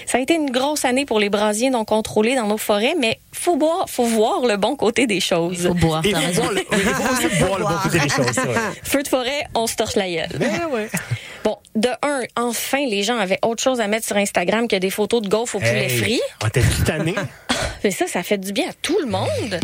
Ça 0.06 0.18
a 0.18 0.22
été 0.22 0.36
une 0.36 0.52
grosse 0.52 0.86
année 0.86 1.06
pour 1.06 1.20
les 1.20 1.30
brasiers 1.30 1.70
non 1.70 1.86
contrôlés 1.86 2.36
dans 2.36 2.48
nos 2.48 2.58
forêts, 2.58 2.96
mais 3.00 3.20
faut 3.32 3.56
boire, 3.56 3.86
faut 3.90 4.06
voir 4.06 4.46
le 4.46 4.58
bon 4.58 4.76
côté 4.76 5.08
des 5.08 5.20
choses. 5.20 5.68
Faut 5.68 5.74
boire, 5.74 6.04
t'as 6.10 6.20
raison. 6.20 6.44
voir 6.44 6.54
le, 6.54 6.62
oui, 6.62 6.66
il 6.72 6.80
faut 6.82 7.14
aussi 7.14 7.28
voir 7.40 7.60
le 7.60 7.66
bon 7.66 7.78
côté 7.84 8.00
des 8.00 8.10
choses. 8.10 8.36
Feu 8.84 9.04
de 9.04 9.08
forêt, 9.08 9.46
on 9.54 9.68
se 9.68 9.76
torche 9.76 9.96
la 9.96 10.10
gueule. 10.10 10.30
Ben 10.38 10.68
ouais. 10.72 10.90
Bon, 11.44 11.60
de 11.76 11.90
un, 12.02 12.24
enfin, 12.38 12.88
les 12.88 13.04
gens 13.04 13.20
avaient 13.20 13.38
autre 13.44 13.62
chose 13.62 13.80
à 13.80 13.86
mettre 13.88 14.08
sur 14.08 14.18
Instagram 14.18 14.68
que 14.68 14.78
des 14.78 14.90
photos 14.90 15.22
de 15.22 15.30
gaufres 15.30 15.58
au 15.58 15.60
poulet 15.60 15.84
Hey, 15.92 15.98
frit. 15.98 16.22
On 16.44 16.48
était 16.48 16.62
tout 16.62 16.92
année. 16.92 17.14
Mais 17.84 17.92
ça, 17.92 18.08
ça 18.08 18.24
fait 18.24 18.40
du 18.40 18.52
bien 18.52 18.68
à 18.68 18.74
tout 18.82 18.98
le 19.00 19.06
monde. 19.06 19.60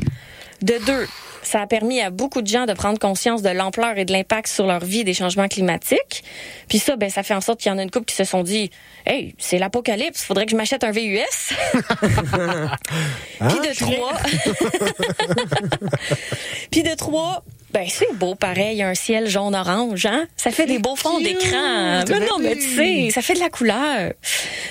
De 0.61 0.75
deux, 0.85 1.07
ça 1.43 1.61
a 1.61 1.67
permis 1.67 2.01
à 2.01 2.09
beaucoup 2.09 2.41
de 2.41 2.47
gens 2.47 2.65
de 2.65 2.73
prendre 2.73 2.99
conscience 2.99 3.41
de 3.41 3.49
l'ampleur 3.49 3.97
et 3.97 4.05
de 4.05 4.11
l'impact 4.11 4.47
sur 4.47 4.67
leur 4.67 4.83
vie 4.83 5.03
des 5.03 5.13
changements 5.13 5.47
climatiques. 5.47 6.23
Puis 6.67 6.79
ça, 6.79 6.95
ben, 6.95 7.09
ça 7.09 7.23
fait 7.23 7.33
en 7.33 7.41
sorte 7.41 7.59
qu'il 7.59 7.71
y 7.71 7.75
en 7.75 7.77
a 7.77 7.83
une 7.83 7.91
couple 7.91 8.05
qui 8.05 8.15
se 8.15 8.23
sont 8.23 8.43
dit, 8.43 8.71
hey, 9.05 9.35
c'est 9.37 9.57
l'apocalypse, 9.57 10.23
faudrait 10.23 10.45
que 10.45 10.51
je 10.51 10.57
m'achète 10.57 10.83
un 10.83 10.91
VUS. 10.91 11.19
Puis 13.39 13.59
de 13.59 13.75
trois, 13.75 14.13
puis 16.69 16.83
de 16.83 16.95
trois, 16.95 17.43
ben 17.73 17.85
c'est 17.87 18.13
beau 18.13 18.35
pareil, 18.35 18.83
un 18.83 18.93
ciel 18.93 19.29
jaune-orange, 19.29 20.05
hein? 20.05 20.27
Ça 20.35 20.51
fait 20.51 20.65
des 20.65 20.79
beaux 20.79 20.95
fonds 20.95 21.19
d'écran. 21.19 22.03
Mais 22.09 22.19
non, 22.19 22.37
mais 22.39 22.55
tu 22.55 22.75
sais, 22.75 23.09
ça 23.11 23.21
fait 23.21 23.33
de 23.33 23.39
la 23.39 23.49
couleur. 23.49 24.13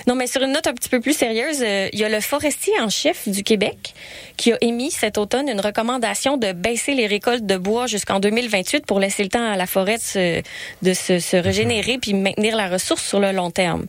Non, 0.07 0.15
mais 0.15 0.27
sur 0.27 0.43
une 0.43 0.53
note 0.53 0.67
un 0.67 0.75
petit 0.75 0.89
peu 0.89 1.01
plus 1.01 1.17
sérieuse, 1.17 1.63
euh, 1.63 1.89
il 1.93 1.99
y 1.99 2.05
a 2.05 2.09
le 2.09 2.21
forestier 2.21 2.79
en 2.81 2.89
chef 2.89 3.29
du 3.29 3.43
Québec 3.43 3.95
qui 4.37 4.53
a 4.53 4.59
émis 4.61 4.91
cet 4.91 5.19
automne 5.19 5.49
une 5.49 5.61
recommandation 5.61 6.37
de 6.37 6.53
baisser 6.53 6.95
les 6.95 7.07
récoltes 7.07 7.47
de 7.47 7.57
bois 7.57 7.87
jusqu'en 7.87 8.21
2028 8.21 8.87
pour 8.87 9.01
laisser 9.01 9.23
le 9.23 9.29
temps 9.29 9.51
à 9.51 9.57
la 9.57 9.67
forêt 9.67 9.97
de 9.97 10.03
se, 10.03 10.43
de 10.83 10.93
se, 10.93 11.19
se 11.19 11.37
régénérer 11.37 11.99
puis 11.99 12.15
maintenir 12.15 12.57
la 12.57 12.69
ressource 12.69 13.07
sur 13.07 13.21
le 13.21 13.33
long 13.33 13.51
terme. 13.51 13.87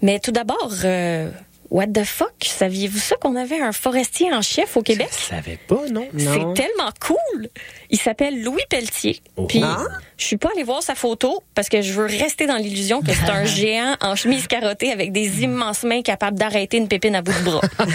Mais 0.00 0.20
tout 0.20 0.30
d'abord, 0.30 0.72
euh, 0.84 1.28
what 1.70 1.86
the 1.88 2.04
fuck? 2.04 2.32
Saviez-vous 2.42 2.98
ça 2.98 3.16
qu'on 3.16 3.36
avait 3.36 3.60
un 3.60 3.72
forestier 3.72 4.32
en 4.32 4.42
chef 4.42 4.76
au 4.76 4.82
Québec? 4.82 5.08
Je 5.10 5.16
savais 5.34 5.58
pas, 5.68 5.86
non? 5.90 6.08
C'est 6.16 6.54
tellement 6.54 6.90
cool. 7.00 7.48
Il 7.90 7.98
s'appelle 7.98 8.42
Louis 8.42 8.62
Pelletier. 8.68 9.20
Puis 9.48 9.60
Ah. 9.62 9.84
Je 10.18 10.24
suis 10.24 10.36
pas 10.36 10.50
allée 10.52 10.64
voir 10.64 10.82
sa 10.82 10.96
photo 10.96 11.42
parce 11.54 11.68
que 11.68 11.80
je 11.80 11.92
veux 11.92 12.06
rester 12.06 12.46
dans 12.46 12.56
l'illusion 12.56 13.00
que 13.00 13.12
c'est 13.12 13.30
un 13.30 13.44
géant 13.44 13.96
en 14.00 14.16
chemise 14.16 14.46
carottée 14.48 14.90
avec 14.90 15.12
des 15.12 15.42
immenses 15.42 15.84
mains 15.84 16.02
capables 16.02 16.36
d'arrêter 16.36 16.76
une 16.76 16.88
pépine 16.88 17.14
à 17.14 17.22
bout 17.22 17.32
de 17.32 17.44
bras. 17.44 17.60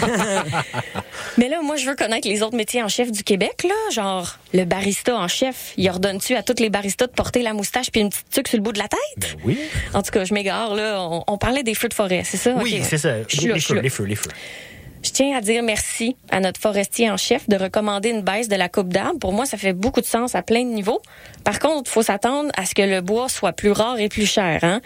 Mais 1.38 1.48
là, 1.48 1.60
moi, 1.62 1.76
je 1.76 1.86
veux 1.86 1.94
connaître 1.94 2.26
les 2.26 2.42
autres 2.42 2.56
métiers 2.56 2.82
en 2.82 2.88
chef 2.88 3.12
du 3.12 3.22
Québec, 3.22 3.64
là. 3.64 3.74
Genre, 3.92 4.38
le 4.54 4.64
barista 4.64 5.14
en 5.16 5.28
chef, 5.28 5.74
il 5.76 5.88
ordonne-tu 5.88 6.34
à 6.34 6.42
tous 6.42 6.60
les 6.60 6.70
baristas 6.70 7.06
de 7.06 7.12
porter 7.12 7.42
la 7.42 7.52
moustache 7.52 7.90
puis 7.90 8.00
une 8.00 8.08
petite 8.08 8.30
tuque 8.30 8.48
sur 8.48 8.56
le 8.56 8.62
bout 8.62 8.72
de 8.72 8.78
la 8.78 8.88
tête? 8.88 9.36
Oui. 9.44 9.58
En 9.92 10.02
tout 10.02 10.10
cas, 10.10 10.24
je 10.24 10.32
m'égare, 10.32 10.74
là. 10.74 11.02
On, 11.02 11.24
on 11.26 11.38
parlait 11.38 11.62
des 11.62 11.74
feux 11.74 11.88
de 11.88 11.94
forêt, 11.94 12.22
c'est 12.24 12.38
ça? 12.38 12.54
Oui, 12.62 12.80
c'est 12.82 12.98
ça. 12.98 13.22
Je 13.28 13.36
suis 13.36 13.46
là, 13.48 13.54
les 13.54 13.60
je 13.60 13.64
suis 13.64 13.74
feux, 13.74 13.80
les 13.80 13.90
feux, 13.90 14.04
les 14.04 14.16
feux. 14.16 14.30
Je 15.04 15.10
tiens 15.10 15.36
à 15.36 15.42
dire 15.42 15.62
merci 15.62 16.16
à 16.30 16.40
notre 16.40 16.58
forestier 16.60 17.10
en 17.10 17.16
chef 17.18 17.46
de 17.48 17.56
recommander 17.56 18.08
une 18.08 18.22
baisse 18.22 18.48
de 18.48 18.56
la 18.56 18.70
coupe 18.70 18.88
d'arbres. 18.88 19.18
Pour 19.18 19.32
moi, 19.34 19.44
ça 19.44 19.58
fait 19.58 19.74
beaucoup 19.74 20.00
de 20.00 20.06
sens 20.06 20.34
à 20.34 20.40
plein 20.42 20.64
de 20.64 20.70
niveaux. 20.70 21.02
Par 21.44 21.58
contre, 21.58 21.90
il 21.90 21.92
faut 21.92 22.02
s'attendre 22.02 22.50
à 22.56 22.64
ce 22.64 22.74
que 22.74 22.80
le 22.82 23.02
bois 23.02 23.28
soit 23.28 23.52
plus 23.52 23.70
rare 23.70 23.98
et 24.00 24.08
plus 24.08 24.24
cher. 24.26 24.60
Hein? 24.62 24.80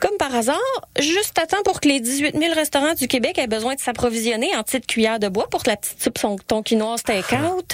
Comme 0.00 0.16
par 0.18 0.34
hasard, 0.34 0.56
juste 0.98 1.38
à 1.38 1.46
temps 1.46 1.62
pour 1.64 1.80
que 1.80 1.88
les 1.88 2.00
18 2.00 2.34
000 2.38 2.54
restaurants 2.54 2.94
du 2.94 3.08
Québec 3.08 3.36
aient 3.38 3.46
besoin 3.46 3.74
de 3.74 3.80
s'approvisionner 3.80 4.56
en 4.56 4.62
petites 4.62 4.86
cuillères 4.86 5.18
de 5.18 5.28
bois 5.28 5.48
pour 5.50 5.62
la 5.66 5.76
petite 5.76 6.02
soupe 6.02 6.16
son- 6.18 6.36
tonkinoise 6.36 7.02
take-out. 7.02 7.70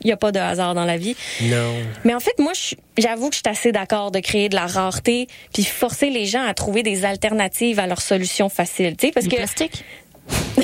Il 0.00 0.06
n'y 0.06 0.12
a 0.12 0.16
pas 0.16 0.30
de 0.30 0.38
hasard 0.38 0.74
dans 0.74 0.84
la 0.84 0.96
vie. 0.96 1.16
Non. 1.42 1.74
Mais 2.04 2.14
en 2.14 2.20
fait, 2.20 2.38
moi, 2.38 2.52
j'avoue 2.96 3.30
que 3.30 3.34
je 3.34 3.40
suis 3.44 3.50
assez 3.50 3.72
d'accord 3.72 4.12
de 4.12 4.20
créer 4.20 4.48
de 4.48 4.54
la 4.54 4.66
rareté 4.66 5.26
puis 5.52 5.64
forcer 5.64 6.08
les 6.08 6.24
gens 6.24 6.42
à 6.44 6.54
trouver 6.54 6.84
des 6.84 7.04
alternatives 7.04 7.80
à 7.80 7.86
leurs 7.88 8.00
solutions 8.00 8.48
faciles. 8.48 8.96
Tu 8.96 9.08
sais, 9.08 9.12
parce 9.12 9.26
Du 9.26 9.32
que 9.32 9.36
plastique? 9.36 9.84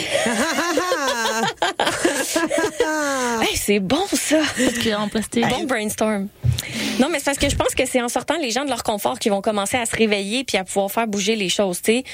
Hey, 3.43 3.57
c'est 3.57 3.81
bon 3.81 4.05
ça. 4.13 4.41
En 4.99 5.09
plastique. 5.09 5.49
Bon 5.49 5.65
brainstorm. 5.65 6.29
Non, 7.01 7.09
mais 7.11 7.19
c'est 7.19 7.25
parce 7.25 7.39
que 7.39 7.49
je 7.49 7.57
pense 7.57 7.75
que 7.75 7.87
c'est 7.87 8.01
en 8.01 8.09
sortant 8.09 8.37
les 8.41 8.51
gens 8.51 8.65
de 8.65 8.71
leur 8.71 8.83
confort 8.83 9.19
qui 9.19 9.29
vont 9.29 9.41
commencer 9.41 9.77
à 9.77 9.87
se 9.87 9.97
réveiller 9.97 10.45
puis 10.45 10.57
à 10.57 10.65
pouvoir 10.65 10.91
faire 10.91 11.07
bouger 11.07 11.37
les 11.37 11.49
choses, 11.49 11.83
tu 11.83 11.93
sais. 11.93 12.05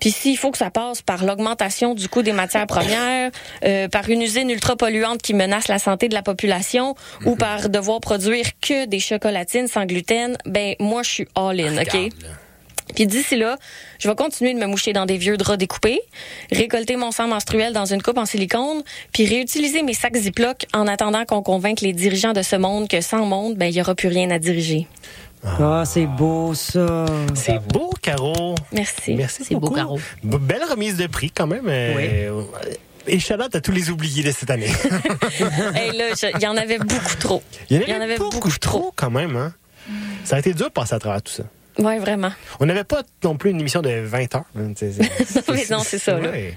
Puis 0.00 0.10
s'il 0.10 0.36
faut 0.36 0.50
que 0.50 0.58
ça 0.58 0.70
passe 0.70 1.02
par 1.02 1.24
l'augmentation 1.24 1.94
du 1.94 2.08
coût 2.08 2.22
des 2.22 2.32
matières 2.32 2.66
premières, 2.66 3.30
euh, 3.64 3.88
par 3.88 4.08
une 4.08 4.22
usine 4.22 4.50
ultra 4.50 4.76
polluante 4.76 5.22
qui 5.22 5.34
menace 5.34 5.68
la 5.68 5.78
santé 5.78 6.08
de 6.08 6.14
la 6.14 6.22
population 6.22 6.94
ou 7.24 7.36
par 7.36 7.68
devoir 7.68 8.00
produire 8.00 8.46
que 8.60 8.86
des 8.86 9.00
chocolatines 9.00 9.68
sans 9.68 9.84
gluten, 9.84 10.36
ben 10.46 10.74
moi 10.80 11.02
je 11.02 11.10
suis 11.10 11.28
all 11.34 11.60
in, 11.60 11.80
OK? 11.80 12.12
Puis 12.94 13.06
d'ici 13.06 13.36
là, 13.36 13.56
je 13.98 14.08
vais 14.08 14.14
continuer 14.14 14.54
de 14.54 14.58
me 14.58 14.66
moucher 14.66 14.92
dans 14.92 15.06
des 15.06 15.16
vieux 15.18 15.36
draps 15.36 15.58
découpés, 15.58 16.00
récolter 16.50 16.96
mon 16.96 17.10
sang 17.10 17.28
menstruel 17.28 17.72
dans 17.72 17.86
une 17.86 18.02
coupe 18.02 18.18
en 18.18 18.26
silicone, 18.26 18.82
puis 19.12 19.26
réutiliser 19.26 19.82
mes 19.82 19.94
sacs 19.94 20.16
Ziploc 20.16 20.66
en 20.74 20.86
attendant 20.86 21.24
qu'on 21.24 21.42
convainque 21.42 21.80
les 21.80 21.92
dirigeants 21.92 22.32
de 22.32 22.42
ce 22.42 22.56
monde 22.56 22.88
que 22.88 23.00
sans 23.00 23.24
monde, 23.26 23.56
ben 23.56 23.66
il 23.66 23.74
y 23.74 23.80
aura 23.80 23.94
plus 23.94 24.08
rien 24.08 24.30
à 24.30 24.38
diriger. 24.38 24.86
Ah, 25.42 25.84
c'est 25.86 26.04
beau, 26.06 26.52
ça. 26.54 27.06
C'est 27.34 27.58
beau, 27.66 27.90
Caro. 28.02 28.54
Merci. 28.72 29.14
Merci 29.14 29.42
C'est 29.44 29.54
beau. 29.54 29.70
Caro. 29.70 29.98
B- 30.22 30.38
Belle 30.38 30.64
remise 30.70 30.96
de 30.98 31.06
prix, 31.06 31.30
quand 31.30 31.46
même. 31.46 31.64
euh, 31.66 32.42
Et 33.06 33.18
Charlotte 33.18 33.54
à 33.54 33.62
tous 33.62 33.72
les 33.72 33.88
oubliés 33.88 34.22
de 34.22 34.32
cette 34.32 34.50
année. 34.50 34.68
Hey, 35.74 35.96
là, 35.96 36.08
il 36.36 36.42
y 36.42 36.46
en 36.46 36.56
avait 36.58 36.76
beaucoup 36.78 37.16
trop. 37.18 37.42
Il 37.70 37.76
y 37.88 37.94
en 37.94 38.00
avait, 38.02 38.18
beaucoup, 38.18 38.50
trop, 38.58 38.92
quand 38.94 39.10
même. 39.10 39.34
Hein? 39.36 39.54
Ça 40.24 40.36
a 40.36 40.38
été 40.40 40.52
dur 40.52 40.66
de 40.66 40.72
passer 40.72 40.94
à 40.94 40.98
travers 40.98 41.22
tout 41.22 41.32
ça. 41.32 41.44
Ouais, 41.78 41.98
vraiment. 41.98 42.32
On 42.58 42.66
n'avait 42.66 42.84
pas 42.84 43.02
non 43.24 43.36
plus 43.36 43.50
une 43.50 43.60
émission 43.60 43.80
de 43.80 43.88
20 43.90 44.34
heures. 44.34 44.44
hein, 44.56 44.72
c'est- 44.76 44.98
Mais 45.52 45.64
non, 45.70 45.80
c'est 45.84 45.98
ça, 45.98 46.18
là. 46.18 46.30
Ouais. 46.30 46.54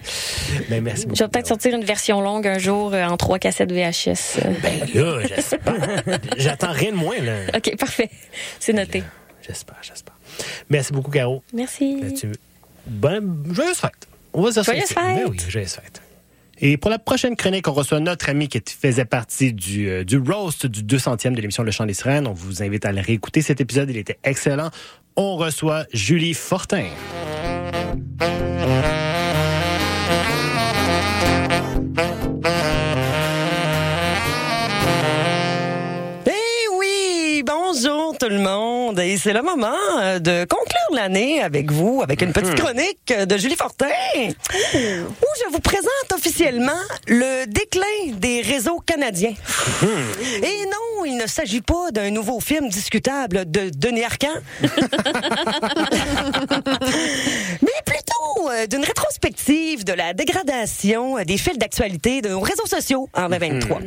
Ben, 0.69 0.83
merci 0.83 1.05
beaucoup. 1.05 1.15
Je 1.17 1.23
vais 1.23 1.29
peut-être 1.29 1.47
sortir 1.47 1.73
une 1.75 1.83
version 1.85 2.19
longue 2.21 2.47
un 2.47 2.57
jour 2.57 2.93
euh, 2.93 3.03
en 3.05 3.15
trois 3.17 3.39
cassettes 3.39 3.71
VHS. 3.71 4.39
euh. 4.43 4.53
Ben 4.61 4.79
là, 4.93 5.19
j'espère. 5.27 5.59
J'attends 6.37 6.71
rien 6.71 6.91
de 6.91 6.97
moins, 6.97 7.19
là. 7.19 7.33
OK, 7.55 7.77
parfait. 7.77 8.09
C'est 8.59 8.73
noté. 8.73 9.03
J'espère, 9.47 9.77
j'espère. 9.81 10.15
Merci 10.69 10.91
beaucoup, 10.93 11.11
Caro. 11.11 11.43
Merci. 11.53 12.01
Là-dessus. 12.01 12.31
Bonne, 12.87 13.43
joyeuse 13.51 13.77
fête. 13.77 14.07
On 14.33 14.41
va 14.41 14.51
se 14.51 14.63
Joyeuse 14.63 14.83
ici. 14.85 14.93
fête. 14.93 15.03
Ben 15.03 15.25
oui, 15.29 15.37
joyeuse 15.47 15.73
fête. 15.73 16.01
Et 16.59 16.77
pour 16.77 16.89
la 16.91 16.99
prochaine 16.99 17.35
chronique, 17.35 17.67
on 17.67 17.73
reçoit 17.73 17.99
notre 17.99 18.29
ami 18.29 18.47
qui 18.47 18.61
faisait 18.67 19.05
partie 19.05 19.51
du, 19.53 19.89
euh, 19.89 20.03
du 20.03 20.17
roast 20.17 20.65
du 20.65 20.81
200e 20.83 21.33
de 21.33 21.41
l'émission 21.41 21.63
Le 21.63 21.71
Chant 21.71 21.85
des 21.85 21.93
Sirènes. 21.93 22.25
On 22.27 22.33
vous 22.33 22.63
invite 22.63 22.85
à 22.85 22.91
le 22.91 23.01
réécouter. 23.01 23.41
Cet 23.41 23.59
épisode, 23.59 23.89
il 23.89 23.97
était 23.97 24.17
excellent. 24.23 24.69
On 25.15 25.35
reçoit 25.35 25.85
Julie 25.93 26.33
Fortin. 26.33 26.87
Bonjour 38.13 38.17
tout 38.17 38.29
le 38.29 38.39
monde. 38.39 38.99
Et 38.99 39.17
c'est 39.17 39.33
le 39.33 39.41
moment 39.41 39.75
euh, 39.99 40.19
de 40.19 40.45
conclure 40.45 40.93
l'année 40.93 41.41
avec 41.41 41.71
vous, 41.71 42.01
avec 42.03 42.21
une 42.21 42.31
petite 42.33 42.55
chronique 42.55 43.13
de 43.13 43.37
Julie 43.37 43.55
Fortin, 43.55 43.87
où 44.25 44.27
je 44.75 45.51
vous 45.51 45.59
présente 45.59 46.13
officiellement 46.13 46.71
le 47.07 47.45
déclin 47.45 48.13
des 48.13 48.41
réseaux 48.41 48.79
canadiens. 48.85 49.33
Et 50.43 50.65
non, 50.65 51.05
il 51.05 51.17
ne 51.17 51.27
s'agit 51.27 51.61
pas 51.61 51.91
d'un 51.91 52.11
nouveau 52.11 52.39
film 52.39 52.69
discutable 52.69 53.49
de 53.49 53.69
Denis 53.69 54.03
Arcand, 54.03 54.27
mais 54.61 54.69
plutôt 57.85 58.02
d'une 58.69 58.83
rétrospective 58.83 59.83
de 59.83 59.93
la 59.93 60.13
dégradation 60.13 61.17
euh, 61.17 61.23
des 61.23 61.37
fils 61.37 61.57
d'actualité 61.57 62.21
de 62.21 62.29
nos 62.29 62.39
réseaux 62.39 62.65
sociaux 62.65 63.09
en 63.13 63.29
2023. 63.29 63.79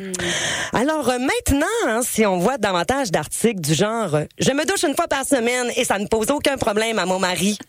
Alors 0.73 1.09
euh, 1.09 1.18
maintenant, 1.18 1.66
hein, 1.86 2.01
si 2.02 2.27
on 2.27 2.39
voit 2.39 2.59
davantage 2.59 3.10
d'articles 3.10 3.60
du 3.60 3.74
genre 3.74 4.14
euh, 4.14 4.24
je 4.39 4.51
me 4.52 4.64
douche 4.64 4.85
une 4.85 4.94
fois 4.94 5.09
par 5.09 5.24
semaine 5.24 5.70
et 5.77 5.85
ça 5.85 5.98
ne 5.98 6.06
pose 6.06 6.31
aucun 6.31 6.56
problème 6.56 6.98
à 6.98 7.06
mon 7.06 7.18
mari. 7.18 7.59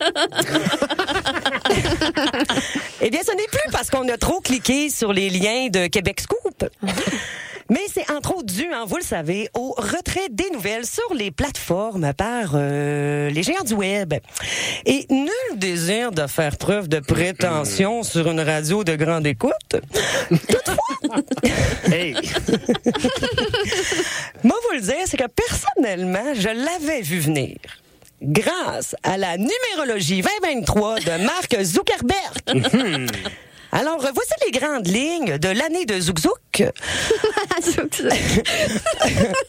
eh 3.00 3.10
bien, 3.10 3.20
ce 3.24 3.32
n'est 3.36 3.48
plus 3.50 3.70
parce 3.72 3.90
qu'on 3.90 4.08
a 4.08 4.16
trop 4.16 4.40
cliqué 4.40 4.88
sur 4.90 5.12
les 5.12 5.30
liens 5.30 5.68
de 5.68 5.86
Québec 5.86 6.20
Scoop. 6.20 6.64
Mais 7.70 7.80
c'est 7.92 8.10
entre 8.10 8.36
autres 8.36 8.46
dû, 8.52 8.66
hein, 8.72 8.84
vous 8.86 8.96
le 8.96 9.02
savez, 9.02 9.48
au 9.54 9.74
retrait 9.76 10.28
des 10.30 10.48
nouvelles 10.50 10.86
sur 10.86 11.12
les 11.14 11.30
plateformes 11.30 12.12
par 12.14 12.52
euh, 12.54 13.28
les 13.30 13.42
géants 13.42 13.64
du 13.64 13.74
web. 13.74 14.14
Et 14.86 15.06
nul 15.10 15.28
désir 15.56 16.10
de 16.12 16.26
faire 16.26 16.56
preuve 16.56 16.88
de 16.88 17.00
prétention 17.00 18.02
sur 18.02 18.30
une 18.30 18.40
radio 18.40 18.84
de 18.84 18.96
grande 18.96 19.26
écoute. 19.26 19.52
Hey! 21.84 22.14
Moi, 24.42 24.56
vous 24.68 24.74
le 24.74 24.80
dire, 24.80 24.96
c'est 25.06 25.16
que 25.16 25.28
personnellement, 25.28 26.34
je 26.34 26.48
l'avais 26.48 27.02
vu 27.02 27.18
venir. 27.18 27.56
Grâce 28.20 28.96
à 29.02 29.16
la 29.16 29.36
numérologie 29.36 30.22
2023 30.42 31.00
de 31.00 31.24
Mark 31.24 31.56
Zuckerberg. 31.62 33.08
Alors, 33.70 33.98
voici 34.00 34.32
les 34.46 34.50
grandes 34.58 34.86
lignes 34.86 35.36
de 35.38 35.48
l'année 35.48 35.84
de 35.84 36.00
Zouk 36.00 36.20
Zouk. 36.20 36.34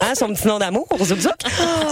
hein, 0.02 0.14
son 0.14 0.34
petit 0.34 0.48
nom 0.48 0.60
d'amour, 0.60 0.88
Zouk 1.02 1.20
Zouk. 1.20 1.38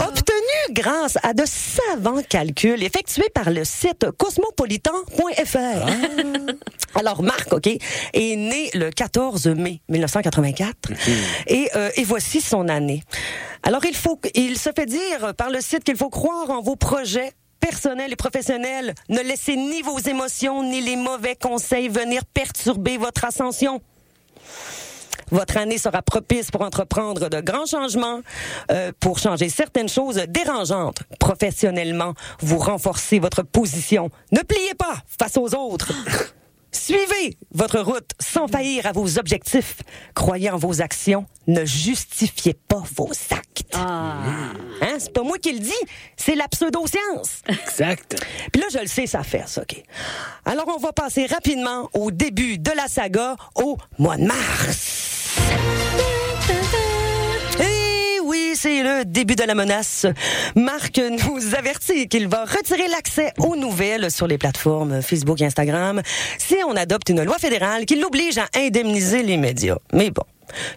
Obtenu 0.08 0.74
grâce 0.74 1.18
à 1.24 1.34
de 1.34 1.44
savants 1.46 2.22
calculs 2.28 2.84
effectués 2.84 3.30
par 3.34 3.50
le 3.50 3.64
site 3.64 4.12
cosmopolitan.fr. 4.18 5.58
Alors, 6.96 7.24
Marc, 7.24 7.54
OK, 7.54 7.68
est 7.68 8.36
né 8.36 8.70
le 8.74 8.90
14 8.90 9.48
mai 9.48 9.82
1984. 9.88 10.92
Et, 11.48 11.70
euh, 11.76 11.90
et 11.96 12.04
voici 12.04 12.42
son 12.42 12.68
année. 12.68 13.04
Alors, 13.64 13.86
il 13.86 13.96
faut, 13.96 14.20
il 14.36 14.58
se 14.58 14.70
fait 14.76 14.86
dire 14.86 15.34
par 15.38 15.50
le 15.50 15.62
site 15.62 15.84
qu'il 15.84 15.96
faut 15.98 16.10
croire 16.10 16.50
en 16.50 16.62
vos 16.62 16.76
projets 16.76 17.32
personnels 17.60 18.14
et 18.14 18.16
professionnels. 18.16 18.94
Ne 19.10 19.22
laissez 19.22 19.56
ni 19.56 19.82
vos 19.82 20.00
émotions 20.00 20.64
ni 20.64 20.82
les 20.82 20.96
mauvais 20.96 21.36
conseils 21.36 21.90
venir 21.90 22.26
perturber 22.26 22.98
votre 22.98 23.26
ascension. 23.26 23.82
Votre 25.32 25.58
année 25.58 25.78
sera 25.78 26.02
propice 26.02 26.52
pour 26.52 26.62
entreprendre 26.62 27.28
de 27.28 27.42
grands 27.42 27.66
changements, 27.66 28.22
euh, 28.72 28.94
pour 29.00 29.20
changer 29.20 29.50
certaines 29.50 29.90
choses 29.90 30.16
dérangeantes. 30.30 31.00
Professionnellement, 31.20 32.14
vous 32.40 32.58
renforcez 32.60 33.20
votre 33.20 33.44
position. 33.44 34.10
Ne 34.32 34.42
pliez 34.42 34.74
pas 34.76 35.04
face 35.20 35.38
aux 35.38 35.54
autres. 35.54 35.92
Suivez 36.72 37.38
votre 37.54 37.80
route 37.80 38.12
sans 38.20 38.48
faillir 38.48 38.86
à 38.86 38.92
vos 38.92 39.18
objectifs. 39.18 39.78
Croyez 40.14 40.50
en 40.50 40.58
vos 40.58 40.82
actions. 40.82 41.26
Ne 41.48 41.66
justifiez 41.66 42.54
pas 42.54 42.84
vos 42.96 43.12
actes. 43.32 43.64
Hein? 43.74 44.54
C'est 45.00 45.14
pas 45.14 45.24
moi 45.24 45.38
qui 45.38 45.54
le 45.54 45.60
dis, 45.60 45.72
c'est 46.18 46.36
la 46.36 46.48
pseudo-science. 46.48 47.42
Exact. 47.48 48.16
Puis 48.52 48.62
là, 48.62 48.68
je 48.72 48.80
le 48.80 48.88
sais, 48.88 49.08
ça 49.08 49.24
fait 49.24 49.44
ça, 49.48 49.62
OK. 49.62 49.82
Alors, 50.46 50.68
on 50.68 50.80
va 50.80 50.92
passer 50.92 51.26
rapidement 51.26 51.90
au 51.94 52.12
début 52.12 52.58
de 52.58 52.72
la 52.72 52.88
saga 52.88 53.36
au 53.56 53.78
mois 53.98 54.18
de 54.18 54.26
mars. 54.26 55.38
C'est 58.54 58.84
le 58.84 59.06
début 59.06 59.36
de 59.36 59.44
la 59.44 59.56
menace. 59.56 60.06
Marc 60.56 61.00
nous 61.00 61.56
avertit 61.56 62.08
qu'il 62.08 62.28
va 62.28 62.44
retirer 62.46 62.88
l'accès 62.88 63.34
aux 63.40 63.56
nouvelles 63.56 64.12
sur 64.12 64.28
les 64.28 64.38
plateformes 64.38 65.02
Facebook 65.02 65.42
et 65.42 65.46
Instagram 65.46 66.02
si 66.38 66.56
on 66.68 66.76
adopte 66.76 67.10
une 67.10 67.24
loi 67.24 67.38
fédérale 67.38 67.86
qui 67.86 67.96
l'oblige 67.96 68.38
à 68.38 68.48
indemniser 68.56 69.24
les 69.24 69.38
médias. 69.38 69.78
Mais 69.94 70.12
bon. 70.12 70.24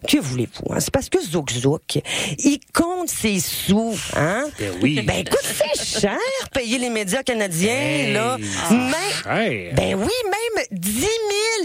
Que 0.07 0.19
voulez-vous? 0.19 0.73
hein? 0.73 0.81
C'est 0.81 0.91
parce 0.93 1.09
que 1.09 1.21
Zouk 1.21 1.51
Zouk, 1.53 2.01
il 2.39 2.59
compte 2.73 3.09
ses 3.09 3.41
sous, 3.41 3.95
hein? 4.17 4.45
Ben 4.59 4.73
oui. 4.83 5.01
Ben 5.03 5.19
écoute, 5.21 5.39
c'est 5.45 6.01
cher 6.01 6.19
payer 6.53 6.79
les 6.79 6.91
médias 6.91 7.23
canadiens, 7.23 7.71
Hey, 7.73 8.13
là. 8.13 8.37
c'est 8.69 8.75
Mais, 8.75 9.71
ben 9.75 9.95
oui, 9.95 10.11
même 10.25 10.65
10 10.73 11.01
000 11.01 11.09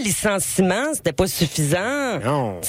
licenciements, 0.04 0.94
c'était 0.94 1.12
pas 1.12 1.26
suffisant. 1.26 2.18
Non. 2.24 2.60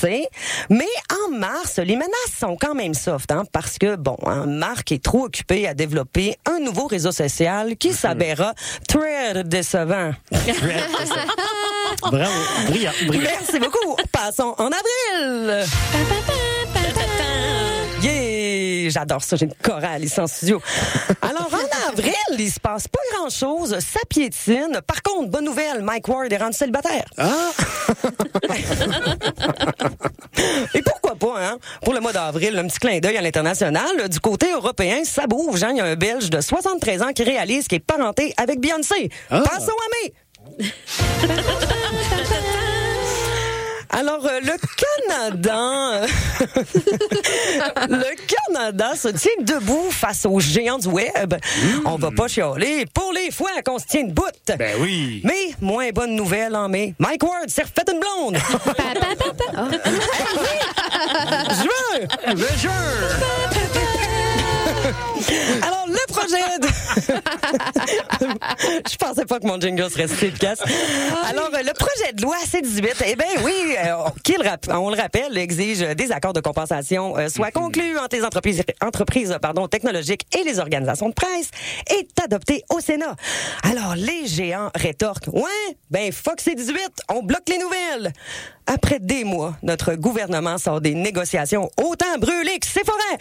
Mais 0.69 0.85
en 1.27 1.31
mars, 1.37 1.77
les 1.77 1.95
menaces 1.95 2.09
sont 2.39 2.57
quand 2.59 2.73
même 2.75 2.93
soft, 2.93 3.31
hein, 3.31 3.43
parce 3.51 3.77
que, 3.77 3.95
bon, 3.95 4.17
hein, 4.25 4.45
Marc 4.45 4.91
est 4.91 5.03
trop 5.03 5.25
occupé 5.25 5.67
à 5.67 5.73
développer 5.73 6.35
un 6.45 6.59
nouveau 6.59 6.87
réseau 6.87 7.11
social 7.11 7.75
qui 7.77 7.93
s'avérera 7.93 8.53
très 8.87 9.43
décevant. 9.43 10.11
Bravo. 12.01 12.31
Brillant, 12.67 12.91
brillant. 13.07 13.23
Merci 13.23 13.59
beaucoup. 13.59 13.95
Passons 14.11 14.53
en 14.57 14.67
avril. 14.69 15.65
Yeah! 18.01 18.89
J'adore 18.89 19.23
ça. 19.23 19.35
J'ai 19.35 19.45
une 19.45 19.53
chorale 19.55 20.03
ici 20.03 20.19
en 20.19 20.27
studio. 20.27 20.61
Alors, 21.21 21.49
en 21.51 21.89
avril, 21.91 22.13
il 22.37 22.51
se 22.51 22.59
passe 22.59 22.87
pas 22.87 22.99
grand-chose. 23.15 23.79
Ça 23.79 23.99
piétine. 24.07 24.79
Par 24.85 25.01
contre, 25.01 25.29
bonne 25.29 25.45
nouvelle, 25.45 25.81
Mike 25.81 26.07
Ward 26.07 26.31
est 26.31 26.37
rendu 26.37 26.55
célibataire. 26.55 27.05
Ah! 27.17 27.33
Et 30.73 30.81
pourquoi 30.81 31.15
pas, 31.15 31.39
hein? 31.47 31.57
Pour 31.83 31.93
le 31.93 31.99
mois 31.99 32.13
d'avril, 32.13 32.57
un 32.57 32.67
petit 32.67 32.79
clin 32.79 32.99
d'œil 32.99 33.17
à 33.17 33.21
l'international. 33.21 34.07
Du 34.09 34.19
côté 34.19 34.51
européen, 34.51 35.03
ça 35.03 35.27
bouge. 35.27 35.63
hein? 35.63 35.69
Il 35.71 35.77
y 35.77 35.81
a 35.81 35.85
un 35.85 35.95
Belge 35.95 36.29
de 36.29 36.39
73 36.39 37.01
ans 37.01 37.13
qui 37.13 37.23
réalise 37.23 37.67
qu'il 37.67 37.77
est 37.77 37.79
parenté 37.79 38.33
avec 38.37 38.59
Beyoncé. 38.59 39.09
Ah. 39.29 39.41
Passons 39.41 39.71
à 39.71 40.05
mai. 40.05 40.13
Alors, 43.89 44.23
euh, 44.27 44.39
le 44.41 44.53
Canada, 45.07 46.05
le 47.89 48.15
Canada 48.27 48.95
se 48.95 49.07
tient 49.07 49.31
debout 49.39 49.87
face 49.89 50.25
aux 50.25 50.39
géants 50.39 50.77
du 50.77 50.87
web. 50.87 51.33
On 51.83 51.95
va 51.95 52.11
pas 52.11 52.27
chialer 52.27 52.85
pour 52.93 53.11
les 53.13 53.31
fois 53.31 53.49
qu'on 53.65 53.79
se 53.79 53.85
tient 53.85 54.03
debout. 54.03 54.23
Ben 54.47 54.75
oui. 54.81 55.21
Mais, 55.23 55.55
moins 55.61 55.89
bonne 55.89 56.15
nouvelle 56.15 56.55
en 56.55 56.69
mai. 56.69 56.93
Mike 56.99 57.23
Ward 57.23 57.49
s'est 57.49 57.63
refait 57.63 57.91
une 57.91 57.99
blonde. 57.99 58.37
Juin! 61.63 62.35
Le 62.35 62.47
jeu! 62.59 63.86
Alors, 65.61 65.85
le 65.87 66.07
projet 66.07 66.59
de... 66.61 66.67
Je 68.89 68.95
pensais 68.97 69.25
pas 69.25 69.39
que 69.39 69.47
mon 69.47 69.59
jingle 69.59 69.89
serait 69.89 70.07
si 70.07 70.25
efficace. 70.25 70.59
Alors, 71.29 71.49
euh, 71.53 71.63
le 71.63 71.73
projet 71.73 72.13
de 72.13 72.21
loi 72.21 72.35
C-18, 72.45 73.03
eh 73.05 73.15
bien 73.15 73.25
oui, 73.43 73.75
euh, 73.85 73.95
on 74.73 74.89
le 74.89 74.95
rappelle, 74.95 75.37
exige 75.37 75.79
des 75.79 76.11
accords 76.11 76.33
de 76.33 76.39
compensation 76.39 77.17
euh, 77.17 77.29
soient 77.29 77.51
conclus 77.51 77.97
entre 77.97 78.15
les 78.15 78.23
entreprises, 78.23 78.63
entreprises 78.81 79.37
pardon, 79.41 79.67
technologiques 79.67 80.25
et 80.37 80.43
les 80.43 80.59
organisations 80.59 81.09
de 81.09 81.13
presse 81.13 81.49
est 81.89 82.07
adopté 82.23 82.63
au 82.69 82.79
Sénat. 82.79 83.15
Alors, 83.63 83.95
les 83.95 84.27
géants 84.27 84.69
rétorquent, 84.75 85.29
ouais, 85.33 85.77
ben 85.89 86.11
fuck 86.11 86.39
C-18, 86.39 86.75
on 87.09 87.23
bloque 87.23 87.49
les 87.49 87.57
nouvelles. 87.57 88.13
Après 88.65 88.99
des 88.99 89.23
mois, 89.23 89.55
notre 89.63 89.95
gouvernement 89.95 90.57
sort 90.57 90.81
des 90.81 90.93
négociations 90.93 91.69
autant 91.77 92.17
brûlées 92.19 92.59
que 92.59 92.67
ses 92.67 92.83
forêts. 92.83 93.17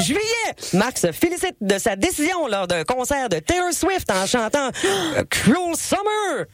Juillet, 0.00 0.54
Marc 0.74 0.98
se 0.98 1.12
félicite 1.12 1.56
de 1.60 1.78
sa 1.78 1.96
décision 1.96 2.46
lors 2.46 2.66
d'un 2.66 2.84
concert 2.84 3.28
de 3.28 3.38
Taylor 3.38 3.72
Swift 3.72 4.10
en 4.10 4.26
chantant 4.26 4.70
Cruel 5.30 5.76
Summer. 5.76 6.46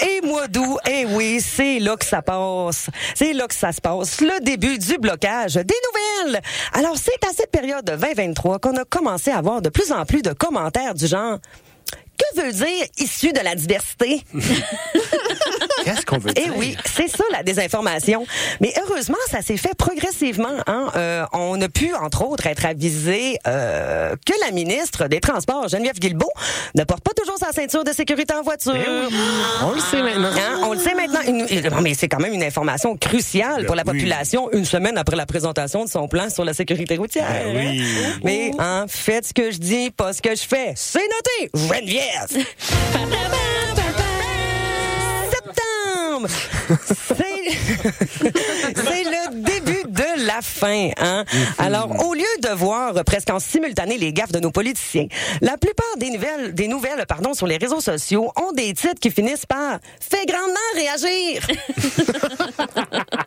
Et 0.00 0.20
mois 0.20 0.46
d'août, 0.46 0.78
et 0.88 1.04
oui, 1.06 1.40
c'est 1.40 1.78
là 1.80 1.96
que 1.96 2.04
ça 2.04 2.22
passe. 2.22 2.90
C'est 3.14 3.32
là 3.32 3.48
que 3.48 3.54
ça 3.54 3.72
se 3.72 3.80
passe. 3.80 4.20
Le 4.20 4.40
début 4.44 4.78
du 4.78 4.98
blocage 4.98 5.54
des 5.54 5.74
nouvelles. 6.22 6.40
Alors, 6.72 6.96
c'est 6.96 7.24
à 7.28 7.32
cette 7.34 7.50
période 7.50 7.84
de 7.84 7.96
2023 7.96 8.58
qu'on 8.60 8.76
a 8.76 8.84
commencé 8.84 9.30
à 9.30 9.38
avoir 9.38 9.62
de 9.62 9.68
plus 9.68 9.90
en 9.90 10.04
plus 10.04 10.22
de 10.22 10.32
commentaires 10.32 10.94
du 10.94 11.06
genre 11.06 11.38
que 12.16 12.40
veut 12.40 12.52
dire 12.52 12.86
issu 12.98 13.32
de 13.32 13.40
la 13.40 13.54
diversité? 13.54 14.22
Qu'est-ce 15.84 16.06
qu'on 16.06 16.18
veut 16.18 16.30
Eh 16.36 16.42
dire? 16.44 16.52
oui, 16.56 16.76
c'est 16.84 17.08
ça 17.08 17.24
la 17.30 17.42
désinformation. 17.42 18.26
Mais 18.60 18.72
heureusement, 18.82 19.16
ça 19.30 19.42
s'est 19.42 19.56
fait 19.56 19.74
progressivement. 19.76 20.48
Hein? 20.66 20.90
Euh, 20.96 21.24
on 21.32 21.60
a 21.60 21.68
pu, 21.68 21.94
entre 21.94 22.24
autres, 22.26 22.46
être 22.46 22.64
avisé 22.66 23.38
euh, 23.46 24.14
que 24.26 24.32
la 24.44 24.50
ministre 24.52 25.08
des 25.08 25.20
Transports, 25.20 25.68
Geneviève 25.68 25.98
Guilbeault, 25.98 26.32
ne 26.74 26.84
porte 26.84 27.02
pas 27.02 27.12
toujours 27.12 27.38
sa 27.38 27.52
ceinture 27.52 27.84
de 27.84 27.92
sécurité 27.92 28.34
en 28.34 28.42
voiture. 28.42 28.74
Eh 28.76 28.78
oui, 29.08 29.14
on 29.62 29.72
le 29.72 29.80
sait 29.80 30.02
maintenant. 30.02 30.30
Hein? 30.30 30.60
On 30.64 30.72
le 30.72 30.78
sait 30.78 30.94
maintenant. 30.94 31.20
Une- 31.26 31.44
non, 31.70 31.80
mais 31.82 31.94
c'est 31.94 32.08
quand 32.08 32.20
même 32.20 32.32
une 32.34 32.42
information 32.42 32.96
cruciale 32.96 33.66
pour 33.66 33.74
la 33.74 33.84
Ben 33.84 33.92
oui. 33.92 33.98
population 33.98 34.50
une 34.52 34.64
semaine 34.64 34.96
après 34.98 35.16
la 35.16 35.26
présentation 35.26 35.84
de 35.84 35.88
son 35.90 36.08
plan 36.08 36.30
sur 36.30 36.44
la 36.44 36.54
sécurité 36.54 36.96
routière. 36.96 37.26
Ben 37.28 37.56
oui. 37.56 37.82
hein? 37.82 38.18
Mais 38.24 38.50
hein, 38.58 38.84
faites 38.88 39.26
ce 39.28 39.34
que 39.34 39.50
je 39.50 39.58
dis, 39.58 39.90
pas 39.90 40.12
ce 40.12 40.22
que 40.22 40.34
je 40.34 40.42
fais. 40.42 40.72
C'est 40.76 41.00
noté, 41.00 41.50
Geneviève. 41.54 42.46
C'est 46.28 47.18
le 49.04 49.42
début 49.42 49.63
la 50.34 50.42
fin. 50.42 50.90
Hein? 50.96 51.24
Alors, 51.58 52.04
au 52.04 52.14
lieu 52.14 52.22
de 52.42 52.48
voir 52.48 52.92
presque 53.04 53.30
en 53.30 53.38
simultané 53.38 53.98
les 53.98 54.12
gaffes 54.12 54.32
de 54.32 54.40
nos 54.40 54.50
politiciens, 54.50 55.06
la 55.40 55.56
plupart 55.56 55.96
des 55.98 56.10
nouvelles, 56.10 56.54
des 56.54 56.68
nouvelles 56.68 57.04
pardon, 57.06 57.34
sur 57.34 57.46
les 57.46 57.56
réseaux 57.56 57.80
sociaux 57.80 58.32
ont 58.36 58.52
des 58.52 58.72
titres 58.74 59.00
qui 59.00 59.10
finissent 59.10 59.46
par 59.46 59.78
«Fais 60.00 60.26
grandement 60.26 60.54
réagir». 60.74 61.46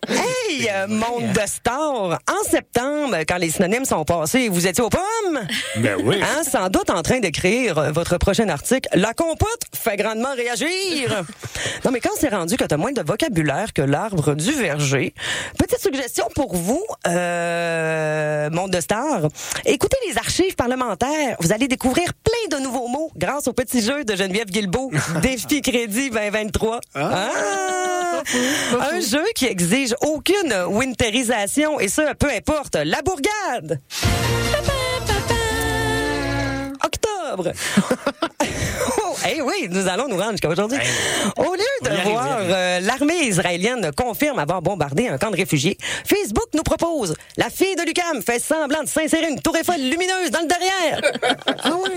Hey, 0.09 0.69
euh, 0.69 0.87
monde 0.87 1.31
de 1.33 1.47
stars! 1.47 2.19
En 2.29 2.49
septembre, 2.49 3.17
quand 3.27 3.37
les 3.37 3.49
synonymes 3.49 3.85
sont 3.85 4.03
passés, 4.03 4.49
vous 4.49 4.67
étiez 4.67 4.83
aux 4.83 4.89
pommes? 4.89 5.39
Ben 5.77 5.97
oui. 6.03 6.19
Hein, 6.21 6.43
sans 6.49 6.69
doute 6.69 6.89
en 6.89 7.01
train 7.01 7.19
d'écrire 7.19 7.77
euh, 7.77 7.91
votre 7.91 8.17
prochain 8.17 8.49
article. 8.49 8.87
La 8.93 9.13
compote 9.13 9.61
fait 9.73 9.97
grandement 9.97 10.33
réagir. 10.33 11.23
non, 11.85 11.91
mais 11.91 11.99
quand 11.99 12.11
c'est 12.19 12.29
rendu 12.29 12.57
que 12.57 12.63
tu 12.63 12.73
as 12.73 12.77
moins 12.77 12.93
de 12.93 13.01
vocabulaire 13.01 13.73
que 13.73 13.81
l'arbre 13.81 14.33
du 14.35 14.51
verger, 14.51 15.13
petite 15.57 15.79
suggestion 15.79 16.27
pour 16.35 16.55
vous, 16.55 16.83
euh, 17.05 18.49
monde 18.49 18.71
de 18.71 18.81
stars. 18.81 19.27
Écoutez 19.65 19.97
les 20.07 20.17
archives 20.17 20.55
parlementaires. 20.55 21.37
Vous 21.39 21.51
allez 21.51 21.67
découvrir 21.67 22.13
plein 22.13 22.57
de 22.57 22.63
nouveaux 22.63 22.87
mots 22.87 23.11
grâce 23.15 23.47
au 23.47 23.53
petit 23.53 23.81
jeu 23.81 24.03
de 24.03 24.15
Geneviève 24.15 24.49
Guilbeault. 24.49 24.91
Défi 25.21 25.61
Crédit 25.61 26.09
2023. 26.09 26.79
Ah! 26.95 27.29
Un 28.91 28.99
jeu 28.99 29.23
qui 29.35 29.45
exige 29.45 29.95
aucune 30.01 30.53
winterisation 30.69 31.79
et 31.79 31.87
ce, 31.87 32.13
peu 32.15 32.29
importe. 32.29 32.75
La 32.75 33.01
bourgade! 33.01 33.79
Octobre! 36.87 37.51
oh, 39.03 39.15
eh 39.29 39.41
oui, 39.41 39.67
nous 39.69 39.87
allons 39.87 40.07
nous 40.07 40.17
rendre 40.17 40.31
jusqu'à 40.31 40.49
aujourd'hui. 40.49 40.79
Au 41.35 41.53
lieu 41.53 41.89
de 41.89 42.09
voir 42.09 42.37
euh, 42.39 42.79
l'armée 42.79 43.25
israélienne 43.25 43.91
confirme 43.95 44.39
avoir 44.39 44.61
bombardé 44.61 45.09
un 45.09 45.17
camp 45.17 45.31
de 45.31 45.35
réfugiés, 45.35 45.77
Facebook 46.05 46.47
nous 46.53 46.63
propose 46.63 47.15
la 47.35 47.49
fille 47.49 47.75
de 47.75 47.83
Lucam 47.83 48.21
fait 48.21 48.39
semblant 48.39 48.83
de 48.83 48.87
s'insérer 48.87 49.27
une 49.29 49.41
tour 49.41 49.55
Eiffel 49.57 49.89
lumineuse 49.89 50.31
dans 50.31 50.39
le 50.39 50.47
derrière. 50.47 51.01
ah 51.63 51.71
oui? 51.83 51.91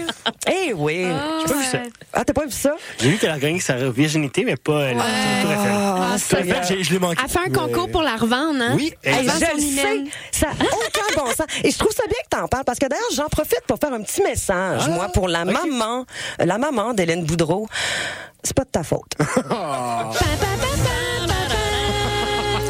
Eh 0.47 0.73
oui. 0.73 1.07
J'ai 1.41 1.53
pas 1.53 1.59
vu 1.59 1.65
ça. 1.65 1.79
Ah, 2.13 2.25
t'as 2.25 2.33
pas 2.33 2.45
vu 2.45 2.51
ça? 2.51 2.75
J'ai 2.99 3.11
vu 3.11 3.19
qu'elle 3.19 3.31
a 3.31 3.39
gagné 3.39 3.61
sa 3.61 3.77
virginité, 3.91 4.45
mais 4.45 4.57
pas 4.57 4.93
la 4.93 5.03
Tour 5.43 5.53
Eiffel. 5.53 5.73
Ah, 5.73 6.17
Tour 6.29 6.39
Eiffel, 6.39 6.85
je 6.85 6.93
l'ai 6.93 6.99
manqué. 6.99 7.21
Elle 7.23 7.31
fait 7.31 7.39
un 7.39 7.53
concours 7.53 7.91
pour 7.91 8.03
la 8.03 8.17
revendre, 8.17 8.61
hein? 8.61 8.75
Oui, 8.77 8.93
Elle 9.03 9.27
vend 9.27 9.33
je 9.35 9.47
son 9.47 9.55
le 9.57 9.61
sais, 9.61 10.11
ça 10.33 10.47
n'a 10.49 10.65
aucun 10.65 11.23
bon 11.23 11.27
sens. 11.29 11.47
Et 11.63 11.71
je 11.71 11.79
trouve 11.79 11.93
ça 11.93 12.05
bien 12.07 12.19
que 12.25 12.37
t'en 12.37 12.49
parles 12.49 12.65
parce 12.65 12.79
que 12.79 12.87
d'ailleurs, 12.87 13.11
j'en 13.15 13.29
profite 13.29 13.63
pour 13.67 13.79
faire 13.79 13.93
un 13.93 14.03
petit 14.03 14.23
message, 14.23 14.80
moi, 14.89 15.09
pour 15.13 15.29
la 15.29 15.45
maman, 15.45 16.07
la 16.39 16.59
maman 16.59 16.93
d'Hélène 16.95 17.25
Boudreau. 17.25 17.69
C'est 18.43 18.55
pas 18.55 18.65
de 18.65 18.71
ta 18.71 18.83
faute. 18.83 19.13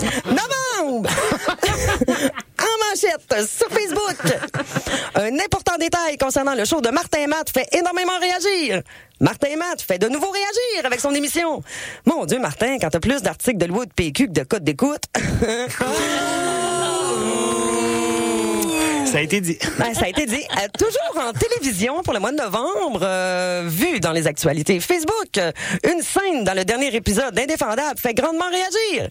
Novembre! 0.26 1.10
en 2.60 2.88
manchette 2.88 3.48
sur 3.48 3.68
Facebook. 3.68 4.16
Un 5.14 5.38
important 5.38 5.76
détail 5.78 6.16
concernant 6.18 6.54
le 6.54 6.64
show 6.64 6.80
de 6.80 6.90
Martin 6.90 7.26
Matt 7.26 7.50
fait 7.50 7.68
énormément 7.72 8.18
réagir. 8.18 8.82
Martin 9.20 9.56
Matt 9.56 9.82
fait 9.82 9.98
de 9.98 10.08
nouveau 10.08 10.30
réagir 10.30 10.86
avec 10.86 11.00
son 11.00 11.14
émission. 11.14 11.62
Mon 12.06 12.24
Dieu, 12.24 12.38
Martin, 12.38 12.78
quand 12.80 12.90
t'as 12.90 13.00
plus 13.00 13.22
d'articles 13.22 13.58
de 13.58 13.66
loi 13.66 13.84
de 13.84 13.92
PQ 13.92 14.28
que 14.28 14.32
de 14.32 14.44
code 14.44 14.64
d'écoute. 14.64 15.04
Ça 19.10 19.18
a 19.18 19.22
été 19.22 19.40
dit. 19.40 19.58
Ben, 19.76 19.92
ça 19.92 20.04
a 20.04 20.08
été 20.08 20.24
dit. 20.24 20.42
Euh, 20.52 20.68
toujours 20.78 21.24
en 21.28 21.32
télévision 21.32 22.02
pour 22.02 22.12
le 22.12 22.20
mois 22.20 22.30
de 22.30 22.36
novembre, 22.36 23.00
euh, 23.02 23.64
vu 23.66 23.98
dans 23.98 24.12
les 24.12 24.28
actualités 24.28 24.78
Facebook, 24.78 25.36
euh, 25.36 25.50
une 25.84 26.00
scène 26.00 26.44
dans 26.44 26.54
le 26.54 26.64
dernier 26.64 26.94
épisode 26.94 27.34
d'Indéfendable 27.34 27.98
fait 27.98 28.14
grandement 28.14 28.48
réagir. 28.48 29.08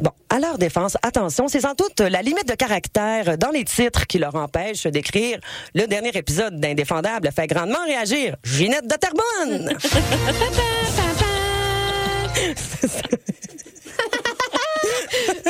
Bon, 0.00 0.12
à 0.30 0.38
leur 0.38 0.58
défense, 0.58 0.96
attention, 1.02 1.48
c'est 1.48 1.62
sans 1.62 1.74
doute 1.74 1.98
la 2.00 2.22
limite 2.22 2.48
de 2.48 2.54
caractère 2.54 3.36
dans 3.36 3.50
les 3.50 3.64
titres 3.64 4.06
qui 4.06 4.18
leur 4.18 4.36
empêche 4.36 4.84
d'écrire 4.86 5.40
le 5.74 5.86
dernier 5.86 6.16
épisode 6.16 6.60
d'Indéfendable 6.60 7.30
fait 7.34 7.48
grandement 7.48 7.84
réagir. 7.86 8.36
Ginette 8.44 8.86
de 8.86 8.94
Terrebonne. 8.94 9.76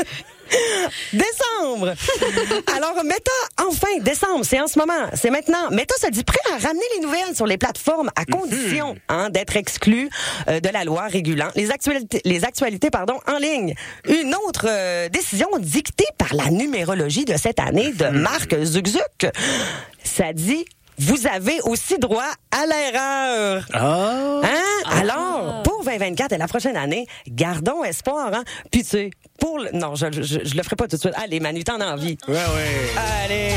Décembre. 1.13 1.95
Alors, 2.77 3.05
Meta, 3.05 3.31
enfin, 3.67 3.89
décembre, 4.01 4.45
c'est 4.45 4.61
en 4.61 4.67
ce 4.67 4.79
moment, 4.79 5.09
c'est 5.15 5.31
maintenant. 5.31 5.71
Meta 5.71 5.95
se 6.01 6.11
dit 6.11 6.25
prêt 6.25 6.39
à 6.53 6.59
ramener 6.59 6.85
les 6.97 7.01
nouvelles 7.01 7.35
sur 7.35 7.47
les 7.47 7.59
plateformes 7.59 8.11
à 8.17 8.25
condition 8.25 8.97
hein, 9.09 9.31
d'être 9.31 9.57
exclu 9.57 10.09
euh, 10.49 10.61
de 10.61 10.69
la 10.69 10.85
loi 10.85 11.07
régulant 11.07 11.49
les 11.55 11.71
actualités, 11.71 12.21
les 12.25 12.45
actualités 12.45 12.91
pardon, 12.91 13.19
en 13.27 13.39
ligne. 13.39 13.75
Une 14.09 14.35
autre 14.47 14.67
euh, 14.69 15.09
décision 15.09 15.49
dictée 15.59 16.09
par 16.19 16.35
la 16.35 16.51
numérologie 16.51 17.25
de 17.25 17.37
cette 17.37 17.61
année 17.61 17.93
de 17.93 18.07
Marc 18.09 18.55
Zugzuk. 18.65 19.27
Ça 20.03 20.33
dit 20.33 20.65
vous 20.99 21.27
avez 21.27 21.61
aussi 21.65 21.99
droit 21.99 22.31
à 22.53 22.67
l'erreur. 22.67 23.67
Ah. 23.73 24.41
Hein? 24.45 25.01
Alors, 25.01 25.63
pour 25.65 25.74
2024 25.85 26.33
et 26.33 26.39
la 26.39 26.49
prochaine 26.49 26.77
année, 26.77 27.07
gardons 27.29 27.85
espoir. 27.85 28.33
Hein? 28.33 28.45
Puis 28.71 28.83
tu 28.83 28.89
sais, 28.89 29.11
pour 29.39 29.59
le... 29.59 29.71
Non, 29.73 29.95
je, 29.95 30.07
je, 30.13 30.23
je 30.45 30.57
le 30.57 30.63
ferai 30.63 30.77
pas 30.77 30.89
tout 30.89 30.97
de 30.97 31.01
suite. 31.01 31.15
Allez, 31.17 31.41
Manu, 31.41 31.65
t'en 31.65 31.81
as 31.81 31.93
envie. 31.93 32.17
Ouais, 32.29 32.35
ouais. 32.35 32.93
Allez. 33.25 33.51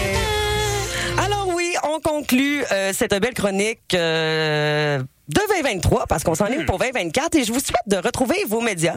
On 1.97 2.01
conclut 2.01 2.63
euh, 2.71 2.91
cette 2.93 3.13
belle 3.19 3.33
chronique 3.33 3.79
euh, 3.95 4.99
de 4.99 5.41
2023 5.63 6.05
parce 6.07 6.23
qu'on 6.23 6.35
s'en 6.35 6.45
est 6.45 6.63
pour 6.65 6.77
2024 6.77 7.35
et 7.35 7.43
je 7.43 7.51
vous 7.51 7.59
souhaite 7.59 7.75
de 7.87 7.97
retrouver 7.97 8.35
vos 8.47 8.61
médias, 8.61 8.93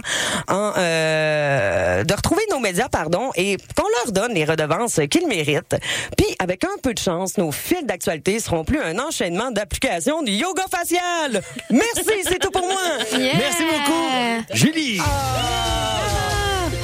en, 0.48 0.72
euh, 0.77 2.05
de 2.05 2.12
retrouver 2.14 2.43
nos 2.51 2.59
médias, 2.59 2.89
pardon, 2.90 3.31
et 3.36 3.56
qu'on 3.74 3.86
leur 4.05 4.12
donne 4.12 4.35
les 4.35 4.44
redevances 4.44 5.01
qu'ils 5.10 5.27
méritent. 5.27 5.77
Puis 6.18 6.27
avec 6.39 6.64
un 6.64 6.77
peu 6.82 6.93
de 6.93 6.98
chance, 6.98 7.39
nos 7.39 7.52
fils 7.52 7.85
d'actualité 7.85 8.39
seront 8.39 8.64
plus 8.64 8.81
un 8.82 8.98
enchaînement 8.98 9.51
d'applications 9.51 10.22
du 10.22 10.32
yoga 10.32 10.64
facial. 10.70 11.40
Merci, 11.70 12.22
c'est 12.24 12.39
tout 12.39 12.51
pour 12.51 12.66
moi. 12.66 12.81
Merci 13.12 13.62
beaucoup. 13.64 14.44
Julie. 14.52 14.98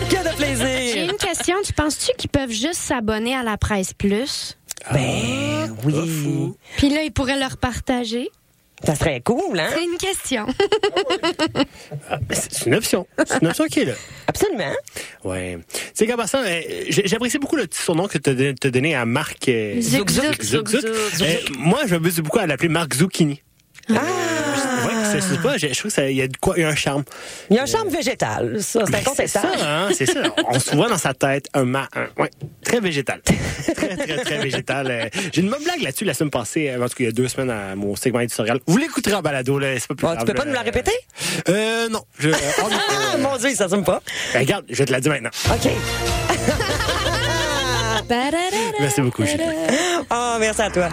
Que 0.08 0.16
de 0.16 0.30
J'ai 0.30 0.36
plaisir. 0.36 1.10
une 1.10 1.16
question. 1.18 1.56
Tu 1.64 1.72
penses-tu 1.74 2.12
qu'ils 2.16 2.30
peuvent 2.30 2.50
juste 2.50 2.80
s'abonner 2.80 3.34
à 3.36 3.42
la 3.42 3.56
presse 3.58 3.92
plus? 3.92 4.56
Ben 4.92 5.74
oui. 5.84 6.52
Puis 6.76 6.90
là, 6.90 7.02
ils 7.02 7.12
pourraient 7.12 7.38
leur 7.38 7.56
partager. 7.56 8.30
Ça 8.84 8.94
serait 8.94 9.22
cool, 9.22 9.58
hein? 9.58 9.70
C'est 9.72 9.84
une 9.84 9.96
question. 9.96 10.46
C'est 12.30 12.66
une 12.66 12.74
option. 12.74 13.06
C'est 13.26 13.40
une 13.40 13.48
option 13.48 13.64
qui 13.66 13.80
est 13.80 13.84
là. 13.86 13.94
Absolument. 14.26 14.72
Ouais. 15.24 15.58
Tu 15.72 15.80
sais, 15.94 16.06
passant, 16.14 16.42
euh, 16.44 16.60
j'ai- 16.90 17.06
j'apprécie 17.06 17.38
beaucoup 17.38 17.56
le 17.56 17.66
petit 17.66 17.80
surnom 17.80 18.06
que 18.06 18.18
tu 18.18 18.30
as 18.66 18.70
donné 18.70 18.94
à 18.94 19.06
Marc 19.06 19.48
euh, 19.48 19.80
Zouk. 19.80 20.10
Euh, 20.14 21.36
moi, 21.58 21.80
je 21.86 21.94
m'amuse 21.94 22.20
beaucoup 22.20 22.38
à 22.38 22.46
l'appeler 22.46 22.68
Marc 22.68 22.94
Zucchini. 22.94 23.42
Ah! 23.90 23.96
C'est- 25.20 25.34
c'est 25.34 25.42
pas, 25.42 25.56
je 25.56 25.68
je 25.68 25.78
trouve 25.78 25.92
qu'il 25.92 26.12
y 26.12 26.22
a 26.22 26.28
de 26.28 26.36
quoi, 26.36 26.54
il 26.56 26.62
y 26.62 26.64
a 26.64 26.68
un 26.68 26.74
charme. 26.74 27.04
Il 27.50 27.56
y 27.56 27.58
a 27.58 27.62
un 27.62 27.66
charme 27.66 27.88
végétal, 27.88 28.62
ça, 28.62 28.80
c'est 28.84 28.92
Ben, 28.92 29.00
c'est 29.16 29.26
ça, 29.26 29.42
hein, 29.62 29.88
c'est 29.96 30.06
ça. 30.06 30.22
On 30.48 30.58
se 30.58 30.74
voit 30.76 30.88
dans 30.88 30.98
sa 30.98 31.14
tête 31.14 31.48
un, 31.54 31.64
ma, 31.64 31.88
un- 31.94 32.08
ouais, 32.22 32.30
très 32.64 32.80
végétal. 32.80 33.20
très, 33.76 33.96
très, 33.96 34.16
très 34.18 34.38
végétal. 34.38 34.90
Euh, 34.90 35.08
J'ai 35.32 35.40
une 35.42 35.50
bonne 35.50 35.62
blague 35.64 35.82
là-dessus 35.82 36.04
la 36.04 36.14
semaine 36.14 36.30
passée, 36.30 36.70
euh, 36.70 36.76
en 36.82 36.88
tout 36.88 36.94
cas, 36.94 36.96
il 37.00 37.04
y 37.06 37.08
a 37.08 37.12
deux 37.12 37.28
semaines 37.28 37.50
à 37.50 37.74
mon 37.76 37.96
segment 37.96 38.20
éditorial. 38.20 38.60
Vous 38.66 38.76
l'écouterez 38.78 39.14
en 39.14 39.22
balado, 39.22 39.58
là, 39.58 39.68
c'est 39.78 39.88
pas 39.88 39.94
plus 39.94 40.06
tu 40.06 40.12
grave, 40.14 40.24
peux 40.24 40.32
pas 40.34 40.44
là. 40.44 40.48
nous 40.50 40.54
la 40.54 40.62
répéter? 40.62 40.92
Euh, 41.48 41.88
non. 41.88 42.02
Je, 42.18 42.30
oh. 42.30 42.68
Ah, 42.70 43.16
mon 43.18 43.36
Dieu, 43.36 43.50
ça 43.50 43.68
s'assume 43.68 43.84
pas. 43.84 44.00
Ben, 44.32 44.40
regarde, 44.40 44.64
je 44.68 44.76
vais 44.76 44.84
te 44.86 44.92
la 44.92 45.00
dire 45.00 45.12
maintenant. 45.12 45.30
OK. 45.52 45.70
Merci 48.80 49.00
beaucoup, 49.00 49.24
Julie. 49.24 49.42
Oh, 50.10 50.36
merci 50.38 50.62
à 50.62 50.70
toi. 50.70 50.88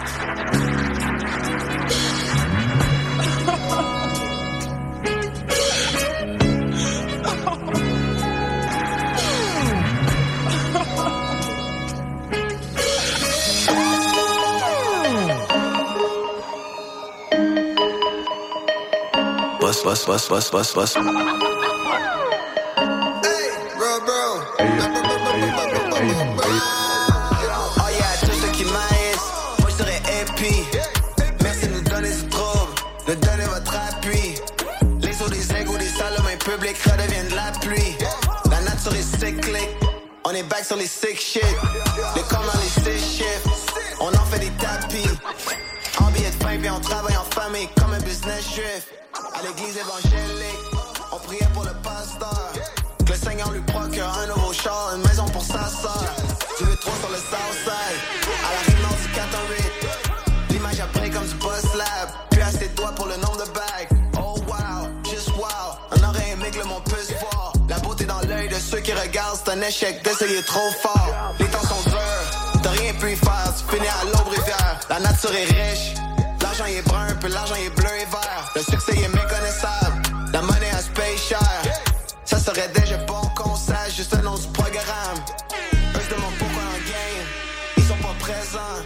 Bust, 19.64 19.82
bust, 19.82 20.06
bust, 20.06 20.28
bust, 20.28 20.52
bust, 20.52 20.74
bust. 20.74 20.96
Oh 20.98 21.00
yeah, 27.88 28.12
tout 28.20 28.36
ce 28.36 28.46
qui 28.52 28.64
maïs, 28.64 29.22
moi 29.60 29.70
je 29.70 29.76
serais 29.76 30.02
épi. 30.20 30.66
Merci 31.42 31.68
de 31.68 31.72
nous 31.76 31.80
donner 31.80 32.12
ce 32.12 32.24
trouble, 32.26 32.74
de 33.08 33.14
donner 33.14 33.44
votre 33.44 33.74
appui. 33.74 34.34
Les 35.00 35.22
eaux 35.22 35.30
des 35.30 35.56
égouts, 35.56 35.78
des 35.78 35.86
salles, 35.86 36.12
main 36.22 36.36
public 36.36 36.76
redeviennent 36.84 37.28
de 37.28 37.34
la 37.34 37.50
pluie. 37.62 37.96
La 38.50 38.60
nature 38.60 38.94
est 38.94 39.18
cyclique, 39.18 39.78
on 40.26 40.32
est 40.32 40.42
back 40.42 40.66
sur 40.66 40.76
les 40.76 40.86
sick 40.86 41.18
shit. 41.18 41.42
Les 42.14 42.22
corps 42.24 42.44
dans 42.44 42.60
les 42.60 42.98
six 42.98 43.16
chiffres, 43.16 43.48
on 43.98 44.08
en 44.08 44.26
fait 44.26 44.40
des 44.40 44.52
tapis. 44.60 45.08
En 46.00 46.10
billet 46.10 46.28
de 46.28 46.36
pain, 46.36 46.58
puis 46.58 46.68
on 46.68 46.80
travaille 46.80 47.16
en 47.16 47.24
famille 47.30 47.68
comme 47.78 47.94
un 47.94 48.00
business 48.00 48.44
juif. 48.54 49.03
À 49.34 49.42
l'église 49.42 49.76
évangélique, 49.76 50.70
on 51.10 51.18
priait 51.18 51.48
pour 51.52 51.64
le 51.64 51.72
pasteur. 51.82 52.52
Que 53.04 53.12
le 53.12 53.18
Seigneur 53.18 53.50
lui 53.50 53.60
procure 53.62 54.08
un 54.08 54.26
nouveau 54.28 54.52
char, 54.52 54.92
une 54.94 55.02
maison 55.02 55.24
pour 55.26 55.42
sa 55.42 55.68
soeur. 55.68 56.14
Du 56.58 56.76
3 56.76 56.92
sur 57.00 57.08
le 57.10 57.16
Southside, 57.16 57.98
à 58.46 58.52
la 58.52 58.60
rive 58.66 58.82
nord 58.82 58.96
du 59.02 59.08
418. 59.12 60.50
L'image 60.50 60.80
après 60.80 61.10
comme 61.10 61.26
du 61.26 61.34
boss 61.34 61.74
lab, 61.74 62.08
puis 62.30 62.42
à 62.42 62.50
ses 62.50 62.68
doigts 62.68 62.92
pour 62.92 63.06
le 63.06 63.16
nombre 63.16 63.44
de 63.44 63.50
bagues. 63.50 63.88
Oh 64.18 64.36
wow, 64.46 64.88
just 65.04 65.28
wow, 65.36 65.44
on 65.90 66.08
aurait 66.08 66.30
aimé 66.30 66.50
que 66.52 66.58
le 66.58 66.64
monde 66.64 66.84
puisse 66.84 67.10
voir. 67.18 67.52
La 67.68 67.78
beauté 67.80 68.04
dans 68.04 68.20
l'œil 68.20 68.48
de 68.48 68.54
ceux 68.54 68.80
qui 68.80 68.92
regardent, 68.92 69.40
c'est 69.44 69.50
un 69.50 69.60
échec 69.62 70.02
d'essayer 70.04 70.42
trop 70.44 70.70
fort. 70.80 71.10
Les 71.40 71.46
temps 71.46 71.62
sont 71.62 71.90
durs, 71.90 72.60
t'as 72.62 72.70
rien 72.70 72.92
pu 72.94 73.12
y 73.12 73.16
faire, 73.16 73.52
tu 73.58 73.74
finis 73.74 73.88
à 73.88 74.04
l'aube 74.04 74.28
rivière. 74.28 74.78
La 74.88 75.00
nature 75.00 75.34
est 75.34 75.44
riche, 75.44 75.94
l'argent 76.58 76.72
est 76.72 76.82
brun, 76.82 77.06
puis 77.20 77.32
l'argent 77.32 77.54
est 77.56 77.70
bleu 77.70 77.90
et 78.00 78.04
vert. 78.04 78.52
Le 78.54 78.62
succès 78.62 78.92
est 78.92 79.08
méconnaissable, 79.08 80.02
la 80.32 80.42
monnaie 80.42 80.70
a 80.70 80.82
se 80.82 80.90
paye 80.90 81.18
cher. 81.18 81.62
Ça 82.24 82.38
serait 82.38 82.68
déjà 82.68 82.96
bon 82.98 83.20
qu'on 83.36 83.56
sache 83.56 83.96
juste 83.96 84.14
le 84.14 84.22
nom 84.22 84.34
du 84.36 84.46
programme. 84.48 85.18
Eux 85.72 86.00
se 86.00 86.14
demandent 86.14 86.38
pourquoi 86.38 86.62
en 86.62 86.78
game, 86.86 87.26
ils 87.76 87.82
sont 87.84 87.96
pas 87.96 88.14
présents. 88.20 88.82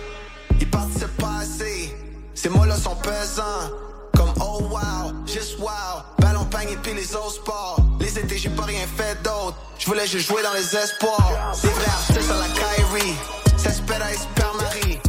Ils 0.61 0.71
participent 0.71 1.17
pas 1.19 1.39
assez, 1.43 1.95
ces 2.35 2.49
mots-là 2.49 2.77
sont 2.77 2.97
pesants. 2.97 3.71
Comme 4.17 4.33
oh 4.41 4.63
wow, 4.71 5.13
just 5.27 5.59
wow, 5.59 6.03
ballon 6.19 6.45
panier 6.47 6.77
puis 6.83 6.95
les 6.95 7.15
autres 7.15 7.35
sports. 7.35 7.81
Les 8.01 8.19
étés 8.19 8.39
j'ai 8.39 8.51
pas 8.51 8.65
rien 8.65 8.87
fait 8.97 9.23
d'autre, 9.23 9.57
je 9.79 9.87
voulais 9.87 10.07
juste 10.07 10.29
jouer 10.29 10.43
dans 10.43 10.55
les 10.55 10.77
espoirs. 10.77 11.53
Des 11.63 11.69
vrais 11.69 11.87
artistes 11.87 12.31
à 12.31 12.39
la 12.39 12.49
Kyrie, 12.49 13.15
ça 13.57 13.73
se 13.73 13.83
pète 13.83 14.01
à 14.01 14.57
Marie. 14.57 15.01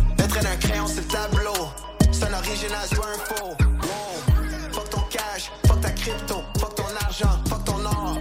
Le 0.42 0.58
crayon 0.58 0.86
c'est 0.88 1.02
le 1.02 1.08
tableau, 1.08 1.70
original, 2.24 2.88
pas 2.90 3.08
un. 3.08 4.74
Fuck 4.74 4.90
ton 4.90 5.02
cash, 5.10 5.52
fuck 5.68 5.82
ta 5.82 5.90
crypto, 5.92 6.44
fuck 6.60 6.76
ton 6.76 6.84
argent, 7.06 7.40
fuck 7.48 7.64
ton 7.66 7.86
or. 7.86 8.18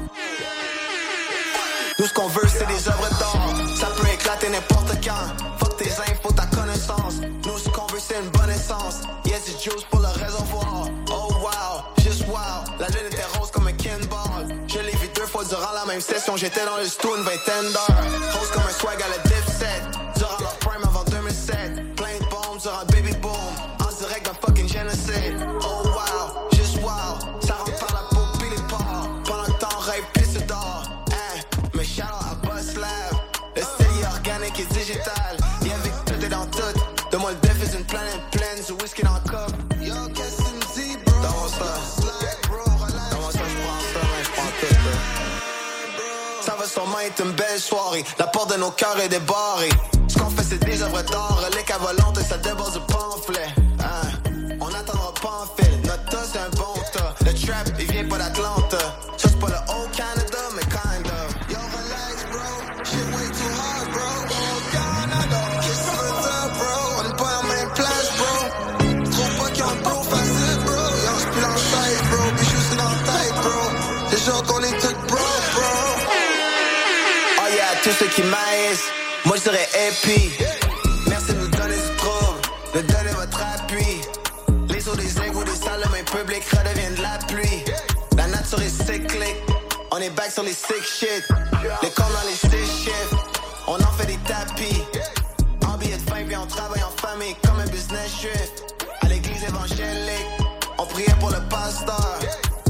Nous 1.98 2.06
ce 2.06 2.14
qu'on 2.14 2.28
veut 2.28 2.48
c'est 2.48 2.66
des 2.66 2.88
œuvres 2.88 3.08
d'art. 3.18 3.76
Ça 3.76 3.86
peut 3.96 4.08
éclater 4.12 4.48
n'importe 4.50 4.92
quand. 5.04 5.58
Fuck 5.58 5.76
tes 5.76 5.90
infos, 5.90 6.32
ta 6.32 6.46
connaissance. 6.46 7.20
Nous 7.44 7.58
ce 7.58 7.68
qu'on 7.70 7.86
veut 7.86 8.00
c'est 8.00 8.18
une 8.20 8.30
bonne 8.30 8.50
essence. 8.50 9.02
Yes 9.24 9.48
it's 9.48 9.62
juice 9.62 9.84
pour 9.90 10.00
le 10.00 10.08
réservoir. 10.08 10.88
Oh 11.10 11.28
wow, 11.42 12.02
just 12.02 12.26
wow. 12.28 12.64
La 12.78 12.88
lune 12.88 13.06
était 13.10 13.24
rose 13.36 13.50
comme 13.50 13.66
un 13.66 13.72
kinball 13.72 14.46
Je 14.68 14.78
l'ai 14.78 14.96
vu 14.96 15.08
deux 15.14 15.26
fois 15.26 15.44
durant 15.44 15.72
la 15.72 15.84
même 15.86 16.00
session. 16.00 16.36
J'étais 16.36 16.64
dans 16.64 16.76
le 16.76 16.86
stu 16.86 17.08
une 17.08 17.24
vingtaine 17.24 17.66
Rose 18.32 18.50
comme 18.52 18.62
un 18.62 18.78
swag 18.78 19.02
à 19.02 19.08
la 19.08 19.27
La 48.18 48.26
porte 48.28 48.52
de 48.52 48.56
nos 48.56 48.70
cœurs 48.70 49.00
est 49.00 49.08
débarrée. 49.08 49.68
Ce 50.06 50.16
qu'on 50.16 50.30
fait 50.30 50.44
c'est 50.48 50.64
des 50.64 50.80
œuvres 50.80 51.02
d'art. 51.02 51.40
Reliques 51.44 51.70
à 51.72 51.78
volonté, 51.78 52.20
ça 52.22 52.38
déborde 52.38 52.72
du 52.72 52.78
pamphlet. 52.92 53.48
Hein, 53.80 54.54
On 54.60 54.68
n'attendra 54.68 55.12
pas 55.20 55.42
en 55.42 55.62
fil. 55.62 55.80
Notre 55.82 56.04
tas 56.04 56.24
c'est 56.32 56.38
un 56.38 56.50
bon 56.50 56.74
tas. 56.92 57.14
Le 57.26 57.34
trap 57.34 57.68
il 57.80 57.90
vient 57.90 58.04
pas 58.04 58.18
d'Atlanta 58.18 58.67
Merci 79.50 81.32
de 81.32 81.38
nous 81.38 81.48
donner 81.48 81.74
du 81.74 81.96
trouble 81.96 82.38
De 82.74 82.80
donner 82.82 83.12
votre 83.16 83.40
appui 83.40 84.00
les 84.68 84.86
eaux 84.88 84.94
des 84.94 85.26
égouts, 85.26 85.42
des 85.44 85.54
salles, 85.54 85.80
le 85.82 85.90
main 85.90 86.04
redeviennent 86.04 86.94
de 86.94 87.02
la 87.02 87.18
pluie. 87.26 87.64
La 88.16 88.26
nature 88.26 88.60
est 88.60 88.68
cyclique, 88.68 89.42
on 89.90 89.96
est 89.96 90.10
back 90.10 90.30
sur 90.30 90.42
les 90.42 90.52
sick 90.52 90.84
shit. 90.84 91.24
Les 91.82 91.90
corps 91.90 92.10
dans 92.10 92.28
les 92.28 92.34
six 92.34 92.84
chiffres, 92.84 93.26
on 93.66 93.74
en 93.74 93.92
fait 93.96 94.06
des 94.06 94.18
tapis. 94.18 94.84
En 95.66 95.78
billet 95.78 95.96
de 95.96 96.10
fin, 96.10 96.22
puis 96.24 96.36
on 96.36 96.46
travaille 96.46 96.82
en 96.82 96.90
famille 97.00 97.34
comme 97.42 97.58
un 97.58 97.68
business 97.68 98.20
juif. 98.20 98.50
À 99.00 99.08
l'église 99.08 99.42
évangélique, 99.44 100.28
on 100.78 100.86
priait 100.86 101.16
pour 101.18 101.30
le 101.30 101.40
pasteur. 101.48 102.18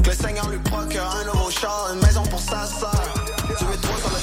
Que 0.01 0.09
le 0.09 0.15
Seigneur 0.15 0.47
lui 0.49 0.59
procure 0.59 1.03
un 1.03 1.25
nouveau 1.25 1.51
char, 1.51 1.91
une 1.93 1.99
maison 1.99 2.23
pour 2.23 2.39
sa 2.39 2.65
soeur. 2.65 3.03
Tu 3.57 3.65
veux 3.65 3.77
trop 3.77 3.95
le 3.95 4.18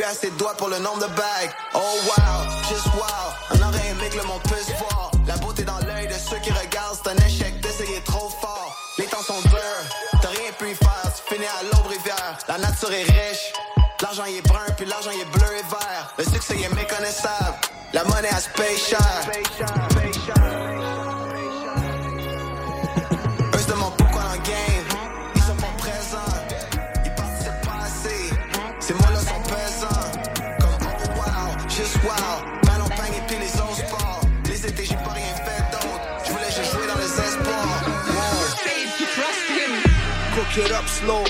Puis 0.00 0.08
à 0.08 0.14
ses 0.14 0.30
doigts 0.30 0.54
pour 0.56 0.70
le 0.70 0.78
nombre 0.78 1.00
de 1.00 1.12
bagues. 1.14 1.52
Oh 1.74 1.78
wow, 1.78 2.50
just 2.70 2.86
wow. 2.86 3.02
On 3.50 3.68
aurait 3.68 3.86
aimé 3.90 4.08
que 4.10 4.16
le 4.16 4.22
monde 4.22 4.40
puisse 4.44 4.70
voir. 4.78 5.10
La 5.26 5.36
beauté 5.36 5.62
dans 5.62 5.78
l'œil 5.80 6.08
de 6.08 6.14
ceux 6.14 6.38
qui 6.38 6.50
regardent 6.50 6.98
C'est 7.04 7.10
un 7.10 7.26
échec 7.26 7.60
d'essayer 7.60 8.00
trop 8.04 8.30
fort. 8.40 8.74
Les 8.96 9.04
temps 9.04 9.22
sont 9.22 9.42
durs 9.42 10.18
T'as 10.22 10.28
rien 10.28 10.52
pu 10.58 10.70
y 10.70 10.74
faire. 10.74 11.12
Tu 11.14 11.34
finis 11.34 11.44
à 11.44 11.64
l'aube 11.64 11.86
rivière. 11.86 12.38
La 12.48 12.56
nature 12.56 12.90
est 12.90 13.02
riche. 13.02 13.52
L'argent 14.00 14.24
il 14.26 14.38
est 14.38 14.48
brun 14.48 14.64
puis 14.74 14.86
l'argent 14.86 15.10
il 15.12 15.20
est 15.20 15.38
bleu 15.38 15.52
et 15.58 15.68
vert. 15.68 16.14
Le 16.16 16.24
succès 16.24 16.54
il 16.56 16.64
est 16.64 16.74
méconnaissable. 16.74 17.58
La 17.92 18.02
monnaie 18.04 18.30
elle 18.32 18.40
se 18.40 18.48
paye 18.56 18.78
cher 18.78 19.89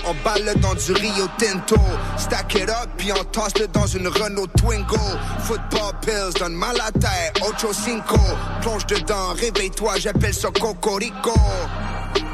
on 0.06 0.14
balle 0.24 0.54
dans 0.60 0.74
du 0.74 0.92
Rio 0.92 1.26
Tinto. 1.38 1.76
Stack 2.16 2.54
it 2.54 2.68
up, 2.68 2.88
puis 2.96 3.12
on 3.12 3.24
tasse-le 3.24 3.66
dans 3.68 3.86
une 3.86 4.08
Renault 4.08 4.46
Twingo. 4.58 4.98
Football 5.44 5.92
pills, 6.02 6.38
donne 6.38 6.54
mal 6.54 6.76
à 6.80 6.90
Ocho 7.46 7.72
Cinco. 7.72 8.18
Plonge 8.60 8.86
dedans, 8.86 9.34
réveille-toi, 9.34 9.94
j'appelle 9.98 10.34
ça 10.34 10.48
Cocorico. 10.50 11.34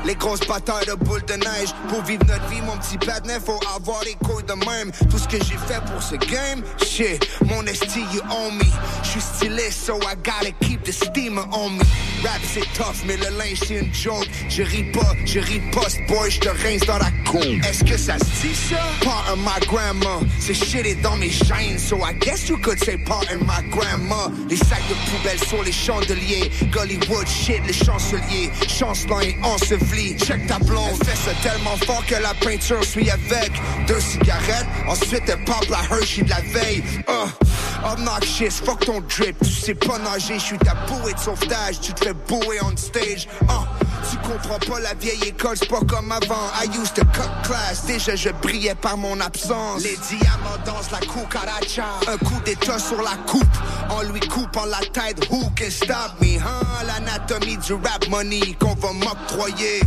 Les 0.04 0.14
grosses 0.14 0.46
batailles 0.46 0.86
de 0.86 0.94
boules 0.94 1.24
de 1.24 1.34
neige. 1.34 1.74
Pour 1.88 2.02
vivre 2.04 2.24
notre 2.26 2.46
vie, 2.48 2.60
mon 2.62 2.76
petit 2.78 2.98
patinet 2.98 3.38
Faut 3.44 3.60
avoir 3.74 4.02
les 4.04 4.14
couilles 4.24 4.44
de 4.44 4.54
même. 4.64 4.92
Tout 5.10 5.18
ce 5.18 5.26
que 5.26 5.38
j'ai 5.44 5.58
fait 5.66 5.80
pour 5.90 6.02
ce 6.02 6.14
game 6.14 6.62
Shit, 6.86 7.28
mon 7.46 7.64
esti, 7.66 8.00
you 8.12 8.20
own 8.30 8.56
me. 8.56 8.64
J'suis 9.02 9.20
stylé, 9.20 9.70
so 9.70 9.98
I 10.02 10.14
gotta 10.22 10.52
keep 10.60 10.84
the 10.84 10.92
steamer 10.92 11.44
on 11.52 11.70
me. 11.70 11.82
Rap 12.22 12.40
c'est 12.44 12.60
tough, 12.74 13.02
mais 13.06 13.16
le 13.16 13.36
linge 13.36 13.58
c'est 13.66 13.80
une 13.80 13.92
joke. 13.92 14.28
Je 14.48 14.62
ris 14.62 14.90
pas, 14.92 15.12
je 15.24 15.40
riposte, 15.40 15.98
boy, 16.08 16.30
j'te 16.30 16.48
rince 16.62 16.86
dans 16.86 16.98
la 16.98 17.10
cour. 17.28 17.42
Est-ce 17.68 17.84
que 17.84 17.96
ça 17.96 18.16
se 18.18 18.46
dit 18.46 18.54
ça? 18.54 18.76
Part 19.02 19.24
of 19.32 19.38
my 19.38 19.66
grandma 19.66 20.20
C'est 20.38 20.54
shit 20.54 20.86
est 20.86 21.02
dans 21.02 21.16
mes 21.16 21.30
gènes 21.30 21.78
So 21.78 21.96
I 21.98 22.14
guess 22.20 22.48
you 22.48 22.58
could 22.58 22.78
say 22.82 22.96
part 22.96 23.24
of 23.24 23.40
my 23.42 23.68
grandma 23.70 24.30
Les 24.48 24.56
sacs 24.56 24.82
de 24.88 24.94
poubelle 25.10 25.38
sur 25.46 25.62
les 25.62 25.72
chandeliers. 25.72 26.50
Gollywood 26.72 27.26
shit, 27.26 27.60
les 27.66 27.72
chanceliers. 27.72 28.50
Chancelant 28.68 29.20
et 29.20 29.36
Check 29.68 30.46
ta 30.46 30.60
blonde 30.60 30.94
Fait 31.04 31.16
ça 31.16 31.32
tellement 31.42 31.76
fort 31.78 32.04
que 32.06 32.14
la 32.14 32.34
peinture 32.34 32.84
suit 32.84 33.10
avec. 33.10 33.50
Deux 33.88 33.98
cigarettes 33.98 34.66
Ensuite 34.86 35.24
elle 35.26 35.42
pop 35.44 35.66
la 35.68 35.78
Hershey 35.90 36.22
de 36.22 36.30
la 36.30 36.40
veille. 36.40 36.84
Uh, 37.08 37.92
Obnoxious, 37.92 38.62
fuck 38.64 38.84
ton 38.84 39.00
drip. 39.00 39.36
Tu 39.42 39.50
sais 39.50 39.74
pas 39.74 39.98
nager, 39.98 40.34
je 40.34 40.44
suis 40.44 40.58
ta 40.58 40.74
bouée 40.86 41.12
de 41.12 41.18
sauvetage. 41.18 41.80
Tu 41.80 41.92
te 41.92 42.04
fais 42.04 42.14
bouer 42.28 42.58
on 42.62 42.76
stage. 42.76 43.26
Uh, 43.42 43.75
Tu 44.10 44.16
comprends 44.18 44.58
pas 44.58 44.80
la 44.80 44.94
vieille 44.94 45.22
école, 45.28 45.56
c'est 45.56 45.68
pas 45.68 45.80
comme 45.80 46.12
avant. 46.12 46.50
I 46.62 46.66
used 46.78 46.94
to 46.94 47.04
cut 47.06 47.28
class, 47.42 47.86
déjà 47.86 48.14
je 48.14 48.30
brillais 48.30 48.74
par 48.74 48.96
mon 48.96 49.20
absence. 49.20 49.82
Les 49.82 49.96
diamants 50.08 50.58
dansent 50.64 50.90
la 50.92 50.98
cucaracha. 50.98 51.84
Un 52.08 52.16
coup 52.18 52.40
d'état 52.44 52.78
sur 52.78 53.02
la 53.02 53.16
coupe 53.26 53.44
En 53.90 54.02
lui 54.02 54.20
coupant 54.20 54.66
la 54.66 54.78
tête, 54.92 55.28
who 55.30 55.50
can 55.56 55.70
stop 55.70 56.20
me 56.20 56.38
hein? 56.38 56.84
L'anatomie 56.86 57.56
du 57.56 57.74
rap 57.74 58.08
money 58.08 58.56
qu'on 58.60 58.74
va 58.74 58.92
m'octroyer. 58.92 59.80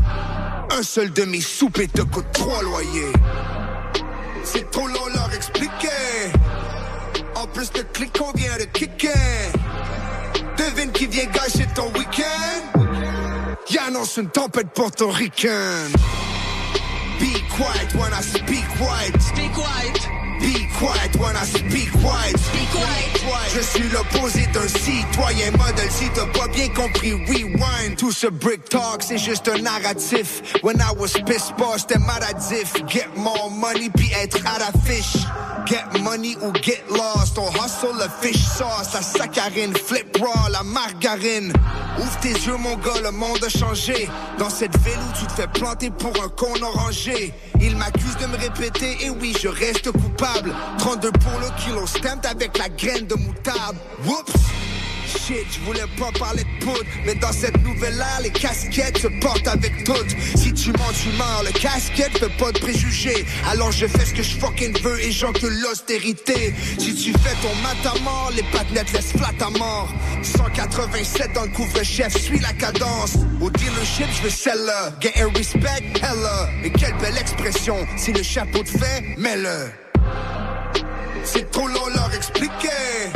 Un 0.78 0.84
seul 0.84 1.12
de 1.12 1.24
mes 1.24 1.41
soupes 1.41 1.91
te 1.94 2.02
coûte 2.02 2.28
trois 2.34 2.62
loyers. 2.62 3.14
C'est 4.44 4.70
trop 4.72 4.88
long 4.88 5.08
leur 5.14 5.34
expliquer. 5.34 6.34
En 7.36 7.48
plus 7.48 7.72
le 7.76 7.84
clic 7.84 8.18
qu'on 8.18 8.32
vient 8.34 8.58
de 8.58 8.66
kicker. 8.66 9.52
Devine 10.58 10.91
qui 10.91 11.08
vient 11.08 11.26
gâcher 11.26 11.68
ton 11.74 11.90
week-end 11.94 12.79
Y'annonce 13.90 14.18
une 14.18 14.30
tempête 14.30 14.70
portoricaine 14.76 15.91
Be 17.20 17.34
quiet 17.49 17.95
when 17.95 18.14
I 18.14 18.22
speak 18.22 18.68
white 18.80 19.20
Speak 19.20 19.57
white 19.57 20.29
Be 20.40 20.68
quiet 20.78 21.16
when 21.18 21.36
I 21.36 21.44
speak 21.44 21.94
white 21.95 22.40
Speak 22.40 22.74
white 22.74 23.52
Je 23.53 23.61
suis 23.61 23.90
l'opposé 23.90 24.48
d'un 24.53 24.68
citoyen 24.68 25.52
modèle. 25.52 25.91
Si 25.91 26.10
t'as 26.14 26.26
pas 26.28 26.48
bien 26.48 26.70
compris, 26.70 27.14
rewind. 27.14 27.98
Tout 27.98 28.11
ce 28.11 28.28
brick 28.28 28.68
talk, 28.70 29.03
c'est 29.03 29.18
juste 29.18 29.49
un 29.49 29.61
narratif. 29.61 30.41
When 30.64 30.78
I 30.78 30.91
was 30.98 31.20
pissed 31.26 31.56
pas, 31.57 31.78
c'était 31.78 31.99
maladif 31.99 32.74
Get 32.88 33.10
more 33.16 33.52
money 33.52 33.90
puis 33.95 34.10
être 34.14 34.40
à 34.45 34.60
la 34.60 34.72
fiche 34.86 35.18
Get 35.66 36.02
money 36.02 36.36
ou 36.41 36.53
get 36.61 36.84
lost. 36.90 37.38
On 37.38 37.49
hustle 37.52 37.98
le 37.99 38.07
fish 38.22 38.41
sauce. 38.41 38.94
La 38.94 39.02
saccharine, 39.02 39.76
flip 39.76 40.18
raw, 40.18 40.49
la 40.52 40.64
margarine. 40.64 41.52
Ouvre 41.99 42.20
tes 42.22 42.32
yeux 42.32 42.57
mon 42.57 42.76
gars, 42.78 43.02
le 43.03 43.11
monde 43.11 43.44
a 43.45 43.49
changé. 43.49 44.10
Dans 44.38 44.49
cette 44.49 44.78
ville 44.80 44.98
où 44.98 45.20
tu 45.20 45.26
te 45.28 45.34
fais 45.34 45.48
planter 45.48 45.90
pour 45.91 46.14
un 46.24 46.30
con 46.30 46.53
orangé 46.64 47.34
Il 47.61 47.76
m'accuse 47.77 48.18
de 48.18 48.26
me 48.27 48.38
répéter 48.38 48.98
Et 49.06 49.10
oui, 49.10 49.34
je 49.40 49.48
reste 49.48 49.91
coupable. 49.91 50.53
32 50.77 51.11
pour 51.11 51.40
le 51.40 51.64
kilo 51.64 51.86
stamped 51.86 52.26
avec 52.26 52.57
la 52.57 52.69
graine 52.69 53.06
de 53.07 53.15
moutarde. 53.15 53.76
Whoops 54.06 54.69
Shit, 55.10 55.48
je 55.52 55.60
voulais 55.61 55.88
pas 55.98 56.11
parler 56.19 56.44
de 56.44 56.65
poudre 56.65 56.84
Mais 57.06 57.15
dans 57.15 57.31
cette 57.31 57.57
nouvelle 57.64 57.98
ère, 57.98 58.22
les 58.22 58.30
casquettes 58.30 58.99
se 58.99 59.07
portent 59.07 59.48
avec 59.48 59.84
toutes. 59.84 60.15
Si 60.36 60.53
tu 60.53 60.72
mens, 60.73 60.91
tu 61.02 61.10
meurs, 61.18 61.44
le 61.45 61.52
casquette 61.52 62.18
fait 62.19 62.38
pas 62.38 62.52
de 62.52 62.60
préjugés 62.60 63.26
Alors 63.49 63.72
je 63.72 63.88
fais 63.88 64.06
ce 64.06 64.14
que 64.14 64.22
je 64.22 64.36
fucking 64.38 64.80
veux 64.81 65.03
et 65.03 65.11
j'encule 65.11 65.60
l'austérité. 65.61 66.53
Si 66.77 66.94
tu 66.94 67.11
fais 67.14 67.36
ton 67.41 67.56
mat 67.64 67.77
à 67.86 67.99
mort, 68.02 68.31
les 68.36 68.44
patinettes 68.44 68.94
laissent 68.94 69.14
flat 69.14 69.34
à 69.45 69.49
mort. 69.57 69.91
187 70.22 71.34
dans 71.34 71.44
le 71.44 71.49
couvre-chef, 71.49 72.15
suis 72.15 72.40
la 72.40 72.53
cadence. 72.53 73.15
Au 73.41 73.49
dealership, 73.49 74.07
je 74.18 74.23
veux 74.23 74.30
celle-là 74.30 74.91
Get 75.02 75.14
respect, 75.36 75.84
hella 75.95 76.49
Et 76.64 76.69
quelle 76.69 76.95
belle 76.98 77.18
expression, 77.18 77.77
si 77.98 78.14
le 78.14 78.22
chapeau 78.22 78.61
te 78.64 78.69
fait, 78.69 79.15
mets-le. 79.18 79.72
C'est 81.23 81.49
trop 81.52 81.68
long 81.68 81.88
leur 81.95 82.14
expliquer 82.14 83.10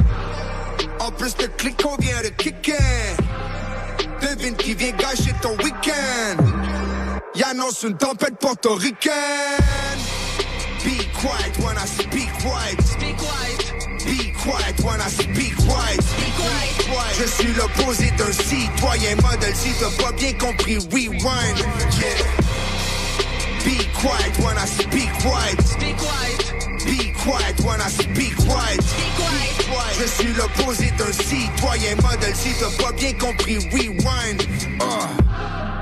en 1.04 1.12
plus 1.12 1.36
le 1.40 1.48
clic 1.48 1.82
qu'on 1.82 1.98
vient 1.98 2.22
de 2.22 2.30
kicker. 2.30 3.18
Devine 4.22 4.56
qui 4.56 4.74
vient 4.74 4.92
gâcher 4.92 5.34
ton 5.42 5.56
week-end. 5.64 6.44
Y'annonce 7.36 7.84
une 7.84 7.98
tempête 7.98 8.38
portoricaine 8.40 9.12
Be 10.84 11.04
quiet 11.14 11.58
when 11.60 11.78
I 11.78 11.86
speak 11.86 12.30
white. 12.46 12.82
Speak 12.84 13.18
white. 13.22 13.74
Be 14.06 14.32
quiet 14.44 14.80
when 14.82 15.02
I 15.02 15.10
speak 15.10 15.58
white. 15.68 16.02
Speak 16.02 16.38
white. 16.90 17.16
Je 17.20 17.26
suis 17.26 17.54
l'opposé 17.54 18.12
d'un 18.18 18.32
citoyen 18.32 19.16
modèle. 19.18 19.56
Si 19.56 19.74
t'as 19.80 20.04
pas 20.04 20.12
bien 20.14 20.34
compris, 20.34 20.78
rewind. 20.92 21.58
Yeah. 22.00 22.24
Be 23.66 23.84
quiet 23.94 24.38
when 24.40 24.58
I 24.58 24.66
speak 24.66 25.12
white. 25.26 25.62
Speak 25.66 25.98
white 26.02 26.43
quiet 27.24 27.60
when 27.62 27.80
I 27.80 27.88
speak 27.88 28.38
white 28.48 28.84
Je 29.98 30.06
suis 30.06 30.34
l'opposé 30.34 30.92
d'un 30.98 31.12
citoyen 31.12 31.96
modèle. 32.02 32.36
Si 32.36 32.54
t'as 32.60 32.84
pas 32.84 32.92
bien 32.92 33.14
compris, 33.14 33.58
rewind. 33.72 34.42
Uh. 34.82 35.73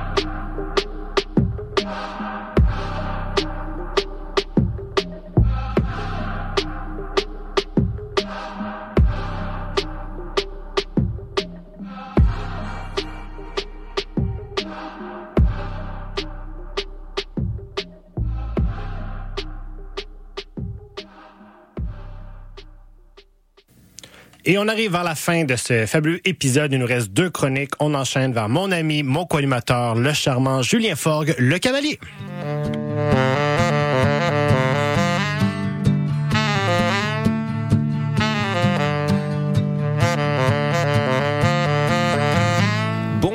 Et 24.44 24.58
on 24.58 24.68
arrive 24.68 24.92
vers 24.92 25.04
la 25.04 25.16
fin 25.16 25.44
de 25.44 25.56
ce 25.56 25.86
fabuleux 25.86 26.20
épisode. 26.26 26.74
Il 26.74 26.80
nous 26.80 26.88
reste 26.88 27.10
deux 27.12 27.30
chroniques. 27.30 27.74
On 27.80 27.94
enchaîne 27.94 28.34
vers 28.34 28.50
mon 28.50 28.72
ami, 28.72 29.04
mon 29.04 29.26
co-animateur, 29.26 29.96
le 29.96 30.14
charmant 30.14 30.62
Julien 30.62 30.96
Forgue, 30.96 31.36
le 31.38 31.60
cavalier. 31.60 32.00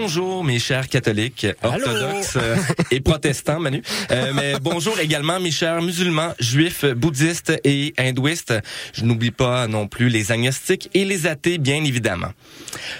Bonjour 0.06 0.44
mes 0.44 0.60
chers 0.60 0.86
catholiques, 0.86 1.48
orthodoxes 1.64 2.36
euh, 2.36 2.56
et 2.92 3.00
protestants, 3.00 3.58
Manu. 3.58 3.82
Euh, 4.12 4.30
mais 4.36 4.54
bonjour 4.62 5.00
également 5.00 5.40
mes 5.40 5.50
chers 5.50 5.82
musulmans, 5.82 6.32
juifs, 6.38 6.84
bouddhistes 6.84 7.52
et 7.64 7.92
hindouistes. 7.98 8.54
Je 8.92 9.04
n'oublie 9.04 9.32
pas 9.32 9.66
non 9.66 9.88
plus 9.88 10.08
les 10.08 10.30
agnostiques 10.30 10.90
et 10.94 11.04
les 11.04 11.26
athées, 11.26 11.58
bien 11.58 11.82
évidemment. 11.82 12.28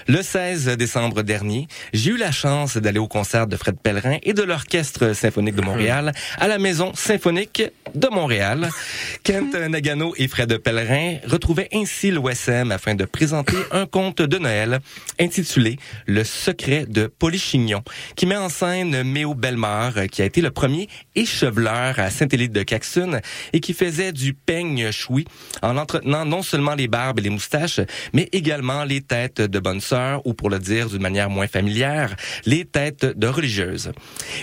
Le 0.07 0.21
16 0.21 0.65
décembre 0.75 1.21
dernier, 1.21 1.69
j'ai 1.93 2.11
eu 2.11 2.17
la 2.17 2.33
chance 2.33 2.75
d'aller 2.75 2.99
au 2.99 3.07
concert 3.07 3.47
de 3.47 3.55
Fred 3.55 3.77
Pellerin 3.81 4.17
et 4.23 4.33
de 4.33 4.43
l'Orchestre 4.43 5.13
symphonique 5.15 5.55
de 5.55 5.61
Montréal 5.61 6.11
à 6.37 6.49
la 6.49 6.57
Maison 6.57 6.91
symphonique 6.93 7.63
de 7.95 8.07
Montréal. 8.09 8.69
Kent 9.23 9.55
Nagano 9.55 10.13
et 10.17 10.27
Fred 10.27 10.57
Pellerin 10.57 11.19
retrouvaient 11.25 11.69
ainsi 11.73 12.11
l'OSM 12.11 12.73
afin 12.73 12.95
de 12.95 13.05
présenter 13.05 13.55
un 13.71 13.85
conte 13.85 14.21
de 14.21 14.37
Noël 14.37 14.79
intitulé 15.21 15.77
Le 16.05 16.25
secret 16.25 16.85
de 16.85 16.96
Polychignon, 17.05 17.83
qui 18.15 18.25
met 18.25 18.35
en 18.35 18.49
scène 18.49 19.03
Méo 19.03 19.35
Bellemare, 19.35 20.07
qui 20.11 20.23
a 20.23 20.25
été 20.25 20.41
le 20.41 20.49
premier 20.49 20.87
écheveleur 21.13 21.99
à 21.99 22.09
Saint-Élyde 22.09 22.51
de 22.51 22.63
Caxton 22.63 23.21
et 23.53 23.59
qui 23.59 23.73
faisait 23.73 24.11
du 24.11 24.33
peigne 24.33 24.91
choui 24.91 25.25
en 25.61 25.77
entretenant 25.77 26.25
non 26.25 26.41
seulement 26.41 26.73
les 26.73 26.87
barbes 26.87 27.19
et 27.19 27.23
les 27.23 27.29
moustaches, 27.29 27.81
mais 28.13 28.29
également 28.31 28.83
les 28.83 29.01
têtes 29.01 29.41
de 29.41 29.59
bonnes 29.59 29.81
sœurs 29.81 30.25
ou 30.25 30.33
pour 30.33 30.49
le 30.49 30.59
dire 30.59 30.89
d'une 30.89 31.01
manière 31.01 31.29
moins 31.29 31.47
familière, 31.47 32.15
les 32.45 32.65
têtes 32.65 33.05
de 33.05 33.27
religieuses. 33.27 33.91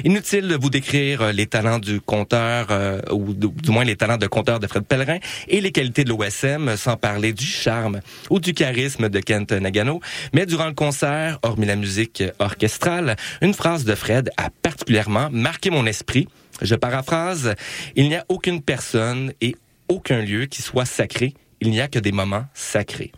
Inutile 0.05 0.49
de 0.49 0.57
vous 0.57 0.71
décrire 0.71 1.33
les 1.33 1.47
talents 1.47 1.79
du 1.79 2.01
conteur 2.01 2.69
euh, 2.71 3.01
ou 3.11 3.35
du 3.35 3.71
moins 3.71 3.85
les 3.85 3.97
talents 3.97 4.17
de 4.17 4.27
conteur 4.27 4.61
de 4.61 4.67
Fred 4.67 4.85
Pellerin 4.85 5.19
et 5.49 5.61
les 5.61 5.73
qualités 5.73 6.05
de 6.05 6.11
l'OSM 6.11 6.77
sans 6.77 6.97
parler 6.97 7.33
du 7.33 7.47
charme 7.47 8.01
ou 8.31 8.39
du 8.39 8.55
charisme 8.55 9.09
de 9.09 9.21
Kent 9.21 9.53
Nagano, 9.53 10.01
mais 10.33 10.47
durant 10.47 10.67
le 10.67 10.75
concert, 10.75 11.39
hormis 11.43 11.67
la 11.67 11.77
musique 11.77 12.23
orchestrale, 12.45 13.16
une 13.41 13.55
phrase 13.55 13.85
de 13.85 13.95
Fred 13.95 14.31
a 14.37 14.51
particulièrement 14.51 15.29
marqué 15.31 15.71
mon 15.71 15.87
esprit 15.87 16.29
Je 16.62 16.75
paraphrase, 16.75 17.55
il 17.97 18.09
n'y 18.09 18.16
a 18.16 18.25
aucune 18.29 18.62
personne 18.62 19.33
et 19.41 19.57
aucun 19.89 20.21
lieu 20.23 20.47
qui 20.47 20.62
soit 20.62 20.85
sacré. 20.85 21.35
Il 21.61 21.71
n'y 21.71 21.81
a 21.81 21.89
que 21.89 21.99
des 21.99 22.12
moments 22.12 22.45
sacrés. 22.55 23.12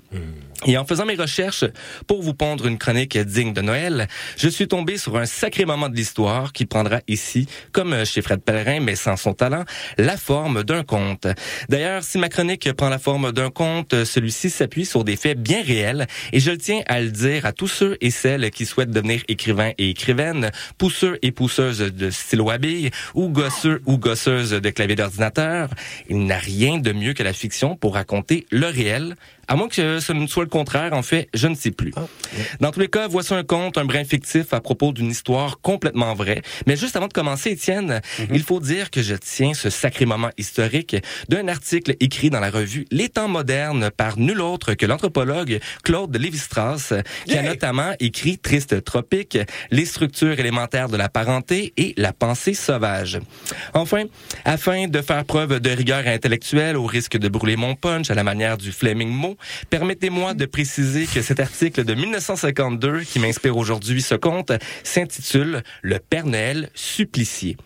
Et 0.64 0.78
en 0.78 0.86
faisant 0.86 1.04
mes 1.04 1.16
recherches 1.16 1.64
pour 2.06 2.22
vous 2.22 2.32
pondre 2.32 2.66
une 2.66 2.78
chronique 2.78 3.18
digne 3.18 3.52
de 3.52 3.60
Noël, 3.60 4.08
je 4.36 4.48
suis 4.48 4.66
tombé 4.66 4.96
sur 4.96 5.16
un 5.16 5.26
sacré 5.26 5.66
moment 5.66 5.88
de 5.88 5.94
l'histoire 5.94 6.52
qui 6.52 6.64
prendra 6.64 7.00
ici, 7.08 7.46
comme 7.72 8.04
chez 8.04 8.22
Fred 8.22 8.40
Pellerin, 8.40 8.80
mais 8.80 8.96
sans 8.96 9.16
son 9.16 9.34
talent, 9.34 9.64
la 9.98 10.16
forme 10.16 10.64
d'un 10.64 10.82
conte. 10.82 11.26
D'ailleurs, 11.68 12.02
si 12.02 12.16
ma 12.18 12.30
chronique 12.30 12.72
prend 12.72 12.88
la 12.88 12.98
forme 12.98 13.32
d'un 13.32 13.50
conte, 13.50 14.04
celui-ci 14.04 14.48
s'appuie 14.48 14.86
sur 14.86 15.04
des 15.04 15.16
faits 15.16 15.40
bien 15.40 15.62
réels 15.62 16.06
et 16.32 16.40
je 16.40 16.52
tiens 16.52 16.80
à 16.86 17.00
le 17.00 17.10
dire 17.10 17.44
à 17.44 17.52
tous 17.52 17.68
ceux 17.68 17.98
et 18.00 18.10
celles 18.10 18.50
qui 18.50 18.64
souhaitent 18.64 18.90
devenir 18.90 19.22
écrivains 19.28 19.72
et 19.76 19.90
écrivaines, 19.90 20.50
pousseurs 20.78 21.16
et 21.20 21.32
pousseuses 21.32 21.78
de 21.78 22.10
stylo 22.10 22.50
à 22.50 22.56
ou 23.14 23.28
gosseux 23.28 23.82
ou 23.84 23.98
gosseuses 23.98 24.50
de 24.50 24.70
clavier 24.70 24.96
d'ordinateur. 24.96 25.68
Il 26.08 26.24
n'a 26.24 26.38
rien 26.38 26.78
de 26.78 26.92
mieux 26.92 27.12
que 27.12 27.22
la 27.22 27.34
fiction 27.34 27.76
pour 27.76 27.94
raconter 27.94 28.46
le 28.50 28.66
réel, 28.66 29.16
à 29.48 29.56
moins 29.56 29.68
que 29.68 30.00
ce 30.00 30.12
ne 30.12 30.26
soit 30.26 30.44
le 30.44 30.50
contraire, 30.50 30.92
en 30.92 31.02
fait, 31.02 31.28
je 31.34 31.48
ne 31.48 31.54
sais 31.54 31.70
plus. 31.70 31.92
Dans 32.60 32.70
tous 32.72 32.80
les 32.80 32.88
cas, 32.88 33.08
voici 33.08 33.34
un 33.34 33.44
conte, 33.44 33.78
un 33.78 33.84
brin 33.84 34.04
fictif 34.04 34.52
à 34.52 34.60
propos 34.60 34.92
d'une 34.92 35.10
histoire 35.10 35.60
complètement 35.60 36.14
vraie. 36.14 36.42
Mais 36.66 36.76
juste 36.76 36.96
avant 36.96 37.08
de 37.08 37.12
commencer, 37.12 37.50
Étienne, 37.50 38.00
il 38.32 38.42
faut 38.42 38.60
dire 38.60 38.90
que 38.90 39.02
je 39.02 39.14
tiens 39.14 39.54
ce 39.54 39.70
sacré 39.70 40.06
moment 40.06 40.30
historique 40.36 40.96
d'un 41.28 41.48
article 41.48 41.96
écrit 42.00 42.30
dans 42.30 42.40
la 42.40 42.50
revue 42.50 42.86
Les 42.90 43.08
Temps 43.08 43.28
modernes 43.28 43.90
par 43.90 44.18
nul 44.18 44.40
autre 44.40 44.74
que 44.74 44.86
l'anthropologue 44.86 45.60
Claude 45.84 46.16
Lévi-Strauss, 46.16 46.94
qui 47.26 47.36
a 47.36 47.42
notamment 47.42 47.92
écrit 48.00 48.38
Triste 48.38 48.84
tropique, 48.84 49.38
les 49.70 49.84
structures 49.84 50.38
élémentaires 50.38 50.88
de 50.88 50.96
la 50.96 51.08
parenté 51.08 51.72
et 51.76 51.94
la 51.96 52.12
pensée 52.12 52.54
sauvage. 52.54 53.18
Enfin, 53.74 54.04
afin 54.44 54.88
de 54.88 55.00
faire 55.02 55.24
preuve 55.24 55.60
de 55.60 55.70
rigueur 55.70 56.06
intellectuelle 56.06 56.76
au 56.76 56.86
risque 56.86 57.16
de 57.16 57.28
brûler 57.28 57.56
mon 57.56 57.74
punch 57.74 58.10
à 58.10 58.14
la 58.14 58.24
manière 58.24 58.58
du 58.58 58.72
Fleming 58.72 59.08
permettez-moi 59.70 60.34
de 60.34 60.46
préciser 60.46 61.06
que 61.06 61.22
cet 61.22 61.40
article 61.40 61.84
de 61.84 61.94
1952 61.94 63.00
qui 63.02 63.18
m'inspire 63.18 63.56
aujourd'hui 63.56 64.02
ce 64.02 64.14
conte 64.14 64.52
s'intitule 64.82 65.62
Le 65.82 65.98
Père 65.98 66.24
supplicié. 66.74 67.56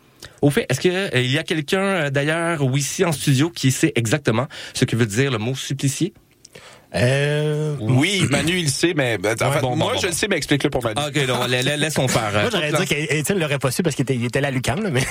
Au 0.42 0.50
fait, 0.50 0.66
est-ce 0.68 0.80
qu'il 0.80 1.30
y 1.30 1.38
a 1.38 1.42
quelqu'un 1.42 1.82
euh, 1.82 2.10
d'ailleurs 2.10 2.64
ou 2.64 2.76
ici 2.76 3.04
en 3.04 3.12
studio 3.12 3.50
qui 3.50 3.70
sait 3.70 3.92
exactement 3.94 4.46
ce 4.74 4.84
que 4.84 4.96
veut 4.96 5.06
dire 5.06 5.30
le 5.30 5.38
mot 5.38 5.54
supplicié? 5.54 6.14
Euh... 6.94 7.76
Oui, 7.80 8.24
Manu, 8.30 8.58
il 8.58 8.70
sait, 8.70 8.94
mais 8.96 9.16
ben, 9.18 9.34
en 9.40 9.52
fait, 9.52 9.60
bon, 9.60 9.76
moi, 9.76 9.92
bon, 9.92 9.98
je 9.98 10.02
bon. 10.02 10.08
le 10.08 10.12
sais, 10.14 10.26
mais 10.28 10.36
explique-le 10.36 10.70
pour 10.70 10.82
Manu. 10.82 11.00
OK, 11.06 11.26
non, 11.28 11.46
la- 11.46 11.62
la- 11.62 11.76
laissons 11.76 12.08
faire. 12.08 12.30
Moi, 12.32 12.48
j'aurais 12.52 12.72
dit 12.72 12.86
qu'Étienne 12.86 13.38
l'aurait 13.38 13.58
pas 13.58 13.70
su 13.70 13.82
parce 13.82 13.94
qu'il 13.94 14.02
était, 14.02 14.14
il 14.16 14.24
était 14.24 14.40
là 14.40 14.48
à 14.48 14.50
l'UQAM, 14.50 14.88
mais. 14.90 15.02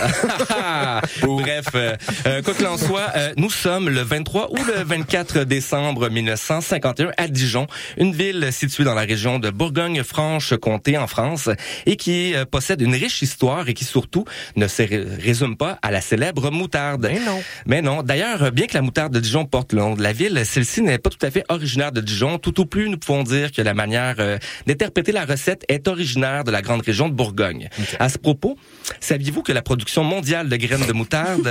Ah, 0.50 1.02
Bref, 1.22 1.66
euh, 1.76 1.96
euh, 2.26 2.42
quoi 2.42 2.54
qu'il 2.54 2.68
en 2.68 2.78
soit, 2.78 3.08
euh, 3.16 3.34
nous 3.38 3.50
sommes 3.50 3.90
le 3.90 4.02
23 4.02 4.52
ou 4.52 4.58
le 4.58 4.84
24 4.84 5.44
décembre 5.46 6.10
1951 6.10 7.12
à 7.18 7.28
Dijon, 7.28 7.68
une 7.98 8.14
ville 8.14 8.50
située 8.52 8.84
dans 8.84 8.94
la 8.96 9.02
région 9.04 9.40
de 9.40 9.50
Bourgogne-Franche-Comté 9.50 10.98
en 10.98 11.08
France 11.08 11.50
et 11.86 11.96
qui 11.96 12.36
euh, 12.36 12.46
possède 12.46 12.82
une 12.82 12.94
riche 12.96 13.22
histoire 13.22 13.68
et 13.70 13.74
qui 13.74 13.86
surtout 13.86 14.26
ne 14.56 14.68
se 14.68 14.82
ré- 14.82 15.06
résume 15.22 15.56
pas 15.56 15.80
à 15.82 15.92
la 15.92 16.02
célèbre 16.02 16.52
moutarde. 16.52 17.08
Mais 17.12 17.20
non. 17.20 17.42
Mais 17.66 17.82
non. 17.82 18.04
D'ailleurs, 18.04 18.52
bien 18.52 18.68
que 18.68 18.74
la 18.74 18.82
moutarde 18.82 19.14
de 19.14 19.20
Dijon 19.20 19.46
porte 19.46 19.74
le 19.74 19.80
nom 19.80 19.96
de 19.96 20.04
la 20.04 20.14
ville, 20.14 20.42
celle-ci 20.46 20.82
n'est 20.82 20.98
pas 20.98 21.10
tout 21.10 21.26
à 21.26 21.32
fait 21.32 21.44
originaire 21.70 21.92
de 21.92 22.02
Dijon. 22.02 22.40
Tout 22.40 22.60
au 22.60 22.66
plus, 22.66 22.90
nous 22.90 22.98
pouvons 22.98 23.22
dire 23.22 23.52
que 23.52 23.62
la 23.62 23.76
manière 23.76 24.16
euh, 24.18 24.40
d'interpréter 24.66 25.12
la 25.12 25.26
recette 25.26 25.64
est 25.68 25.88
originaire 25.88 26.44
de 26.44 26.50
la 26.52 26.64
grande 26.64 26.82
région 26.82 27.10
de 27.10 27.14
Bourgogne. 27.14 27.70
À 28.00 28.10
ce 28.10 28.18
propos, 28.18 28.58
saviez-vous 29.00 29.44
que 29.44 29.52
la 29.52 29.62
production 29.62 30.04
mondiale 30.04 30.50
de 30.50 30.56
graines 30.56 30.88
de 30.88 30.94
moutarde 30.94 31.48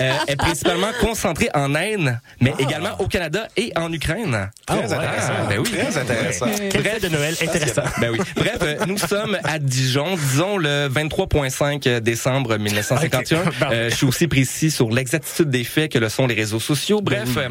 euh, 0.00 0.12
est 0.28 0.36
principalement 0.36 0.90
concentrée 1.00 1.50
en 1.52 1.74
Inde, 1.74 2.18
mais 2.40 2.54
également 2.58 2.98
au 3.00 3.06
Canada 3.06 3.48
et 3.58 3.70
en 3.76 3.92
Ukraine? 3.92 4.50
Très 4.66 4.92
intéressant. 4.92 5.32
ben 5.48 5.58
oui. 5.58 5.70
Très 5.70 5.98
intéressant. 5.98 6.46
Fête 6.46 7.02
de 7.02 7.08
Noël 7.08 7.34
intéressant. 7.42 7.82
Ben 8.00 8.10
oui. 8.12 8.18
Bref, 8.36 8.58
euh, 8.62 8.86
nous 8.86 8.98
sommes 8.98 9.38
à 9.44 9.58
Dijon, 9.58 10.16
disons 10.16 10.56
le 10.56 10.88
23.5 10.88 12.00
décembre 12.00 12.56
1951. 12.56 13.40
Ok. 13.40 13.54
Euh, 13.72 13.90
je 13.90 13.94
suis 13.94 14.06
aussi 14.06 14.28
précis 14.28 14.70
sur 14.70 14.90
l'exactitude 14.90 15.50
des 15.50 15.64
faits 15.64 15.92
que 15.92 15.98
le 15.98 16.08
sont 16.08 16.26
les 16.26 16.34
réseaux 16.34 16.60
sociaux. 16.60 17.00
Bref, 17.00 17.28
euh, 17.36 17.48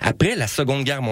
après 0.00 0.36
la 0.36 0.46
Seconde 0.46 0.84
Guerre 0.84 1.02
mondiale, 1.02 1.09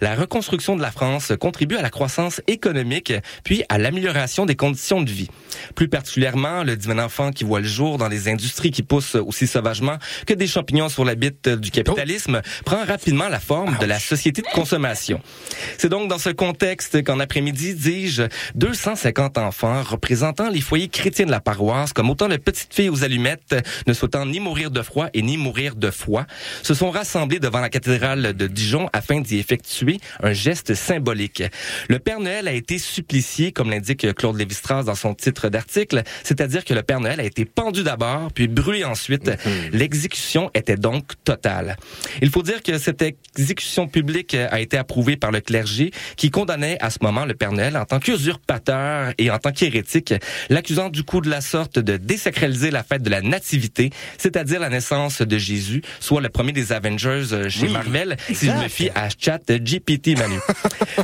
la 0.00 0.14
reconstruction 0.14 0.76
de 0.76 0.82
la 0.82 0.90
France 0.90 1.32
contribue 1.40 1.76
à 1.76 1.82
la 1.82 1.90
croissance 1.90 2.40
économique, 2.46 3.12
puis 3.44 3.64
à 3.68 3.78
l'amélioration 3.78 4.46
des 4.46 4.56
conditions 4.56 5.02
de 5.02 5.10
vie. 5.10 5.28
Plus 5.74 5.88
particulièrement, 5.88 6.64
le 6.64 6.76
divin 6.76 6.98
enfant 6.98 7.30
qui 7.30 7.44
voit 7.44 7.60
le 7.60 7.66
jour 7.66 7.98
dans 7.98 8.08
les 8.08 8.28
industries 8.28 8.70
qui 8.70 8.82
poussent 8.82 9.14
aussi 9.14 9.46
sauvagement 9.46 9.98
que 10.26 10.34
des 10.34 10.46
champignons 10.46 10.88
sur 10.88 11.04
la 11.04 11.14
bite 11.14 11.48
du 11.48 11.70
capitalisme 11.70 12.42
prend 12.64 12.84
rapidement 12.84 13.28
la 13.28 13.40
forme 13.40 13.76
de 13.78 13.86
la 13.86 13.98
société 13.98 14.42
de 14.42 14.48
consommation. 14.48 15.20
C'est 15.78 15.88
donc 15.88 16.08
dans 16.08 16.18
ce 16.18 16.30
contexte 16.30 17.02
qu'en 17.04 17.20
après-midi, 17.20 17.74
dis-je, 17.74 18.24
250 18.54 19.38
enfants 19.38 19.82
représentant 19.82 20.48
les 20.48 20.60
foyers 20.60 20.88
chrétiens 20.88 21.26
de 21.26 21.30
la 21.30 21.40
paroisse, 21.40 21.92
comme 21.92 22.10
autant 22.10 22.28
de 22.28 22.36
petites 22.36 22.74
filles 22.74 22.90
aux 22.90 23.04
allumettes, 23.04 23.56
ne 23.86 23.92
souhaitant 23.92 24.26
ni 24.26 24.40
mourir 24.40 24.70
de 24.70 24.82
froid 24.82 25.08
et 25.14 25.22
ni 25.22 25.36
mourir 25.36 25.74
de 25.74 25.90
foi, 25.90 26.26
se 26.62 26.74
sont 26.74 26.90
rassemblés 26.90 27.38
devant 27.38 27.60
la 27.60 27.70
cathédrale 27.70 28.34
de 28.34 28.46
Dijon 28.46 28.88
afin 28.92 29.13
d'y 29.20 29.38
effectuer 29.38 29.98
un 30.22 30.32
geste 30.32 30.74
symbolique. 30.74 31.42
Le 31.88 31.98
Père 31.98 32.20
Noël 32.20 32.48
a 32.48 32.52
été 32.52 32.78
supplicié, 32.78 33.52
comme 33.52 33.70
l'indique 33.70 34.14
Claude 34.14 34.36
Lévi-Strauss 34.36 34.84
dans 34.84 34.94
son 34.94 35.14
titre 35.14 35.48
d'article, 35.48 36.02
c'est-à-dire 36.22 36.64
que 36.64 36.74
le 36.74 36.82
Père 36.82 37.00
Noël 37.00 37.20
a 37.20 37.24
été 37.24 37.44
pendu 37.44 37.82
d'abord, 37.82 38.32
puis 38.32 38.48
brûlé 38.48 38.84
ensuite. 38.84 39.30
L'exécution 39.72 40.50
était 40.54 40.76
donc 40.76 41.04
totale. 41.24 41.76
Il 42.22 42.30
faut 42.30 42.42
dire 42.42 42.62
que 42.62 42.78
cette 42.78 43.02
exécution 43.02 43.88
publique 43.88 44.34
a 44.34 44.60
été 44.60 44.76
approuvée 44.76 45.16
par 45.16 45.30
le 45.30 45.40
clergé 45.40 45.90
qui 46.16 46.30
condamnait 46.30 46.78
à 46.80 46.90
ce 46.90 46.98
moment 47.02 47.24
le 47.24 47.34
Père 47.34 47.52
Noël 47.52 47.76
en 47.76 47.84
tant 47.84 47.98
qu'usurpateur 47.98 49.12
et 49.18 49.30
en 49.30 49.38
tant 49.38 49.52
qu'hérétique, 49.52 50.14
l'accusant 50.50 50.88
du 50.88 51.02
coup 51.02 51.20
de 51.20 51.30
la 51.30 51.40
sorte 51.40 51.78
de 51.78 51.96
désacraliser 51.96 52.70
la 52.70 52.82
fête 52.82 53.02
de 53.02 53.10
la 53.10 53.20
nativité, 53.20 53.90
c'est-à-dire 54.18 54.60
la 54.60 54.68
naissance 54.68 55.22
de 55.22 55.38
Jésus, 55.38 55.82
soit 56.00 56.20
le 56.20 56.28
premier 56.28 56.52
des 56.52 56.72
Avengers 56.72 57.32
euh, 57.32 57.48
chez 57.48 57.66
Oui, 57.66 57.72
Marvel, 57.72 58.16
si 58.32 58.46
je 58.46 58.52
me 58.52 58.68
fie 58.68 58.90
à 58.94 59.03
chat 59.10 59.40
GPT 59.48 60.18
Manu. 60.18 60.38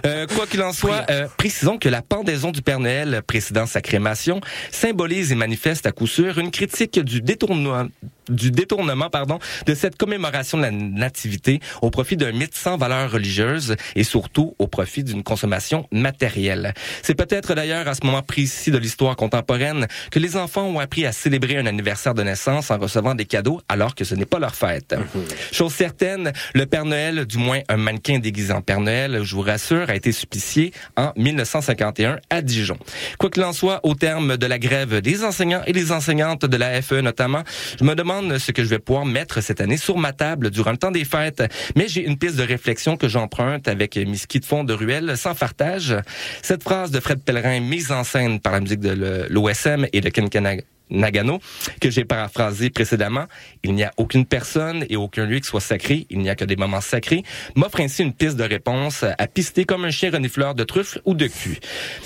Euh, 0.06 0.26
quoi 0.26 0.46
qu'il 0.46 0.62
en 0.62 0.72
soit, 0.72 1.04
euh, 1.10 1.26
précisons 1.36 1.76
que 1.76 1.88
la 1.88 2.00
pendaison 2.00 2.52
du 2.52 2.62
Père 2.62 2.78
Noël 2.78 3.22
précédant 3.26 3.66
sa 3.66 3.80
crémation 3.80 4.40
symbolise 4.70 5.32
et 5.32 5.34
manifeste 5.34 5.84
à 5.84 5.92
coup 5.92 6.06
sûr 6.06 6.38
une 6.38 6.50
critique 6.50 7.00
du 7.00 7.20
détournement 7.20 7.86
du 8.30 8.50
détournement 8.50 9.10
pardon 9.10 9.38
de 9.66 9.74
cette 9.74 9.96
commémoration 9.96 10.58
de 10.58 10.62
la 10.62 10.70
nativité 10.70 11.60
au 11.82 11.90
profit 11.90 12.16
d'un 12.16 12.32
mythe 12.32 12.54
sans 12.54 12.76
valeur 12.76 13.10
religieuse 13.10 13.76
et 13.96 14.04
surtout 14.04 14.54
au 14.58 14.66
profit 14.66 15.04
d'une 15.04 15.22
consommation 15.22 15.86
matérielle. 15.90 16.72
C'est 17.02 17.14
peut-être 17.14 17.54
d'ailleurs 17.54 17.88
à 17.88 17.94
ce 17.94 18.06
moment 18.06 18.22
précis 18.22 18.70
de 18.70 18.78
l'histoire 18.78 19.16
contemporaine 19.16 19.86
que 20.10 20.18
les 20.18 20.36
enfants 20.36 20.66
ont 20.66 20.78
appris 20.78 21.06
à 21.06 21.12
célébrer 21.12 21.58
un 21.58 21.66
anniversaire 21.66 22.14
de 22.14 22.22
naissance 22.22 22.70
en 22.70 22.78
recevant 22.78 23.14
des 23.14 23.24
cadeaux 23.24 23.60
alors 23.68 23.94
que 23.94 24.04
ce 24.04 24.14
n'est 24.14 24.26
pas 24.26 24.38
leur 24.38 24.54
fête. 24.54 24.94
Chose 25.52 25.74
certaine, 25.74 26.32
le 26.54 26.66
Père 26.66 26.84
Noël, 26.84 27.26
du 27.26 27.38
moins 27.38 27.60
un 27.68 27.76
mannequin 27.90 28.20
déguisé 28.20 28.52
en 28.52 28.62
Père 28.62 28.80
Noël, 28.80 29.20
je 29.24 29.34
vous 29.34 29.42
rassure, 29.42 29.90
a 29.90 29.96
été 29.96 30.12
supplicié 30.12 30.72
en 30.96 31.12
1951 31.16 32.20
à 32.30 32.40
Dijon. 32.40 32.78
Quoi 33.18 33.30
qu'il 33.30 33.42
en 33.42 33.52
soit, 33.52 33.80
au 33.82 33.94
terme 33.94 34.36
de 34.36 34.46
la 34.46 34.60
grève 34.60 35.00
des 35.00 35.24
enseignants 35.24 35.62
et 35.66 35.72
des 35.72 35.90
enseignantes 35.90 36.44
de 36.44 36.56
la 36.56 36.80
FE 36.82 37.00
notamment, 37.00 37.42
je 37.80 37.84
me 37.84 37.94
demande 37.96 38.38
ce 38.38 38.52
que 38.52 38.62
je 38.62 38.68
vais 38.68 38.78
pouvoir 38.78 39.04
mettre 39.06 39.40
cette 39.40 39.60
année 39.60 39.76
sur 39.76 39.98
ma 39.98 40.12
table 40.12 40.50
durant 40.50 40.70
le 40.70 40.76
temps 40.76 40.92
des 40.92 41.04
fêtes. 41.04 41.42
Mais 41.74 41.88
j'ai 41.88 42.06
une 42.06 42.16
piste 42.16 42.36
de 42.36 42.44
réflexion 42.44 42.96
que 42.96 43.08
j'emprunte 43.08 43.66
avec 43.66 43.96
mes 43.96 44.16
skis 44.16 44.38
de 44.38 44.44
fond 44.44 44.62
de 44.62 44.72
ruelle 44.72 45.16
sans 45.16 45.34
fartage. 45.34 45.96
Cette 46.42 46.62
phrase 46.62 46.92
de 46.92 47.00
Fred 47.00 47.20
Pellerin 47.24 47.58
mise 47.58 47.90
en 47.90 48.04
scène 48.04 48.38
par 48.38 48.52
la 48.52 48.60
musique 48.60 48.80
de 48.80 49.26
l'OSM 49.28 49.86
et 49.92 50.00
de 50.00 50.08
Ken 50.10 50.28
Kana- 50.28 50.60
Nagano, 50.90 51.38
que 51.80 51.90
j'ai 51.90 52.04
paraphrasé 52.04 52.70
précédemment, 52.70 53.26
il 53.62 53.74
n'y 53.74 53.84
a 53.84 53.92
aucune 53.96 54.24
personne 54.26 54.84
et 54.88 54.96
aucun 54.96 55.26
lieu 55.26 55.38
qui 55.38 55.46
soit 55.48 55.60
sacré, 55.60 56.06
il 56.10 56.18
n'y 56.18 56.30
a 56.30 56.34
que 56.34 56.44
des 56.44 56.56
moments 56.56 56.80
sacrés, 56.80 57.22
m'offre 57.56 57.80
ainsi 57.80 58.02
une 58.02 58.12
piste 58.12 58.36
de 58.36 58.44
réponse 58.44 59.04
à 59.18 59.26
pister 59.26 59.64
comme 59.64 59.84
un 59.84 59.90
chien 59.90 60.10
renifleur 60.10 60.54
de 60.54 60.64
truffes 60.64 60.98
ou 61.04 61.14
de 61.14 61.26
cul. 61.26 61.58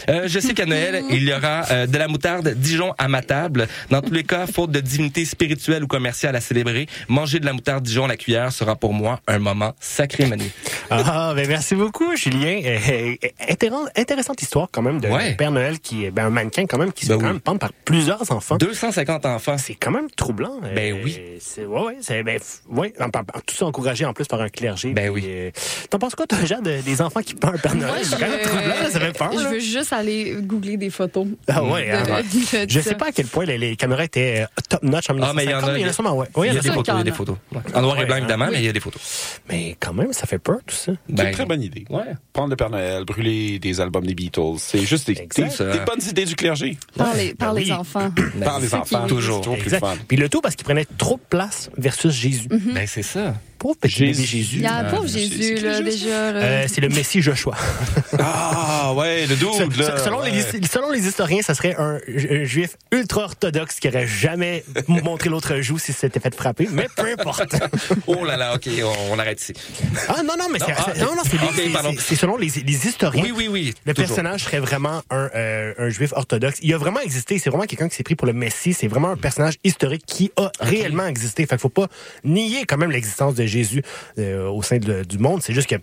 Euh, 0.08 0.24
je 0.26 0.38
sais 0.40 0.54
qu'à 0.54 0.66
Noël, 0.66 1.02
il 1.10 1.22
y 1.24 1.32
aura 1.32 1.64
euh, 1.70 1.86
de 1.86 1.96
la 1.98 2.08
moutarde 2.08 2.48
Dijon 2.54 2.92
à 2.98 3.08
ma 3.08 3.22
table. 3.22 3.66
Dans 3.90 4.00
tous 4.02 4.12
les 4.12 4.24
cas, 4.24 4.46
faute 4.46 4.70
de 4.70 4.80
divinité 4.80 5.24
spirituelle 5.24 5.84
ou 5.84 5.86
commerciale 5.86 6.36
à 6.36 6.40
célébrer, 6.40 6.86
manger 7.08 7.40
de 7.40 7.46
la 7.46 7.52
moutarde 7.52 7.84
Dijon 7.84 8.04
à 8.04 8.08
la 8.08 8.16
cuillère 8.16 8.52
sera 8.52 8.76
pour 8.76 8.92
moi 8.92 9.20
un 9.26 9.38
moment 9.38 9.74
sacré, 9.80 10.26
Manu. 10.26 10.44
Ah, 10.90 11.32
ben 11.34 11.48
merci 11.48 11.74
beaucoup, 11.74 12.14
Julien. 12.16 12.60
Euh, 12.64 13.14
intér- 13.48 13.88
intéressante 13.96 14.42
histoire 14.42 14.68
quand 14.70 14.82
même 14.82 15.00
de 15.00 15.08
Ouais. 15.08 15.34
Père 15.34 15.50
Noël 15.52 15.78
qui 15.80 16.04
est 16.04 16.10
ben, 16.10 16.26
un 16.26 16.30
mannequin 16.30 16.66
quand 16.66 16.78
même 16.78 16.92
qui 16.92 17.06
se 17.06 17.10
Ben 17.10 17.16
fait 17.16 17.20
quand 17.22 17.26
oui. 17.28 17.32
même 17.34 17.40
pendre 17.40 17.58
par 17.60 17.72
plusieurs 17.72 18.30
enfants. 18.32 18.56
250 18.74 19.26
enfants. 19.26 19.56
C'est 19.58 19.74
quand 19.74 19.90
même 19.90 20.10
troublant. 20.10 20.60
Ben 20.74 20.94
Euh, 20.94 21.00
oui. 21.04 21.18
C'est, 21.40 21.64
ouais, 21.64 21.80
ouais, 21.82 21.96
c'est, 22.00 22.22
ben, 22.22 22.38
f- 22.38 22.60
ouais, 22.68 22.92
tout 23.46 23.54
ça 23.54 23.66
encouragé 23.66 24.04
en 24.04 24.12
plus 24.12 24.26
par 24.26 24.40
un 24.40 24.48
clergé. 24.48 24.92
Ben 24.92 25.12
puis, 25.12 25.22
oui. 25.22 25.28
euh, 25.28 25.50
T'en 25.90 25.98
penses 25.98 26.14
quoi, 26.14 26.26
toi, 26.26 26.38
Jean, 26.44 26.60
de- 26.60 26.80
des 26.80 27.00
enfants 27.02 27.20
qui 27.22 27.34
parlent 27.34 27.58
Père 27.60 27.74
Noël? 27.74 27.88
Moi, 27.94 27.98
c'est 28.02 28.18
quand 28.18 28.28
même 28.28 28.38
je- 28.42 28.48
troublant, 28.48 28.90
ça 28.90 29.00
fait 29.00 29.18
peur. 29.18 29.32
Je 29.32 29.38
là. 29.44 29.50
veux 29.50 29.58
juste 29.60 29.92
aller 29.92 30.36
googler 30.40 30.76
des 30.76 30.90
photos. 30.90 31.26
Ah 31.48 31.62
ouais, 31.64 31.86
de- 31.86 32.10
hein, 32.10 32.20
de- 32.22 32.68
Je 32.70 32.80
ça. 32.80 32.90
sais 32.90 32.94
pas 32.96 33.06
à 33.08 33.12
quel 33.12 33.26
point 33.26 33.44
les, 33.44 33.58
les 33.58 33.76
caméras 33.76 34.04
étaient 34.04 34.42
euh, 34.42 34.60
top 34.68 34.82
notch 34.82 35.10
en 35.10 35.16
Ah, 35.22 35.32
mais 35.34 35.44
il 35.44 35.50
y 35.50 35.54
en 35.54 35.58
1950, 35.58 35.68
a. 35.68 35.72
mais 35.72 35.78
il 35.80 35.82
y 35.82 35.86
en 35.86 35.88
a 35.88 35.92
sûrement, 35.92 36.12
ouais. 36.16 36.26
Il 36.36 36.44
y 36.46 36.48
a 36.48 36.52
des 36.54 36.60
sûrement. 36.62 36.74
photos, 36.76 36.94
il 36.94 36.98
y 36.98 37.00
a 37.00 37.04
des 37.04 37.12
photos. 37.12 37.36
En 37.74 37.82
noir 37.82 38.00
et 38.00 38.04
blanc, 38.06 38.14
hein. 38.14 38.18
évidemment, 38.18 38.48
mais 38.50 38.58
il 38.58 38.64
y 38.64 38.68
a 38.68 38.72
des 38.72 38.80
photos. 38.80 39.40
Mais 39.48 39.76
quand 39.80 39.92
même, 39.94 40.12
ça 40.12 40.26
fait 40.26 40.38
peur, 40.38 40.58
tout 40.66 40.74
ça. 40.74 40.92
C'est 41.08 41.14
Ben, 41.14 41.26
une 41.28 41.32
très 41.32 41.46
bonne 41.46 41.62
idée. 41.62 41.84
Ouais. 41.90 42.02
Prendre 42.32 42.50
le 42.50 42.56
Père 42.56 42.70
Noël, 42.70 43.04
brûler 43.04 43.58
des 43.58 43.80
albums 43.80 44.06
des 44.06 44.14
Beatles. 44.14 44.40
C'est 44.58 44.80
juste 44.84 45.06
des, 45.06 45.14
des, 45.14 45.22
Exact. 45.22 45.62
des 45.62 45.78
bonnes 45.80 46.02
idées 46.08 46.24
du 46.24 46.34
clergé. 46.36 46.76
Par 46.96 47.14
les, 47.14 47.34
par 47.34 47.54
Ben 47.54 47.60
les 47.60 47.72
enfants. 47.72 48.10
Par 48.42 48.60
les 48.64 48.70
ceux 48.70 48.76
enfants. 48.76 49.02
qui- 49.02 49.08
Toujours. 49.08 49.40
Toujours 49.40 49.58
plus 49.58 49.70
fun. 49.78 49.94
Puis 50.08 50.16
le 50.16 50.28
tout 50.28 50.40
parce 50.40 50.54
qu'il 50.56 50.64
prenait 50.64 50.86
trop 50.98 51.16
de 51.16 51.22
place 51.28 51.70
versus 51.76 52.12
Jésus. 52.12 52.48
Ben, 52.50 52.86
c'est 52.86 53.02
ça. 53.02 53.34
Pauvre 53.64 53.76
petit 53.80 53.94
Jésus. 53.96 54.12
bébé 54.12 54.26
Jésus. 54.28 54.56
Il 54.56 54.62
y 54.62 54.66
a 54.66 54.74
un 54.76 54.84
pauvre 54.84 55.06
c'est- 55.08 55.20
Jésus, 55.20 55.54
là, 55.54 55.80
déjà. 55.80 56.32
là? 56.32 56.40
Euh, 56.42 56.64
c'est 56.68 56.82
le 56.82 56.90
Messie 56.90 57.22
Joshua. 57.22 57.56
Ah, 58.18 58.92
ouais, 58.94 59.26
le 59.26 59.34
Se- 59.36 59.80
là. 59.80 59.96
selon, 59.98 60.20
ouais. 60.20 60.30
les, 60.30 60.66
selon 60.66 60.90
les 60.90 61.06
historiens, 61.06 61.40
ça 61.42 61.54
serait 61.54 61.74
un, 61.78 61.98
un 62.30 62.44
juif 62.44 62.76
ultra-orthodoxe 62.92 63.80
qui 63.80 63.88
aurait 63.88 64.06
jamais 64.06 64.64
montré 64.88 65.30
l'autre 65.30 65.60
joue 65.60 65.78
si 65.78 65.92
s'était 65.92 66.20
fait 66.20 66.34
frapper, 66.34 66.68
mais 66.70 66.86
peu 66.94 67.10
importe. 67.10 67.54
Oh 68.06 68.24
là 68.24 68.36
là, 68.36 68.54
OK, 68.54 68.68
on, 68.82 69.14
on 69.14 69.18
arrête 69.18 69.40
ici. 69.40 69.52
Ah 70.08 70.22
non, 70.24 70.34
non, 70.38 70.46
mais 70.52 70.58
c'est 70.58 70.72
ah, 70.76 70.92
c'est- 70.94 71.00
non, 71.00 71.14
non, 71.16 71.22
c'est 71.24 71.36
ok, 71.36 71.50
c'est- 71.56 71.68
pardon. 71.70 71.90
c'est- 71.94 72.00
c'est 72.00 72.16
selon 72.16 72.36
les, 72.36 72.48
les 72.64 72.86
historiens. 72.86 73.22
Oui, 73.24 73.32
oui, 73.34 73.48
oui. 73.48 73.74
Le 73.86 73.94
toujours. 73.94 74.08
personnage 74.08 74.44
serait 74.44 74.60
vraiment 74.60 75.02
un, 75.10 75.30
euh, 75.34 75.72
un 75.78 75.88
juif 75.88 76.12
orthodoxe. 76.14 76.58
Il 76.62 76.72
a 76.74 76.78
vraiment 76.78 77.00
existé. 77.00 77.38
C'est 77.38 77.48
vraiment 77.50 77.64
quelqu'un 77.66 77.88
qui 77.88 77.96
s'est 77.96 78.02
pris 78.02 78.14
pour 78.14 78.26
le 78.26 78.32
Messie. 78.34 78.74
C'est 78.74 78.88
vraiment 78.88 79.08
un 79.10 79.16
personnage 79.16 79.54
historique 79.64 80.04
qui 80.06 80.30
a 80.36 80.50
réellement 80.60 81.06
existé. 81.06 81.42
Fait 81.44 81.48
qu'il 81.56 81.58
faut 81.60 81.68
pas 81.68 81.88
nier 82.24 82.64
quand 82.66 82.76
même 82.76 82.90
l'existence 82.90 83.34
de 83.34 83.46
Jésus 83.54 83.82
euh, 84.18 84.48
au 84.48 84.62
sein 84.62 84.78
de- 84.78 85.02
du 85.04 85.18
monde. 85.18 85.42
C'est 85.42 85.54
juste 85.54 85.68
que 85.68 85.76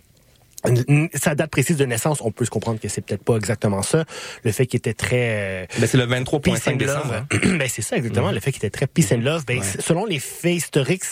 sa 1.14 1.34
date 1.34 1.50
précise 1.50 1.76
de 1.76 1.84
naissance, 1.84 2.20
on 2.20 2.30
peut 2.30 2.44
se 2.44 2.50
comprendre 2.50 2.78
que 2.78 2.86
c'est 2.86 3.00
peut-être 3.04 3.24
pas 3.24 3.34
exactement 3.36 3.82
ça. 3.82 4.04
Le 4.44 4.52
fait 4.52 4.64
qu'il 4.66 4.78
était 4.78 4.94
très 4.94 5.64
euh, 5.64 5.66
Ben, 5.80 5.88
c'est 5.88 5.98
le 5.98 6.06
peace 6.06 6.20
23.5 6.20 6.72
and 6.72 6.76
décembre. 6.76 7.12
hein. 7.14 7.26
ben, 7.58 7.68
c'est 7.68 7.82
ça, 7.82 7.96
exactement. 7.96 8.30
Le 8.30 8.38
fait 8.38 8.52
qu'il 8.52 8.60
était 8.64 8.70
très 8.70 8.86
peace 8.86 9.12
and 9.12 9.22
love. 9.22 9.44
Ben, 9.44 9.60
selon 9.80 10.04
les 10.04 10.20
faits 10.20 10.54
historiques, 10.54 11.02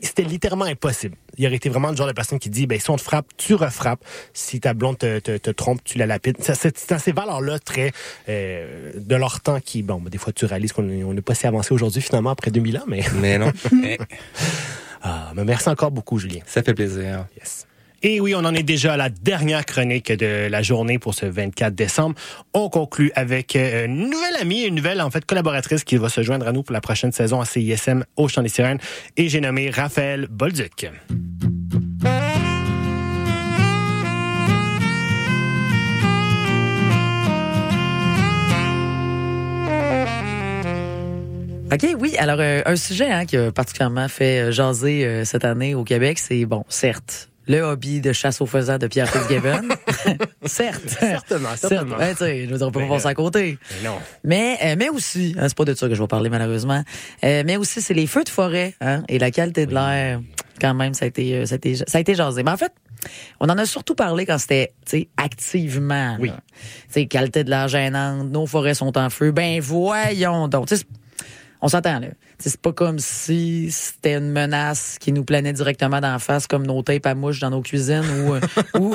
c'était 0.00 0.22
littéralement 0.22 0.66
impossible. 0.66 1.16
Il 1.38 1.44
aurait 1.48 1.56
été 1.56 1.68
vraiment 1.70 1.90
le 1.90 1.96
genre 1.96 2.06
de 2.06 2.12
personne 2.12 2.38
qui 2.38 2.50
dit, 2.50 2.68
ben, 2.68 2.78
si 2.78 2.88
on 2.88 2.96
te 2.96 3.02
frappe, 3.02 3.26
tu 3.36 3.54
refrappes. 3.54 4.04
Si 4.32 4.60
ta 4.60 4.74
blonde 4.74 4.98
te, 4.98 5.18
te, 5.18 5.38
te 5.38 5.50
trompe, 5.50 5.82
tu 5.82 5.98
la 5.98 6.06
lapides. 6.06 6.40
Ça, 6.40 6.54
C'est 6.54 6.96
ces 6.96 7.10
valeurs-là 7.10 7.58
très 7.58 7.90
euh, 8.28 8.92
de 8.94 9.16
leur 9.16 9.40
temps 9.40 9.58
qui, 9.58 9.82
bon, 9.82 10.00
ben, 10.00 10.08
des 10.08 10.18
fois, 10.18 10.32
tu 10.32 10.44
réalises 10.44 10.72
qu'on 10.72 10.88
est- 10.88 11.02
on 11.02 11.14
n'est 11.14 11.20
pas 11.20 11.34
si 11.34 11.48
avancé 11.48 11.74
aujourd'hui, 11.74 12.00
finalement, 12.00 12.30
après 12.30 12.52
2000 12.52 12.78
ans, 12.78 12.84
mais... 12.86 13.00
Mais 13.20 13.38
non. 13.38 13.50
Ah, 15.04 15.32
mais 15.36 15.44
merci 15.44 15.68
encore 15.68 15.90
beaucoup, 15.90 16.18
Julien. 16.18 16.40
ça 16.46 16.62
fait 16.62 16.74
plaisir. 16.74 17.26
Yes. 17.36 17.66
Et 18.02 18.20
oui, 18.20 18.34
on 18.34 18.44
en 18.44 18.54
est 18.54 18.62
déjà 18.62 18.94
à 18.94 18.96
la 18.98 19.08
dernière 19.08 19.64
chronique 19.64 20.12
de 20.12 20.46
la 20.48 20.62
journée 20.62 20.98
pour 20.98 21.14
ce 21.14 21.24
24 21.24 21.74
décembre. 21.74 22.16
On 22.52 22.68
conclut 22.68 23.10
avec 23.14 23.56
euh, 23.56 23.86
une 23.86 24.10
nouvelle 24.10 24.36
amie, 24.40 24.64
une 24.64 24.74
nouvelle 24.74 25.00
en 25.00 25.10
fait 25.10 25.24
collaboratrice 25.24 25.84
qui 25.84 25.96
va 25.96 26.10
se 26.10 26.22
joindre 26.22 26.46
à 26.46 26.52
nous 26.52 26.62
pour 26.62 26.74
la 26.74 26.82
prochaine 26.82 27.12
saison 27.12 27.40
à 27.40 27.46
CISM 27.46 28.04
au 28.16 28.28
Chant 28.28 28.42
des 28.42 28.50
Sirènes. 28.50 28.78
Et 29.16 29.30
j'ai 29.30 29.40
nommé 29.40 29.70
Raphaël 29.70 30.26
Bolduc. 30.30 30.90
OK, 41.72 41.96
oui. 41.98 42.16
Alors, 42.18 42.38
euh, 42.40 42.62
un 42.66 42.76
sujet 42.76 43.10
hein, 43.10 43.26
qui 43.26 43.36
a 43.36 43.50
particulièrement 43.50 44.08
fait 44.08 44.40
euh, 44.40 44.52
jaser 44.52 45.04
euh, 45.04 45.24
cette 45.24 45.44
année 45.44 45.74
au 45.74 45.84
Québec, 45.84 46.18
c'est, 46.18 46.44
bon, 46.44 46.64
certes, 46.68 47.30
le 47.46 47.60
hobby 47.60 48.00
de 48.00 48.12
chasse 48.12 48.40
aux 48.40 48.46
faisans 48.46 48.78
de 48.78 48.86
Pierre 48.86 49.08
Fitzgibbon. 49.08 49.68
certes. 50.44 50.82
Certainement, 50.86 51.56
certainement. 51.56 51.98
Certes. 51.98 52.18
Sais, 52.18 52.46
je 52.46 52.50
veux 52.50 52.58
dire, 52.58 52.66
on 52.66 52.70
peut 52.70 52.80
pas 52.80 52.88
passer 52.88 53.06
à 53.06 53.14
côté. 53.14 53.58
Mais 53.70 53.88
non. 53.88 53.96
Mais, 54.24 54.58
euh, 54.62 54.76
mais 54.78 54.88
aussi, 54.88 55.34
hein, 55.38 55.48
c'est 55.48 55.56
pas 55.56 55.64
de 55.64 55.74
ça 55.74 55.88
que 55.88 55.94
je 55.94 56.00
vais 56.00 56.08
parler 56.08 56.30
malheureusement, 56.30 56.82
euh, 57.24 57.42
mais 57.44 57.56
aussi 57.56 57.82
c'est 57.82 57.94
les 57.94 58.06
feux 58.06 58.24
de 58.24 58.28
forêt 58.28 58.74
hein, 58.80 59.02
et 59.08 59.18
la 59.18 59.30
qualité 59.30 59.66
de 59.66 59.74
l'air. 59.74 60.20
Quand 60.60 60.74
même, 60.74 60.94
ça 60.94 61.04
a 61.04 61.08
été, 61.08 61.34
euh, 61.34 61.46
ça 61.46 61.54
a 61.54 61.56
été, 61.56 61.74
ça 61.74 61.98
a 61.98 62.00
été 62.00 62.14
jasé. 62.14 62.44
Mais 62.44 62.52
en 62.52 62.56
fait, 62.56 62.72
on 63.40 63.48
en 63.48 63.58
a 63.58 63.66
surtout 63.66 63.96
parlé 63.96 64.24
quand 64.24 64.38
c'était, 64.38 64.72
tu 64.86 64.98
sais, 64.98 65.08
activement. 65.16 66.16
Oui. 66.20 66.28
là. 66.28 66.40
Tu 66.46 66.92
sais, 66.92 67.06
qualité 67.06 67.42
de 67.42 67.50
l'air 67.50 67.66
gênante, 67.66 68.30
nos 68.30 68.46
forêts 68.46 68.74
sont 68.74 68.96
en 68.96 69.10
feu. 69.10 69.32
Ben 69.32 69.60
voyons 69.60 70.46
donc. 70.46 70.68
On 71.64 71.68
s'entend 71.68 71.98
là. 71.98 72.08
C'est 72.38 72.60
pas 72.60 72.74
comme 72.74 72.98
si 72.98 73.70
c'était 73.70 74.16
une 74.16 74.30
menace 74.30 74.98
qui 75.00 75.12
nous 75.12 75.24
planait 75.24 75.54
directement 75.54 75.98
d'en 75.98 76.18
face 76.18 76.46
comme 76.46 76.66
nos 76.66 76.82
tapes 76.82 77.06
à 77.06 77.14
mouche 77.14 77.40
dans 77.40 77.48
nos 77.48 77.62
cuisines 77.62 78.04
ou, 78.04 78.34
euh, 78.34 78.40
ou 78.78 78.94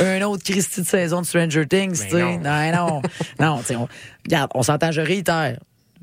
un 0.00 0.20
autre 0.22 0.44
Christie 0.44 0.82
de 0.82 0.86
saison 0.86 1.22
de 1.22 1.26
Stranger 1.26 1.66
Things. 1.66 1.98
tu 2.04 2.10
sais. 2.10 2.36
non. 2.36 2.40
non, 2.70 3.02
non. 3.40 3.58
tu 3.60 3.64
sais, 3.64 3.76
on, 3.76 3.88
regarde, 4.26 4.50
on 4.54 4.62
s'entend, 4.62 4.92
je 4.92 5.00
réitère. 5.00 5.58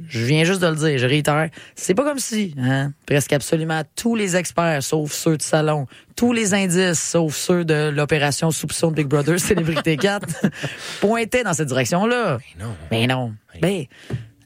Je 0.08 0.26
viens 0.26 0.44
juste 0.46 0.64
de 0.64 0.68
le 0.68 0.76
dire, 0.76 0.98
je 0.98 1.06
réitère. 1.06 1.50
C'est 1.76 1.94
pas 1.94 2.04
comme 2.04 2.18
si, 2.18 2.56
hein, 2.58 2.94
presque 3.06 3.32
absolument 3.32 3.84
tous 3.96 4.16
les 4.16 4.36
experts, 4.36 4.82
sauf 4.82 5.12
ceux 5.12 5.38
de 5.38 5.44
salon, 5.44 5.86
tous 6.16 6.34
les 6.34 6.56
indices, 6.56 7.00
sauf 7.00 7.36
ceux 7.36 7.66
de 7.66 7.90
l'opération 7.90 8.50
soupçon 8.50 8.90
de 8.90 8.96
Big 8.96 9.06
Brother 9.06 9.40
Célébrité 9.40 9.96
4, 9.98 10.28
pointaient 11.02 11.44
dans 11.44 11.54
cette 11.54 11.68
direction-là. 11.68 12.40
Mais 12.58 12.64
non. 12.66 12.76
Mais 12.90 13.08
non. 13.08 13.34
Ben, 13.62 13.86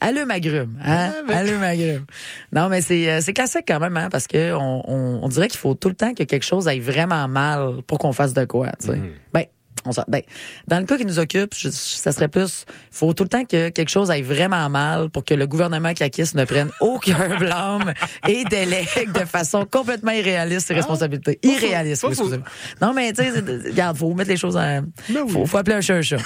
allume 0.00 0.30
agrume, 0.30 0.78
hein? 0.84 1.12
Allume 1.28 1.62
agrume. 1.62 2.04
Non, 2.52 2.68
mais 2.68 2.80
c'est, 2.80 3.10
euh, 3.10 3.20
c'est 3.20 3.32
classique 3.32 3.64
quand 3.66 3.80
même, 3.80 3.96
hein, 3.96 4.08
parce 4.10 4.26
que 4.26 4.52
on, 4.54 4.82
on, 4.88 5.20
on 5.22 5.28
dirait 5.28 5.48
qu'il 5.48 5.58
faut 5.58 5.74
tout 5.74 5.88
le 5.88 5.94
temps 5.94 6.14
que 6.14 6.22
quelque 6.24 6.44
chose 6.44 6.68
aille 6.68 6.80
vraiment 6.80 7.26
mal 7.28 7.82
pour 7.86 7.98
qu'on 7.98 8.12
fasse 8.12 8.32
de 8.34 8.44
quoi, 8.44 8.68
tu 8.80 8.86
sais. 8.88 9.00
Ben, 9.32 9.44
on 9.86 9.90
ben, 10.08 10.22
dans 10.66 10.78
le 10.78 10.84
cas 10.86 10.96
qui 10.96 11.04
nous 11.04 11.18
occupe, 11.18 11.54
je- 11.56 11.68
ça 11.70 12.12
serait 12.12 12.28
plus, 12.28 12.64
faut 12.90 13.12
tout 13.14 13.22
le 13.24 13.28
temps 13.28 13.44
que 13.44 13.68
quelque 13.70 13.88
chose 13.88 14.10
aille 14.10 14.22
vraiment 14.22 14.68
mal 14.68 15.10
pour 15.10 15.24
que 15.24 15.34
le 15.34 15.46
gouvernement 15.46 15.92
caquiste 15.94 16.34
ne 16.34 16.44
prenne 16.44 16.70
aucun 16.80 17.36
blâme 17.38 17.92
et 18.26 18.44
délègue 18.44 19.12
de 19.14 19.24
façon 19.24 19.66
complètement 19.70 20.12
irréaliste 20.12 20.68
ses 20.68 20.74
responsabilités. 20.74 21.38
Irréaliste, 21.42 22.04
oui, 22.04 22.10
excusez-moi. 22.10 22.46
Non, 22.80 22.92
mais 22.94 23.12
tu 23.12 23.22
sais, 23.22 23.30
regarde, 23.30 23.96
faut 23.96 24.12
mettre 24.14 24.30
les 24.30 24.36
choses 24.36 24.56
en, 24.56 24.82
faut, 25.28 25.46
faut 25.46 25.58
appeler 25.58 25.76
un 25.76 25.80
chat 25.80 25.94
un 25.96 26.02
chat. 26.02 26.18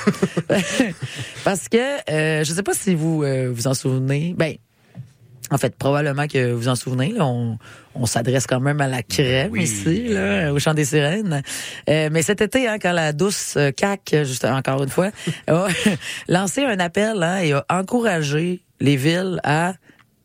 Parce 1.44 1.68
que, 1.68 2.10
euh, 2.10 2.44
je 2.44 2.52
sais 2.52 2.62
pas 2.62 2.74
si 2.74 2.94
vous 2.94 3.22
euh, 3.24 3.50
vous 3.52 3.66
en 3.66 3.74
souvenez, 3.74 4.34
ben, 4.36 4.54
en 5.52 5.58
fait, 5.58 5.76
probablement 5.76 6.26
que 6.26 6.52
vous 6.52 6.68
en 6.68 6.74
souvenez, 6.74 7.12
là, 7.12 7.26
on, 7.26 7.58
on 7.94 8.06
s'adresse 8.06 8.46
quand 8.46 8.60
même 8.60 8.80
à 8.80 8.88
la 8.88 9.02
crème 9.02 9.54
ici, 9.54 10.08
là, 10.08 10.50
au 10.50 10.58
chant 10.58 10.72
des 10.72 10.86
sirènes. 10.86 11.42
Euh, 11.90 12.08
mais 12.10 12.22
cet 12.22 12.40
été, 12.40 12.66
hein, 12.66 12.78
quand 12.80 12.92
la 12.92 13.12
douce 13.12 13.54
euh, 13.58 13.70
CAC, 13.70 14.14
juste 14.24 14.46
encore 14.46 14.82
une 14.82 14.88
fois, 14.88 15.10
a 15.46 15.68
lancé 16.28 16.64
un 16.64 16.80
appel 16.80 17.22
hein, 17.22 17.40
et 17.42 17.52
a 17.52 17.64
encouragé 17.68 18.62
les 18.80 18.96
villes 18.96 19.40
à 19.44 19.74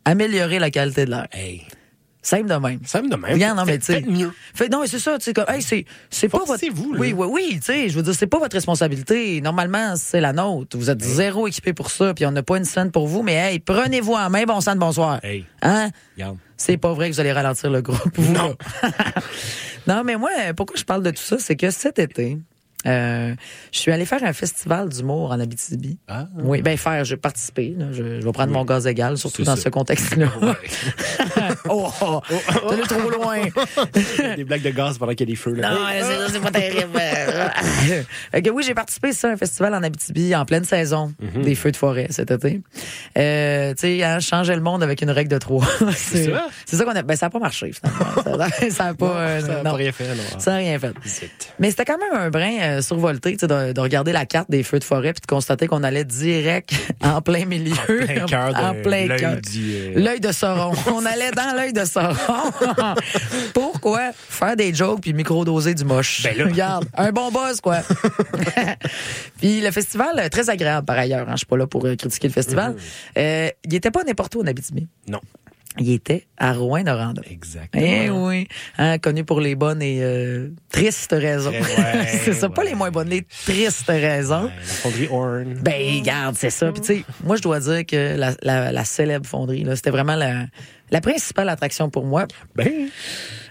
améliorer 0.05 0.59
la 0.59 0.71
qualité 0.71 1.03
de 1.03 1.11
l'air. 1.11 1.27
Hey. 1.33 1.67
Simple 2.27 2.49
de 2.49 2.55
même. 2.55 2.79
Simple 2.83 3.07
de 3.07 3.15
même. 3.15 3.31
Regarde, 3.31 3.57
non, 3.57 3.63
mais 3.63 3.79
tu 3.79 3.85
sais. 3.85 3.93
faites 3.93 4.05
mieux. 4.05 4.33
Fait, 4.53 4.67
non, 4.67 4.81
mais 4.81 4.87
c'est 4.87 4.99
ça, 4.99 5.17
tu 5.17 5.23
sais, 5.23 5.33
comme, 5.33 5.45
hey, 5.47 5.61
c'est, 5.61 5.85
c'est 6.09 6.27
pas 6.27 6.39
votre. 6.39 6.59
Forcez-vous, 6.59 6.91
là. 6.91 6.99
Oui, 6.99 7.13
oui, 7.13 7.27
oui, 7.31 7.49
tu 7.53 7.71
sais, 7.71 7.87
je 7.87 7.95
veux 7.95 8.03
dire, 8.03 8.13
c'est 8.13 8.27
pas 8.27 8.37
votre 8.37 8.53
responsabilité. 8.53 9.39
Normalement, 9.39 9.95
c'est 9.95 10.19
la 10.19 10.33
nôtre. 10.33 10.77
Vous 10.77 10.89
êtes 10.89 11.01
zéro 11.01 11.47
équipé 11.47 11.71
pour 11.71 11.89
ça, 11.89 12.13
puis 12.13 12.25
on 12.25 12.31
n'a 12.31 12.43
pas 12.43 12.57
une 12.57 12.65
scène 12.65 12.91
pour 12.91 13.07
vous, 13.07 13.23
mais 13.23 13.35
hey, 13.35 13.59
prenez-vous 13.59 14.11
en 14.11 14.29
main, 14.29 14.43
bon 14.43 14.59
sang 14.59 14.75
de 14.75 14.79
bonsoir. 14.81 15.23
Hey. 15.23 15.45
Hein? 15.61 15.89
Regarde. 16.17 16.37
C'est 16.57 16.75
pas 16.75 16.91
vrai 16.91 17.07
que 17.07 17.13
vous 17.13 17.21
allez 17.21 17.31
ralentir 17.31 17.69
le 17.69 17.81
groupe. 17.81 18.17
vous, 18.17 18.33
là. 18.33 18.49
non, 19.87 20.03
mais 20.03 20.17
moi, 20.17 20.29
pourquoi 20.57 20.75
je 20.75 20.83
parle 20.83 21.03
de 21.03 21.11
tout 21.11 21.23
ça, 21.23 21.37
c'est 21.39 21.55
que 21.55 21.71
cet 21.71 21.97
été, 21.97 22.39
euh, 22.85 23.33
je 23.73 23.79
suis 23.79 23.91
allé 23.91 24.05
faire 24.05 24.23
un 24.23 24.33
festival 24.33 24.89
d'humour 24.89 25.31
en 25.31 25.39
Abitibi. 25.39 25.97
Ah. 26.07 26.27
Oui, 26.37 26.61
ben 26.61 26.77
faire, 26.77 27.03
j'ai 27.03 27.17
participé. 27.17 27.73
là. 27.77 27.87
Je, 27.91 28.21
je 28.21 28.25
vais 28.25 28.31
prendre 28.31 28.53
mon 28.53 28.63
gaz 28.65 28.85
égal, 28.87 29.17
surtout 29.17 29.43
dans 29.43 29.55
ça. 29.55 29.63
ce 29.63 29.69
contexte-là. 29.69 30.27
oh, 31.69 31.89
oh, 32.01 32.21
t'es 32.29 32.73
allé 32.73 32.81
trop 32.83 33.09
loin. 33.09 33.37
Des 34.35 34.43
blagues 34.43 34.61
de 34.61 34.69
gaz 34.69 34.97
pendant 34.97 35.11
qu'il 35.13 35.27
y 35.27 35.31
a 35.31 35.33
des 35.33 35.35
feux. 35.35 35.53
Là. 35.53 35.71
Non, 35.71 35.77
c'est 36.29 36.39
pas 36.41 36.51
terrible. 36.51 36.99
Que 38.47 38.49
oui, 38.51 38.63
j'ai 38.63 38.73
participé 38.75 39.09
à 39.23 39.27
un 39.27 39.37
festival 39.37 39.73
en 39.73 39.83
Abitibi 39.83 40.35
en 40.35 40.45
pleine 40.45 40.63
saison 40.63 41.13
Mhm. 41.19 41.41
des 41.43 41.55
feux 41.55 41.71
de 41.71 41.77
forêt 41.77 42.07
cet 42.11 42.31
été. 42.31 42.61
Euh, 43.17 43.73
tu 43.73 43.81
sais, 43.81 44.03
hein, 44.03 44.19
changer 44.19 44.53
le 44.55 44.61
monde 44.61 44.83
avec 44.83 45.01
une 45.01 45.09
règle 45.09 45.29
de 45.31 45.37
trois. 45.37 45.65
c'est 45.95 46.25
ça? 46.31 46.47
ça 46.65 46.83
qu'on 46.85 46.91
a. 46.91 47.01
Ben, 47.01 47.15
ça 47.15 47.25
a 47.27 47.29
pas 47.29 47.39
marché 47.39 47.71
finalement. 47.73 48.47
ça, 48.49 48.69
ça 48.69 48.83
a 48.85 48.93
pas. 48.93 49.05
euh, 49.17 49.41
ça 49.41 49.53
pas 49.63 49.73
rien 49.73 49.91
fait. 49.91 50.05
Ça 50.37 50.53
a 50.53 50.57
rien 50.57 50.77
fait. 50.79 50.93
Mais 51.59 51.69
c'était 51.71 51.85
quand 51.85 51.97
même 51.97 52.19
un 52.21 52.29
brin 52.29 52.57
euh, 52.67 52.81
survolté, 52.81 53.33
tu 53.33 53.39
sais, 53.39 53.47
de, 53.47 53.73
de 53.73 53.79
regarder 53.81 54.11
la 54.11 54.25
carte 54.25 54.49
des 54.49 54.63
feux 54.63 54.79
de 54.79 54.83
forêt 54.83 55.13
puis 55.13 55.21
de 55.21 55.27
constater 55.27 55.67
qu'on 55.67 55.83
allait 55.83 56.05
direct 56.05 56.73
en 57.03 57.21
plein 57.21 57.45
milieu. 57.45 57.73
En 57.73 58.05
plein 58.05 58.25
cœur 58.27 58.53
En 58.55 58.73
plein 58.81 59.07
euh, 59.09 59.39
L'œil 59.95 60.19
de 60.19 60.31
Sauron. 60.31 60.73
On 60.93 61.05
allait 61.05 61.31
dans 61.31 61.55
l'œil 61.55 61.73
de 61.73 61.85
Sauron. 61.85 62.15
Pourquoi? 63.53 64.11
Faire 64.13 64.55
des 64.55 64.73
jokes 64.73 65.01
puis 65.01 65.13
micro-doser 65.13 65.73
du 65.73 65.85
moche? 65.85 66.23
Ben 66.23 66.37
là. 66.37 66.45
Regarde, 66.45 66.85
un 66.95 67.11
bon 67.11 67.31
buzz, 67.31 67.61
quoi. 67.61 67.77
puis 69.39 69.61
le 69.61 69.71
festival, 69.71 70.19
euh, 70.19 70.29
très 70.29 70.49
agréable 70.49 70.85
par 70.85 70.97
ailleurs. 70.97 71.27
Hein. 71.27 71.33
Je 71.33 71.37
suis 71.37 71.45
pas 71.45 71.57
là 71.57 71.67
pour 71.67 71.85
euh, 71.85 71.95
critiquer 71.95 72.27
le 72.27 72.33
festival. 72.33 72.75
Euh, 73.17 73.49
il 73.65 73.75
était 73.75 73.91
pas 73.91 74.03
n'importe 74.03 74.35
où 74.35 74.41
en 74.41 74.47
Abitibi. 74.47 74.87
Non. 75.07 75.21
Il 75.79 75.91
était 75.91 76.25
à 76.37 76.53
Rouen-Noranda. 76.53 77.21
Exactement. 77.29 77.83
Eh 77.85 78.09
oui, 78.09 78.47
hein, 78.77 78.97
connu 78.97 79.23
pour 79.23 79.41
les 79.41 79.55
bonnes 79.55 79.81
et 79.81 79.99
euh, 80.01 80.49
tristes 80.71 81.15
raisons. 81.17 81.51
Eh 81.53 81.61
ouais, 81.61 82.07
c'est 82.23 82.33
ça, 82.33 82.49
pas 82.49 82.63
les 82.63 82.75
moins 82.75 82.91
bonnes, 82.91 83.09
les 83.09 83.23
tristes 83.23 83.87
raisons. 83.87 84.43
La 84.43 84.63
fonderie 84.63 85.07
Horn. 85.11 85.53
Ben, 85.61 85.99
regarde, 85.99 86.35
c'est 86.37 86.49
ça. 86.49 86.71
Puis, 86.71 86.81
tu 86.81 86.87
sais, 86.87 87.03
moi, 87.23 87.35
je 87.35 87.41
dois 87.41 87.59
dire 87.59 87.85
que 87.85 88.15
la, 88.17 88.33
la, 88.41 88.71
la 88.71 88.85
célèbre 88.85 89.25
fonderie, 89.25 89.63
là, 89.63 89.75
c'était 89.75 89.91
vraiment 89.91 90.15
la, 90.15 90.45
la 90.91 91.01
principale 91.01 91.49
attraction 91.49 91.89
pour 91.89 92.05
moi. 92.05 92.25
Ben, 92.55 92.89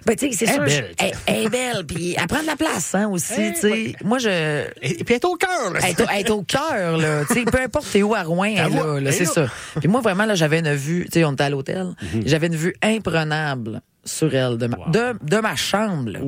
Ben, 0.07 0.15
tu 0.15 0.31
sais, 0.31 0.37
c'est 0.37 0.45
Elle 0.45 0.51
est 0.51 0.55
sûr. 0.55 0.83
belle, 0.83 0.95
je- 1.01 1.05
Elle, 1.05 1.13
elle 1.27 1.45
est 1.47 1.49
belle, 1.49 1.85
puis 1.85 2.15
elle 2.17 2.27
prend 2.29 2.41
de 2.41 2.47
la 2.47 2.55
place, 2.55 2.95
hein, 2.95 3.09
aussi, 3.09 3.53
tu 3.55 3.61
sais. 3.61 3.93
Moi, 4.05 4.19
je. 4.19 4.65
Et 4.81 5.03
puis 5.03 5.05
elle 5.09 5.15
est 5.17 5.25
au 5.25 5.35
cœur, 5.35 5.73
là. 5.73 5.81
Elle 5.83 5.91
est 5.91 6.01
au, 6.01 6.05
elle 6.13 6.21
est 6.21 6.31
au 6.31 6.43
cœur, 6.43 6.97
là. 6.97 7.25
Tu 7.27 7.35
sais, 7.35 7.45
peu 7.45 7.61
importe 7.61 7.87
t'es 7.93 8.03
où 8.05 8.15
à 8.15 8.23
Rouen, 8.23 8.45
elle 8.45 8.73
là, 8.73 9.01
là, 9.01 9.11
c'est 9.13 9.25
est 9.25 9.27
ça. 9.27 9.49
Puis 9.81 9.89
moi, 9.89 10.01
vraiment, 10.01 10.25
là, 10.25 10.37
j'avais 10.37 10.61
une 10.61 10.73
vue, 10.75 11.07
tu 11.07 11.19
sais, 11.19 11.25
on 11.25 11.33
était 11.33 11.43
à 11.45 11.51
l'hôtel, 11.51 11.89
Mhm. 12.15 12.23
j'avais 12.25 12.47
une 12.47 12.55
vue 12.57 12.75
imprenable 12.83 13.81
sur 14.07 14.35
elle, 14.35 14.57
de 14.57 14.67
ma, 14.67 14.77
de, 14.89 15.15
de 15.23 15.37
ma 15.41 15.55
chambre, 15.57 16.11
là. 16.13 16.21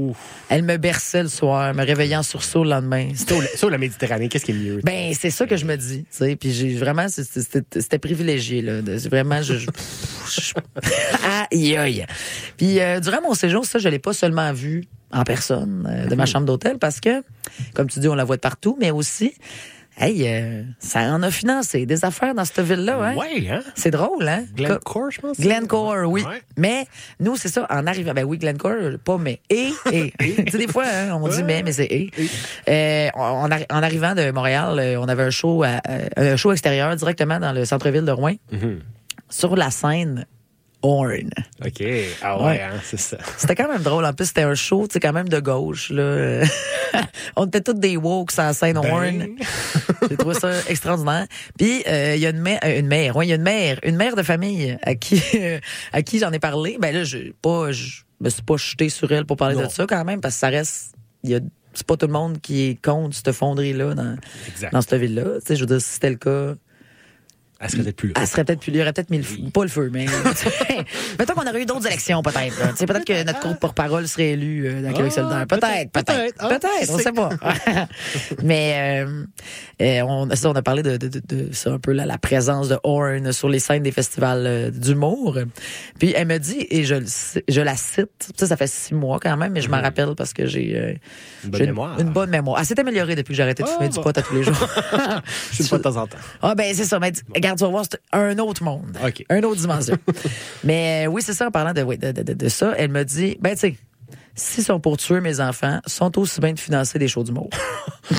Elle 0.51 0.63
me 0.65 0.77
berçait 0.77 1.23
le 1.23 1.29
soir, 1.29 1.73
me 1.75 1.85
réveillait 1.85 2.17
en 2.17 2.23
sursaut 2.23 2.65
le 2.65 2.71
lendemain. 2.71 3.09
Sur, 3.15 3.41
la- 3.41 3.49
sur 3.57 3.71
la 3.71 3.79
Méditerranée, 3.79 4.29
qu'est-ce 4.29 4.45
qui 4.45 4.51
est 4.51 4.55
mieux? 4.55 4.81
Ben, 4.85 5.13
c'est 5.19 5.31
ça 5.31 5.47
que 5.47 5.57
je 5.57 5.65
me 5.65 5.77
dis, 5.77 6.01
tu 6.03 6.07
sais. 6.11 6.37
Puis 6.37 6.53
j'ai 6.53 6.75
vraiment, 6.77 7.07
c'était 7.09 7.63
c'était 7.81 7.99
privilégié, 7.99 8.61
là. 8.63 8.81
Vraiment, 9.09 9.41
je. 9.43 9.55
je- 9.55 9.67
je- 10.29 10.53
aïe, 11.51 11.77
aïe. 11.77 12.07
Puis 12.57 12.81
euh, 12.81 13.01
durant 13.01 13.23
mon 13.23 13.35
séjour, 13.35 13.65
ça, 13.65 13.79
je 13.79 13.89
l'ai 13.89 13.99
pas 13.99 14.13
seulement 14.13 14.53
vu 14.53 14.85
en 15.11 15.23
personne 15.25 15.89
euh, 15.91 16.07
de 16.07 16.15
ma 16.15 16.27
chambre 16.27 16.45
d'hôtel 16.47 16.79
parce 16.79 17.01
que, 17.01 17.23
comme 17.75 17.89
tu 17.89 17.99
dis, 18.01 18.09
on 18.09 18.15
la 18.15 18.25
voit 18.25 18.37
de 18.37 18.41
partout, 18.43 18.77
mais 18.79 18.91
aussi, 18.91 19.33
hey, 19.99 20.25
euh, 20.29 20.63
ça 20.79 21.01
en 21.13 21.23
a 21.23 21.31
financé 21.31 21.87
des 21.87 22.05
affaires 22.05 22.35
dans 22.35 22.45
cette 22.45 22.61
ville-là, 22.61 22.99
hein? 23.03 23.15
Ouais, 23.17 23.49
hein? 23.51 23.61
C'est 23.75 23.91
drôle, 23.91 24.27
hein? 24.29 24.45
Glencore, 24.55 25.11
je 25.11 25.21
pense. 25.21 25.39
Glencore, 25.41 25.97
oui. 26.09 26.23
Ouais. 26.23 26.43
Mais 26.57 26.87
nous, 27.21 27.37
c'est 27.37 27.49
ça, 27.49 27.67
en 27.71 27.87
arrivant. 27.87 28.13
Ben 28.15 28.25
oui, 28.25 28.39
Glencore, 28.39 28.75
pas 29.05 29.19
mais. 29.19 29.41
Et, 29.51 29.71
et. 29.93 30.13
tu 30.19 30.51
sais, 30.53 30.59
des 30.59 30.69
fois, 30.69 30.85
hein, 30.87 31.19
on 31.21 31.29
dit 31.29 31.43
mais, 31.43 31.63
mais 31.63 31.73
c'est 31.73 31.87
et. 31.87 32.11
Euh, 32.69 33.09
en, 33.15 33.49
arri- 33.49 33.67
en 33.71 33.83
arrivant 33.83 34.15
de 34.15 34.31
Montréal, 34.31 34.79
euh, 34.79 35.01
on 35.01 35.09
avait 35.09 35.25
un 35.25 35.31
show, 35.31 35.63
à- 35.63 35.81
un 36.17 36.37
show 36.37 36.53
extérieur 36.53 36.95
directement 36.97 37.39
dans 37.39 37.53
le 37.53 37.65
centre-ville 37.65 38.05
de 38.05 38.13
Rouen, 38.13 38.35
Mhm. 38.53 38.81
sur 39.29 39.57
la 39.57 39.71
scène 39.71 40.27
Horn. 40.83 41.31
OK. 41.65 41.83
Ah 42.23 42.39
ouais, 42.39 42.45
Ouais. 42.45 42.61
hein, 42.63 42.81
c'est 42.85 42.99
ça. 43.01 43.19
C'était 43.37 43.57
quand 43.57 43.69
même 43.69 43.83
drôle. 43.83 44.05
En 44.05 44.13
plus, 44.13 44.27
c'était 44.27 44.43
un 44.43 44.55
show, 44.55 44.87
tu 44.87 44.93
sais, 44.95 45.01
quand 45.01 45.13
même 45.13 45.29
de 45.29 45.41
gauche, 45.41 45.91
là. 45.91 46.45
on 47.37 47.47
était 47.47 47.61
tous 47.61 47.73
des 47.75 47.97
woke 47.97 48.31
sur 48.31 48.43
la 48.43 48.53
scène 48.53 48.81
Ben. 48.81 48.91
Horn. 48.93 49.27
J'ai 50.11 50.17
trouvé 50.17 50.35
ça 50.35 50.53
extraordinaire. 50.69 51.27
Puis 51.59 51.83
euh, 51.89 52.15
il 52.15 52.21
y 52.21 52.27
a 52.27 52.31
une 52.31 52.41
mère, 52.41 52.61
euh, 52.65 52.79
une 52.79 52.87
mère, 52.87 53.17
ouais, 53.17 53.27
il 53.27 53.31
y 53.31 53.33
a 53.33 53.37
une 53.37 53.43
mère, 53.43 53.79
une 53.83 53.97
mère 53.97 54.15
de 54.15 54.23
famille 54.23 54.79
à 54.83 54.95
qui 54.95 55.21
à 55.93 56.03
qui 56.03 56.19
j'en 56.21 56.31
ai 56.33 56.39
parlé. 56.39 56.77
Ben 56.81 56.95
là, 56.95 57.03
je 57.05 57.33
pas, 57.43 57.73
je 57.73 58.03
me 58.21 58.31
suis 58.31 58.43
pas 58.43 58.57
jeté 58.57 58.89
sur 58.89 59.11
elle 59.13 59.25
pour 59.27 59.37
parler 59.37 59.57
Non. 59.57 59.67
de 59.67 59.69
ça 59.73 59.85
quand 59.87 60.05
même 60.05 60.21
parce 60.21 60.35
que 60.35 60.41
ça 60.41 60.49
reste, 60.49 60.95
il 61.25 61.31
y 61.31 61.35
a 61.35 61.41
c'est 61.75 61.87
pas 61.87 61.97
tout 61.97 62.07
le 62.07 62.13
monde 62.13 62.41
qui 62.41 62.69
est 62.71 62.83
contre 62.85 63.15
cette 63.17 63.33
fonderie 63.33 63.73
là 63.73 63.95
dans 63.95 64.17
dans 64.73 64.81
cette 64.81 64.95
ville 64.95 65.15
là. 65.17 65.25
Tu 65.41 65.47
sais, 65.47 65.57
je 65.57 65.61
veux 65.61 65.67
dire, 65.67 65.81
si 65.81 65.95
c'était 65.95 66.11
le 66.11 66.17
cas. 66.17 66.55
Elle 67.61 67.71
serait 67.71 67.83
peut-être 67.83 67.97
plus 67.97 68.09
là. 68.09 68.15
Elle 68.21 68.27
serait 68.29 68.45
peut-être 68.45 68.61
plus, 68.61 68.71
il 68.71 68.77
y 68.77 68.83
aurait 68.83 68.93
peut-être 68.93 69.11
mis 69.11 69.19
le 69.19 69.51
pas 69.51 69.63
le 69.63 69.69
feu, 69.69 69.91
mais 69.93 70.07
mettons 71.19 71.35
qu'on 71.35 71.47
aurait 71.47 71.63
eu 71.63 71.67
d'autres 71.67 71.87
élections 71.87 72.23
peut-être. 72.23 72.57
là. 72.61 72.69
Peut-être 72.87 73.05
que 73.05 73.25
notre 73.25 73.41
groupe 73.41 73.59
porte-parole 73.59 74.07
serait 74.07 74.31
élu 74.31 74.67
euh, 74.67 74.83
dans 74.83 74.93
Québec 74.93 75.13
Ah, 75.17 75.21
solidaire. 75.21 75.47
Peut-être, 75.49 75.91
peut-être, 75.91 76.07
peut-être. 76.07 76.35
Ah, 76.39 76.49
peut-être, 76.49 76.85
qui 76.87 76.91
on 76.91 76.97
sait? 76.99 77.03
sait 77.05 77.13
pas. 77.13 77.31
mais 78.43 79.05
euh, 79.05 79.25
euh, 79.83 80.03
on, 80.03 80.29
ça, 80.35 80.51
on 80.51 80.55
a 80.55 80.63
parlé 80.63 80.83
de, 80.83 80.97
de, 80.97 81.09
de, 81.09 81.21
de 81.27 81.53
ça 81.53 81.71
un 81.73 81.79
peu 81.79 81.93
là, 81.93 82.07
la 82.07 82.19
présence 82.19 82.69
de 82.69 82.79
Horn 82.85 83.33
sur 83.33 83.49
les 83.49 83.59
scènes 83.59 83.83
des 83.83 83.93
festivals 83.93 84.45
euh, 84.47 84.71
d'humour. 84.71 85.39
Puis 85.99 86.13
elle 86.17 86.29
me 86.29 86.39
dit 86.39 86.67
et 86.71 86.85
je 86.85 87.61
la 87.61 87.77
cite. 87.77 88.31
Ça, 88.37 88.47
ça 88.47 88.57
fait 88.57 88.67
six 88.69 88.95
mois 88.95 89.19
quand 89.21 89.37
même, 89.37 89.53
mais 89.53 89.61
je 89.63 89.69
m'en 89.69 89.81
rappelle 89.81 90.15
parce 90.17 90.33
que 90.33 90.47
j'ai 90.47 90.77
euh, 90.77 90.95
Une 91.45 91.51
bonne 91.51 91.67
mémoire. 91.67 92.01
Une 92.01 92.11
bonne 92.11 92.31
mémoire. 92.31 92.61
Elle 92.61 92.67
s'est 92.67 92.79
améliorée 92.79 93.17
depuis 93.17 93.33
que 93.33 93.37
j'ai 93.37 93.43
arrêté 93.43 93.63
de 93.63 93.69
Ah, 93.69 93.75
fumer 93.79 93.89
du 93.89 93.99
pot 94.01 94.17
à 94.17 94.23
tous 94.23 94.35
les 94.35 94.43
jours. 94.43 94.55
Je 95.51 95.57
suis 95.63 95.69
pas 95.69 95.79
de 95.79 95.83
temps 95.83 95.97
en 95.97 96.07
temps. 96.07 96.19
Ah 96.43 96.55
ben 96.55 96.73
c'est 96.75 96.85
ça, 96.85 96.99
mais 96.99 97.13
regarde, 97.49 97.59
tu 97.59 97.65
vas 97.65 97.71
voir, 97.71 97.85
c'est 97.91 98.01
un 98.13 98.39
autre 98.39 98.63
monde. 98.63 98.97
OK. 99.05 99.25
Un 99.29 99.43
autre 99.43 99.61
dimension. 99.61 99.97
mais 100.65 101.07
euh, 101.07 101.11
oui, 101.11 101.23
c'est 101.23 101.35
ça, 101.35 101.49
en 101.49 101.51
parlant 101.51 101.73
de, 101.73 101.83
oui, 101.83 101.99
de, 101.99 102.13
de, 102.13 102.49
ça, 102.49 102.75
elle 102.77 102.91
me 102.91 103.05
dit, 103.05 103.37
ben 103.41 103.55
tu 103.55 103.61
sais, 103.61 103.77
s'ils 104.35 104.65
sont 104.65 104.81
pour 104.81 104.97
tuer 104.97 105.21
mes 105.21 105.41
enfants, 105.41 105.81
sont 105.87 106.19
aussi 106.19 106.41
bien 106.41 106.53
de 106.53 106.61
financer 106.61 106.99
des 106.99 107.09
shows 107.09 107.25
d'humour. 107.25 107.51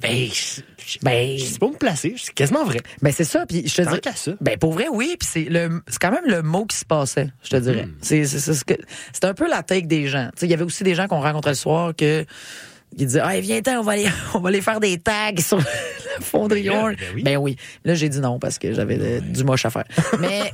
Ben, 0.00 0.28
je 0.30 0.98
Ben, 1.02 1.36
je 1.36 1.44
sais 1.44 1.58
pas 1.58 1.68
me 1.68 1.76
placer. 1.76 2.14
C'est 2.16 2.32
quasiment 2.32 2.64
vrai. 2.64 2.80
ben 3.02 3.12
c'est 3.12 3.24
ça, 3.24 3.46
puis 3.46 3.66
je 3.66 3.82
te 3.82 3.96
qu'à 3.96 4.14
ça. 4.14 4.32
ben 4.40 4.56
pour 4.56 4.72
vrai 4.72 4.86
oui, 4.88 5.16
puis 5.18 5.28
c'est 5.28 5.44
le, 5.50 5.82
c'est 5.88 5.98
quand 5.98 6.12
même 6.12 6.24
le 6.24 6.42
mot 6.42 6.66
qui 6.66 6.76
se 6.76 6.84
passait, 6.84 7.32
je 7.42 7.50
te 7.50 7.56
dirais. 7.56 7.86
Hmm. 7.86 7.96
C'est, 8.00 9.24
un 9.24 9.34
peu 9.34 9.48
la 9.48 9.64
take 9.64 9.88
des 9.88 10.06
gens. 10.06 10.28
Tu 10.34 10.40
sais, 10.40 10.46
il 10.46 10.50
y 10.50 10.54
avait 10.54 10.62
aussi 10.62 10.84
des 10.84 10.94
gens 10.94 11.08
qu'on 11.08 11.20
rencontrait 11.20 11.50
le 11.50 11.56
soir 11.56 11.94
que 11.96 12.24
qui 12.96 13.06
disaient, 13.06 13.20
ah 13.22 13.38
viens 13.40 13.60
on 13.78 13.82
va 13.82 13.92
aller, 13.92 14.06
on 14.34 14.38
va 14.40 14.48
aller 14.48 14.60
faire 14.60 14.80
des 14.80 14.98
tags 14.98 15.30
sur 15.38 15.58
la 15.58 15.64
fonderie 16.20 16.68
Ben, 16.68 16.94
ben 16.96 16.96
oui. 17.14 17.22
Ben 17.22 17.36
oui. 17.36 17.56
Là 17.84 17.94
j'ai 17.94 18.08
dit 18.08 18.20
non 18.20 18.38
parce 18.38 18.58
que 18.58 18.72
j'avais 18.72 18.96
de- 18.96 19.20
du 19.20 19.44
moche 19.44 19.64
à 19.66 19.70
faire. 19.70 19.84
Mais 20.20 20.42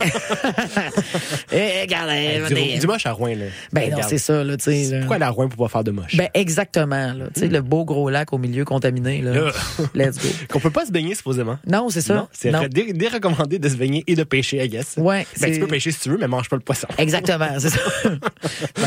Eh, 1.53 1.83
regarde, 1.83 2.11
eh, 2.15 2.47
Du, 2.49 2.55
des- 2.55 2.79
du 2.79 2.87
moche 2.87 3.07
à 3.07 3.13
Rouen, 3.13 3.35
là. 3.37 3.47
ben 3.73 3.91
non 3.91 3.99
c'est 4.07 4.19
ça 4.19 4.43
là, 4.45 4.57
tu 4.57 4.65
sais. 4.65 4.99
Pourquoi 5.01 5.23
à 5.25 5.31
Rouen 5.31 5.49
pour 5.49 5.65
pas 5.67 5.71
faire 5.73 5.85
de 5.85 5.91
moche? 5.91 6.17
Ben 6.17 6.29
exactement 6.35 7.13
là, 7.13 7.27
tu 7.35 7.41
sais 7.41 7.49
le 7.49 7.61
beau 7.63 7.85
gros 7.85 8.11
lac 8.11 8.33
au 8.33 8.39
milieu 8.39 8.65
contaminé 8.65 9.23
là. 9.23 9.51
Let's 9.95 10.19
go. 10.19 10.29
Qu'on 10.51 10.61
peut 10.61 10.71
pas 10.71 10.87
se 10.87 10.93
baigner, 10.93 11.15
supposément. 11.15 11.59
Non, 11.67 11.89
c'est 11.91 12.01
ça. 12.01 12.29
C'est 12.33 12.51
Non. 12.51 12.63
re- 12.63 12.69
dé- 12.69 12.93
dérecommandé 12.93 13.59
de 13.59 13.69
se 13.69 13.77
baigner 13.77 14.03
et 14.07 14.15
de 14.15 14.25
pêcher, 14.25 14.63
I 14.65 14.69
guess. 14.69 14.95
Ouais, 14.97 15.27
Ben, 15.41 15.53
tu 15.53 15.61
peux 15.61 15.67
pêcher 15.67 15.91
si 15.93 16.01
tu 16.01 16.11
veux, 16.11 16.19
mais 16.19 16.29
mange 16.29 16.49
pas 16.49 16.57
le 16.57 16.63
poisson. 16.63 16.89
Exactement, 16.99 17.49
c'est 17.59 17.71
ça. 17.71 17.79
Ben, 18.05 18.19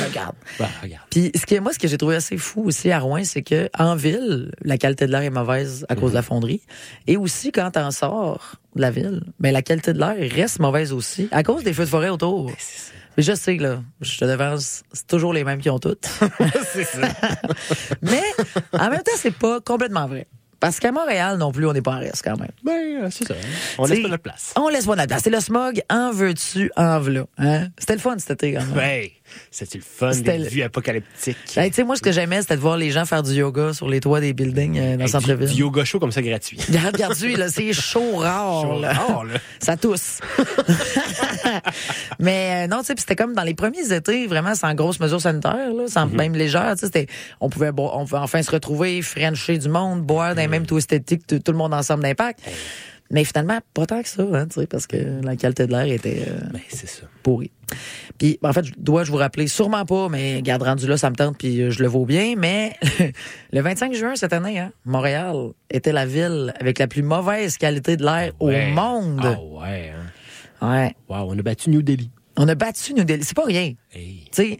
regarde. 0.10 0.36
Ben, 0.60 0.68
regarde. 0.82 1.03
Puis 1.10 1.32
ce 1.36 1.45
qui 1.45 1.60
moi 1.60 1.74
ce 1.74 1.80
que 1.80 1.88
j'ai 1.88 1.98
trouvé 1.98 2.15
assez 2.18 2.38
fou 2.38 2.64
aussi 2.65 2.91
à 2.91 2.99
Rouen, 2.99 3.24
c'est 3.24 3.36
que 3.43 3.69
en 3.77 3.95
ville, 3.95 4.51
la 4.61 4.77
qualité 4.77 5.07
de 5.07 5.11
l'air 5.11 5.22
est 5.22 5.30
mauvaise 5.30 5.85
à 5.89 5.95
cause 5.95 6.11
de 6.11 6.15
la 6.15 6.22
fonderie 6.22 6.61
et 7.07 7.18
aussi 7.18 7.51
quand 7.51 7.72
t'en 7.72 7.91
sors 7.91 8.55
de 8.76 8.81
la 8.81 8.91
ville, 8.91 9.23
ben 9.39 9.51
la 9.51 9.61
qualité 9.61 9.93
de 9.93 9.99
l'air 9.99 10.15
reste 10.31 10.59
mauvaise 10.59 10.93
aussi 10.93 11.27
à 11.31 11.43
cause 11.43 11.64
des 11.64 11.73
feux 11.73 11.85
de 11.85 11.89
forêt 11.89 12.09
autour. 12.09 12.51
Mais 13.18 13.23
je 13.23 13.34
sais 13.34 13.57
que 13.57 13.64
là, 13.64 13.81
je 14.01 14.18
te 14.18 14.26
devance, 14.26 14.84
c'est 14.93 15.07
toujours 15.07 15.34
les 15.34 15.43
mêmes 15.43 15.59
qui 15.59 15.69
ont 15.69 15.80
toutes. 15.80 16.07
c'est 16.73 16.84
ça. 16.84 17.07
Mais 18.03 18.22
en 18.73 18.89
même 18.89 19.01
temps, 19.01 19.11
c'est 19.15 19.34
pas 19.34 19.59
complètement 19.59 20.07
vrai. 20.07 20.27
Parce 20.59 20.80
qu'à 20.80 20.91
Montréal 20.91 21.38
non 21.38 21.51
plus, 21.51 21.68
on 21.68 21.73
n'est 21.73 21.81
pas 21.81 21.95
en 21.95 21.99
reste 21.99 22.23
quand 22.23 22.38
même. 22.38 22.51
Ben, 22.64 23.03
euh, 23.03 23.09
c'est 23.11 23.27
ça. 23.27 23.35
On 23.77 23.85
T'sais, 23.85 23.95
laisse 23.95 24.03
pas 24.03 24.09
notre 24.09 24.23
place. 24.23 24.53
On 24.55 24.69
laisse 24.69 24.85
pas 24.85 24.95
notre 24.95 25.07
place. 25.07 25.22
C'est 25.23 25.30
le 25.30 25.39
smog, 25.39 25.81
en 25.89 26.11
veux-tu, 26.11 26.72
en 26.76 26.99
v'là. 26.99 27.26
Hein? 27.38 27.68
C'était 27.77 27.93
le 27.93 27.99
fun 27.99 28.18
cet 28.18 28.43
été 28.43 28.53
quand 28.53 28.65
même. 28.65 28.73
Ben, 28.76 29.07
c'était 29.51 29.77
le 29.80 29.84
fun 29.84 30.11
des 30.11 30.38
vues 30.49 30.61
apocalyptiques. 30.64 31.38
Ben, 31.55 31.68
tu 31.69 31.73
sais, 31.76 31.84
moi, 31.84 31.95
ce 31.95 32.01
que 32.01 32.11
j'aimais, 32.11 32.41
c'était 32.41 32.55
de 32.55 32.61
voir 32.61 32.77
les 32.77 32.91
gens 32.91 33.05
faire 33.05 33.23
du 33.23 33.31
yoga 33.34 33.73
sur 33.73 33.88
les 33.89 33.99
toits 33.99 34.19
des 34.19 34.34
buildings 34.34 34.77
euh, 34.77 34.91
dans 34.93 34.97
le 34.97 35.01
Hey, 35.03 35.09
centre-ville. 35.09 35.47
du 35.49 35.55
yoga 35.61 35.84
show 35.85 35.99
comme 35.99 36.11
ça 36.11 36.22
gratuit. 36.22 36.57
Lui, 37.22 37.35
là, 37.35 37.49
c'est 37.49 37.73
chaud 37.73 38.18
rare. 38.18 38.61
Chaud 38.64 38.80
là. 38.81 38.93
rare, 38.93 39.23
là. 39.26 39.34
Ça 39.59 39.76
tousse. 39.77 40.19
Mais 42.19 42.65
euh, 42.65 42.68
non, 42.68 42.80
tu 42.80 42.85
sais, 42.88 42.95
puis 42.95 43.01
c'était 43.01 43.15
comme 43.15 43.34
dans 43.34 43.43
les 43.43 43.53
premiers 43.53 43.91
étés, 43.93 44.27
vraiment 44.27 44.55
sans 44.55 44.73
grosse 44.73 44.99
mesure 44.99 45.22
sanitaire, 45.22 45.73
là, 45.73 45.88
sans 45.88 46.05
même 46.07 46.34
légère. 46.35 46.73
Tu 46.73 46.80
sais, 46.81 46.85
c'était- 46.88 47.07
on 47.39 47.49
pouvait, 47.49 47.72
on 47.77 48.05
pouvait 48.05 48.18
enfin 48.22 48.41
se 48.41 48.51
retrouver, 48.51 49.01
frencher 49.01 49.57
du 49.57 49.69
monde, 49.69 50.01
boire 50.03 50.35
dans 50.35 50.41
les 50.41 50.47
mêmes 50.47 50.65
twisted 50.65 51.03
tout, 51.05 51.39
tout 51.39 51.51
le 51.51 51.57
monde 51.57 51.73
ensemble 51.73 52.03
d'impact. 52.03 52.39
Mais 53.11 53.23
finalement, 53.23 53.59
pas 53.73 53.85
tant 53.85 54.01
que 54.01 54.09
ça, 54.09 54.23
hein, 54.34 54.47
parce 54.69 54.85
que 54.88 55.21
la 55.23 55.35
qualité 55.35 55.65
de 55.67 55.71
l'air 55.71 55.85
était 55.85 56.25
euh, 56.27 56.39
Ben, 56.51 56.59
ça. 56.69 57.03
pourrie. 57.23 57.51
Puis, 58.17 58.38
en 58.43 58.51
fait, 58.53 58.65
je- 58.65 58.73
dois-je 58.77 59.11
vous 59.11 59.17
rappeler, 59.17 59.47
sûrement 59.47 59.85
pas, 59.85 60.09
mais 60.09 60.41
garde 60.41 60.63
rendu 60.63 60.88
là, 60.88 60.97
ça 60.97 61.09
me 61.09 61.15
tente, 61.15 61.38
puis 61.38 61.61
euh, 61.61 61.69
je 61.71 61.81
le 61.84 61.88
vaux 61.88 62.05
bien, 62.05 62.35
mais 62.38 62.75
le 63.53 63.61
25 63.61 63.93
juin 63.93 64.15
cette 64.15 64.34
année, 64.34 64.59
hein, 64.59 64.71
Montréal 64.85 65.35
était 65.69 65.91
la 65.93 66.05
ville 66.05 66.53
avec 66.59 66.79
la 66.79 66.88
plus 66.88 67.03
mauvaise 67.03 67.57
qualité 67.57 67.95
de 67.97 68.03
l'air 68.03 68.34
Ouais. 68.39 68.67
au 68.71 68.73
monde. 68.75 69.21
Ah 69.23 69.39
ouais, 69.41 69.91
hein. 70.61 70.69
Ouais. 70.69 70.95
Wow, 71.07 71.29
on 71.31 71.38
a 71.38 71.41
battu 71.41 71.69
New 71.69 71.81
Delhi. 71.81 72.09
On 72.35 72.47
a 72.47 72.55
battu 72.55 72.93
New 72.93 73.03
Delhi. 73.03 73.23
C'est 73.23 73.35
pas 73.35 73.45
rien. 73.45 73.73
Hey, 73.93 74.25
Tu 74.31 74.43
sais, 74.43 74.57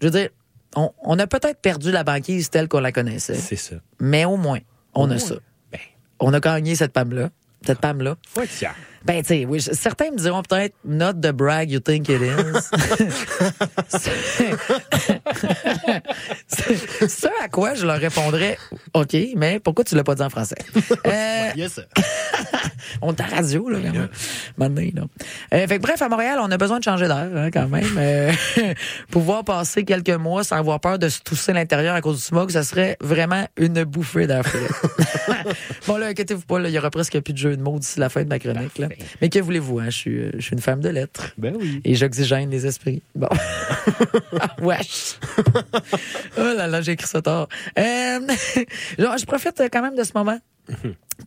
je 0.00 0.06
veux 0.06 0.10
dire, 0.12 0.28
on, 0.76 0.90
on 1.02 1.18
a 1.18 1.26
peut-être 1.26 1.60
perdu 1.60 1.90
la 1.90 2.04
banquise 2.04 2.48
telle 2.48 2.68
qu'on 2.68 2.80
la 2.80 2.92
connaissait, 2.92 3.34
c'est 3.34 3.56
ça. 3.56 3.76
mais 4.00 4.24
au 4.24 4.36
moins, 4.36 4.60
on 4.94 5.10
a 5.10 5.18
ça. 5.18 5.34
Ben, 5.70 5.78
On 6.20 6.32
a 6.32 6.40
gagné 6.40 6.74
cette 6.76 6.92
PAM-là. 6.92 7.30
Cette 7.66 7.80
PAM-là. 7.80 8.16
faut 8.34 8.42
être 8.42 8.50
fier. 8.50 8.74
Ben, 9.04 9.20
tu 9.22 9.28
sais, 9.28 9.44
oui, 9.46 9.58
je- 9.58 9.72
certains 9.72 10.12
me 10.12 10.16
diront 10.16 10.42
peut-être 10.42 10.74
not 10.84 11.14
the 11.14 11.32
brag 11.32 11.70
you 11.70 11.80
think 11.80 12.08
it 12.08 12.20
is. 12.22 12.68
Ce 16.48 17.26
à 17.42 17.48
quoi 17.48 17.74
je 17.74 17.84
leur 17.86 17.98
répondrais 17.98 18.58
OK, 18.94 19.16
mais 19.36 19.58
pourquoi 19.60 19.84
tu 19.84 19.94
l'as 19.96 20.04
pas 20.04 20.14
dit 20.14 20.22
en 20.22 20.30
français? 20.30 20.56
Euh, 21.06 21.50
Yes. 21.56 21.80
on 23.02 23.12
est 23.12 23.20
à 23.20 23.26
radio, 23.26 23.68
là, 23.68 23.78
quand 23.82 23.92
même. 23.92 24.08
Maintenant, 24.56 24.82
là. 24.94 25.58
Euh, 25.58 25.66
fait 25.66 25.78
que 25.78 25.82
bref, 25.82 26.00
à 26.02 26.08
Montréal, 26.08 26.38
on 26.40 26.50
a 26.50 26.56
besoin 26.56 26.78
de 26.78 26.84
changer 26.84 27.08
d'air, 27.08 27.28
hein, 27.34 27.50
quand 27.50 27.68
même. 27.68 27.84
Euh, 27.96 28.32
pouvoir 29.10 29.44
passer 29.44 29.84
quelques 29.84 30.10
mois 30.10 30.44
sans 30.44 30.56
avoir 30.56 30.80
peur 30.80 30.98
de 30.98 31.08
se 31.08 31.20
tousser 31.20 31.52
l'intérieur 31.52 31.94
à 31.94 32.00
cause 32.00 32.16
du 32.16 32.22
smog, 32.22 32.50
ça 32.50 32.62
serait 32.62 32.96
vraiment 33.00 33.46
une 33.56 33.84
bouffée 33.84 34.26
d'air 34.26 34.44
frais. 34.44 34.58
bon, 35.86 35.96
là, 35.96 36.06
inquiétez-vous 36.08 36.42
pas, 36.42 36.60
il 36.60 36.70
y 36.70 36.78
aura 36.78 36.90
presque 36.90 37.18
plus 37.20 37.32
de 37.32 37.38
jeux 37.38 37.56
de 37.56 37.62
mots 37.62 37.78
d'ici 37.78 38.00
la 38.00 38.08
fin 38.08 38.22
de 38.22 38.28
ma 38.28 38.38
chronique, 38.38 38.78
là. 38.78 38.88
Mais 39.20 39.28
que 39.28 39.38
voulez-vous, 39.38 39.78
hein? 39.78 39.86
Je 39.86 39.96
suis, 39.96 40.18
euh, 40.18 40.30
je 40.34 40.40
suis 40.40 40.54
une 40.54 40.62
femme 40.62 40.80
de 40.80 40.88
lettres. 40.88 41.32
Ben 41.38 41.54
oui. 41.58 41.80
Et 41.84 41.94
j'oxygène 41.94 42.50
les 42.50 42.66
esprits. 42.66 43.02
Bon. 43.14 43.28
ah, 44.40 44.56
wesh. 44.60 45.18
oh 46.38 46.42
là 46.56 46.66
là, 46.66 46.80
j'ai 46.80 46.92
écrit 46.92 47.08
ça 47.08 47.22
tard. 47.22 47.48
Euh, 47.78 48.20
genre, 48.98 49.18
je 49.18 49.26
profite 49.26 49.62
quand 49.72 49.82
même 49.82 49.96
de 49.96 50.04
ce 50.04 50.12
moment 50.14 50.38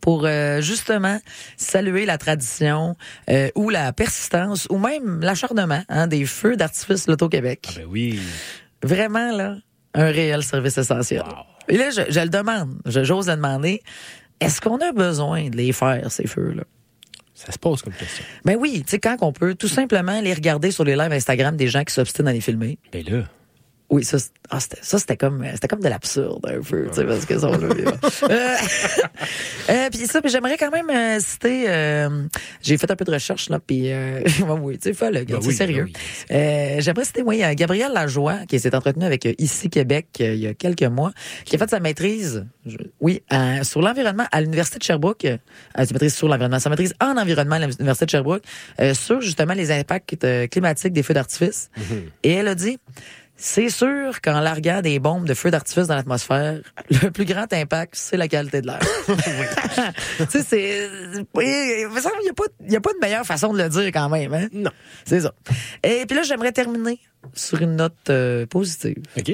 pour 0.00 0.24
euh, 0.24 0.60
justement 0.60 1.18
saluer 1.56 2.06
la 2.06 2.18
tradition 2.18 2.96
euh, 3.30 3.48
ou 3.54 3.70
la 3.70 3.92
persistance 3.92 4.66
ou 4.70 4.78
même 4.78 5.20
l'acharnement 5.20 5.82
hein, 5.88 6.06
des 6.06 6.26
feux 6.26 6.56
d'artifice 6.56 7.06
Loto-Québec. 7.06 7.74
Ben 7.76 7.86
oui. 7.88 8.20
Vraiment, 8.82 9.36
là, 9.36 9.56
un 9.94 10.06
réel 10.06 10.42
service 10.42 10.78
essentiel. 10.78 11.24
Et 11.68 11.76
là, 11.76 11.90
je, 11.90 12.02
je 12.08 12.20
le 12.20 12.28
demande, 12.28 12.74
j'ose 12.84 13.28
le 13.28 13.36
demander, 13.36 13.82
est-ce 14.40 14.60
qu'on 14.60 14.78
a 14.78 14.92
besoin 14.92 15.48
de 15.48 15.56
les 15.56 15.72
faire, 15.72 16.12
ces 16.12 16.26
feux-là? 16.26 16.64
Ça 17.34 17.52
se 17.52 17.58
pose 17.58 17.82
comme 17.82 17.92
question. 17.92 18.24
Ben 18.44 18.56
oui, 18.58 18.82
tu 18.82 18.92
sais, 18.92 18.98
quand 18.98 19.16
on 19.20 19.30
peut 19.32 19.54
tout 19.54 19.68
simplement 19.68 20.20
les 20.22 20.32
regarder 20.32 20.70
sur 20.70 20.84
les 20.84 20.96
lives 20.96 21.12
Instagram 21.12 21.54
des 21.54 21.68
gens 21.68 21.84
qui 21.84 21.92
s'obstinent 21.92 22.28
à 22.28 22.32
les 22.32 22.40
filmer. 22.40 22.78
Ben 22.92 23.04
là. 23.04 23.24
Oui, 23.88 24.02
ça, 24.04 24.18
c'est- 24.18 24.32
ah, 24.50 24.58
c'était, 24.60 24.78
ça, 24.82 24.98
c'était 24.98 25.16
comme, 25.16 25.44
c'était 25.54 25.68
comme 25.68 25.80
de 25.80 25.88
l'absurde, 25.88 26.44
un 26.48 26.60
peu, 26.60 26.88
tu 26.88 26.94
sais, 26.94 27.04
parce 27.04 27.24
que 27.24 27.38
ça, 27.38 27.48
on 27.48 27.52
l'a 27.56 27.68
vu. 27.72 27.84
Euh, 27.86 28.56
euh, 29.70 29.88
puis 29.90 30.06
ça, 30.06 30.20
j'aimerais 30.24 30.56
quand 30.56 30.70
même 30.70 30.90
euh, 30.90 31.18
citer, 31.20 31.66
euh, 31.68 32.08
j'ai 32.62 32.76
fait 32.78 32.90
un 32.90 32.96
peu 32.96 33.04
de 33.04 33.12
recherche, 33.12 33.48
là, 33.48 33.60
puis, 33.64 33.92
euh, 33.92 34.20
oui, 34.60 34.78
tu 34.78 34.92
sais, 34.94 35.10
le 35.10 35.24
gars, 35.24 35.36
Ben 35.36 35.40
c'est 35.42 35.48
oui, 35.48 35.54
sérieux. 35.54 35.88
ben 36.28 36.36
Euh, 36.36 36.76
j'aimerais 36.80 37.04
citer, 37.04 37.22
oui, 37.22 37.42
euh, 37.44 37.54
Gabriel 37.54 37.92
Lajoie, 37.92 38.38
qui 38.48 38.58
s'est 38.58 38.74
entretenu 38.74 39.04
avec 39.04 39.24
euh, 39.26 39.34
Ici 39.38 39.70
Québec 39.70 40.06
euh, 40.20 40.34
il 40.34 40.40
y 40.40 40.46
a 40.46 40.54
quelques 40.54 40.82
mois, 40.82 41.12
qui 41.44 41.54
a 41.56 41.58
fait 41.58 41.70
sa 41.70 41.80
maîtrise, 41.80 42.44
je- 42.66 42.76
oui, 43.00 43.22
sur 43.62 43.82
l'environnement 43.82 44.26
à 44.32 44.40
l'Université 44.40 44.78
de 44.78 44.82
Sherbrooke, 44.84 45.24
euh, 45.26 45.36
sa 45.76 45.92
maîtrise 45.92 46.14
sur 46.14 46.28
l'environnement, 46.28 46.58
sa 46.58 46.70
maîtrise 46.70 46.94
en 47.00 47.16
environnement 47.16 47.56
à 47.56 47.60
l'Université 47.60 48.06
de 48.06 48.10
Sherbrooke, 48.10 48.42
euh, 48.80 48.94
sur 48.94 49.20
justement 49.20 49.54
les 49.54 49.70
impacts 49.70 50.24
euh, 50.24 50.46
climatiques 50.48 50.92
des 50.92 51.02
feux 51.02 51.14
d'artifice. 51.14 51.70
Et 52.22 52.32
elle 52.32 52.48
a 52.48 52.54
dit, 52.54 52.78
c'est 53.36 53.68
sûr 53.68 54.20
qu'en 54.22 54.40
larguant 54.40 54.80
des 54.80 54.98
bombes 54.98 55.26
de 55.26 55.34
feux 55.34 55.50
d'artifice 55.50 55.86
dans 55.88 55.94
l'atmosphère, 55.94 56.60
le 56.90 57.10
plus 57.10 57.24
grand 57.24 57.52
impact, 57.52 57.94
c'est 57.96 58.16
la 58.16 58.28
qualité 58.28 58.62
de 58.62 58.66
l'air. 58.68 58.78
tu 60.18 60.24
sais, 60.30 60.42
c'est... 60.42 60.88
Il 61.12 61.88
n'y 62.22 62.28
a, 62.28 62.32
pas- 62.32 62.44
y 62.68 62.76
a 62.76 62.80
pas 62.80 62.92
de 62.92 62.98
meilleure 63.00 63.26
façon 63.26 63.52
de 63.52 63.62
le 63.62 63.68
dire 63.68 63.86
quand 63.86 64.08
même. 64.08 64.32
Hein? 64.34 64.48
Non. 64.52 64.70
C'est 65.04 65.20
ça. 65.20 65.32
Et 65.82 66.04
puis 66.06 66.16
là, 66.16 66.22
j'aimerais 66.22 66.52
terminer 66.52 66.98
sur 67.34 67.60
une 67.60 67.76
note 67.76 67.94
euh, 68.10 68.46
positive. 68.46 69.02
OK. 69.18 69.32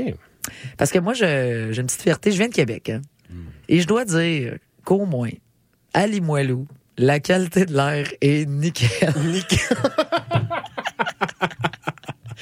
Parce 0.76 0.90
que 0.90 0.98
moi, 0.98 1.14
j'ai 1.14 1.70
une 1.76 1.86
petite 1.86 2.02
fierté. 2.02 2.32
Je 2.32 2.38
viens 2.38 2.48
de 2.48 2.54
Québec. 2.54 2.90
hein. 2.90 3.00
Et 3.68 3.80
je 3.80 3.86
dois 3.86 4.04
dire 4.04 4.56
qu'au 4.84 5.06
moins, 5.06 5.30
à 5.94 6.06
Limoilou, 6.08 6.66
la 6.98 7.20
qualité 7.20 7.64
de 7.64 7.74
l'air 7.74 8.06
est 8.20 8.46
nickel. 8.48 9.12
Nickel. 9.24 9.76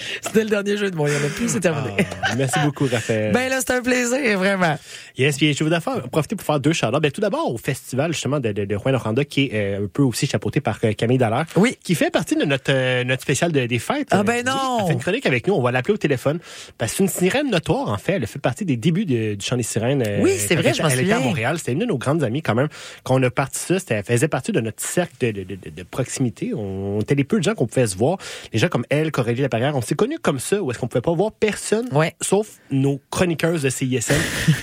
C'était 0.22 0.44
le 0.44 0.51
dernier 0.51 0.77
jeu 0.77 0.90
de 0.90 0.97
mots. 0.97 1.06
Il 1.06 1.12
y 1.12 1.16
en 1.16 1.27
a 1.27 1.31
plus, 1.31 1.48
c'est 1.48 1.60
terminé. 1.60 2.06
Ah, 2.22 2.35
merci 2.36 2.59
beaucoup, 2.64 2.86
Raphaël. 2.90 3.32
Ben 3.32 3.48
là, 3.48 3.59
c'est 3.60 3.72
un 3.72 3.82
plaisir, 3.82 4.39
vraiment. 4.39 4.78
Yes, 5.18 5.36
puis 5.36 5.52
je 5.55 5.62
voudrais 5.64 5.81
faire- 5.81 6.02
profiter 6.10 6.36
pour 6.36 6.47
faire 6.47 6.60
deux 6.60 6.72
shout 6.72 6.86
Ben, 7.01 7.10
tout 7.10 7.20
d'abord 7.20 7.52
au 7.52 7.59
festival 7.59 8.12
justement 8.12 8.40
de, 8.40 8.52
de, 8.52 8.64
de 8.64 8.74
Rouen-Noranda 8.77 9.24
qui 9.24 9.47
est 9.47 9.51
euh, 9.55 9.85
un 9.85 9.89
peu 9.89 10.02
aussi 10.02 10.27
chapeauté 10.27 10.60
par 10.60 10.78
euh, 10.85 10.93
Camille 10.93 11.18
Dallaire. 11.18 11.47
Oui. 11.56 11.77
Qui 11.82 11.94
fait 11.94 12.10
partie 12.10 12.36
de 12.36 12.44
notre, 12.44 12.70
euh, 12.72 13.05
notre 13.05 13.22
spécial 13.22 13.52
de- 13.52 13.66
des 13.66 13.78
fêtes. 13.78 14.09
Ah 14.10 14.22
ben 14.22 14.44
non! 14.44 14.78
Elle 14.81 14.86
fait 14.86 14.93
une 14.94 15.01
chronique 15.01 15.27
avec 15.27 15.47
nous, 15.47 15.55
on 15.55 15.62
va 15.62 15.72
l'appeler 15.72 15.94
au 15.94 15.98
téléphone. 15.98 16.39
Parce 16.78 16.93
que 16.93 16.97
c'est 16.98 17.02
une 17.05 17.09
sirène 17.10 17.51
notoire, 17.51 17.89
en 17.89 17.98
fait. 17.98 18.14
Elle 18.14 18.27
fait 18.27 18.39
partie 18.39 18.64
des 18.64 18.77
débuts 18.77 19.05
de- 19.05 19.35
du 19.35 19.44
chant 19.44 19.56
des 19.56 19.62
sirènes. 19.62 20.02
Oui, 20.20 20.32
c'est 20.39 20.55
vrai, 20.56 20.72
je 20.74 20.82
Elle 20.82 21.01
était 21.01 21.12
à. 21.12 21.20
Montréal. 21.20 21.59
C'était 21.59 21.72
une 21.72 21.81
de 21.81 21.86
nos 21.86 21.98
grandes 21.98 22.22
amies 22.24 22.43
quand 22.43 22.55
même. 22.55 22.68
Quand 23.05 23.14
on 23.20 23.22
a 23.22 23.31
parti 23.31 23.59
ça, 23.59 23.77
elle 23.90 24.05
faisait 24.05 24.28
partie 24.28 24.52
de 24.52 24.60
notre 24.60 24.82
cercle 24.82 25.14
de, 25.20 25.82
proximité. 25.90 26.52
On, 26.55 26.97
on 26.97 27.01
était 27.01 27.14
les 27.14 27.24
peu 27.24 27.39
de 27.39 27.43
gens 27.44 27.55
qu'on 27.55 27.66
pouvait 27.66 27.86
se 27.86 27.97
voir. 27.97 28.18
Les 28.52 28.59
gens 28.59 28.68
comme 28.68 28.85
elle, 28.90 29.10
Corélie 29.10 29.43
Laperrière, 29.43 29.77
on 29.77 29.81
s'est 29.90 29.96
connus 29.96 30.18
comme 30.18 30.38
ça, 30.38 30.62
où 30.62 30.70
est-ce 30.70 30.78
qu'on 30.78 30.88
pouvait 30.88 31.02
pas 31.02 31.12
voir 31.12 31.32
personne, 31.32 31.88
sauf 32.20 32.58
nos 32.70 33.00
chroniqueuses 33.10 33.62
de 33.62 33.70
CISM. 33.70 34.14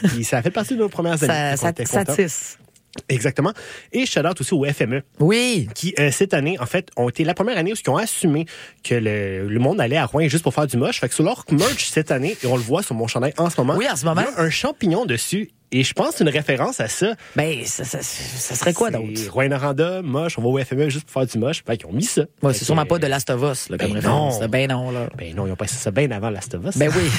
Puis 0.08 0.24
ça 0.24 0.38
a 0.38 0.42
fait 0.42 0.52
partie 0.52 0.74
de 0.74 0.80
nos 0.80 0.90
premières 0.90 1.22
années. 1.24 1.56
Ça, 1.58 1.74
ça, 1.74 1.86
ça 1.86 2.06
tisse. 2.06 2.58
Exactement. 3.10 3.54
Et 3.92 4.06
shout 4.06 4.26
out 4.26 4.40
aussi 4.40 4.54
au 4.54 4.66
FME. 4.66 5.04
Oui. 5.20 5.70
Qui, 5.76 5.94
euh, 6.00 6.12
cette 6.12 6.34
année, 6.34 6.58
en 6.60 6.66
fait, 6.66 6.90
ont 6.98 7.10
été 7.10 7.24
la 7.24 7.34
première 7.34 7.58
année 7.58 7.72
où 7.72 7.76
ils 7.76 7.90
ont 7.90 7.98
assumé 7.98 8.46
que 8.84 8.96
le, 8.96 9.48
le 9.48 9.60
monde 9.60 9.80
allait 9.80 9.98
à 9.98 10.06
Rouen 10.06 10.28
juste 10.28 10.44
pour 10.44 10.54
faire 10.54 10.68
du 10.68 10.78
moche. 10.78 11.00
Fait 11.00 11.10
que 11.10 11.14
sur 11.14 11.24
leur 11.24 11.46
merch 11.52 11.90
cette 11.90 12.12
année, 12.12 12.38
et 12.44 12.48
on 12.48 12.56
le 12.56 12.62
voit 12.62 12.84
sur 12.84 12.96
mon 12.96 13.08
chandail 13.08 13.34
en 13.38 13.50
ce 13.50 13.60
moment. 13.60 13.76
Oui, 13.78 13.88
en 13.90 13.96
ce 13.96 14.06
moment. 14.06 14.22
Il 14.22 14.34
y 14.34 14.40
a 14.40 14.42
un 14.42 14.50
champignon 14.50 15.06
dessus. 15.06 15.52
Et 15.72 15.84
je 15.84 15.94
pense 15.94 16.12
que 16.12 16.16
c'est 16.18 16.24
une 16.24 16.30
référence 16.30 16.80
à 16.80 16.88
ça. 16.88 17.16
Ben, 17.36 17.66
ça, 17.66 17.84
ça, 17.84 18.00
ça 18.02 18.56
serait 18.56 18.74
quoi 18.74 18.90
d'autre? 18.90 19.20
Rouen-Noranda, 19.32 20.02
moche, 20.02 20.38
on 20.38 20.42
va 20.42 20.48
au 20.48 20.58
FME 20.64 20.90
juste 20.90 21.06
pour 21.06 21.14
faire 21.22 21.26
du 21.30 21.38
moche. 21.38 21.64
Fait 21.66 21.76
qu'ils 21.78 21.88
ont 21.88 21.94
mis 21.94 22.04
ça. 22.06 22.24
Ouais, 22.42 22.54
c'est 22.54 22.64
sûrement 22.66 22.86
pas 22.86 23.00
de 23.00 23.08
Last 23.08 23.30
of 23.30 23.42
Us, 23.52 23.70
là, 23.70 23.78
comme 23.78 23.90
Ben 23.90 23.96
référence. 23.96 24.40
non. 24.40 24.48
Ben 24.48 24.70
non, 24.70 24.92
là. 24.92 25.10
Ben 25.18 25.36
non, 25.36 25.46
ils 25.46 25.52
ont 25.52 25.56
passé 25.58 25.76
ça 25.76 25.92
bien 25.92 26.10
avant 26.12 26.30
Last 26.30 26.54
of 26.56 26.66
Us. 26.66 26.78
Ben 26.78 26.90
oui. 26.96 27.10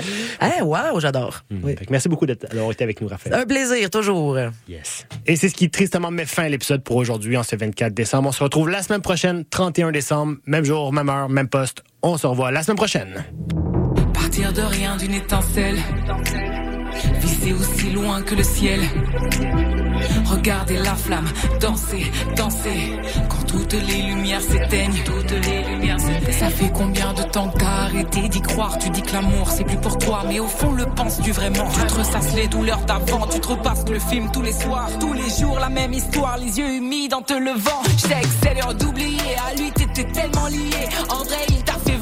hein, 0.40 0.62
wow, 0.62 0.98
j'adore. 0.98 1.42
Oui. 1.62 1.74
Que 1.76 1.84
merci 1.90 2.08
beaucoup 2.08 2.26
d'avoir 2.26 2.72
été 2.72 2.82
avec 2.84 3.00
nous, 3.00 3.08
Raphaël. 3.08 3.34
Un 3.34 3.46
plaisir, 3.46 3.88
toujours. 3.90 4.36
Yes. 4.68 5.06
Et 5.26 5.36
c'est 5.36 5.48
ce 5.48 5.54
qui 5.54 5.70
tristement 5.70 6.10
met 6.10 6.26
fin 6.26 6.44
à 6.44 6.48
l'épisode 6.48 6.82
pour 6.82 6.96
aujourd'hui, 6.96 7.36
en 7.36 7.42
ce 7.42 7.54
24 7.56 7.94
décembre. 7.94 8.28
On 8.28 8.32
se 8.32 8.42
retrouve 8.42 8.68
la 8.68 8.82
semaine 8.82 9.02
prochaine, 9.02 9.44
31 9.44 9.92
décembre, 9.92 10.36
même 10.46 10.64
jour, 10.64 10.92
même 10.92 11.08
heure, 11.08 11.28
même 11.28 11.48
poste. 11.48 11.82
On 12.02 12.16
se 12.16 12.26
revoit 12.26 12.50
la 12.50 12.62
semaine 12.62 12.76
prochaine. 12.76 13.24
Partir 14.12 14.52
de 14.52 14.62
rien 14.62 14.96
d'une 14.96 15.14
étincelle. 15.14 15.76
Viser 17.20 17.52
aussi 17.52 17.90
loin 17.90 18.22
que 18.22 18.34
le 18.34 18.42
ciel. 18.42 18.80
Regardez 20.24 20.78
la 20.78 20.94
flamme 20.94 21.28
danser, 21.60 22.10
danser. 22.36 22.98
Quand 23.28 23.44
toutes 23.46 23.72
les 23.74 24.02
lumières 24.02 24.40
s'éteignent, 24.40 25.02
toutes 25.04 25.32
les 25.32 25.62
lumières 25.64 26.00
s'éteignent. 26.00 26.38
Ça 26.38 26.48
fait 26.48 26.70
combien 26.72 27.12
de 27.12 27.22
temps 27.22 27.48
que 27.48 27.58
t'as 27.58 27.84
arrêté 27.84 28.28
d'y 28.28 28.40
croire? 28.40 28.78
Tu 28.78 28.90
dis 28.90 29.02
que 29.02 29.12
l'amour 29.12 29.50
c'est 29.50 29.64
plus 29.64 29.76
pour 29.76 29.98
toi, 29.98 30.22
mais 30.26 30.40
au 30.40 30.46
fond 30.46 30.72
le 30.72 30.86
penses-tu 30.86 31.32
vraiment? 31.32 31.68
Tu 31.74 31.80
te 31.86 31.94
ressasses 31.94 32.34
les 32.34 32.48
douleurs 32.48 32.80
d'avant, 32.86 33.26
tu 33.26 33.40
te 33.40 33.48
repasses 33.48 33.84
le 33.90 33.98
film 33.98 34.30
tous 34.32 34.42
les 34.42 34.52
soirs, 34.52 34.88
tous 34.98 35.12
les 35.12 35.28
jours 35.28 35.58
la 35.58 35.68
même 35.68 35.92
histoire, 35.92 36.38
les 36.38 36.58
yeux 36.58 36.76
humides 36.76 37.14
en 37.14 37.22
te 37.22 37.34
levant. 37.34 37.82
Je 37.96 38.08
sais 38.08 38.20
que 38.20 38.28
c'est 38.42 38.54
l'heure 38.54 38.74
d'oublier, 38.74 39.36
à 39.46 39.54
lui 39.54 39.70
t'étais 39.72 40.04
tellement 40.04 40.46
lié. 40.46 40.88
En 41.08 41.24
il 41.48 41.62
t'a 41.64 41.74
fait 41.74 41.96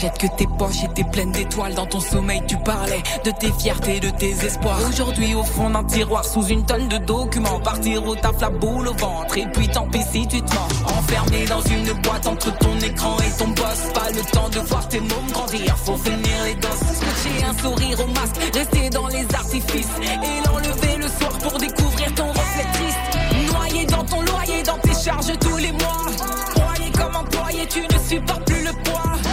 cachette 0.00 0.18
que 0.18 0.36
tes 0.36 0.46
poches 0.46 0.84
étaient 0.84 1.04
pleines 1.04 1.32
d'étoiles. 1.32 1.74
Dans 1.74 1.86
ton 1.86 2.00
sommeil, 2.00 2.42
tu 2.46 2.56
parlais 2.56 3.02
de 3.24 3.30
tes 3.30 3.52
fiertés, 3.52 4.00
de 4.00 4.10
tes 4.10 4.30
espoirs. 4.44 4.78
Aujourd'hui, 4.88 5.34
au 5.34 5.42
fond 5.42 5.70
d'un 5.70 5.84
tiroir, 5.84 6.24
sous 6.24 6.46
une 6.46 6.64
tonne 6.64 6.88
de 6.88 6.96
documents, 6.98 7.60
partir 7.60 8.06
au 8.06 8.14
taf, 8.14 8.40
la 8.40 8.50
boule 8.50 8.88
au 8.88 8.94
ventre. 8.94 9.36
Et 9.36 9.46
puis 9.52 9.68
tant 9.68 9.86
pis 9.88 10.02
si 10.10 10.26
tu 10.26 10.40
te 10.40 10.54
mens. 10.54 10.68
Enfermé 10.98 11.44
dans 11.46 11.60
une 11.62 11.92
boîte 12.00 12.26
entre 12.26 12.56
ton 12.58 12.78
écran 12.78 13.16
et 13.18 13.38
ton 13.38 13.48
boss. 13.48 13.92
Pas 13.92 14.10
le 14.10 14.22
temps 14.32 14.48
de 14.48 14.60
voir 14.60 14.88
tes 14.88 15.00
mômes 15.00 15.30
grandir, 15.32 15.76
faut 15.76 15.96
finir 15.96 16.44
les 16.44 16.54
doses. 16.54 16.70
Scotcher 16.70 17.44
un 17.44 17.62
sourire 17.62 18.00
au 18.00 18.06
masque, 18.06 18.36
rester 18.54 18.90
dans 18.90 19.08
les 19.08 19.26
artifices. 19.34 19.94
Et 20.02 20.48
l'enlever 20.48 20.96
le 20.96 21.08
soir 21.08 21.32
pour 21.42 21.58
découvrir 21.58 22.14
ton 22.14 22.28
reflet 22.28 22.66
triste. 22.72 23.52
Noyé 23.52 23.86
dans 23.86 24.04
ton 24.04 24.22
loyer, 24.22 24.62
dans 24.62 24.78
tes 24.78 24.94
charges 24.94 25.38
tous 25.40 25.56
les 25.58 25.72
mois. 25.72 26.06
Broyé 26.54 26.90
comme 26.92 27.16
employé, 27.16 27.66
tu 27.66 27.80
ne 27.82 27.98
supportes 28.08 28.44
plus 28.44 28.64
le 28.64 28.72
poids 28.84 29.29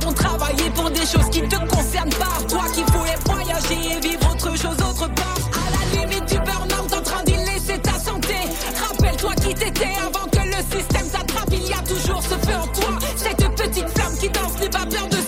vont 0.00 0.12
travailler 0.12 0.70
pour 0.74 0.90
des 0.90 1.06
choses 1.06 1.30
qui 1.30 1.42
ne 1.42 1.48
te 1.48 1.56
concernent 1.68 2.10
pas. 2.10 2.42
Toi 2.48 2.64
qui 2.74 2.82
faut 2.92 3.04
est 3.04 3.28
voyager 3.28 3.96
et 3.96 4.00
vivre 4.00 4.30
autre 4.30 4.50
chose 4.56 4.76
autre 4.76 5.08
part. 5.14 5.38
À 5.52 5.70
la 5.70 6.00
limite 6.00 6.26
du 6.28 6.38
burn-out 6.38 6.92
en 6.92 7.02
train 7.02 7.22
d'y 7.24 7.36
laisser 7.36 7.78
ta 7.78 7.94
santé. 7.98 8.34
Rappelle-toi 8.88 9.34
qui 9.36 9.54
t'étais 9.54 9.94
avant 10.06 10.26
que 10.30 10.38
le 10.38 10.78
système 10.78 11.08
t'attrape. 11.08 11.48
Il 11.52 11.66
y 11.68 11.72
a 11.72 11.82
toujours 11.82 12.22
ce 12.22 12.34
feu 12.46 12.56
en 12.56 12.66
toi, 12.68 12.98
cette 13.16 13.54
petite 13.56 13.88
flamme 13.90 14.16
qui 14.18 14.28
danse, 14.30 14.58
n'aie 14.60 14.70
pas 14.70 14.86
peur 14.86 15.08
de 15.08 15.19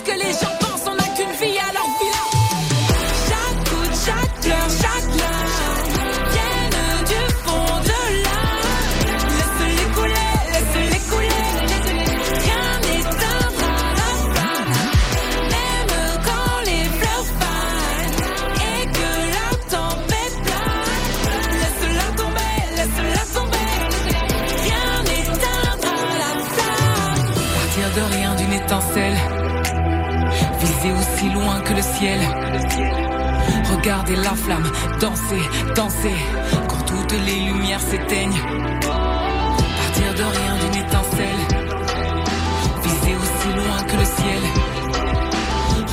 que 31.61 31.73
le 31.73 31.81
ciel. 31.81 32.19
Regardez 33.75 34.15
la 34.15 34.35
flamme, 34.35 34.69
danser, 34.99 35.41
danser. 35.75 36.15
Quand 36.67 36.83
toutes 36.85 37.13
les 37.25 37.39
lumières 37.51 37.79
s'éteignent. 37.79 38.41
Partir 38.81 40.13
de 40.15 40.23
rien 40.23 40.53
d'une 40.61 40.81
étincelle. 40.81 41.41
Viser 42.83 43.15
aussi 43.15 43.49
loin 43.55 43.83
que 43.83 43.97
le 43.97 44.05
ciel. 44.05 44.43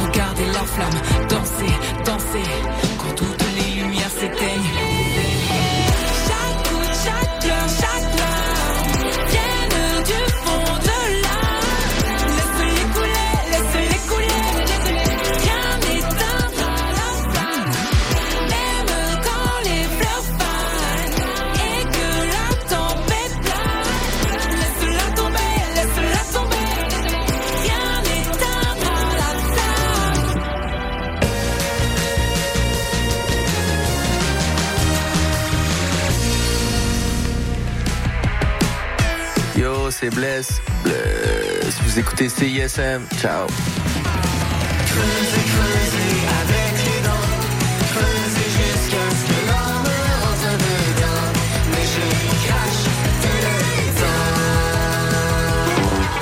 Regardez 0.05 0.47
la 0.47 0.65
flamme, 0.75 1.01
danser, 1.29 1.73
danser. 2.05 2.49
Quand 2.99 3.15
toutes 3.15 3.45
les 3.57 3.83
lumières 3.83 4.11
s'éteignent. 4.11 4.60
C'est 40.01 40.11
Bless. 40.15 40.63
Bless. 40.83 41.79
Vous 41.85 41.99
écoutez 41.99 42.29
CISM. 42.29 43.03
Ciao. 43.21 43.47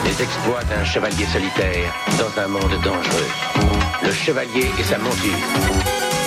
Les 0.04 0.22
exploits 0.22 0.64
d'un 0.64 0.84
chevalier 0.84 1.26
solitaire 1.26 1.94
dans 2.18 2.42
un 2.42 2.48
monde 2.48 2.62
dangereux. 2.82 3.28
Le 4.02 4.12
chevalier 4.12 4.70
et 4.78 4.82
sa 4.82 4.98
monture. 4.98 5.14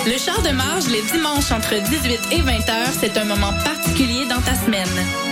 Le 0.06 0.18
char 0.18 0.40
de 0.40 0.50
marge 0.50 0.86
les 0.88 1.02
dimanches 1.02 1.52
entre 1.52 1.74
18 1.74 2.20
et 2.32 2.40
20 2.40 2.52
heures, 2.70 2.92
c'est 2.98 3.16
un 3.18 3.24
moment 3.24 3.52
particulier 3.64 4.24
dans 4.26 4.40
ta 4.40 4.54
semaine. 4.54 5.31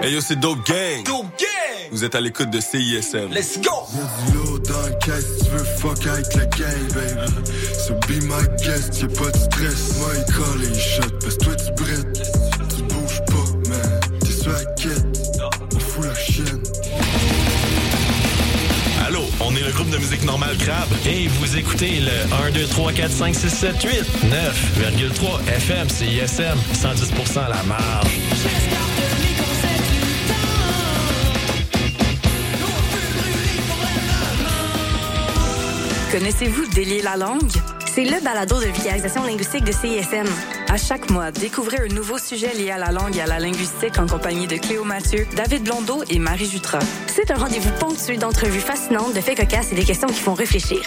Hey 0.00 0.12
yo, 0.12 0.20
c'est 0.20 0.36
Dope 0.36 0.64
Gang. 0.64 1.02
Dope 1.04 1.26
Gang. 1.38 1.88
Vous 1.90 2.04
êtes 2.04 2.14
à 2.14 2.20
l'écoute 2.20 2.50
de 2.50 2.60
CISM. 2.60 3.32
Let's 3.32 3.58
go. 3.60 3.70
Y'a 3.92 4.30
du 4.30 4.36
lourd 4.36 4.60
dans 4.60 4.86
le 4.86 4.94
caisse, 5.04 5.38
tu 5.42 5.50
veux 5.50 5.64
fuck 5.64 6.06
avec 6.06 6.34
la 6.36 6.46
gang, 6.46 6.88
baby. 6.94 7.50
So 7.74 7.94
be 8.06 8.22
my 8.22 8.46
guest, 8.62 9.00
y'a 9.00 9.08
pas 9.08 9.30
de 9.32 9.36
stress. 9.36 9.98
Moi, 9.98 10.10
il 10.16 10.32
colle 10.32 10.64
et 10.64 10.68
il 10.68 10.80
shot, 10.80 11.02
parce 11.20 11.34
que 11.36 11.44
toi, 11.44 11.54
tu 11.56 11.82
brettes. 11.82 12.22
Tu 12.76 12.82
bouges 12.82 13.24
pas, 13.26 13.70
man. 13.70 14.00
T'es 14.20 14.32
sur 14.32 14.52
la 14.52 14.64
quête, 14.76 15.04
on 15.74 15.80
fout 15.80 16.04
la 16.04 16.14
chienne. 16.14 16.62
Allô, 19.04 19.22
on 19.40 19.56
est 19.56 19.62
le 19.62 19.72
groupe 19.72 19.90
de 19.90 19.98
musique 19.98 20.24
normale 20.24 20.56
Crabe 20.58 20.90
et 21.06 21.26
vous 21.26 21.56
écoutez 21.56 22.00
le 22.00 22.46
1, 22.46 22.50
2, 22.52 22.66
3, 22.66 22.92
4, 22.92 23.10
5, 23.10 23.34
6, 23.34 23.48
7, 23.48 23.82
8, 23.82 23.90
9,3 24.30 25.48
FM, 25.56 25.88
CISM, 25.88 26.58
110% 26.74 27.48
la 27.48 27.62
marge. 27.64 28.06
Connaissez-vous 36.10 36.66
Délier 36.68 37.02
la 37.02 37.16
langue? 37.16 37.50
C'est 37.94 38.04
le 38.04 38.22
balado 38.22 38.58
de 38.58 38.66
vulgarisation 38.66 39.24
linguistique 39.24 39.64
de 39.64 39.72
CISM. 39.72 40.26
À 40.68 40.78
chaque 40.78 41.10
mois, 41.10 41.30
découvrez 41.30 41.78
un 41.78 41.94
nouveau 41.94 42.16
sujet 42.16 42.54
lié 42.54 42.70
à 42.70 42.78
la 42.78 42.92
langue 42.92 43.16
et 43.16 43.20
à 43.20 43.26
la 43.26 43.38
linguistique 43.38 43.98
en 43.98 44.06
compagnie 44.06 44.46
de 44.46 44.56
Cléo 44.56 44.84
Mathieu, 44.84 45.26
David 45.36 45.64
Blondeau 45.64 46.02
et 46.08 46.18
Marie 46.18 46.48
Jutra. 46.48 46.78
C'est 47.08 47.30
un 47.30 47.36
rendez-vous 47.36 47.70
ponctué 47.78 48.16
d'entrevues 48.16 48.60
fascinantes, 48.60 49.12
de 49.14 49.20
faits 49.20 49.36
cocasses 49.38 49.72
et 49.72 49.74
des 49.74 49.84
questions 49.84 50.08
qui 50.08 50.20
font 50.20 50.34
réfléchir. 50.34 50.80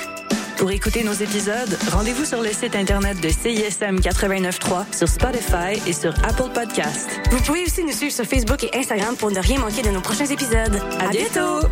Pour 0.57 0.71
écouter 0.71 1.03
nos 1.03 1.13
épisodes, 1.13 1.77
rendez-vous 1.91 2.25
sur 2.25 2.41
le 2.41 2.51
site 2.51 2.75
internet 2.75 3.19
de 3.21 3.29
CISM 3.29 3.99
89.3, 3.99 4.95
sur 4.95 5.07
Spotify 5.07 5.79
et 5.87 5.93
sur 5.93 6.13
Apple 6.23 6.49
Podcast. 6.53 7.09
Vous 7.29 7.41
pouvez 7.41 7.63
aussi 7.63 7.83
nous 7.83 7.93
suivre 7.93 8.13
sur 8.13 8.25
Facebook 8.25 8.63
et 8.63 8.75
Instagram 8.75 9.15
pour 9.15 9.29
ne 9.29 9.39
rien 9.39 9.59
manquer 9.59 9.83
de 9.83 9.89
nos 9.89 10.01
prochains 10.01 10.25
épisodes. 10.25 10.81
À, 10.99 11.09
bientôt! 11.09 11.67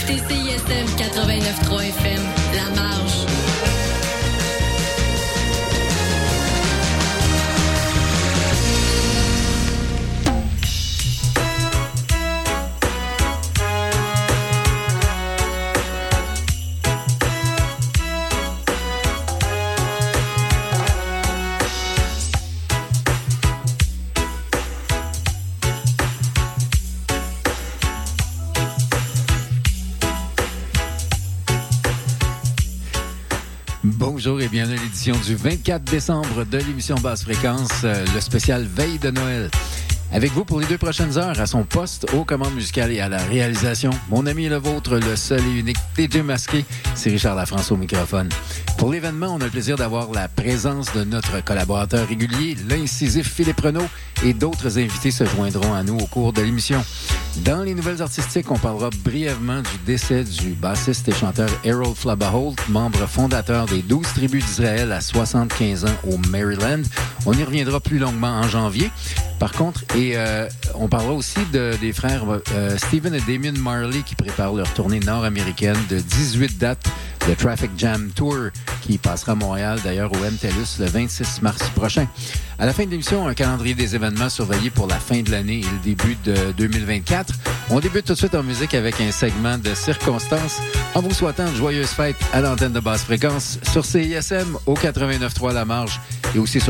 Écoutez 0.00 0.18
CISM 0.28 0.86
89.3 0.96 1.88
FM, 1.88 2.22
La 2.54 2.70
Marge. 2.80 3.39
Bienvenue 34.50 34.78
à 34.78 34.82
l'édition 34.82 35.14
du 35.24 35.36
24 35.36 35.84
décembre 35.84 36.44
de 36.44 36.58
l'émission 36.58 36.96
Basse 36.96 37.22
Fréquence, 37.22 37.84
euh, 37.84 38.04
le 38.14 38.20
spécial 38.20 38.64
Veille 38.64 38.98
de 38.98 39.10
Noël. 39.10 39.50
Avec 40.12 40.32
vous 40.32 40.44
pour 40.44 40.58
les 40.58 40.66
deux 40.66 40.76
prochaines 40.76 41.18
heures 41.18 41.38
à 41.38 41.46
son 41.46 41.62
poste 41.62 42.12
aux 42.14 42.24
commandes 42.24 42.54
musicales 42.54 42.90
et 42.90 43.00
à 43.00 43.08
la 43.08 43.18
réalisation, 43.18 43.90
mon 44.08 44.26
ami 44.26 44.46
et 44.46 44.48
le 44.48 44.56
vôtre, 44.56 44.96
le 44.96 45.14
seul 45.14 45.40
et 45.40 45.60
unique 45.60 45.76
DJ 45.96 46.16
masqué, 46.16 46.64
c'est 46.96 47.10
Richard 47.10 47.36
Lafrance 47.36 47.70
au 47.70 47.76
microphone. 47.76 48.28
Pour 48.76 48.90
l'événement, 48.90 49.28
on 49.28 49.40
a 49.40 49.44
le 49.44 49.50
plaisir 49.50 49.76
d'avoir 49.76 50.10
la 50.10 50.26
présence 50.26 50.92
de 50.94 51.04
notre 51.04 51.44
collaborateur 51.44 52.08
régulier, 52.08 52.56
l'incisif 52.68 53.32
Philippe 53.32 53.60
Renault, 53.60 53.88
et 54.24 54.34
d'autres 54.34 54.78
invités 54.78 55.12
se 55.12 55.24
joindront 55.24 55.74
à 55.74 55.84
nous 55.84 55.96
au 55.96 56.06
cours 56.06 56.32
de 56.32 56.42
l'émission. 56.42 56.84
Dans 57.44 57.62
les 57.62 57.74
nouvelles 57.74 58.02
artistiques, 58.02 58.50
on 58.50 58.58
parlera 58.58 58.90
brièvement 59.04 59.62
du 59.62 59.78
décès 59.86 60.24
du 60.24 60.54
bassiste 60.54 61.08
et 61.08 61.14
chanteur 61.14 61.48
Harold 61.64 61.94
Flabaholt, 61.94 62.58
membre 62.68 63.06
fondateur 63.06 63.66
des 63.66 63.82
12 63.82 64.04
tribus 64.08 64.44
d'Israël 64.44 64.90
à 64.90 65.00
75 65.00 65.84
ans 65.84 65.88
au 66.10 66.18
Maryland. 66.28 66.82
On 67.26 67.32
y 67.32 67.44
reviendra 67.44 67.78
plus 67.78 67.98
longuement 67.98 68.40
en 68.40 68.48
janvier. 68.48 68.90
Par 69.40 69.52
contre, 69.52 69.84
et 69.96 70.12
euh, 70.16 70.46
on 70.74 70.88
parlera 70.88 71.14
aussi 71.14 71.38
de, 71.50 71.72
des 71.80 71.94
frères 71.94 72.24
euh, 72.52 72.76
Stephen 72.76 73.14
et 73.14 73.20
Damien 73.20 73.58
Marley 73.58 74.02
qui 74.04 74.14
préparent 74.14 74.52
leur 74.52 74.70
tournée 74.74 75.00
nord-américaine 75.00 75.78
de 75.88 75.98
18 75.98 76.58
dates 76.58 76.86
le 77.28 77.34
Traffic 77.34 77.70
Jam 77.76 78.10
Tour 78.14 78.50
qui 78.82 78.98
passera 78.98 79.32
à 79.32 79.34
Montréal 79.34 79.78
d'ailleurs 79.84 80.12
au 80.12 80.16
MTLUS 80.16 80.78
le 80.80 80.86
26 80.86 81.42
mars 81.42 81.62
prochain. 81.74 82.06
À 82.58 82.66
la 82.66 82.72
fin 82.72 82.84
de 82.84 82.90
l'émission, 82.90 83.26
un 83.26 83.34
calendrier 83.34 83.74
des 83.74 83.94
événements 83.94 84.28
surveillés 84.28 84.70
pour 84.70 84.86
la 84.86 84.98
fin 84.98 85.22
de 85.22 85.30
l'année 85.30 85.60
et 85.60 85.70
le 85.70 85.78
début 85.82 86.16
de 86.24 86.52
2024. 86.58 87.32
On 87.70 87.80
débute 87.80 88.04
tout 88.04 88.14
de 88.14 88.18
suite 88.18 88.34
en 88.34 88.42
musique 88.42 88.74
avec 88.74 89.00
un 89.00 89.12
segment 89.12 89.56
de 89.56 89.74
circonstances 89.74 90.60
en 90.94 91.00
vous 91.00 91.14
souhaitant 91.14 91.48
de 91.48 91.54
joyeuses 91.54 91.90
fêtes 91.90 92.16
à 92.32 92.40
l'antenne 92.40 92.72
de 92.72 92.80
basse 92.80 93.04
fréquence 93.04 93.58
sur 93.70 93.84
CISM 93.84 94.58
au 94.66 94.74
89.3 94.74 95.54
La 95.54 95.64
Marge 95.64 96.00
et 96.34 96.38
aussi 96.38 96.52
sur 96.52 96.58